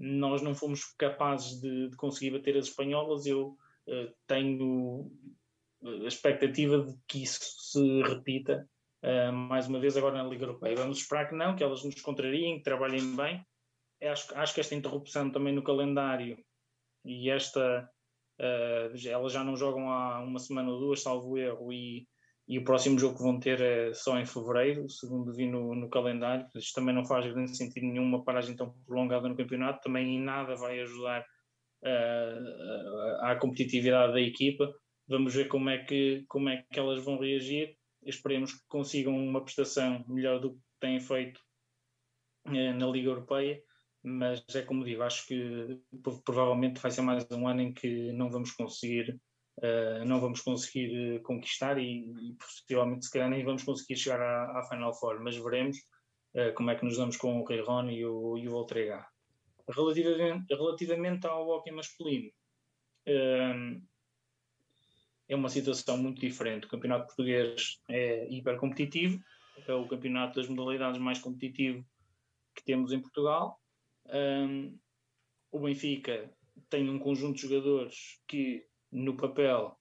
nós 0.00 0.40
não 0.40 0.54
fomos 0.54 0.84
capazes 0.96 1.60
de, 1.60 1.90
de 1.90 1.96
conseguir 1.96 2.30
bater 2.30 2.56
as 2.56 2.68
espanholas, 2.68 3.26
eu 3.26 3.48
uh, 3.86 4.12
tenho 4.26 5.12
a 5.82 6.06
expectativa 6.06 6.82
de 6.82 6.96
que 7.06 7.22
isso 7.22 7.38
se 7.42 8.02
repita 8.02 8.66
uh, 9.04 9.30
mais 9.30 9.68
uma 9.68 9.78
vez 9.78 9.98
agora 9.98 10.22
na 10.22 10.28
Liga 10.28 10.44
Europeia. 10.44 10.76
Vamos 10.76 10.98
esperar 10.98 11.28
que 11.28 11.34
não, 11.34 11.54
que 11.54 11.62
elas 11.62 11.84
nos 11.84 12.00
contrariem, 12.00 12.56
que 12.56 12.64
trabalhem 12.64 13.14
bem. 13.14 13.44
Acho, 14.02 14.34
acho 14.34 14.54
que 14.54 14.60
esta 14.60 14.74
interrupção 14.74 15.30
também 15.30 15.54
no 15.54 15.62
calendário 15.62 16.42
e 17.04 17.28
esta. 17.28 17.86
Uh, 18.40 18.96
elas 19.06 19.34
já 19.34 19.44
não 19.44 19.54
jogam 19.54 19.90
há 19.90 20.20
uma 20.22 20.38
semana 20.38 20.70
ou 20.70 20.80
duas, 20.80 21.02
salvo 21.02 21.36
erro, 21.36 21.70
e 21.70 22.08
e 22.50 22.58
o 22.58 22.64
próximo 22.64 22.98
jogo 22.98 23.16
que 23.16 23.22
vão 23.22 23.38
ter 23.38 23.60
é 23.60 23.94
só 23.94 24.18
em 24.18 24.26
fevereiro, 24.26 24.90
segundo 24.90 25.32
vi 25.32 25.46
no, 25.46 25.72
no 25.72 25.88
calendário. 25.88 26.44
Isto 26.56 26.80
também 26.80 26.92
não 26.92 27.04
faz 27.04 27.24
grande 27.32 27.56
sentido 27.56 27.86
nenhum, 27.86 28.02
uma 28.02 28.24
paragem 28.24 28.56
tão 28.56 28.74
prolongada 28.84 29.28
no 29.28 29.36
campeonato, 29.36 29.82
também 29.84 30.16
em 30.16 30.20
nada 30.20 30.56
vai 30.56 30.80
ajudar 30.80 31.24
uh, 31.84 33.24
à 33.24 33.36
competitividade 33.36 34.14
da 34.14 34.20
equipa. 34.20 34.68
Vamos 35.06 35.32
ver 35.32 35.46
como 35.46 35.70
é 35.70 35.78
que, 35.78 36.24
como 36.26 36.48
é 36.48 36.64
que 36.72 36.80
elas 36.80 37.04
vão 37.04 37.20
reagir. 37.20 37.76
Esperemos 38.04 38.52
que 38.52 38.66
consigam 38.66 39.16
uma 39.16 39.44
prestação 39.44 40.04
melhor 40.08 40.40
do 40.40 40.54
que 40.54 40.60
têm 40.80 40.98
feito 40.98 41.40
uh, 42.48 42.74
na 42.76 42.86
Liga 42.88 43.10
Europeia, 43.10 43.62
mas 44.02 44.44
é 44.56 44.62
como 44.62 44.84
digo, 44.84 45.04
acho 45.04 45.24
que 45.28 45.80
provavelmente 46.24 46.80
vai 46.80 46.90
ser 46.90 47.02
mais 47.02 47.24
um 47.30 47.46
ano 47.46 47.60
em 47.60 47.72
que 47.72 48.10
não 48.10 48.28
vamos 48.28 48.50
conseguir 48.50 49.20
uh, 49.60 50.04
não 50.04 50.20
vamos 50.20 50.40
conseguir 50.40 51.16
uh, 51.16 51.22
conquistar 51.22 51.78
e, 51.78 52.04
e, 52.20 52.34
possivelmente 52.34 53.06
se 53.06 53.12
calhar 53.12 53.30
nem 53.30 53.44
vamos 53.44 53.62
conseguir 53.62 53.96
chegar 53.96 54.20
à, 54.20 54.58
à 54.58 54.62
Final 54.68 54.94
Four, 54.94 55.20
mas 55.22 55.36
veremos 55.36 55.78
uh, 56.34 56.52
como 56.54 56.70
é 56.70 56.74
que 56.74 56.84
nos 56.84 56.96
damos 56.96 57.16
com 57.16 57.40
o 57.40 57.44
Rei 57.44 57.60
Ron 57.60 57.90
e 57.90 58.04
o, 58.04 58.36
e 58.38 58.48
o 58.48 58.50
Voltrega. 58.50 59.06
Relativamente, 59.68 60.52
relativamente 60.52 61.26
ao 61.26 61.48
hockey 61.48 61.70
masculino, 61.70 62.30
é 65.28 65.36
uma 65.36 65.48
situação 65.48 65.96
muito 65.96 66.20
diferente. 66.20 66.66
O 66.66 66.68
campeonato 66.68 67.06
português 67.06 67.80
é 67.88 68.28
hiper 68.28 68.56
competitivo, 68.56 69.22
é 69.66 69.72
o 69.72 69.86
campeonato 69.86 70.40
das 70.40 70.48
modalidades 70.48 71.00
mais 71.00 71.20
competitivo 71.20 71.86
que 72.54 72.64
temos 72.64 72.92
em 72.92 73.00
Portugal. 73.00 73.60
Um, 74.06 74.76
o 75.52 75.60
Benfica 75.60 76.28
tem 76.68 76.88
um 76.88 76.98
conjunto 76.98 77.36
de 77.36 77.42
jogadores 77.42 78.20
que, 78.26 78.66
no 78.90 79.16
papel, 79.16 79.76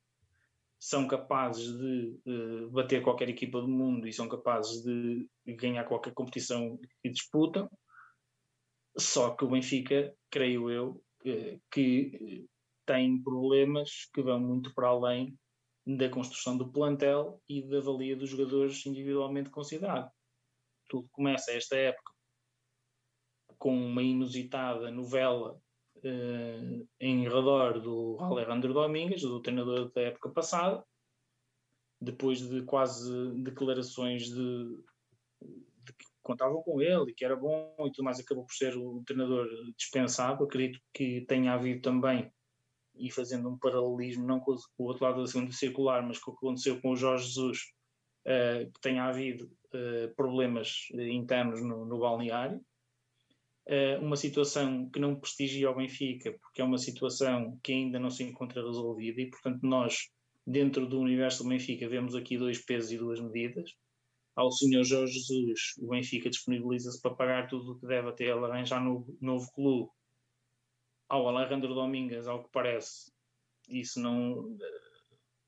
são 0.80 1.08
capazes 1.08 1.78
de 1.78 2.20
uh, 2.26 2.70
bater 2.70 3.04
qualquer 3.04 3.28
equipa 3.28 3.60
do 3.60 3.68
mundo 3.68 4.08
e 4.08 4.14
são 4.14 4.30
capazes 4.30 4.82
de 4.82 5.28
ganhar 5.46 5.84
qualquer 5.84 6.14
competição 6.14 6.80
que 7.02 7.10
disputam. 7.10 7.70
Só 8.98 9.36
que 9.36 9.44
o 9.44 9.50
Benfica, 9.50 10.16
creio 10.30 10.70
eu, 10.70 11.04
uh, 11.26 11.62
que 11.72 12.48
tem 12.86 13.22
problemas 13.22 14.10
que 14.14 14.22
vão 14.22 14.40
muito 14.40 14.74
para 14.74 14.88
além 14.88 15.38
da 15.86 16.10
construção 16.10 16.58
do 16.58 16.72
plantel 16.72 17.42
e 17.48 17.62
da 17.62 17.80
valia 17.80 18.16
dos 18.16 18.30
jogadores 18.30 18.86
individualmente 18.86 19.50
considerados. 19.50 20.12
Tudo 20.88 21.08
começa 21.12 21.52
esta 21.52 21.76
época 21.76 22.14
com 23.58 23.76
uma 23.76 24.02
inusitada 24.02 24.90
novela 24.90 25.62
uh, 26.04 26.88
em 27.00 27.24
redor 27.24 27.80
do 27.80 28.18
Alejandro 28.20 28.74
Domingues, 28.74 29.22
do 29.22 29.42
treinador 29.42 29.92
da 29.92 30.02
época 30.02 30.30
passada, 30.30 30.84
depois 32.02 32.40
de 32.40 32.64
quase 32.64 33.32
declarações 33.44 34.24
de, 34.24 34.78
de 35.42 35.94
que 35.94 36.06
contavam 36.22 36.62
com 36.64 36.82
ele 36.82 37.12
e 37.12 37.14
que 37.14 37.26
era 37.26 37.36
bom 37.36 37.76
e 37.80 37.92
tudo 37.92 38.06
mais, 38.06 38.20
acabou 38.20 38.46
por 38.46 38.54
ser 38.54 38.78
o 38.78 39.04
treinador 39.06 39.48
dispensado. 39.78 40.44
Acredito 40.44 40.80
que 40.94 41.22
tenha 41.22 41.54
havido 41.54 41.82
também, 41.82 42.32
e 42.96 43.12
fazendo 43.12 43.50
um 43.50 43.58
paralelismo, 43.58 44.26
não 44.26 44.40
com 44.40 44.56
o 44.78 44.84
outro 44.84 45.04
lado 45.04 45.22
da 45.22 45.28
segunda 45.28 45.52
circular, 45.52 46.06
mas 46.06 46.20
com 46.20 46.32
o 46.32 46.34
que 46.36 46.46
aconteceu 46.46 46.82
com 46.82 46.92
o 46.92 46.96
Jorge 46.96 47.28
Jesus, 47.28 47.60
uh, 48.26 48.72
que 48.72 48.82
tenha 48.82 49.04
havido 49.06 49.46
uh, 49.46 50.14
problemas 50.16 50.88
internos 50.94 51.62
no, 51.62 51.86
no 51.86 52.00
balneário 52.00 52.62
uma 54.00 54.16
situação 54.16 54.90
que 54.90 55.00
não 55.00 55.20
prestigia 55.20 55.70
o 55.70 55.76
Benfica, 55.76 56.36
porque 56.42 56.62
é 56.62 56.64
uma 56.64 56.78
situação 56.80 57.60
que 57.64 57.72
ainda 57.72 58.00
não 58.00 58.10
se 58.10 58.24
encontra 58.24 58.66
resolvida 58.66 59.22
e, 59.22 59.30
portanto, 59.30 59.60
nós, 59.62 60.10
dentro 60.46 60.88
do 60.88 61.00
universo 61.00 61.44
do 61.44 61.50
Benfica, 61.50 61.88
vemos 61.88 62.16
aqui 62.16 62.38
dois 62.38 62.64
pesos 62.64 62.92
e 62.92 62.98
duas 62.98 63.20
medidas. 63.20 63.72
Ao 64.36 64.52
senhor 64.52 64.84
Jorge 64.84 65.14
Jesus, 65.14 65.74
o 65.80 65.90
Benfica 65.90 66.30
disponibiliza-se 66.30 67.00
para 67.02 67.14
pagar 67.14 67.48
tudo 67.48 67.74
o 67.74 67.80
que 67.80 67.86
deve 67.86 68.10
até 68.10 68.24
ele 68.26 68.46
arranjar 68.46 68.84
no 68.84 69.06
novo 69.22 69.52
clube. 69.52 69.90
Ao 71.08 71.28
Alejandro 71.28 71.74
Domingues, 71.74 72.28
ao 72.28 72.44
que 72.44 72.50
parece, 72.52 73.12
isso 73.70 74.00
não, 74.00 74.58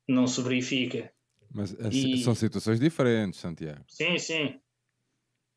não 0.08 0.26
se 0.26 0.42
verifica. 0.42 1.12
Mas 1.52 1.72
e... 1.90 2.18
são 2.22 2.34
situações 2.34 2.78
diferentes, 2.78 3.40
Santiago. 3.40 3.84
Sim, 3.88 4.18
sim 4.18 4.60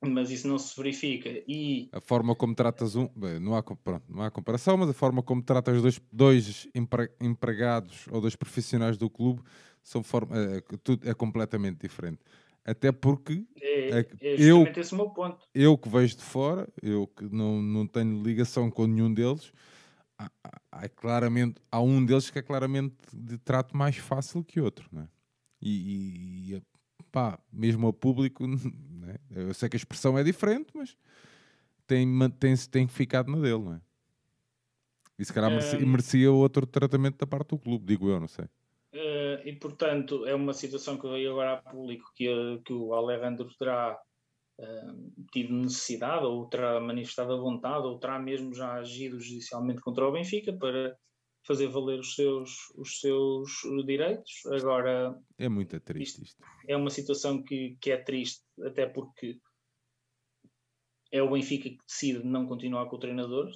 mas 0.09 0.31
isso 0.31 0.47
não 0.47 0.57
se 0.57 0.75
verifica. 0.75 1.29
E 1.47 1.89
a 1.91 1.99
forma 1.99 2.35
como 2.35 2.53
tratas 2.55 2.95
um, 2.95 3.09
bem, 3.15 3.39
não, 3.39 3.55
há, 3.55 3.63
pronto, 3.63 4.03
não 4.09 4.23
há 4.23 4.31
comparação, 4.31 4.77
mas 4.77 4.89
a 4.89 4.93
forma 4.93 5.21
como 5.21 5.41
tratas 5.41 5.81
dois, 5.81 6.01
dois 6.11 6.67
empregados 7.19 8.07
ou 8.11 8.21
dois 8.21 8.35
profissionais 8.35 8.97
do 8.97 9.09
clube 9.09 9.41
são 9.83 10.03
forma, 10.03 10.37
é, 10.37 10.61
tudo 10.83 11.09
é 11.09 11.13
completamente 11.13 11.79
diferente. 11.79 12.19
Até 12.65 12.91
porque 12.91 13.45
é, 13.61 13.99
é, 13.99 13.99
é 13.99 14.35
eu, 14.39 14.65
esse 14.75 14.93
o 14.93 14.97
meu 14.97 15.09
ponto. 15.09 15.45
eu 15.53 15.77
que 15.77 15.87
vejo 15.87 16.17
de 16.17 16.23
fora, 16.23 16.67
eu 16.81 17.05
que 17.05 17.25
não, 17.25 17.61
não 17.61 17.85
tenho 17.85 18.23
ligação 18.23 18.71
com 18.71 18.87
nenhum 18.87 19.13
deles, 19.13 19.53
há, 20.17 20.29
há, 20.71 20.89
claramente, 20.89 21.61
há 21.71 21.79
um 21.79 22.03
deles 22.03 22.31
que 22.31 22.39
é 22.39 22.41
claramente 22.41 22.95
de 23.13 23.37
trato 23.37 23.77
mais 23.77 23.97
fácil 23.97 24.43
que 24.43 24.59
outro. 24.59 24.89
Não 24.91 25.03
é? 25.03 25.07
e, 25.61 26.53
e 26.53 26.61
pá, 27.15 27.39
mesmo 27.49 27.87
ao 27.87 27.93
público 27.93 28.43
Né? 29.05 29.17
Eu 29.29 29.53
sei 29.53 29.69
que 29.69 29.75
a 29.75 29.77
expressão 29.77 30.17
é 30.17 30.23
diferente, 30.23 30.71
mas 30.73 30.97
tem, 31.85 32.07
tem, 32.39 32.55
tem 32.71 32.87
ficado 32.87 33.31
na 33.31 33.39
dele, 33.39 33.63
não 33.63 33.73
é? 33.73 33.81
E 35.17 35.23
se 35.23 35.31
calhar 35.31 35.49
merecia, 35.49 35.79
um, 35.79 35.85
merecia 35.85 36.31
outro 36.31 36.65
tratamento 36.65 37.17
da 37.17 37.27
parte 37.27 37.49
do 37.49 37.59
clube, 37.59 37.85
digo 37.85 38.09
eu, 38.09 38.19
não 38.19 38.27
sei. 38.27 38.45
Uh, 38.45 39.45
e 39.45 39.53
portanto, 39.53 40.25
é 40.25 40.33
uma 40.33 40.53
situação 40.53 40.97
que 40.97 41.07
veio 41.07 41.31
agora 41.31 41.53
a 41.53 41.57
público 41.57 42.11
que, 42.15 42.27
que 42.65 42.73
o 42.73 42.93
Alejandro 42.93 43.47
terá 43.57 43.97
uh, 44.59 45.25
tido 45.31 45.53
necessidade, 45.53 46.25
ou 46.25 46.47
terá 46.47 46.81
manifestado 46.81 47.33
a 47.33 47.37
vontade, 47.37 47.85
ou 47.85 47.99
terá 47.99 48.19
mesmo 48.19 48.53
já 48.53 48.73
agido 48.73 49.19
judicialmente 49.19 49.81
contra 49.81 50.07
o 50.07 50.11
Benfica 50.11 50.51
para 50.51 50.97
fazer 51.45 51.67
valer 51.67 51.99
os 51.99 52.15
seus, 52.15 52.69
os 52.75 52.99
seus 52.99 53.51
direitos. 53.85 54.45
Agora. 54.47 55.17
É 55.37 55.47
muito 55.47 55.79
triste 55.79 56.23
isto. 56.23 56.43
É 56.67 56.75
uma 56.75 56.89
situação 56.89 57.41
que, 57.43 57.77
que 57.79 57.91
é 57.91 57.97
triste, 57.97 58.43
até 58.63 58.85
porque 58.87 59.39
é 61.11 61.21
o 61.21 61.31
Benfica 61.31 61.69
que 61.69 61.77
decide 61.87 62.23
não 62.25 62.47
continuar 62.47 62.87
com 62.87 62.95
o 62.95 62.99
treinador. 62.99 63.49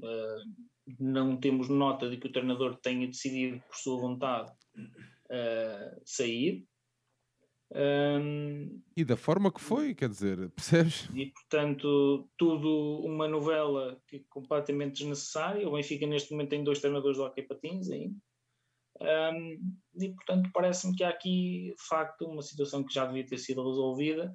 Uh, 0.00 0.66
não 0.98 1.36
temos 1.38 1.68
nota 1.68 2.10
de 2.10 2.18
que 2.18 2.26
o 2.26 2.32
treinador 2.32 2.76
tenha 2.76 3.06
decidido, 3.06 3.62
por 3.66 3.76
sua 3.76 3.98
vontade, 3.98 4.52
uh, 4.76 6.00
sair. 6.04 6.66
Um, 7.74 8.80
e 8.96 9.04
da 9.04 9.16
forma 9.16 9.52
que 9.52 9.60
foi, 9.60 9.94
quer 9.94 10.08
dizer, 10.08 10.50
percebes? 10.54 11.08
E 11.14 11.26
portanto, 11.26 12.28
tudo 12.36 13.00
uma 13.04 13.26
novela 13.26 14.00
que 14.06 14.16
é 14.16 14.20
completamente 14.28 14.98
desnecessária. 14.98 15.68
O 15.68 15.72
Benfica 15.72 16.06
neste 16.06 16.32
momento 16.32 16.50
tem 16.50 16.64
dois 16.64 16.80
treinadores 16.80 17.16
do 17.16 17.24
Hockey 17.24 17.42
Patins 17.42 17.90
ainda. 17.90 18.16
Um, 19.00 19.76
e 20.00 20.08
portanto, 20.14 20.50
parece-me 20.54 20.94
que 20.96 21.04
há 21.04 21.10
aqui, 21.10 21.74
de 21.76 21.86
facto, 21.86 22.26
uma 22.26 22.42
situação 22.42 22.84
que 22.84 22.94
já 22.94 23.04
devia 23.04 23.26
ter 23.26 23.38
sido 23.38 23.66
resolvida 23.68 24.34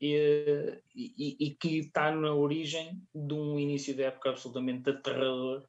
e, 0.00 0.80
e, 0.94 1.36
e 1.46 1.54
que 1.54 1.78
está 1.78 2.10
na 2.10 2.34
origem 2.34 3.00
de 3.14 3.34
um 3.34 3.58
início 3.58 3.94
de 3.94 4.02
época 4.02 4.30
absolutamente 4.30 4.88
aterrador 4.90 5.64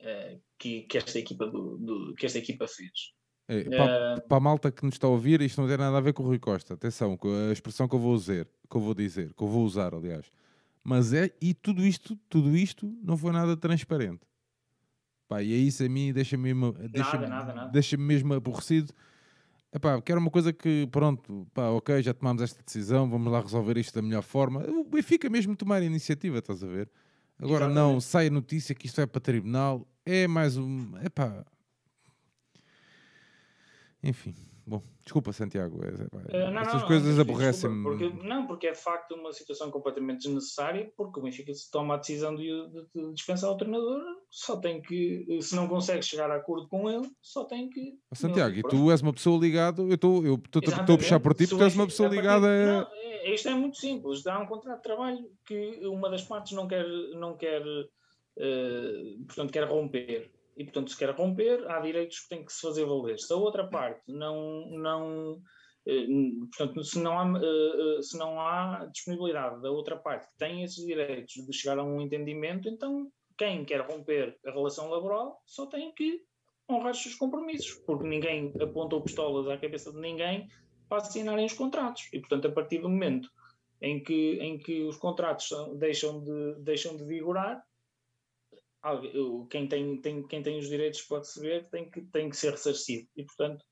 uh, 0.00 0.42
que, 0.58 0.82
que, 0.82 0.98
esta 0.98 1.18
equipa 1.18 1.46
do, 1.46 1.76
do, 1.78 2.14
que 2.14 2.26
esta 2.26 2.38
equipa 2.38 2.66
fez. 2.66 3.12
É, 3.48 3.64
para, 3.64 4.16
uh... 4.18 4.28
para, 4.28 4.36
a 4.36 4.40
malta 4.40 4.70
que 4.70 4.84
nos 4.84 4.94
está 4.94 5.06
a 5.06 5.10
ouvir, 5.10 5.40
isto 5.40 5.60
não 5.60 5.66
tem 5.66 5.78
nada 5.78 5.96
a 5.96 6.00
ver 6.00 6.12
com 6.12 6.22
o 6.22 6.26
Rui 6.26 6.38
Costa. 6.38 6.74
Atenção, 6.74 7.18
a 7.48 7.52
expressão 7.52 7.88
que 7.88 7.94
eu 7.94 7.98
vou 7.98 8.16
dizer, 8.16 8.46
que 8.70 8.76
eu 8.76 8.80
vou 8.80 8.94
dizer, 8.94 9.32
que 9.32 9.42
eu 9.42 9.48
vou 9.48 9.64
usar, 9.64 9.94
aliás. 9.94 10.30
Mas 10.84 11.12
é, 11.12 11.30
e 11.40 11.54
tudo 11.54 11.84
isto, 11.84 12.16
tudo 12.28 12.56
isto 12.56 12.94
não 13.02 13.16
foi 13.16 13.32
nada 13.32 13.56
transparente. 13.56 14.20
Pá, 15.28 15.42
e 15.42 15.52
é 15.52 15.56
isso 15.56 15.84
a 15.84 15.88
mim 15.88 16.12
deixa-me 16.12 16.54
deixa 16.90 17.68
deixa 17.70 17.96
mesmo 17.96 18.32
aborrecido. 18.34 18.92
Epá, 19.70 20.00
que 20.00 20.10
era 20.10 20.18
uma 20.18 20.30
coisa 20.30 20.50
que, 20.50 20.88
pronto, 20.90 21.46
pá, 21.52 21.68
ok, 21.68 22.02
já 22.02 22.14
tomamos 22.14 22.40
esta 22.40 22.62
decisão, 22.62 23.08
vamos 23.08 23.30
lá 23.30 23.40
resolver 23.40 23.76
isto 23.76 23.94
da 23.94 24.00
melhor 24.00 24.22
forma. 24.22 24.60
O 24.66 24.84
Benfica 24.84 25.28
mesmo 25.28 25.54
tomar 25.54 25.82
a 25.82 25.84
iniciativa, 25.84 26.38
estás 26.38 26.64
a 26.64 26.66
ver? 26.66 26.90
Agora 27.38 27.66
Exatamente. 27.66 27.74
não, 27.74 28.00
sai 28.00 28.28
a 28.28 28.30
notícia 28.30 28.74
que 28.74 28.86
isto 28.86 28.96
vai 28.96 29.06
para 29.06 29.20
tribunal, 29.20 29.86
é 30.06 30.26
mais 30.26 30.56
um. 30.56 30.96
Epá, 31.04 31.44
enfim, 34.02 34.32
bom, 34.64 34.82
desculpa, 35.02 35.32
Santiago. 35.32 35.80
É, 35.84 36.36
é, 36.36 36.50
não, 36.50 36.60
essas 36.60 36.82
não, 36.82 36.86
coisas 36.86 37.18
aborrecem-me. 37.18 37.82
Porque, 37.82 38.08
não, 38.22 38.46
porque 38.46 38.68
é 38.68 38.72
de 38.72 38.78
facto 38.78 39.14
uma 39.14 39.32
situação 39.32 39.70
completamente 39.70 40.24
desnecessária, 40.24 40.92
porque 40.96 41.18
o 41.18 41.22
Benfica 41.22 41.52
se 41.52 41.68
toma 41.70 41.94
a 41.94 41.96
decisão 41.96 42.34
de, 42.34 42.44
de, 42.44 42.86
de, 42.94 43.14
dispensar 43.14 43.50
o 43.50 43.56
treinador, 43.56 44.00
só 44.30 44.56
tem 44.56 44.80
que, 44.80 45.26
se 45.40 45.56
não 45.56 45.66
consegue 45.66 46.02
chegar 46.02 46.30
a 46.30 46.36
acordo 46.36 46.68
com 46.68 46.88
ele, 46.88 47.10
só 47.20 47.44
tem 47.44 47.68
que. 47.68 47.94
Santiago, 48.12 48.52
não, 48.52 48.60
e 48.60 48.62
tu 48.62 48.90
és 48.90 49.00
uma 49.00 49.12
pessoa 49.12 49.40
ligada, 49.40 49.82
eu 49.82 49.94
estou 49.94 50.24
eu 50.24 50.34
a 50.34 50.96
puxar 50.96 51.18
por 51.18 51.34
ti 51.34 51.48
porque 51.48 51.64
és 51.64 51.74
uma 51.74 51.86
pessoa 51.86 52.08
ligada 52.08 52.46
a. 52.46 52.66
Não, 52.66 52.88
é, 52.92 53.34
isto 53.34 53.48
é 53.48 53.54
muito 53.54 53.78
simples, 53.78 54.22
dá 54.22 54.38
um 54.38 54.46
contrato 54.46 54.76
de 54.76 54.82
trabalho 54.84 55.28
que 55.44 55.80
uma 55.86 56.08
das 56.08 56.22
partes 56.22 56.52
não 56.52 56.68
quer, 56.68 56.86
não 57.14 57.36
quer, 57.36 57.62
uh, 57.62 59.24
portanto, 59.26 59.52
quer 59.52 59.64
romper 59.64 60.37
e, 60.58 60.64
portanto, 60.64 60.90
se 60.90 60.98
quer 60.98 61.10
romper, 61.10 61.64
há 61.70 61.78
direitos 61.78 62.18
que 62.18 62.30
têm 62.30 62.44
que 62.44 62.52
se 62.52 62.60
fazer 62.60 62.84
valer. 62.84 63.16
Se 63.16 63.32
a 63.32 63.36
outra 63.36 63.68
parte 63.68 64.02
não, 64.08 64.68
não 64.72 65.40
eh, 65.86 66.06
portanto, 66.50 66.82
se 66.82 66.98
não, 66.98 67.16
há, 67.16 67.38
eh, 67.38 67.98
eh, 67.98 68.02
se 68.02 68.18
não 68.18 68.40
há 68.40 68.84
disponibilidade 68.92 69.62
da 69.62 69.70
outra 69.70 69.96
parte 69.96 70.26
que 70.26 70.36
tem 70.36 70.64
esses 70.64 70.84
direitos 70.84 71.32
de 71.32 71.52
chegar 71.52 71.78
a 71.78 71.84
um 71.84 72.00
entendimento, 72.00 72.68
então 72.68 73.08
quem 73.38 73.64
quer 73.64 73.82
romper 73.82 74.36
a 74.44 74.50
relação 74.50 74.90
laboral 74.90 75.40
só 75.46 75.64
tem 75.66 75.94
que 75.94 76.20
honrar 76.68 76.90
os 76.90 77.02
seus 77.02 77.14
compromissos, 77.14 77.74
porque 77.86 78.08
ninguém 78.08 78.52
apontou 78.60 79.00
pistolas 79.00 79.48
à 79.48 79.56
cabeça 79.56 79.92
de 79.92 80.00
ninguém 80.00 80.48
para 80.88 80.98
assinarem 80.98 81.46
os 81.46 81.52
contratos. 81.52 82.08
E, 82.12 82.18
portanto, 82.18 82.48
a 82.48 82.50
partir 82.52 82.78
do 82.78 82.88
momento 82.88 83.30
em 83.80 84.02
que, 84.02 84.38
em 84.40 84.58
que 84.58 84.82
os 84.82 84.96
contratos 84.96 85.50
deixam 85.76 86.20
de, 86.20 86.56
deixam 86.62 86.96
de 86.96 87.04
vigorar, 87.04 87.62
quem 89.50 89.68
tem, 89.68 90.00
tem, 90.00 90.26
quem 90.26 90.42
tem 90.42 90.58
os 90.58 90.68
direitos 90.68 91.02
para 91.02 91.18
receber 91.18 91.68
tem 91.70 91.90
que, 91.90 92.02
tem 92.02 92.30
que 92.30 92.36
ser 92.36 92.52
ressarcido. 92.52 93.08
E, 93.16 93.24
portanto, 93.24 93.64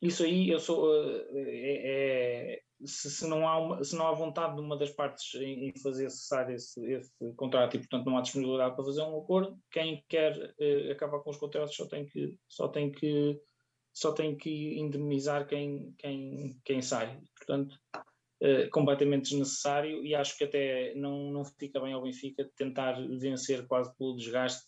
isso 0.00 0.22
aí 0.22 0.48
eu 0.48 0.60
sou. 0.60 0.94
Eh, 0.94 1.26
é, 1.34 2.54
é, 2.54 2.62
se, 2.84 3.10
se, 3.10 3.26
não 3.26 3.48
há 3.48 3.58
uma, 3.58 3.82
se 3.82 3.96
não 3.96 4.06
há 4.06 4.12
vontade 4.12 4.54
de 4.54 4.60
uma 4.60 4.76
das 4.76 4.90
partes 4.90 5.34
em, 5.34 5.68
em 5.68 5.78
fazer 5.80 6.08
cessar 6.10 6.48
esse, 6.52 6.80
esse, 6.92 7.10
contrato 7.34 7.74
e, 7.74 7.80
portanto, 7.80 8.06
não 8.06 8.16
há 8.16 8.20
disponibilidade 8.20 8.76
para 8.76 8.84
fazer 8.84 9.02
um 9.02 9.18
acordo, 9.18 9.58
quem 9.70 10.04
quer 10.08 10.36
uh, 10.36 10.92
acabar 10.92 11.18
com 11.20 11.30
os 11.30 11.36
contratos 11.36 11.74
só 11.74 11.86
tem 11.86 12.06
que, 12.06 12.38
só 12.46 12.68
tem 12.68 12.92
que 12.92 13.40
só 13.92 14.12
tem 14.12 14.36
que 14.36 14.78
indemnizar 14.78 15.48
quem, 15.48 15.92
quem, 15.98 16.56
quem 16.64 16.80
sai. 16.80 17.20
Portanto, 17.36 17.76
uh, 18.42 18.70
completamente 18.70 19.30
desnecessário 19.30 20.04
e 20.04 20.14
acho 20.14 20.36
que 20.36 20.44
até 20.44 20.94
não, 20.94 21.30
não 21.30 21.44
fica 21.44 21.80
bem 21.80 21.92
ao 21.92 22.02
Benfica 22.02 22.48
tentar 22.56 23.00
vencer 23.18 23.66
quase 23.66 23.94
pelo 23.96 24.16
desgaste 24.16 24.66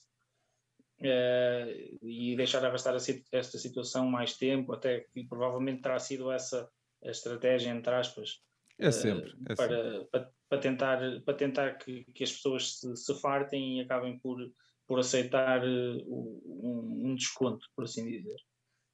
uh, 1.00 2.06
e 2.06 2.34
deixar 2.36 2.64
arrastar 2.64 2.94
esta 2.96 3.58
situação 3.58 4.06
mais 4.06 4.36
tempo, 4.36 4.72
até 4.72 5.00
que 5.00 5.24
provavelmente 5.24 5.82
terá 5.82 5.98
sido 5.98 6.30
essa 6.30 6.70
a 7.02 7.10
estratégia, 7.10 7.70
entre 7.70 7.94
aspas, 7.94 8.42
é 8.78 8.90
sempre, 8.90 9.34
é 9.48 9.54
para, 9.54 9.68
sempre. 9.68 10.08
Para, 10.10 10.32
para, 10.48 10.58
tentar, 10.58 11.22
para 11.22 11.34
tentar 11.34 11.78
que, 11.78 12.04
que 12.12 12.24
as 12.24 12.32
pessoas 12.32 12.78
se, 12.78 12.96
se 12.96 13.14
fartem 13.20 13.78
e 13.78 13.80
acabem 13.82 14.18
por, 14.18 14.38
por 14.86 14.98
aceitar 14.98 15.62
um, 15.64 17.06
um 17.06 17.14
desconto, 17.14 17.66
por 17.74 17.84
assim 17.84 18.06
dizer. 18.06 18.36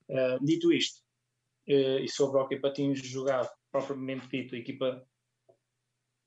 Uh, 0.09 0.44
dito 0.44 0.73
isto, 0.73 1.01
uh, 1.69 1.98
e 1.98 2.09
sobre 2.09 2.39
o 2.39 2.43
Hockey 2.43 2.61
Patins 2.61 3.01
jogado, 3.01 3.51
propriamente 3.70 4.28
dito, 4.28 4.55
a 4.55 4.59
equipa 4.59 5.06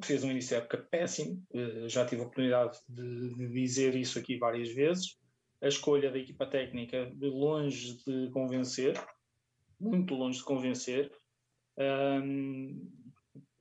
fez 0.03 0.23
um 0.23 0.31
início 0.31 0.55
de 0.55 0.63
época 0.63 0.77
péssimo, 0.89 1.43
uh, 1.53 1.89
já 1.89 2.05
tive 2.05 2.21
a 2.21 2.25
oportunidade 2.25 2.77
de, 2.87 3.35
de, 3.35 3.47
dizer 3.49 3.95
isso 3.95 4.17
aqui 4.17 4.37
várias 4.37 4.69
vezes. 4.69 5.17
A 5.61 5.67
escolha 5.67 6.11
da 6.11 6.17
equipa 6.17 6.45
técnica 6.45 7.11
de 7.13 7.27
longe 7.27 7.97
de 8.05 8.29
convencer, 8.31 8.93
muito 9.79 10.15
longe 10.15 10.39
de 10.39 10.45
convencer. 10.45 11.11
Um, 11.77 12.89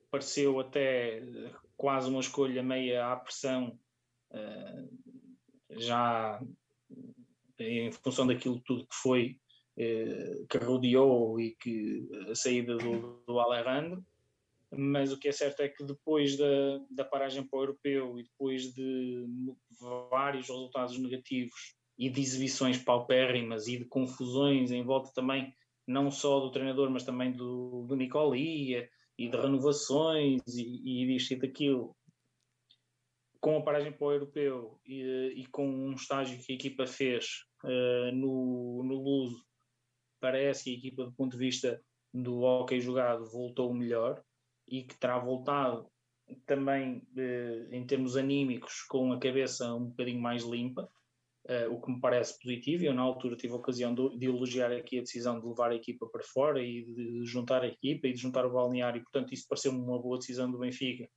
pareceu 0.09 0.59
até 0.59 1.21
quase 1.75 2.09
uma 2.09 2.21
escolha 2.21 2.63
meia 2.63 3.11
à 3.11 3.15
pressão, 3.15 3.77
já 5.71 6.41
em 7.59 7.91
função 7.91 8.25
daquilo 8.25 8.59
tudo 8.61 8.87
que 8.87 8.95
foi 8.95 9.37
eh, 9.37 9.48
que 10.49 10.57
rodeou 10.57 11.39
e 11.39 11.55
que 11.55 12.09
a 12.29 12.35
saída 12.35 12.75
do, 12.77 13.23
do 13.25 13.39
Alejandro, 13.39 14.03
mas 14.71 15.11
o 15.11 15.17
que 15.17 15.29
é 15.29 15.31
certo 15.31 15.61
é 15.61 15.69
que 15.69 15.83
depois 15.83 16.37
da, 16.37 16.79
da 16.91 17.05
paragem 17.05 17.43
para 17.43 17.59
o 17.59 17.61
europeu 17.63 18.19
e 18.19 18.23
depois 18.23 18.73
de 18.73 19.25
vários 20.11 20.47
resultados 20.47 20.97
negativos 20.99 21.75
e 21.97 22.09
de 22.09 22.21
exibições 22.21 22.77
paupérrimas 22.77 23.67
e 23.67 23.77
de 23.77 23.85
confusões 23.85 24.71
em 24.71 24.83
volta 24.83 25.11
também, 25.13 25.53
não 25.87 26.11
só 26.11 26.39
do 26.39 26.51
treinador, 26.51 26.89
mas 26.89 27.03
também 27.03 27.31
do, 27.31 27.85
do 27.87 27.95
Nicolia 27.95 28.89
e 29.17 29.27
de 29.27 29.37
renovações 29.37 30.41
e, 30.47 31.03
e 31.03 31.07
disto 31.07 31.31
e 31.31 31.35
daquilo, 31.37 31.95
com 33.41 33.57
a 33.57 33.61
paragem 33.61 33.91
para 33.91 34.07
o 34.07 34.11
europeu 34.11 34.79
e, 34.85 35.33
e 35.35 35.45
com 35.47 35.67
um 35.67 35.93
estágio 35.93 36.39
que 36.43 36.51
a 36.51 36.55
equipa 36.55 36.85
fez 36.85 37.45
uh, 37.63 38.11
no, 38.13 38.83
no 38.83 38.95
Luso, 38.95 39.48
parece 40.19 40.63
que 40.65 40.69
a 40.71 40.73
equipa, 40.73 41.03
do 41.05 41.11
ponto 41.11 41.31
de 41.31 41.37
vista 41.37 41.81
do 42.13 42.41
hockey 42.41 42.79
jogado, 42.79 43.25
voltou 43.25 43.73
melhor 43.73 44.23
e 44.67 44.83
que 44.83 44.97
terá 44.97 45.17
voltado 45.17 45.89
também 46.45 47.01
eh, 47.17 47.67
em 47.71 47.85
termos 47.85 48.15
anímicos 48.15 48.83
com 48.83 49.11
a 49.11 49.19
cabeça 49.19 49.73
um 49.73 49.85
bocadinho 49.85 50.21
mais 50.21 50.43
limpa, 50.43 50.89
eh, 51.47 51.67
o 51.67 51.81
que 51.81 51.91
me 51.91 51.99
parece 51.99 52.39
positivo. 52.39 52.83
Eu, 52.83 52.93
na 52.93 53.01
altura, 53.01 53.35
tive 53.35 53.53
a 53.53 53.57
ocasião 53.57 53.93
de, 53.93 54.17
de, 54.17 54.25
elogiar 54.27 54.71
aqui 54.71 54.99
a 54.99 55.01
decisão 55.01 55.39
de 55.39 55.47
levar 55.47 55.71
a 55.71 55.75
equipa 55.75 56.07
para 56.07 56.23
fora 56.23 56.61
e 56.61 56.83
de, 56.85 57.19
de 57.21 57.25
juntar 57.25 57.63
a 57.63 57.67
equipa 57.67 58.07
e 58.07 58.13
de 58.13 58.19
juntar 58.19 58.45
o 58.45 58.51
balneário, 58.53 59.01
portanto, 59.01 59.33
isso 59.33 59.47
pareceu-me 59.47 59.79
uma 59.79 59.99
boa 59.99 60.17
decisão 60.19 60.51
do 60.51 60.59
Benfica 60.59 61.09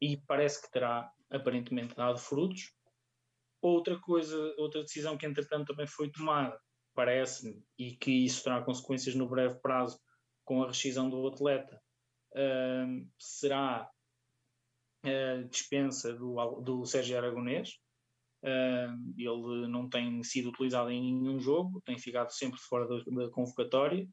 e 0.00 0.16
parece 0.26 0.62
que 0.62 0.70
terá 0.70 1.10
aparentemente 1.30 1.94
dado 1.94 2.18
frutos. 2.18 2.72
Outra 3.60 3.98
coisa, 4.00 4.36
outra 4.58 4.82
decisão 4.82 5.16
que 5.16 5.26
entretanto 5.26 5.68
também 5.68 5.86
foi 5.86 6.10
tomada 6.10 6.58
parece-me, 6.94 7.62
e 7.78 7.96
que 7.96 8.10
isso 8.10 8.42
terá 8.42 8.62
consequências 8.62 9.14
no 9.14 9.28
breve 9.28 9.60
prazo 9.60 9.98
com 10.44 10.62
a 10.62 10.68
rescisão 10.68 11.08
do 11.08 11.26
atleta, 11.26 11.80
uh, 12.34 13.08
será 13.18 13.88
a 15.04 15.42
dispensa 15.48 16.14
do, 16.14 16.60
do 16.60 16.84
Sérgio 16.84 17.16
Aragonês. 17.16 17.78
Uh, 18.44 19.12
ele 19.16 19.68
não 19.68 19.88
tem 19.88 20.22
sido 20.24 20.48
utilizado 20.48 20.90
em 20.90 21.00
nenhum 21.00 21.38
jogo, 21.38 21.80
tem 21.84 21.98
ficado 21.98 22.30
sempre 22.30 22.58
fora 22.58 22.88
da, 22.88 22.96
da 23.04 23.30
convocatória 23.30 24.08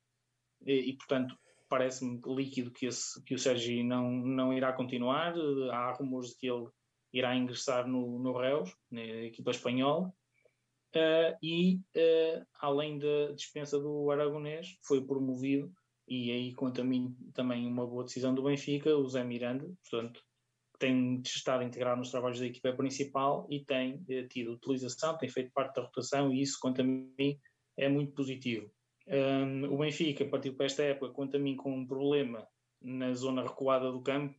e, 0.66 0.90
e 0.92 0.98
portanto, 0.98 1.36
parece-me 1.68 2.20
líquido 2.26 2.72
que, 2.72 2.88
esse, 2.88 3.24
que 3.24 3.36
o 3.36 3.40
Sérgio 3.40 3.84
não, 3.84 4.10
não 4.12 4.54
irá 4.54 4.74
continuar. 4.74 5.34
Há 5.72 5.94
rumores 5.94 6.32
de 6.32 6.38
que 6.38 6.48
ele 6.48 6.68
irá 7.14 7.36
ingressar 7.36 7.88
no, 7.88 8.20
no 8.20 8.38
Reus, 8.38 8.76
na 8.92 9.02
equipa 9.02 9.52
espanhola. 9.52 10.12
Uh, 10.96 11.38
e, 11.44 11.76
uh, 11.96 12.46
além 12.60 12.98
da 12.98 13.32
dispensa 13.36 13.80
do 13.80 14.10
Aragonês, 14.10 14.78
foi 14.84 15.06
promovido, 15.06 15.72
e 16.08 16.32
aí, 16.32 16.54
quanto 16.56 16.82
a 16.82 16.84
mim, 16.84 17.16
também 17.34 17.68
uma 17.68 17.86
boa 17.86 18.04
decisão 18.04 18.34
do 18.34 18.44
Benfica, 18.44 18.96
o 18.96 19.08
Zé 19.08 19.24
Miranda, 19.24 19.72
portanto, 19.84 20.22
tem 20.80 21.22
estado 21.24 21.64
integrado 21.64 22.00
nos 22.00 22.10
trabalhos 22.10 22.40
da 22.40 22.48
equipa 22.48 22.74
principal 22.74 23.46
e 23.52 23.64
tem 23.64 23.96
uh, 23.96 24.28
tido 24.28 24.54
utilização, 24.54 25.18
tem 25.18 25.30
feito 25.30 25.52
parte 25.54 25.76
da 25.76 25.84
rotação, 25.84 26.34
e 26.34 26.42
isso, 26.42 26.58
quanto 26.60 26.82
a 26.82 26.84
mim, 26.84 27.40
é 27.78 27.88
muito 27.88 28.14
positivo. 28.14 28.72
Um, 29.08 29.74
o 29.74 29.78
Benfica 29.78 30.26
partiu 30.26 30.56
para 30.56 30.66
esta 30.66 30.84
época, 30.84 31.14
quanto 31.14 31.38
a 31.38 31.40
mim, 31.40 31.56
com 31.56 31.72
um 31.72 31.86
problema 31.86 32.48
na 32.82 33.14
zona 33.14 33.44
recuada 33.44 33.92
do 33.92 34.02
campo 34.02 34.36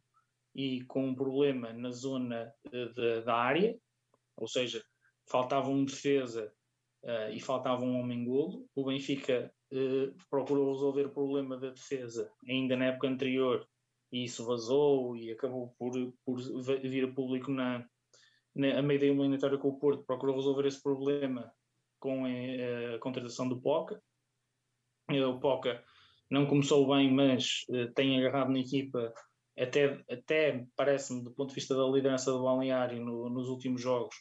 e 0.55 0.83
com 0.85 1.09
um 1.09 1.15
problema 1.15 1.73
na 1.73 1.91
zona 1.91 2.53
de, 2.71 3.23
da 3.23 3.35
área, 3.35 3.79
ou 4.37 4.49
seja, 4.49 4.83
faltava 5.31 5.69
um 5.69 5.85
defesa 5.85 6.53
uh, 7.05 7.31
e 7.33 7.41
faltava 7.41 7.85
um 7.85 7.99
homem 8.01 8.25
golo. 8.25 8.67
O 8.75 8.85
Benfica 8.85 9.53
uh, 9.73 10.15
procurou 10.29 10.73
resolver 10.73 11.07
o 11.07 11.15
problema 11.15 11.57
da 11.57 11.71
defesa 11.71 12.31
ainda 12.49 12.77
na 12.77 12.87
época 12.87 13.09
anterior 13.09 13.67
e 14.13 14.25
isso 14.25 14.45
vazou 14.45 15.17
e 15.17 15.31
acabou 15.31 15.75
por, 15.79 15.93
por 16.25 16.37
vir 16.83 17.05
a 17.05 17.13
público 17.13 17.51
na, 17.51 17.87
na 18.55 18.79
a 18.79 18.83
meio 18.83 18.99
da 18.99 19.07
eliminatória 19.07 19.59
com 19.59 19.69
o 19.69 19.79
Porto. 19.79 20.05
Procurou 20.05 20.35
resolver 20.35 20.67
esse 20.67 20.83
problema 20.83 21.53
com 22.01 22.25
a, 22.25 22.31
eh, 22.31 22.95
a 22.97 22.99
contratação 22.99 23.49
do 23.49 23.61
Poca. 23.61 24.03
O 25.09 25.39
Poca 25.39 25.85
não 26.29 26.47
começou 26.47 26.89
bem, 26.89 27.13
mas 27.13 27.65
uh, 27.69 27.93
tem 27.95 28.19
agarrado 28.19 28.51
na 28.51 28.59
equipa 28.59 29.13
até, 29.59 30.03
até 30.11 30.67
parece-me, 30.77 31.23
do 31.23 31.33
ponto 31.33 31.51
de 31.51 31.55
vista 31.55 31.77
da 31.77 31.85
liderança 31.85 32.33
do 32.33 32.43
balneário 32.43 33.05
no, 33.05 33.29
nos 33.29 33.49
últimos 33.49 33.81
jogos, 33.81 34.15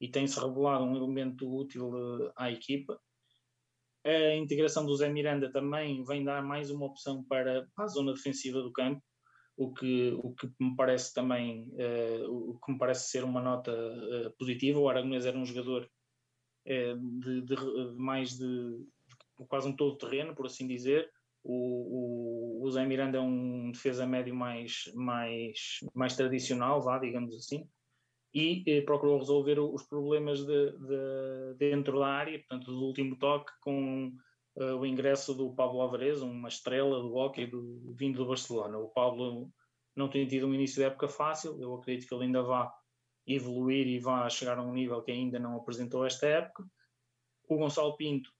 e 0.00 0.08
tem-se 0.08 0.38
revelado 0.38 0.84
um 0.84 0.96
elemento 0.96 1.48
útil 1.52 1.90
uh, 1.90 2.32
à 2.36 2.50
equipa. 2.50 3.00
A 4.04 4.36
integração 4.36 4.86
do 4.86 4.96
Zé 4.96 5.08
Miranda 5.08 5.50
também 5.50 6.04
vem 6.04 6.22
dar 6.22 6.42
mais 6.42 6.70
uma 6.70 6.86
opção 6.86 7.24
para, 7.24 7.66
para 7.74 7.84
a 7.84 7.88
zona 7.88 8.12
defensiva 8.12 8.62
do 8.62 8.72
campo, 8.72 9.02
o 9.56 9.72
que, 9.72 10.12
o 10.22 10.32
que 10.34 10.48
me 10.60 10.76
parece 10.76 11.12
também 11.12 11.68
uh, 11.72 12.50
o 12.50 12.60
que 12.60 12.72
me 12.72 12.78
parece 12.78 13.10
ser 13.10 13.24
uma 13.24 13.40
nota 13.40 13.72
uh, 13.72 14.30
positiva. 14.38 14.78
O 14.78 14.88
Aragonês 14.88 15.26
era 15.26 15.36
um 15.36 15.46
jogador 15.46 15.88
de, 16.64 17.42
de, 17.42 17.54
de, 17.54 17.94
mais 17.96 18.30
de, 18.30 18.78
de, 19.38 19.46
quase 19.48 19.68
um 19.68 19.76
todo 19.76 19.98
terreno, 19.98 20.34
por 20.34 20.46
assim 20.46 20.66
dizer. 20.66 21.08
O, 21.42 22.60
o, 22.60 22.64
o 22.64 22.70
Zé 22.72 22.84
Miranda 22.84 23.18
é 23.18 23.20
um 23.20 23.70
defesa 23.70 24.04
médio 24.04 24.34
mais, 24.34 24.90
mais, 24.94 25.78
mais 25.94 26.16
tradicional, 26.16 26.82
vá, 26.82 26.98
digamos 26.98 27.34
assim 27.36 27.68
e 28.36 28.62
eh, 28.66 28.82
procurou 28.82 29.18
resolver 29.18 29.58
os 29.58 29.82
problemas 29.84 30.44
de, 30.44 30.72
de, 30.72 31.54
dentro 31.56 31.98
da 31.98 32.06
área, 32.06 32.38
portanto, 32.38 32.66
do 32.66 32.84
último 32.84 33.16
toque, 33.16 33.50
com 33.62 34.12
uh, 34.58 34.76
o 34.76 34.84
ingresso 34.84 35.32
do 35.32 35.54
Pablo 35.54 35.80
Alvarez, 35.80 36.20
uma 36.20 36.48
estrela 36.48 37.00
do 37.00 37.14
hockey 37.14 37.46
do, 37.46 37.94
vindo 37.94 38.18
do 38.18 38.28
Barcelona. 38.28 38.76
O 38.76 38.90
Pablo 38.90 39.50
não 39.96 40.10
tem 40.10 40.26
tido 40.26 40.46
um 40.46 40.52
início 40.52 40.76
de 40.76 40.84
época 40.84 41.08
fácil, 41.08 41.58
eu 41.58 41.74
acredito 41.76 42.06
que 42.06 42.14
ele 42.14 42.24
ainda 42.24 42.42
vá 42.42 42.70
evoluir 43.26 43.86
e 43.86 43.98
vá 43.98 44.28
chegar 44.28 44.58
a 44.58 44.62
um 44.62 44.74
nível 44.74 45.00
que 45.00 45.12
ainda 45.12 45.38
não 45.38 45.56
apresentou 45.56 46.04
esta 46.04 46.26
época. 46.26 46.62
O 47.48 47.56
Gonçalo 47.56 47.96
Pinto, 47.96 48.30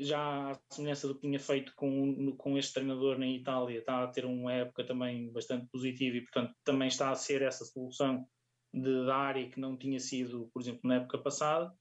já 0.00 0.50
à 0.50 0.60
semelhança 0.68 1.06
do 1.06 1.14
que 1.14 1.20
tinha 1.20 1.38
feito 1.38 1.72
com, 1.76 2.34
com 2.36 2.58
este 2.58 2.74
treinador 2.74 3.20
na 3.20 3.28
Itália, 3.28 3.78
está 3.78 4.02
a 4.02 4.08
ter 4.08 4.24
uma 4.24 4.52
época 4.52 4.82
também 4.84 5.30
bastante 5.30 5.68
positiva 5.70 6.16
e, 6.16 6.22
portanto, 6.22 6.52
também 6.64 6.88
está 6.88 7.12
a 7.12 7.14
ser 7.14 7.40
essa 7.42 7.64
solução 7.64 8.26
de, 8.74 9.06
da 9.06 9.16
área 9.16 9.48
que 9.48 9.60
não 9.60 9.76
tinha 9.76 10.00
sido, 10.00 10.50
por 10.52 10.60
exemplo, 10.60 10.80
na 10.84 10.96
época 10.96 11.18
passada. 11.18 11.72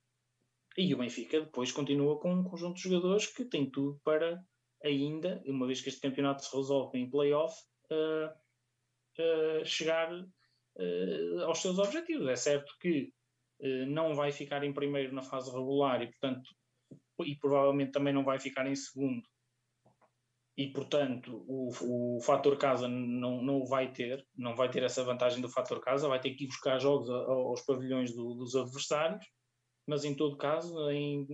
E 0.77 0.93
o 0.93 0.97
Benfica 0.97 1.41
depois 1.41 1.71
continua 1.71 2.19
com 2.19 2.33
um 2.33 2.43
conjunto 2.43 2.75
de 2.75 2.83
jogadores 2.83 3.27
que 3.27 3.45
tem 3.45 3.69
tudo 3.69 3.99
para 4.03 4.43
ainda, 4.83 5.41
uma 5.45 5.65
vez 5.67 5.81
que 5.81 5.89
este 5.89 6.01
campeonato 6.01 6.43
se 6.43 6.55
resolve 6.55 6.97
em 6.97 7.09
playoff, 7.09 7.55
uh, 7.91 8.27
uh, 9.21 9.65
chegar 9.65 10.11
uh, 10.13 11.41
aos 11.45 11.59
seus 11.59 11.79
objetivos. 11.79 12.27
É 12.27 12.35
certo 12.35 12.75
que 12.79 13.11
não 13.87 14.13
vai 14.13 14.29
ficar 14.29 14.61
em 14.65 14.73
primeiro 14.73 15.15
na 15.15 15.21
fase 15.21 15.49
regular 15.49 16.01
e, 16.01 16.07
portanto, 16.07 16.49
e 17.23 17.37
provavelmente 17.37 17.93
também 17.93 18.13
não 18.13 18.25
vai 18.25 18.37
ficar 18.37 18.67
em 18.67 18.75
segundo 18.75 19.23
e 20.55 20.67
portanto 20.67 21.43
o, 21.47 22.17
o 22.17 22.21
fator 22.21 22.57
casa 22.57 22.87
não, 22.87 23.41
não 23.41 23.65
vai 23.65 23.91
ter, 23.91 24.25
não 24.35 24.55
vai 24.55 24.69
ter 24.69 24.83
essa 24.83 25.03
vantagem 25.03 25.41
do 25.41 25.49
fator 25.49 25.79
casa, 25.79 26.07
vai 26.07 26.19
ter 26.19 26.31
que 26.35 26.43
ir 26.43 26.47
buscar 26.47 26.79
jogos 26.79 27.09
aos 27.09 27.61
pavilhões 27.61 28.13
do, 28.13 28.35
dos 28.35 28.55
adversários, 28.55 29.25
mas 29.87 30.05
em 30.05 30.15
todo 30.15 30.37
caso, 30.37 30.89
em 30.91 31.27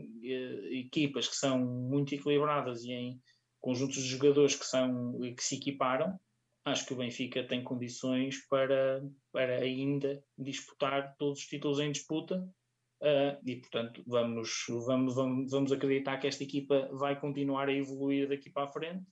equipas 0.72 1.28
que 1.28 1.36
são 1.36 1.60
muito 1.60 2.16
equilibradas 2.16 2.84
e 2.84 2.92
em 2.92 3.22
conjuntos 3.60 3.98
de 3.98 4.10
jogadores 4.10 4.56
que, 4.56 4.66
são, 4.66 5.20
que 5.36 5.44
se 5.44 5.56
equiparam, 5.56 6.18
acho 6.66 6.86
que 6.86 6.94
o 6.94 6.98
Benfica 6.98 7.46
tem 7.46 7.64
condições 7.64 8.48
para, 8.48 9.04
para 9.32 9.58
ainda 9.60 10.24
disputar 10.38 11.16
todos 11.18 11.40
os 11.40 11.46
títulos 11.46 11.80
em 11.80 11.92
disputa. 11.92 12.48
Uh, 13.02 13.40
e 13.46 13.56
portanto 13.56 14.04
vamos, 14.06 14.66
vamos, 14.86 15.16
vamos, 15.16 15.50
vamos 15.50 15.72
acreditar 15.72 16.18
que 16.18 16.28
esta 16.28 16.44
equipa 16.44 16.90
vai 16.92 17.18
continuar 17.18 17.70
a 17.70 17.74
evoluir 17.74 18.28
daqui 18.28 18.50
para 18.50 18.68
a 18.68 18.72
frente. 18.72 19.06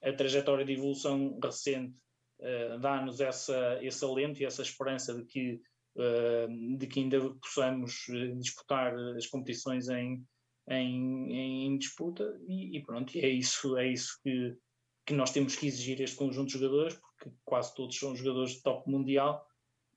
A 0.00 0.12
trajetória 0.12 0.64
de 0.64 0.72
evolução 0.72 1.40
recente 1.42 1.98
uh, 2.40 2.78
dá-nos 2.78 3.20
essa, 3.20 3.80
esse 3.82 4.04
alento 4.04 4.40
e 4.40 4.44
essa 4.44 4.62
esperança 4.62 5.12
de 5.12 5.24
que, 5.24 5.60
uh, 5.96 6.78
de 6.78 6.86
que 6.86 7.00
ainda 7.00 7.18
possamos 7.34 8.06
disputar 8.38 8.94
as 9.16 9.26
competições 9.26 9.88
em, 9.88 10.24
em, 10.68 11.66
em 11.66 11.78
disputa 11.78 12.38
e, 12.46 12.76
e, 12.76 12.82
pronto, 12.84 13.12
é 13.16 13.28
isso, 13.28 13.76
é 13.76 13.88
isso 13.88 14.20
que, 14.22 14.56
que 15.04 15.14
nós 15.14 15.32
temos 15.32 15.56
que 15.56 15.66
exigir 15.66 16.00
este 16.00 16.16
conjunto 16.16 16.46
de 16.46 16.58
jogadores, 16.60 16.94
porque 16.94 17.36
quase 17.44 17.74
todos 17.74 17.98
são 17.98 18.14
jogadores 18.14 18.52
de 18.52 18.62
top 18.62 18.88
mundial 18.88 19.44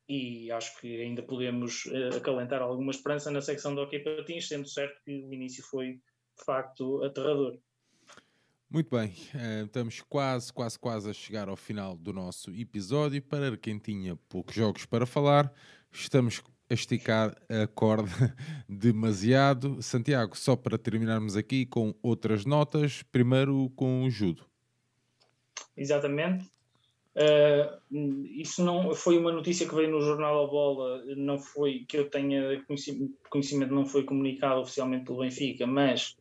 e 0.07 0.52
acho 0.52 0.80
que 0.80 1.02
ainda 1.02 1.23
podemos 1.23 1.86
uh, 1.86 2.18
acalentar 2.18 2.61
alguma 2.61 2.91
esperança 2.91 3.32
na 3.32 3.41
secção 3.41 3.73
do 3.73 3.82
Hockey 3.82 3.99
Patins, 3.99 4.48
sendo 4.48 4.68
certo 4.68 5.02
que 5.03 5.11
o 5.11 5.34
início 5.34 5.64
foi 5.64 5.94
de 5.94 6.45
facto 6.45 7.03
aterrador. 7.03 7.57
Muito 8.69 8.90
bem, 8.90 9.14
uh, 9.34 9.65
estamos 9.65 10.02
quase, 10.02 10.52
quase, 10.52 10.77
quase 10.77 11.10
a 11.10 11.14
chegar 11.14 11.49
ao 11.49 11.56
final 11.56 11.95
do 11.95 12.14
nosso 12.14 12.52
episódio. 12.53 13.22
Para 13.22 13.57
quem 13.57 13.80
tinha 13.80 14.15
poucos 14.30 14.56
jogos 14.56 14.86
para 14.86 15.06
falar, 15.06 15.52
estamos 15.91 16.41
a 16.69 16.73
esticar 16.73 17.36
a 17.49 17.68
corda 17.68 18.10
demasiado. 18.69 19.82
Santiago, 19.82 20.36
só 20.38 20.56
para 20.56 20.77
terminarmos 20.77 21.36
aqui 21.36 21.65
com 21.65 21.95
outras 22.02 22.45
notas, 22.45 23.03
primeiro 23.03 23.72
com 23.76 24.03
o 24.03 24.10
judo. 24.10 24.45
Exatamente. 25.77 26.55
Uh, 27.15 27.79
isso 28.35 28.61
não 28.61 28.93
foi 28.93 29.17
uma 29.17 29.31
notícia 29.31 29.65
que 29.65 29.73
veio 29.73 29.89
no 29.89 30.01
jornal 30.01 30.43
A 30.43 30.47
Bola, 30.47 31.01
não 31.15 31.39
foi 31.39 31.85
que 31.87 31.97
eu 31.97 32.09
tenha 32.09 32.61
conhecimento, 33.29 33.73
não 33.73 33.85
foi 33.85 34.03
comunicado 34.03 34.59
oficialmente 34.59 35.05
pelo 35.05 35.19
Benfica, 35.19 35.65
mas 35.65 36.17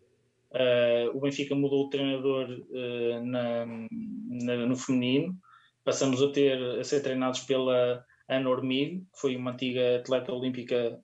uh, 0.53 1.17
o 1.17 1.21
Benfica 1.21 1.53
mudou 1.57 1.87
o 1.87 1.91
treinador 1.91 2.49
uh, 2.49 3.25
na, 3.25 3.67
na, 3.67 4.67
no 4.67 4.77
feminino. 4.77 5.37
Passamos 5.85 6.23
a 6.23 6.31
ter 6.31 6.63
a 6.79 6.85
ser 6.85 7.03
treinados 7.03 7.41
pela 7.41 8.05
Ana 8.29 8.49
Ormigo, 8.49 9.05
que 9.13 9.21
foi 9.21 9.37
uma 9.37 9.51
antiga 9.51 9.97
atleta 9.97 10.33
olímpica 10.33 10.99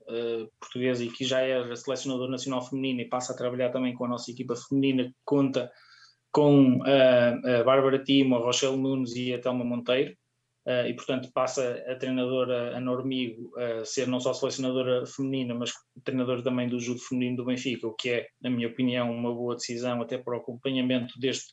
portuguesa 0.58 1.04
e 1.04 1.10
que 1.10 1.22
já 1.22 1.40
era 1.40 1.76
selecionador 1.76 2.30
nacional 2.30 2.62
feminino 2.62 3.02
e 3.02 3.08
passa 3.08 3.34
a 3.34 3.36
trabalhar 3.36 3.68
também 3.68 3.92
com 3.92 4.06
a 4.06 4.08
nossa 4.08 4.30
equipa 4.30 4.56
feminina, 4.56 5.04
que 5.04 5.14
conta 5.22 5.70
com 6.32 6.81
a, 6.85 7.61
a 7.61 7.65
Bárbara 7.65 8.02
Timo, 8.02 8.36
a 8.36 8.39
Rochelle 8.39 8.77
Nunes 8.77 9.15
e 9.16 9.35
a 9.35 9.40
Telma 9.40 9.65
Monteiro, 9.65 10.12
uh, 10.66 10.86
e 10.86 10.94
portanto 10.94 11.31
passa 11.32 11.82
a 11.86 11.97
treinadora 11.97 12.77
Ana 12.77 12.93
Ormigo 12.93 13.52
a 13.59 13.85
ser 13.85 14.07
não 14.07 14.20
só 14.20 14.32
selecionadora 14.32 15.07
feminina, 15.07 15.55
mas 15.55 15.73
treinadora 16.05 16.43
também 16.43 16.69
do 16.69 16.78
judo 16.78 17.01
feminino 17.01 17.39
do 17.39 17.44
Benfica, 17.44 17.86
o 17.86 17.94
que 17.94 18.11
é, 18.11 18.27
na 18.40 18.51
minha 18.51 18.69
opinião, 18.69 19.11
uma 19.11 19.35
boa 19.35 19.57
decisão 19.57 20.01
até 20.01 20.19
para 20.19 20.36
o 20.36 20.40
acompanhamento 20.40 21.19
deste 21.19 21.52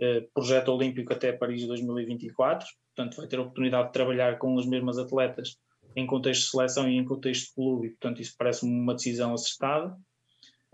uh, 0.00 0.26
projeto 0.32 0.68
olímpico 0.68 1.12
até 1.12 1.32
Paris 1.32 1.66
2024. 1.66 2.66
Portanto, 2.94 3.16
vai 3.16 3.26
ter 3.26 3.38
a 3.38 3.42
oportunidade 3.42 3.88
de 3.88 3.92
trabalhar 3.92 4.38
com 4.38 4.56
as 4.56 4.66
mesmas 4.66 4.98
atletas 4.98 5.56
em 5.96 6.06
contexto 6.06 6.42
de 6.44 6.50
seleção 6.50 6.88
e 6.88 6.96
em 6.96 7.04
contexto 7.04 7.48
de 7.48 7.54
clube, 7.54 7.86
e 7.86 7.90
portanto 7.90 8.20
isso 8.20 8.34
parece-me 8.36 8.72
uma 8.72 8.94
decisão 8.94 9.32
acertada. 9.32 9.96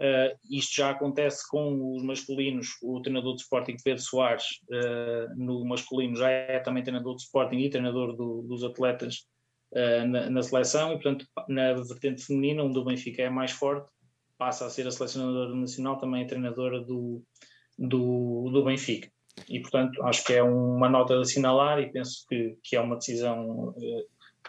Uh, 0.00 0.34
isto 0.50 0.76
já 0.76 0.90
acontece 0.90 1.46
com 1.46 1.94
os 1.94 2.02
masculinos, 2.02 2.68
o 2.82 3.02
treinador 3.02 3.34
de 3.36 3.42
Sporting 3.42 3.76
Pedro 3.84 4.02
Soares, 4.02 4.44
uh, 4.70 5.28
no 5.36 5.62
masculino 5.66 6.16
já 6.16 6.30
é 6.30 6.58
também 6.58 6.82
treinador 6.82 7.16
de 7.16 7.22
Sporting 7.24 7.58
e 7.58 7.68
treinador 7.68 8.16
do, 8.16 8.40
dos 8.48 8.64
atletas 8.64 9.26
uh, 9.72 10.08
na, 10.08 10.30
na, 10.30 10.42
seleção, 10.42 10.92
e 10.92 10.94
portanto 10.94 11.26
na 11.50 11.74
vertente 11.74 12.24
feminina, 12.24 12.62
onde 12.62 12.78
o 12.78 12.84
Benfica 12.84 13.20
é 13.20 13.28
mais 13.28 13.50
forte, 13.50 13.90
passa 14.38 14.64
a 14.64 14.70
ser 14.70 14.86
a 14.86 14.90
selecionadora 14.90 15.54
nacional, 15.54 15.98
também 15.98 16.24
a 16.24 16.26
treinadora 16.26 16.80
do, 16.80 17.22
do, 17.78 18.48
do 18.50 18.64
Benfica. 18.64 19.10
E 19.50 19.60
portanto 19.60 20.02
acho 20.04 20.24
que 20.24 20.32
é 20.32 20.42
uma 20.42 20.88
nota 20.88 21.14
de 21.16 21.20
assinalar 21.20 21.78
e 21.78 21.92
penso 21.92 22.24
que, 22.26 22.56
que 22.62 22.74
é 22.74 22.80
uma 22.80 22.96
decisão 22.96 23.74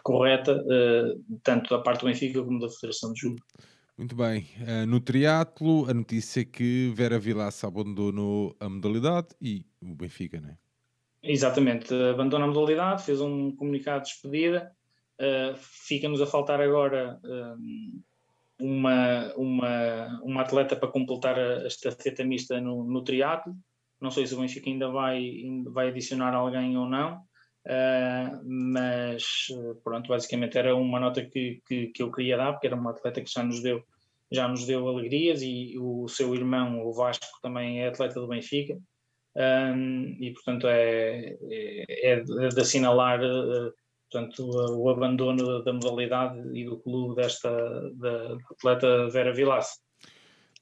correta, 0.02 0.64
tanto 1.42 1.68
da 1.68 1.82
parte 1.82 2.00
do 2.00 2.06
Benfica 2.06 2.42
como 2.42 2.58
da 2.58 2.70
Federação 2.70 3.12
de 3.12 3.20
Judo. 3.20 3.42
Muito 3.96 4.16
bem. 4.16 4.46
Uh, 4.60 4.86
no 4.86 5.00
triatlo, 5.00 5.88
a 5.88 5.94
notícia 5.94 6.40
é 6.40 6.44
que 6.44 6.92
Vera 6.94 7.18
Vilaça 7.18 7.66
abandonou 7.66 8.56
a 8.58 8.68
modalidade 8.68 9.28
e 9.40 9.64
o 9.80 9.94
Benfica, 9.94 10.40
não 10.40 10.50
é? 10.50 10.56
Exatamente. 11.22 11.94
Abandona 11.94 12.44
a 12.44 12.48
modalidade, 12.48 13.04
fez 13.04 13.20
um 13.20 13.54
comunicado 13.54 14.04
de 14.04 14.10
despedida. 14.10 14.72
Uh, 15.20 15.54
Fica-nos 15.56 16.20
a 16.20 16.26
faltar 16.26 16.60
agora 16.60 17.20
uh, 17.22 18.02
uma, 18.58 19.32
uma, 19.36 20.20
uma 20.22 20.40
atleta 20.40 20.74
para 20.74 20.88
completar 20.90 21.38
a, 21.38 21.66
estafeta 21.66 22.24
mista 22.24 22.60
no, 22.60 22.84
no 22.84 23.04
triatlo. 23.04 23.54
Não 24.00 24.10
sei 24.10 24.26
se 24.26 24.34
o 24.34 24.40
Benfica 24.40 24.68
ainda 24.68 24.88
vai, 24.90 25.42
vai 25.66 25.88
adicionar 25.88 26.34
alguém 26.34 26.76
ou 26.76 26.88
não. 26.88 27.22
Uh, 27.66 28.42
mas 28.44 29.46
pronto, 29.84 30.08
basicamente 30.08 30.58
era 30.58 30.74
uma 30.74 30.98
nota 30.98 31.24
que, 31.24 31.62
que, 31.66 31.88
que, 31.88 32.02
eu 32.02 32.10
queria 32.10 32.36
dar, 32.36 32.52
porque 32.52 32.66
era 32.66 32.76
uma 32.76 32.90
atleta 32.90 33.20
que 33.20 33.30
já 33.30 33.42
nos 33.42 33.62
deu, 33.62 33.84
já 34.30 34.48
nos 34.48 34.66
deu 34.66 34.88
alegrias 34.88 35.42
e 35.42 35.78
o 35.78 36.08
seu 36.08 36.34
irmão, 36.34 36.84
o 36.84 36.92
Vasco, 36.92 37.40
também 37.40 37.82
é 37.82 37.88
atleta 37.88 38.20
do 38.20 38.28
Benfica. 38.28 38.78
Um, 39.34 40.16
e 40.20 40.30
portanto 40.34 40.66
é, 40.68 41.38
é, 41.50 42.12
é 42.12 42.20
de 42.20 42.60
assinalar 42.60 43.18
uh, 43.22 43.72
portanto, 44.12 44.46
o 44.76 44.90
abandono 44.90 45.62
da 45.64 45.72
modalidade 45.72 46.38
e 46.52 46.66
do 46.66 46.78
clube 46.78 47.16
desta 47.16 47.50
da 47.94 48.36
atleta 48.50 49.08
Vera 49.08 49.32
Vilaça. 49.32 49.80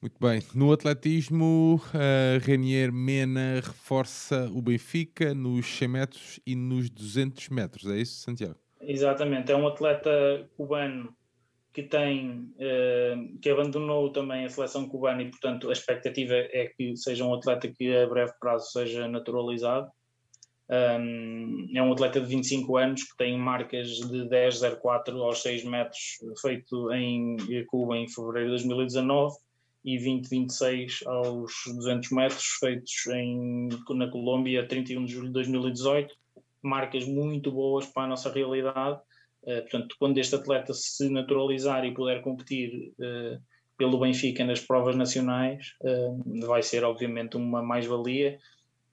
Muito 0.01 0.17
bem. 0.19 0.41
No 0.55 0.73
atletismo, 0.73 1.79
uh, 1.93 2.39
Renier 2.43 2.91
Mena 2.91 3.61
reforça 3.63 4.49
o 4.51 4.59
Benfica 4.59 5.35
nos 5.35 5.67
100 5.77 5.87
metros 5.87 6.39
e 6.43 6.55
nos 6.55 6.89
200 6.89 7.49
metros. 7.49 7.85
É 7.85 7.97
isso, 7.97 8.15
Santiago? 8.15 8.55
Exatamente. 8.81 9.51
É 9.51 9.55
um 9.55 9.67
atleta 9.67 10.09
cubano 10.57 11.15
que 11.71 11.83
tem 11.83 12.51
uh, 12.55 13.37
que 13.39 13.47
abandonou 13.51 14.11
também 14.11 14.43
a 14.43 14.49
seleção 14.49 14.89
cubana 14.89 15.21
e, 15.21 15.29
portanto, 15.29 15.69
a 15.69 15.71
expectativa 15.71 16.33
é 16.33 16.73
que 16.75 16.97
seja 16.97 17.23
um 17.23 17.35
atleta 17.35 17.67
que 17.67 17.95
a 17.95 18.07
breve 18.07 18.33
prazo 18.39 18.71
seja 18.71 19.07
naturalizado. 19.07 19.87
Um, 20.67 21.69
é 21.75 21.83
um 21.83 21.91
atleta 21.93 22.19
de 22.19 22.25
25 22.25 22.75
anos 22.75 23.03
que 23.03 23.15
tem 23.17 23.37
marcas 23.37 23.87
de 23.87 24.27
10,04 24.29 25.21
aos 25.21 25.43
6 25.43 25.63
metros, 25.65 26.17
feito 26.41 26.91
em 26.91 27.37
Cuba 27.67 27.97
em 27.97 28.09
fevereiro 28.09 28.57
de 28.57 28.67
2019 28.67 29.35
e 29.83 29.97
2026 29.97 30.99
aos 31.05 31.51
200 31.67 32.11
metros, 32.11 32.45
feitos 32.59 33.07
em, 33.07 33.69
na 33.95 34.09
Colômbia, 34.09 34.67
31 34.67 35.05
de 35.05 35.13
julho 35.13 35.27
de 35.27 35.33
2018. 35.33 36.13
Marcas 36.63 37.05
muito 37.05 37.51
boas 37.51 37.87
para 37.87 38.03
a 38.03 38.07
nossa 38.07 38.31
realidade. 38.31 38.99
Uh, 39.43 39.61
portanto, 39.61 39.95
quando 39.97 40.17
este 40.19 40.35
atleta 40.35 40.73
se 40.73 41.09
naturalizar 41.09 41.83
e 41.83 41.93
puder 41.93 42.21
competir 42.21 42.93
uh, 42.99 43.41
pelo 43.75 43.99
Benfica 43.99 44.45
nas 44.45 44.59
provas 44.59 44.95
nacionais, 44.95 45.73
uh, 45.81 46.45
vai 46.45 46.61
ser 46.61 46.83
obviamente 46.83 47.37
uma 47.37 47.63
mais-valia. 47.63 48.37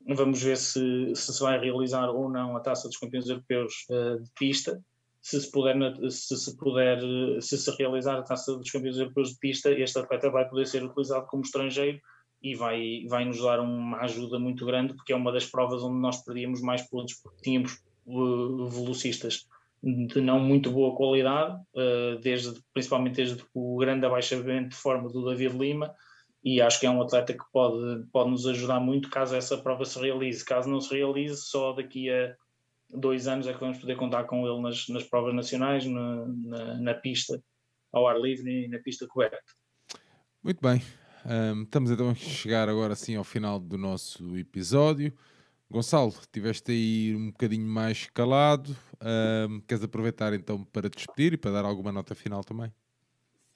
Vamos 0.08 0.42
ver 0.42 0.56
se, 0.56 1.14
se, 1.14 1.34
se 1.34 1.40
vai 1.42 1.60
realizar 1.60 2.08
ou 2.08 2.30
não 2.30 2.56
a 2.56 2.60
taça 2.60 2.88
dos 2.88 2.96
campeões 2.96 3.28
europeus 3.28 3.74
de 3.90 4.30
pista 4.38 4.82
se 5.28 5.42
se 5.42 5.50
puder, 5.50 5.76
se 6.10 6.36
se 6.36 6.56
puder, 6.56 7.00
se 7.42 7.58
se 7.58 7.70
realizar 7.76 8.18
a 8.18 8.22
taça 8.22 8.56
dos 8.56 8.70
campeões 8.70 8.96
europeus 8.96 9.30
de 9.30 9.38
pista, 9.38 9.70
este 9.70 9.98
atleta 9.98 10.30
vai 10.30 10.48
poder 10.48 10.66
ser 10.66 10.82
utilizado 10.82 11.26
como 11.26 11.42
estrangeiro 11.42 12.00
e 12.42 12.54
vai, 12.54 13.04
vai 13.08 13.26
nos 13.26 13.42
dar 13.42 13.60
uma 13.60 13.98
ajuda 13.98 14.38
muito 14.38 14.64
grande, 14.64 14.94
porque 14.94 15.12
é 15.12 15.16
uma 15.16 15.30
das 15.30 15.44
provas 15.44 15.82
onde 15.82 16.00
nós 16.00 16.24
perdíamos 16.24 16.62
mais 16.62 16.88
pontos, 16.88 17.14
porque 17.22 17.42
tínhamos 17.42 17.78
uh, 18.06 18.66
velocistas 18.68 19.46
de 19.82 20.20
não 20.20 20.40
muito 20.40 20.70
boa 20.70 20.96
qualidade, 20.96 21.60
uh, 21.74 22.18
desde, 22.22 22.58
principalmente 22.72 23.16
desde 23.16 23.44
o 23.52 23.76
grande 23.76 24.06
abaixamento 24.06 24.70
de 24.70 24.76
forma 24.76 25.10
do 25.10 25.24
David 25.26 25.58
Lima, 25.58 25.94
e 26.42 26.62
acho 26.62 26.80
que 26.80 26.86
é 26.86 26.90
um 26.90 27.02
atleta 27.02 27.34
que 27.34 27.44
pode, 27.52 28.06
pode 28.10 28.30
nos 28.30 28.46
ajudar 28.46 28.80
muito 28.80 29.10
caso 29.10 29.36
essa 29.36 29.58
prova 29.58 29.84
se 29.84 29.98
realize. 29.98 30.42
Caso 30.42 30.70
não 30.70 30.80
se 30.80 30.94
realize, 30.94 31.36
só 31.36 31.72
daqui 31.72 32.08
a 32.08 32.34
dois 32.88 33.26
anos 33.26 33.46
é 33.46 33.52
que 33.52 33.60
vamos 33.60 33.78
poder 33.78 33.96
contar 33.96 34.24
com 34.24 34.46
ele 34.46 34.60
nas, 34.60 34.88
nas 34.88 35.04
provas 35.04 35.34
nacionais, 35.34 35.84
na, 35.86 36.26
na, 36.26 36.74
na 36.80 36.94
pista 36.94 37.42
ao 37.92 38.06
ar 38.06 38.20
livre 38.20 38.64
e 38.64 38.68
na 38.68 38.78
pista 38.78 39.06
coberta. 39.06 39.38
Muito 40.42 40.60
bem. 40.60 40.82
Um, 41.24 41.62
estamos 41.62 41.90
então 41.90 42.10
a 42.10 42.14
chegar 42.14 42.68
agora 42.68 42.94
sim 42.94 43.16
ao 43.16 43.24
final 43.24 43.58
do 43.58 43.76
nosso 43.76 44.36
episódio. 44.36 45.12
Gonçalo, 45.70 46.14
tiveste 46.32 46.72
aí 46.72 47.14
um 47.14 47.30
bocadinho 47.30 47.66
mais 47.66 48.06
calado. 48.06 48.74
Um, 49.48 49.60
queres 49.60 49.84
aproveitar 49.84 50.32
então 50.32 50.64
para 50.64 50.88
despedir 50.88 51.34
e 51.34 51.36
para 51.36 51.50
dar 51.50 51.64
alguma 51.64 51.92
nota 51.92 52.14
final 52.14 52.42
também? 52.42 52.72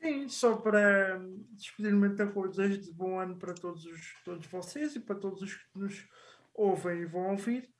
Sim, 0.02 0.28
só 0.28 0.56
para 0.56 1.18
despedir-me 1.52 2.08
então 2.08 2.30
com 2.32 2.40
o 2.40 2.48
desejo 2.48 2.80
de 2.80 2.92
bom 2.92 3.18
ano 3.18 3.36
para 3.36 3.54
todos, 3.54 3.86
os, 3.86 4.14
todos 4.24 4.46
vocês 4.46 4.94
e 4.96 5.00
para 5.00 5.14
todos 5.14 5.40
os 5.40 5.54
que 5.54 5.78
nos 5.78 6.06
ouvem 6.52 7.02
e 7.02 7.06
vão 7.06 7.30
ouvir. 7.30 7.70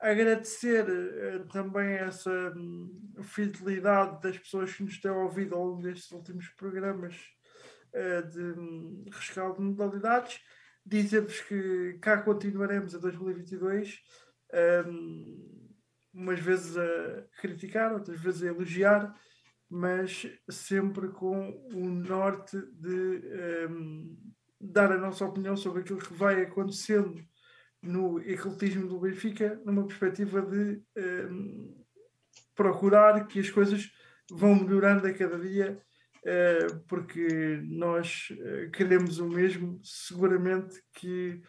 Agradecer 0.00 0.86
uh, 0.88 1.46
também 1.48 1.94
essa 1.94 2.30
um, 2.56 3.22
fidelidade 3.22 4.22
das 4.22 4.38
pessoas 4.38 4.72
que 4.72 4.82
nos 4.82 4.98
têm 4.98 5.10
ouvido 5.10 5.54
ao 5.54 5.66
longo 5.66 5.82
destes 5.82 6.10
últimos 6.10 6.48
programas 6.48 7.16
uh, 7.94 8.28
de 8.30 8.40
um, 8.58 9.04
rescaldo 9.12 9.58
de 9.58 9.62
modalidades. 9.62 10.40
Dizer-vos 10.86 11.40
que 11.42 11.98
cá 12.00 12.22
continuaremos 12.22 12.94
a 12.94 12.98
2022, 12.98 13.98
um, 14.86 15.68
umas 16.14 16.40
vezes 16.40 16.76
a 16.78 17.24
criticar, 17.40 17.92
outras 17.92 18.18
vezes 18.20 18.42
a 18.42 18.46
elogiar 18.46 19.14
mas 19.70 20.26
sempre 20.50 21.08
com 21.10 21.50
o 21.72 21.88
norte 21.88 22.60
de 22.72 23.22
um, 23.70 24.18
dar 24.60 24.90
a 24.90 24.98
nossa 24.98 25.24
opinião 25.24 25.56
sobre 25.56 25.82
aquilo 25.82 26.00
que 26.00 26.12
vai 26.12 26.42
acontecendo 26.42 27.24
no 27.82 28.20
ecletismo 28.20 28.86
do 28.86 29.00
Benfica, 29.00 29.60
numa 29.64 29.86
perspectiva 29.86 30.42
de 30.42 30.82
um, 30.96 31.84
procurar 32.54 33.26
que 33.26 33.40
as 33.40 33.50
coisas 33.50 33.90
vão 34.30 34.54
melhorando 34.54 35.06
a 35.06 35.14
cada 35.14 35.38
dia, 35.38 35.80
uh, 36.18 36.80
porque 36.86 37.60
nós 37.64 38.28
uh, 38.32 38.70
queremos 38.70 39.18
o 39.18 39.28
mesmo, 39.28 39.80
seguramente 39.82 40.80
que 40.94 41.40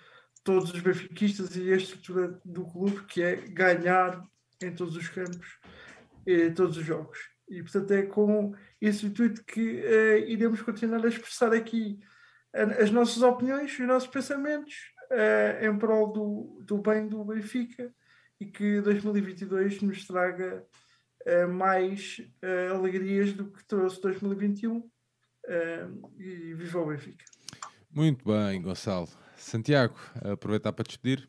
todos 0.44 0.74
os 0.74 0.80
benfiquistas 0.80 1.56
e 1.56 1.72
a 1.72 1.76
estrutura 1.76 2.40
do 2.46 2.66
clube, 2.66 3.06
que 3.06 3.22
é 3.22 3.36
ganhar 3.36 4.24
em 4.64 4.74
todos 4.74 4.96
os 4.96 5.08
campos 5.10 5.60
e 6.26 6.50
todos 6.52 6.78
os 6.78 6.86
jogos. 6.86 7.20
E, 7.50 7.62
portanto, 7.62 7.92
é 7.92 8.04
com 8.04 8.56
esse 8.80 9.06
intuito 9.06 9.44
que 9.44 9.84
iremos 10.26 10.62
continuar 10.62 11.04
a 11.04 11.10
expressar 11.10 11.54
aqui 11.54 12.00
as 12.54 12.90
nossas 12.90 13.22
opiniões 13.22 13.72
e 13.78 13.82
os 13.82 13.88
nossos 13.88 14.10
pensamentos 14.10 14.74
uh, 15.12 15.66
em 15.66 15.78
prol 15.78 16.12
do, 16.12 16.64
do 16.64 16.78
bem 16.78 17.08
do 17.08 17.24
Benfica 17.24 17.94
e 18.40 18.46
que 18.46 18.82
2022 18.82 19.82
nos 19.82 20.08
traga 20.08 20.66
uh, 21.28 21.48
mais 21.48 22.22
alegrias 22.74 23.34
do 23.34 23.52
que 23.52 23.64
trouxe 23.66 24.02
2021 24.02 24.90
e 26.18 26.54
viva 26.54 26.80
o 26.80 26.88
Benfica. 26.88 27.26
Muito 27.94 28.24
bem, 28.26 28.62
Gonçalo. 28.62 29.10
Santiago, 29.36 29.96
aproveitar 30.24 30.72
para 30.72 30.86
despedir. 30.86 31.28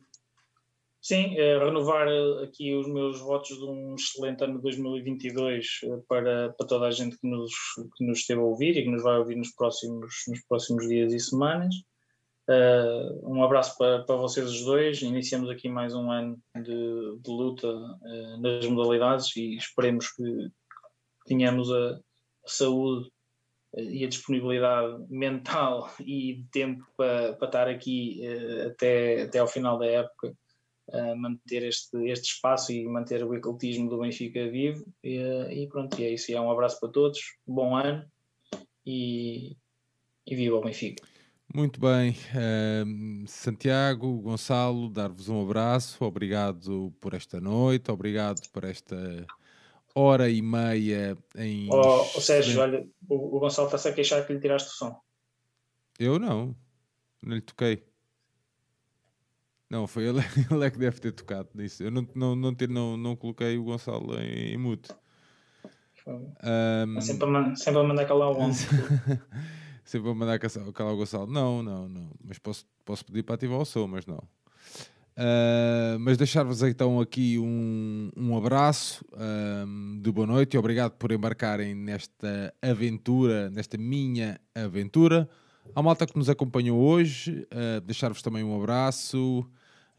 Sim, 1.03 1.37
é 1.37 1.57
renovar 1.57 2.07
aqui 2.41 2.73
os 2.73 2.87
meus 2.87 3.19
votos 3.19 3.57
de 3.57 3.65
um 3.65 3.93
excelente 3.95 4.41
ano 4.41 4.61
2022 4.61 5.81
eh, 5.83 5.87
para, 6.07 6.53
para 6.53 6.65
toda 6.65 6.87
a 6.87 6.91
gente 6.91 7.17
que 7.19 7.27
nos, 7.27 7.51
que 7.97 8.05
nos 8.05 8.19
esteve 8.19 8.39
a 8.39 8.43
ouvir 8.45 8.77
e 8.77 8.83
que 8.83 8.89
nos 8.89 9.03
vai 9.03 9.17
ouvir 9.17 9.35
nos 9.35 9.51
próximos, 9.53 10.15
nos 10.29 10.41
próximos 10.47 10.87
dias 10.87 11.11
e 11.11 11.19
semanas. 11.19 11.75
Uh, 12.47 13.25
um 13.25 13.41
abraço 13.41 13.77
para, 13.77 14.03
para 14.03 14.15
vocês 14.17 14.49
os 14.49 14.65
dois. 14.65 15.01
Iniciamos 15.01 15.49
aqui 15.49 15.69
mais 15.69 15.95
um 15.95 16.11
ano 16.11 16.37
de, 16.55 17.17
de 17.19 17.29
luta 17.29 17.69
uh, 17.69 18.41
nas 18.41 18.65
modalidades 18.67 19.35
e 19.37 19.55
esperemos 19.55 20.11
que 20.11 20.51
tenhamos 21.25 21.71
a, 21.71 21.95
a 21.95 22.47
saúde 22.47 23.09
e 23.77 24.03
a 24.03 24.09
disponibilidade 24.09 25.05
mental 25.09 25.89
e 26.01 26.33
de 26.35 26.43
tempo 26.51 26.85
para, 26.97 27.33
para 27.33 27.47
estar 27.47 27.67
aqui 27.69 28.21
uh, 28.23 28.67
até, 28.67 29.21
até 29.21 29.39
ao 29.39 29.47
final 29.47 29.79
da 29.79 29.85
época 29.85 30.35
uh, 30.89 31.15
manter 31.15 31.63
este, 31.63 31.97
este 32.09 32.33
espaço 32.33 32.73
e 32.73 32.85
manter 32.85 33.23
o 33.23 33.33
ecletismo 33.33 33.89
do 33.89 33.99
Benfica 33.99 34.49
vivo. 34.49 34.85
E, 35.01 35.17
e 35.49 35.67
pronto, 35.67 35.97
e 35.97 36.03
é 36.03 36.09
isso. 36.09 36.29
E 36.29 36.35
é 36.35 36.41
um 36.41 36.51
abraço 36.51 36.77
para 36.81 36.89
todos, 36.89 37.21
bom 37.47 37.73
ano 37.73 38.05
e, 38.85 39.55
e 40.27 40.35
viva 40.35 40.57
o 40.57 40.61
Benfica. 40.61 41.12
Muito 41.51 41.79
bem, 41.79 42.11
uh, 42.11 43.27
Santiago, 43.27 44.21
Gonçalo, 44.21 44.89
dar-vos 44.89 45.29
um 45.29 45.41
abraço, 45.41 46.03
obrigado 46.03 46.91
por 46.99 47.13
esta 47.13 47.39
noite, 47.39 47.91
obrigado 47.91 48.41
por 48.51 48.63
esta 48.63 49.25
hora 49.93 50.29
e 50.29 50.41
meia 50.41 51.17
em. 51.35 51.69
Oh, 51.71 52.01
oh 52.01 52.21
Sérgio, 52.21 52.59
olha, 52.59 52.87
o, 53.07 53.37
o 53.37 53.39
Gonçalo 53.39 53.67
está-se 53.67 53.87
a 53.87 53.93
queixar 53.93 54.25
que 54.25 54.33
lhe 54.33 54.39
tiraste 54.39 54.69
o 54.69 54.71
som. 54.73 54.99
Eu 55.99 56.17
não, 56.17 56.55
não 57.21 57.35
lhe 57.35 57.41
toquei. 57.41 57.85
Não, 59.69 59.87
foi 59.87 60.05
ele, 60.09 60.19
ele 60.51 60.65
é 60.65 60.71
que 60.71 60.77
deve 60.77 60.99
ter 60.99 61.11
tocado 61.11 61.49
nisso. 61.53 61.83
Eu 61.83 61.91
não, 61.91 62.07
não, 62.15 62.35
não, 62.35 62.53
ter, 62.53 62.69
não, 62.69 62.97
não 62.97 63.15
coloquei 63.15 63.57
o 63.57 63.63
Gonçalo 63.63 64.19
em, 64.19 64.53
em 64.53 64.57
mute. 64.57 64.91
Um, 66.05 66.99
sempre, 66.99 67.29
a 67.29 67.55
sempre 67.55 67.79
a 67.79 67.83
mandar 67.83 68.05
calar 68.05 68.29
o 68.29 68.39
ombro. 68.39 68.57
sempre 69.83 70.09
a 70.09 70.13
mandar 70.13 70.39
calar 70.39 70.93
o 70.93 70.97
Gonçalo. 70.97 71.27
Não, 71.27 71.61
não, 71.61 71.87
não. 71.87 72.11
Mas 72.23 72.37
posso, 72.39 72.65
posso 72.85 73.05
pedir 73.05 73.23
para 73.23 73.35
ativar 73.35 73.59
o 73.59 73.65
som, 73.65 73.87
mas 73.87 74.05
não. 74.05 74.23
Uh, 75.15 75.99
mas 75.99 76.17
deixar-vos 76.17 76.63
então 76.63 76.99
aqui 76.99 77.37
um, 77.37 78.09
um 78.17 78.35
abraço 78.35 79.05
um, 79.67 79.99
de 80.01 80.11
boa 80.11 80.25
noite 80.25 80.55
e 80.55 80.57
obrigado 80.57 80.93
por 80.93 81.11
embarcarem 81.11 81.75
nesta 81.75 82.51
aventura, 82.59 83.49
nesta 83.51 83.77
minha 83.77 84.39
aventura. 84.55 85.29
A 85.75 85.83
malta 85.83 86.07
que 86.07 86.17
nos 86.17 86.29
acompanhou 86.29 86.79
hoje, 86.79 87.47
uh, 87.51 87.79
deixar-vos 87.81 88.21
também 88.21 88.43
um 88.43 88.55
abraço. 88.57 89.47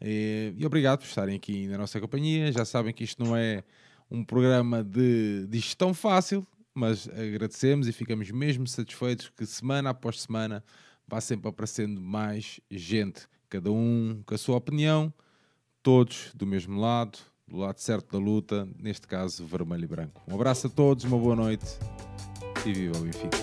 E, 0.01 0.53
e, 0.57 0.65
obrigado 0.65 0.99
por 0.99 1.05
estarem 1.05 1.35
aqui 1.35 1.67
na 1.67 1.77
nossa 1.77 1.99
companhia. 2.01 2.51
Já 2.51 2.65
sabem 2.65 2.93
que 2.93 3.03
isto 3.03 3.23
não 3.23 3.35
é 3.35 3.63
um 4.11 4.23
programa 4.23 4.83
de, 4.83 5.47
de 5.47 5.59
gestão 5.59 5.93
fácil, 5.93 6.45
mas 6.75 7.07
agradecemos 7.07 7.87
e 7.87 7.93
ficamos 7.93 8.29
mesmo 8.29 8.67
satisfeitos 8.67 9.29
que 9.29 9.45
semana 9.45 9.91
após 9.91 10.21
semana 10.21 10.63
vá 11.07 11.21
sempre 11.21 11.49
aparecendo 11.49 12.01
mais 12.01 12.59
gente, 12.69 13.27
cada 13.49 13.71
um 13.71 14.21
com 14.25 14.35
a 14.35 14.37
sua 14.37 14.57
opinião, 14.57 15.13
todos 15.81 16.31
do 16.35 16.45
mesmo 16.45 16.79
lado, 16.79 17.17
do 17.47 17.57
lado 17.57 17.79
certo 17.79 18.11
da 18.11 18.23
luta, 18.23 18.67
neste 18.77 19.07
caso 19.07 19.45
vermelho 19.45 19.85
e 19.85 19.87
branco. 19.87 20.21
Um 20.27 20.35
abraço 20.35 20.67
a 20.67 20.69
todos, 20.69 21.05
uma 21.05 21.17
boa 21.17 21.35
noite 21.35 21.65
e 22.65 22.73
viva 22.73 22.97
o 22.97 23.01
Benfica. 23.01 23.37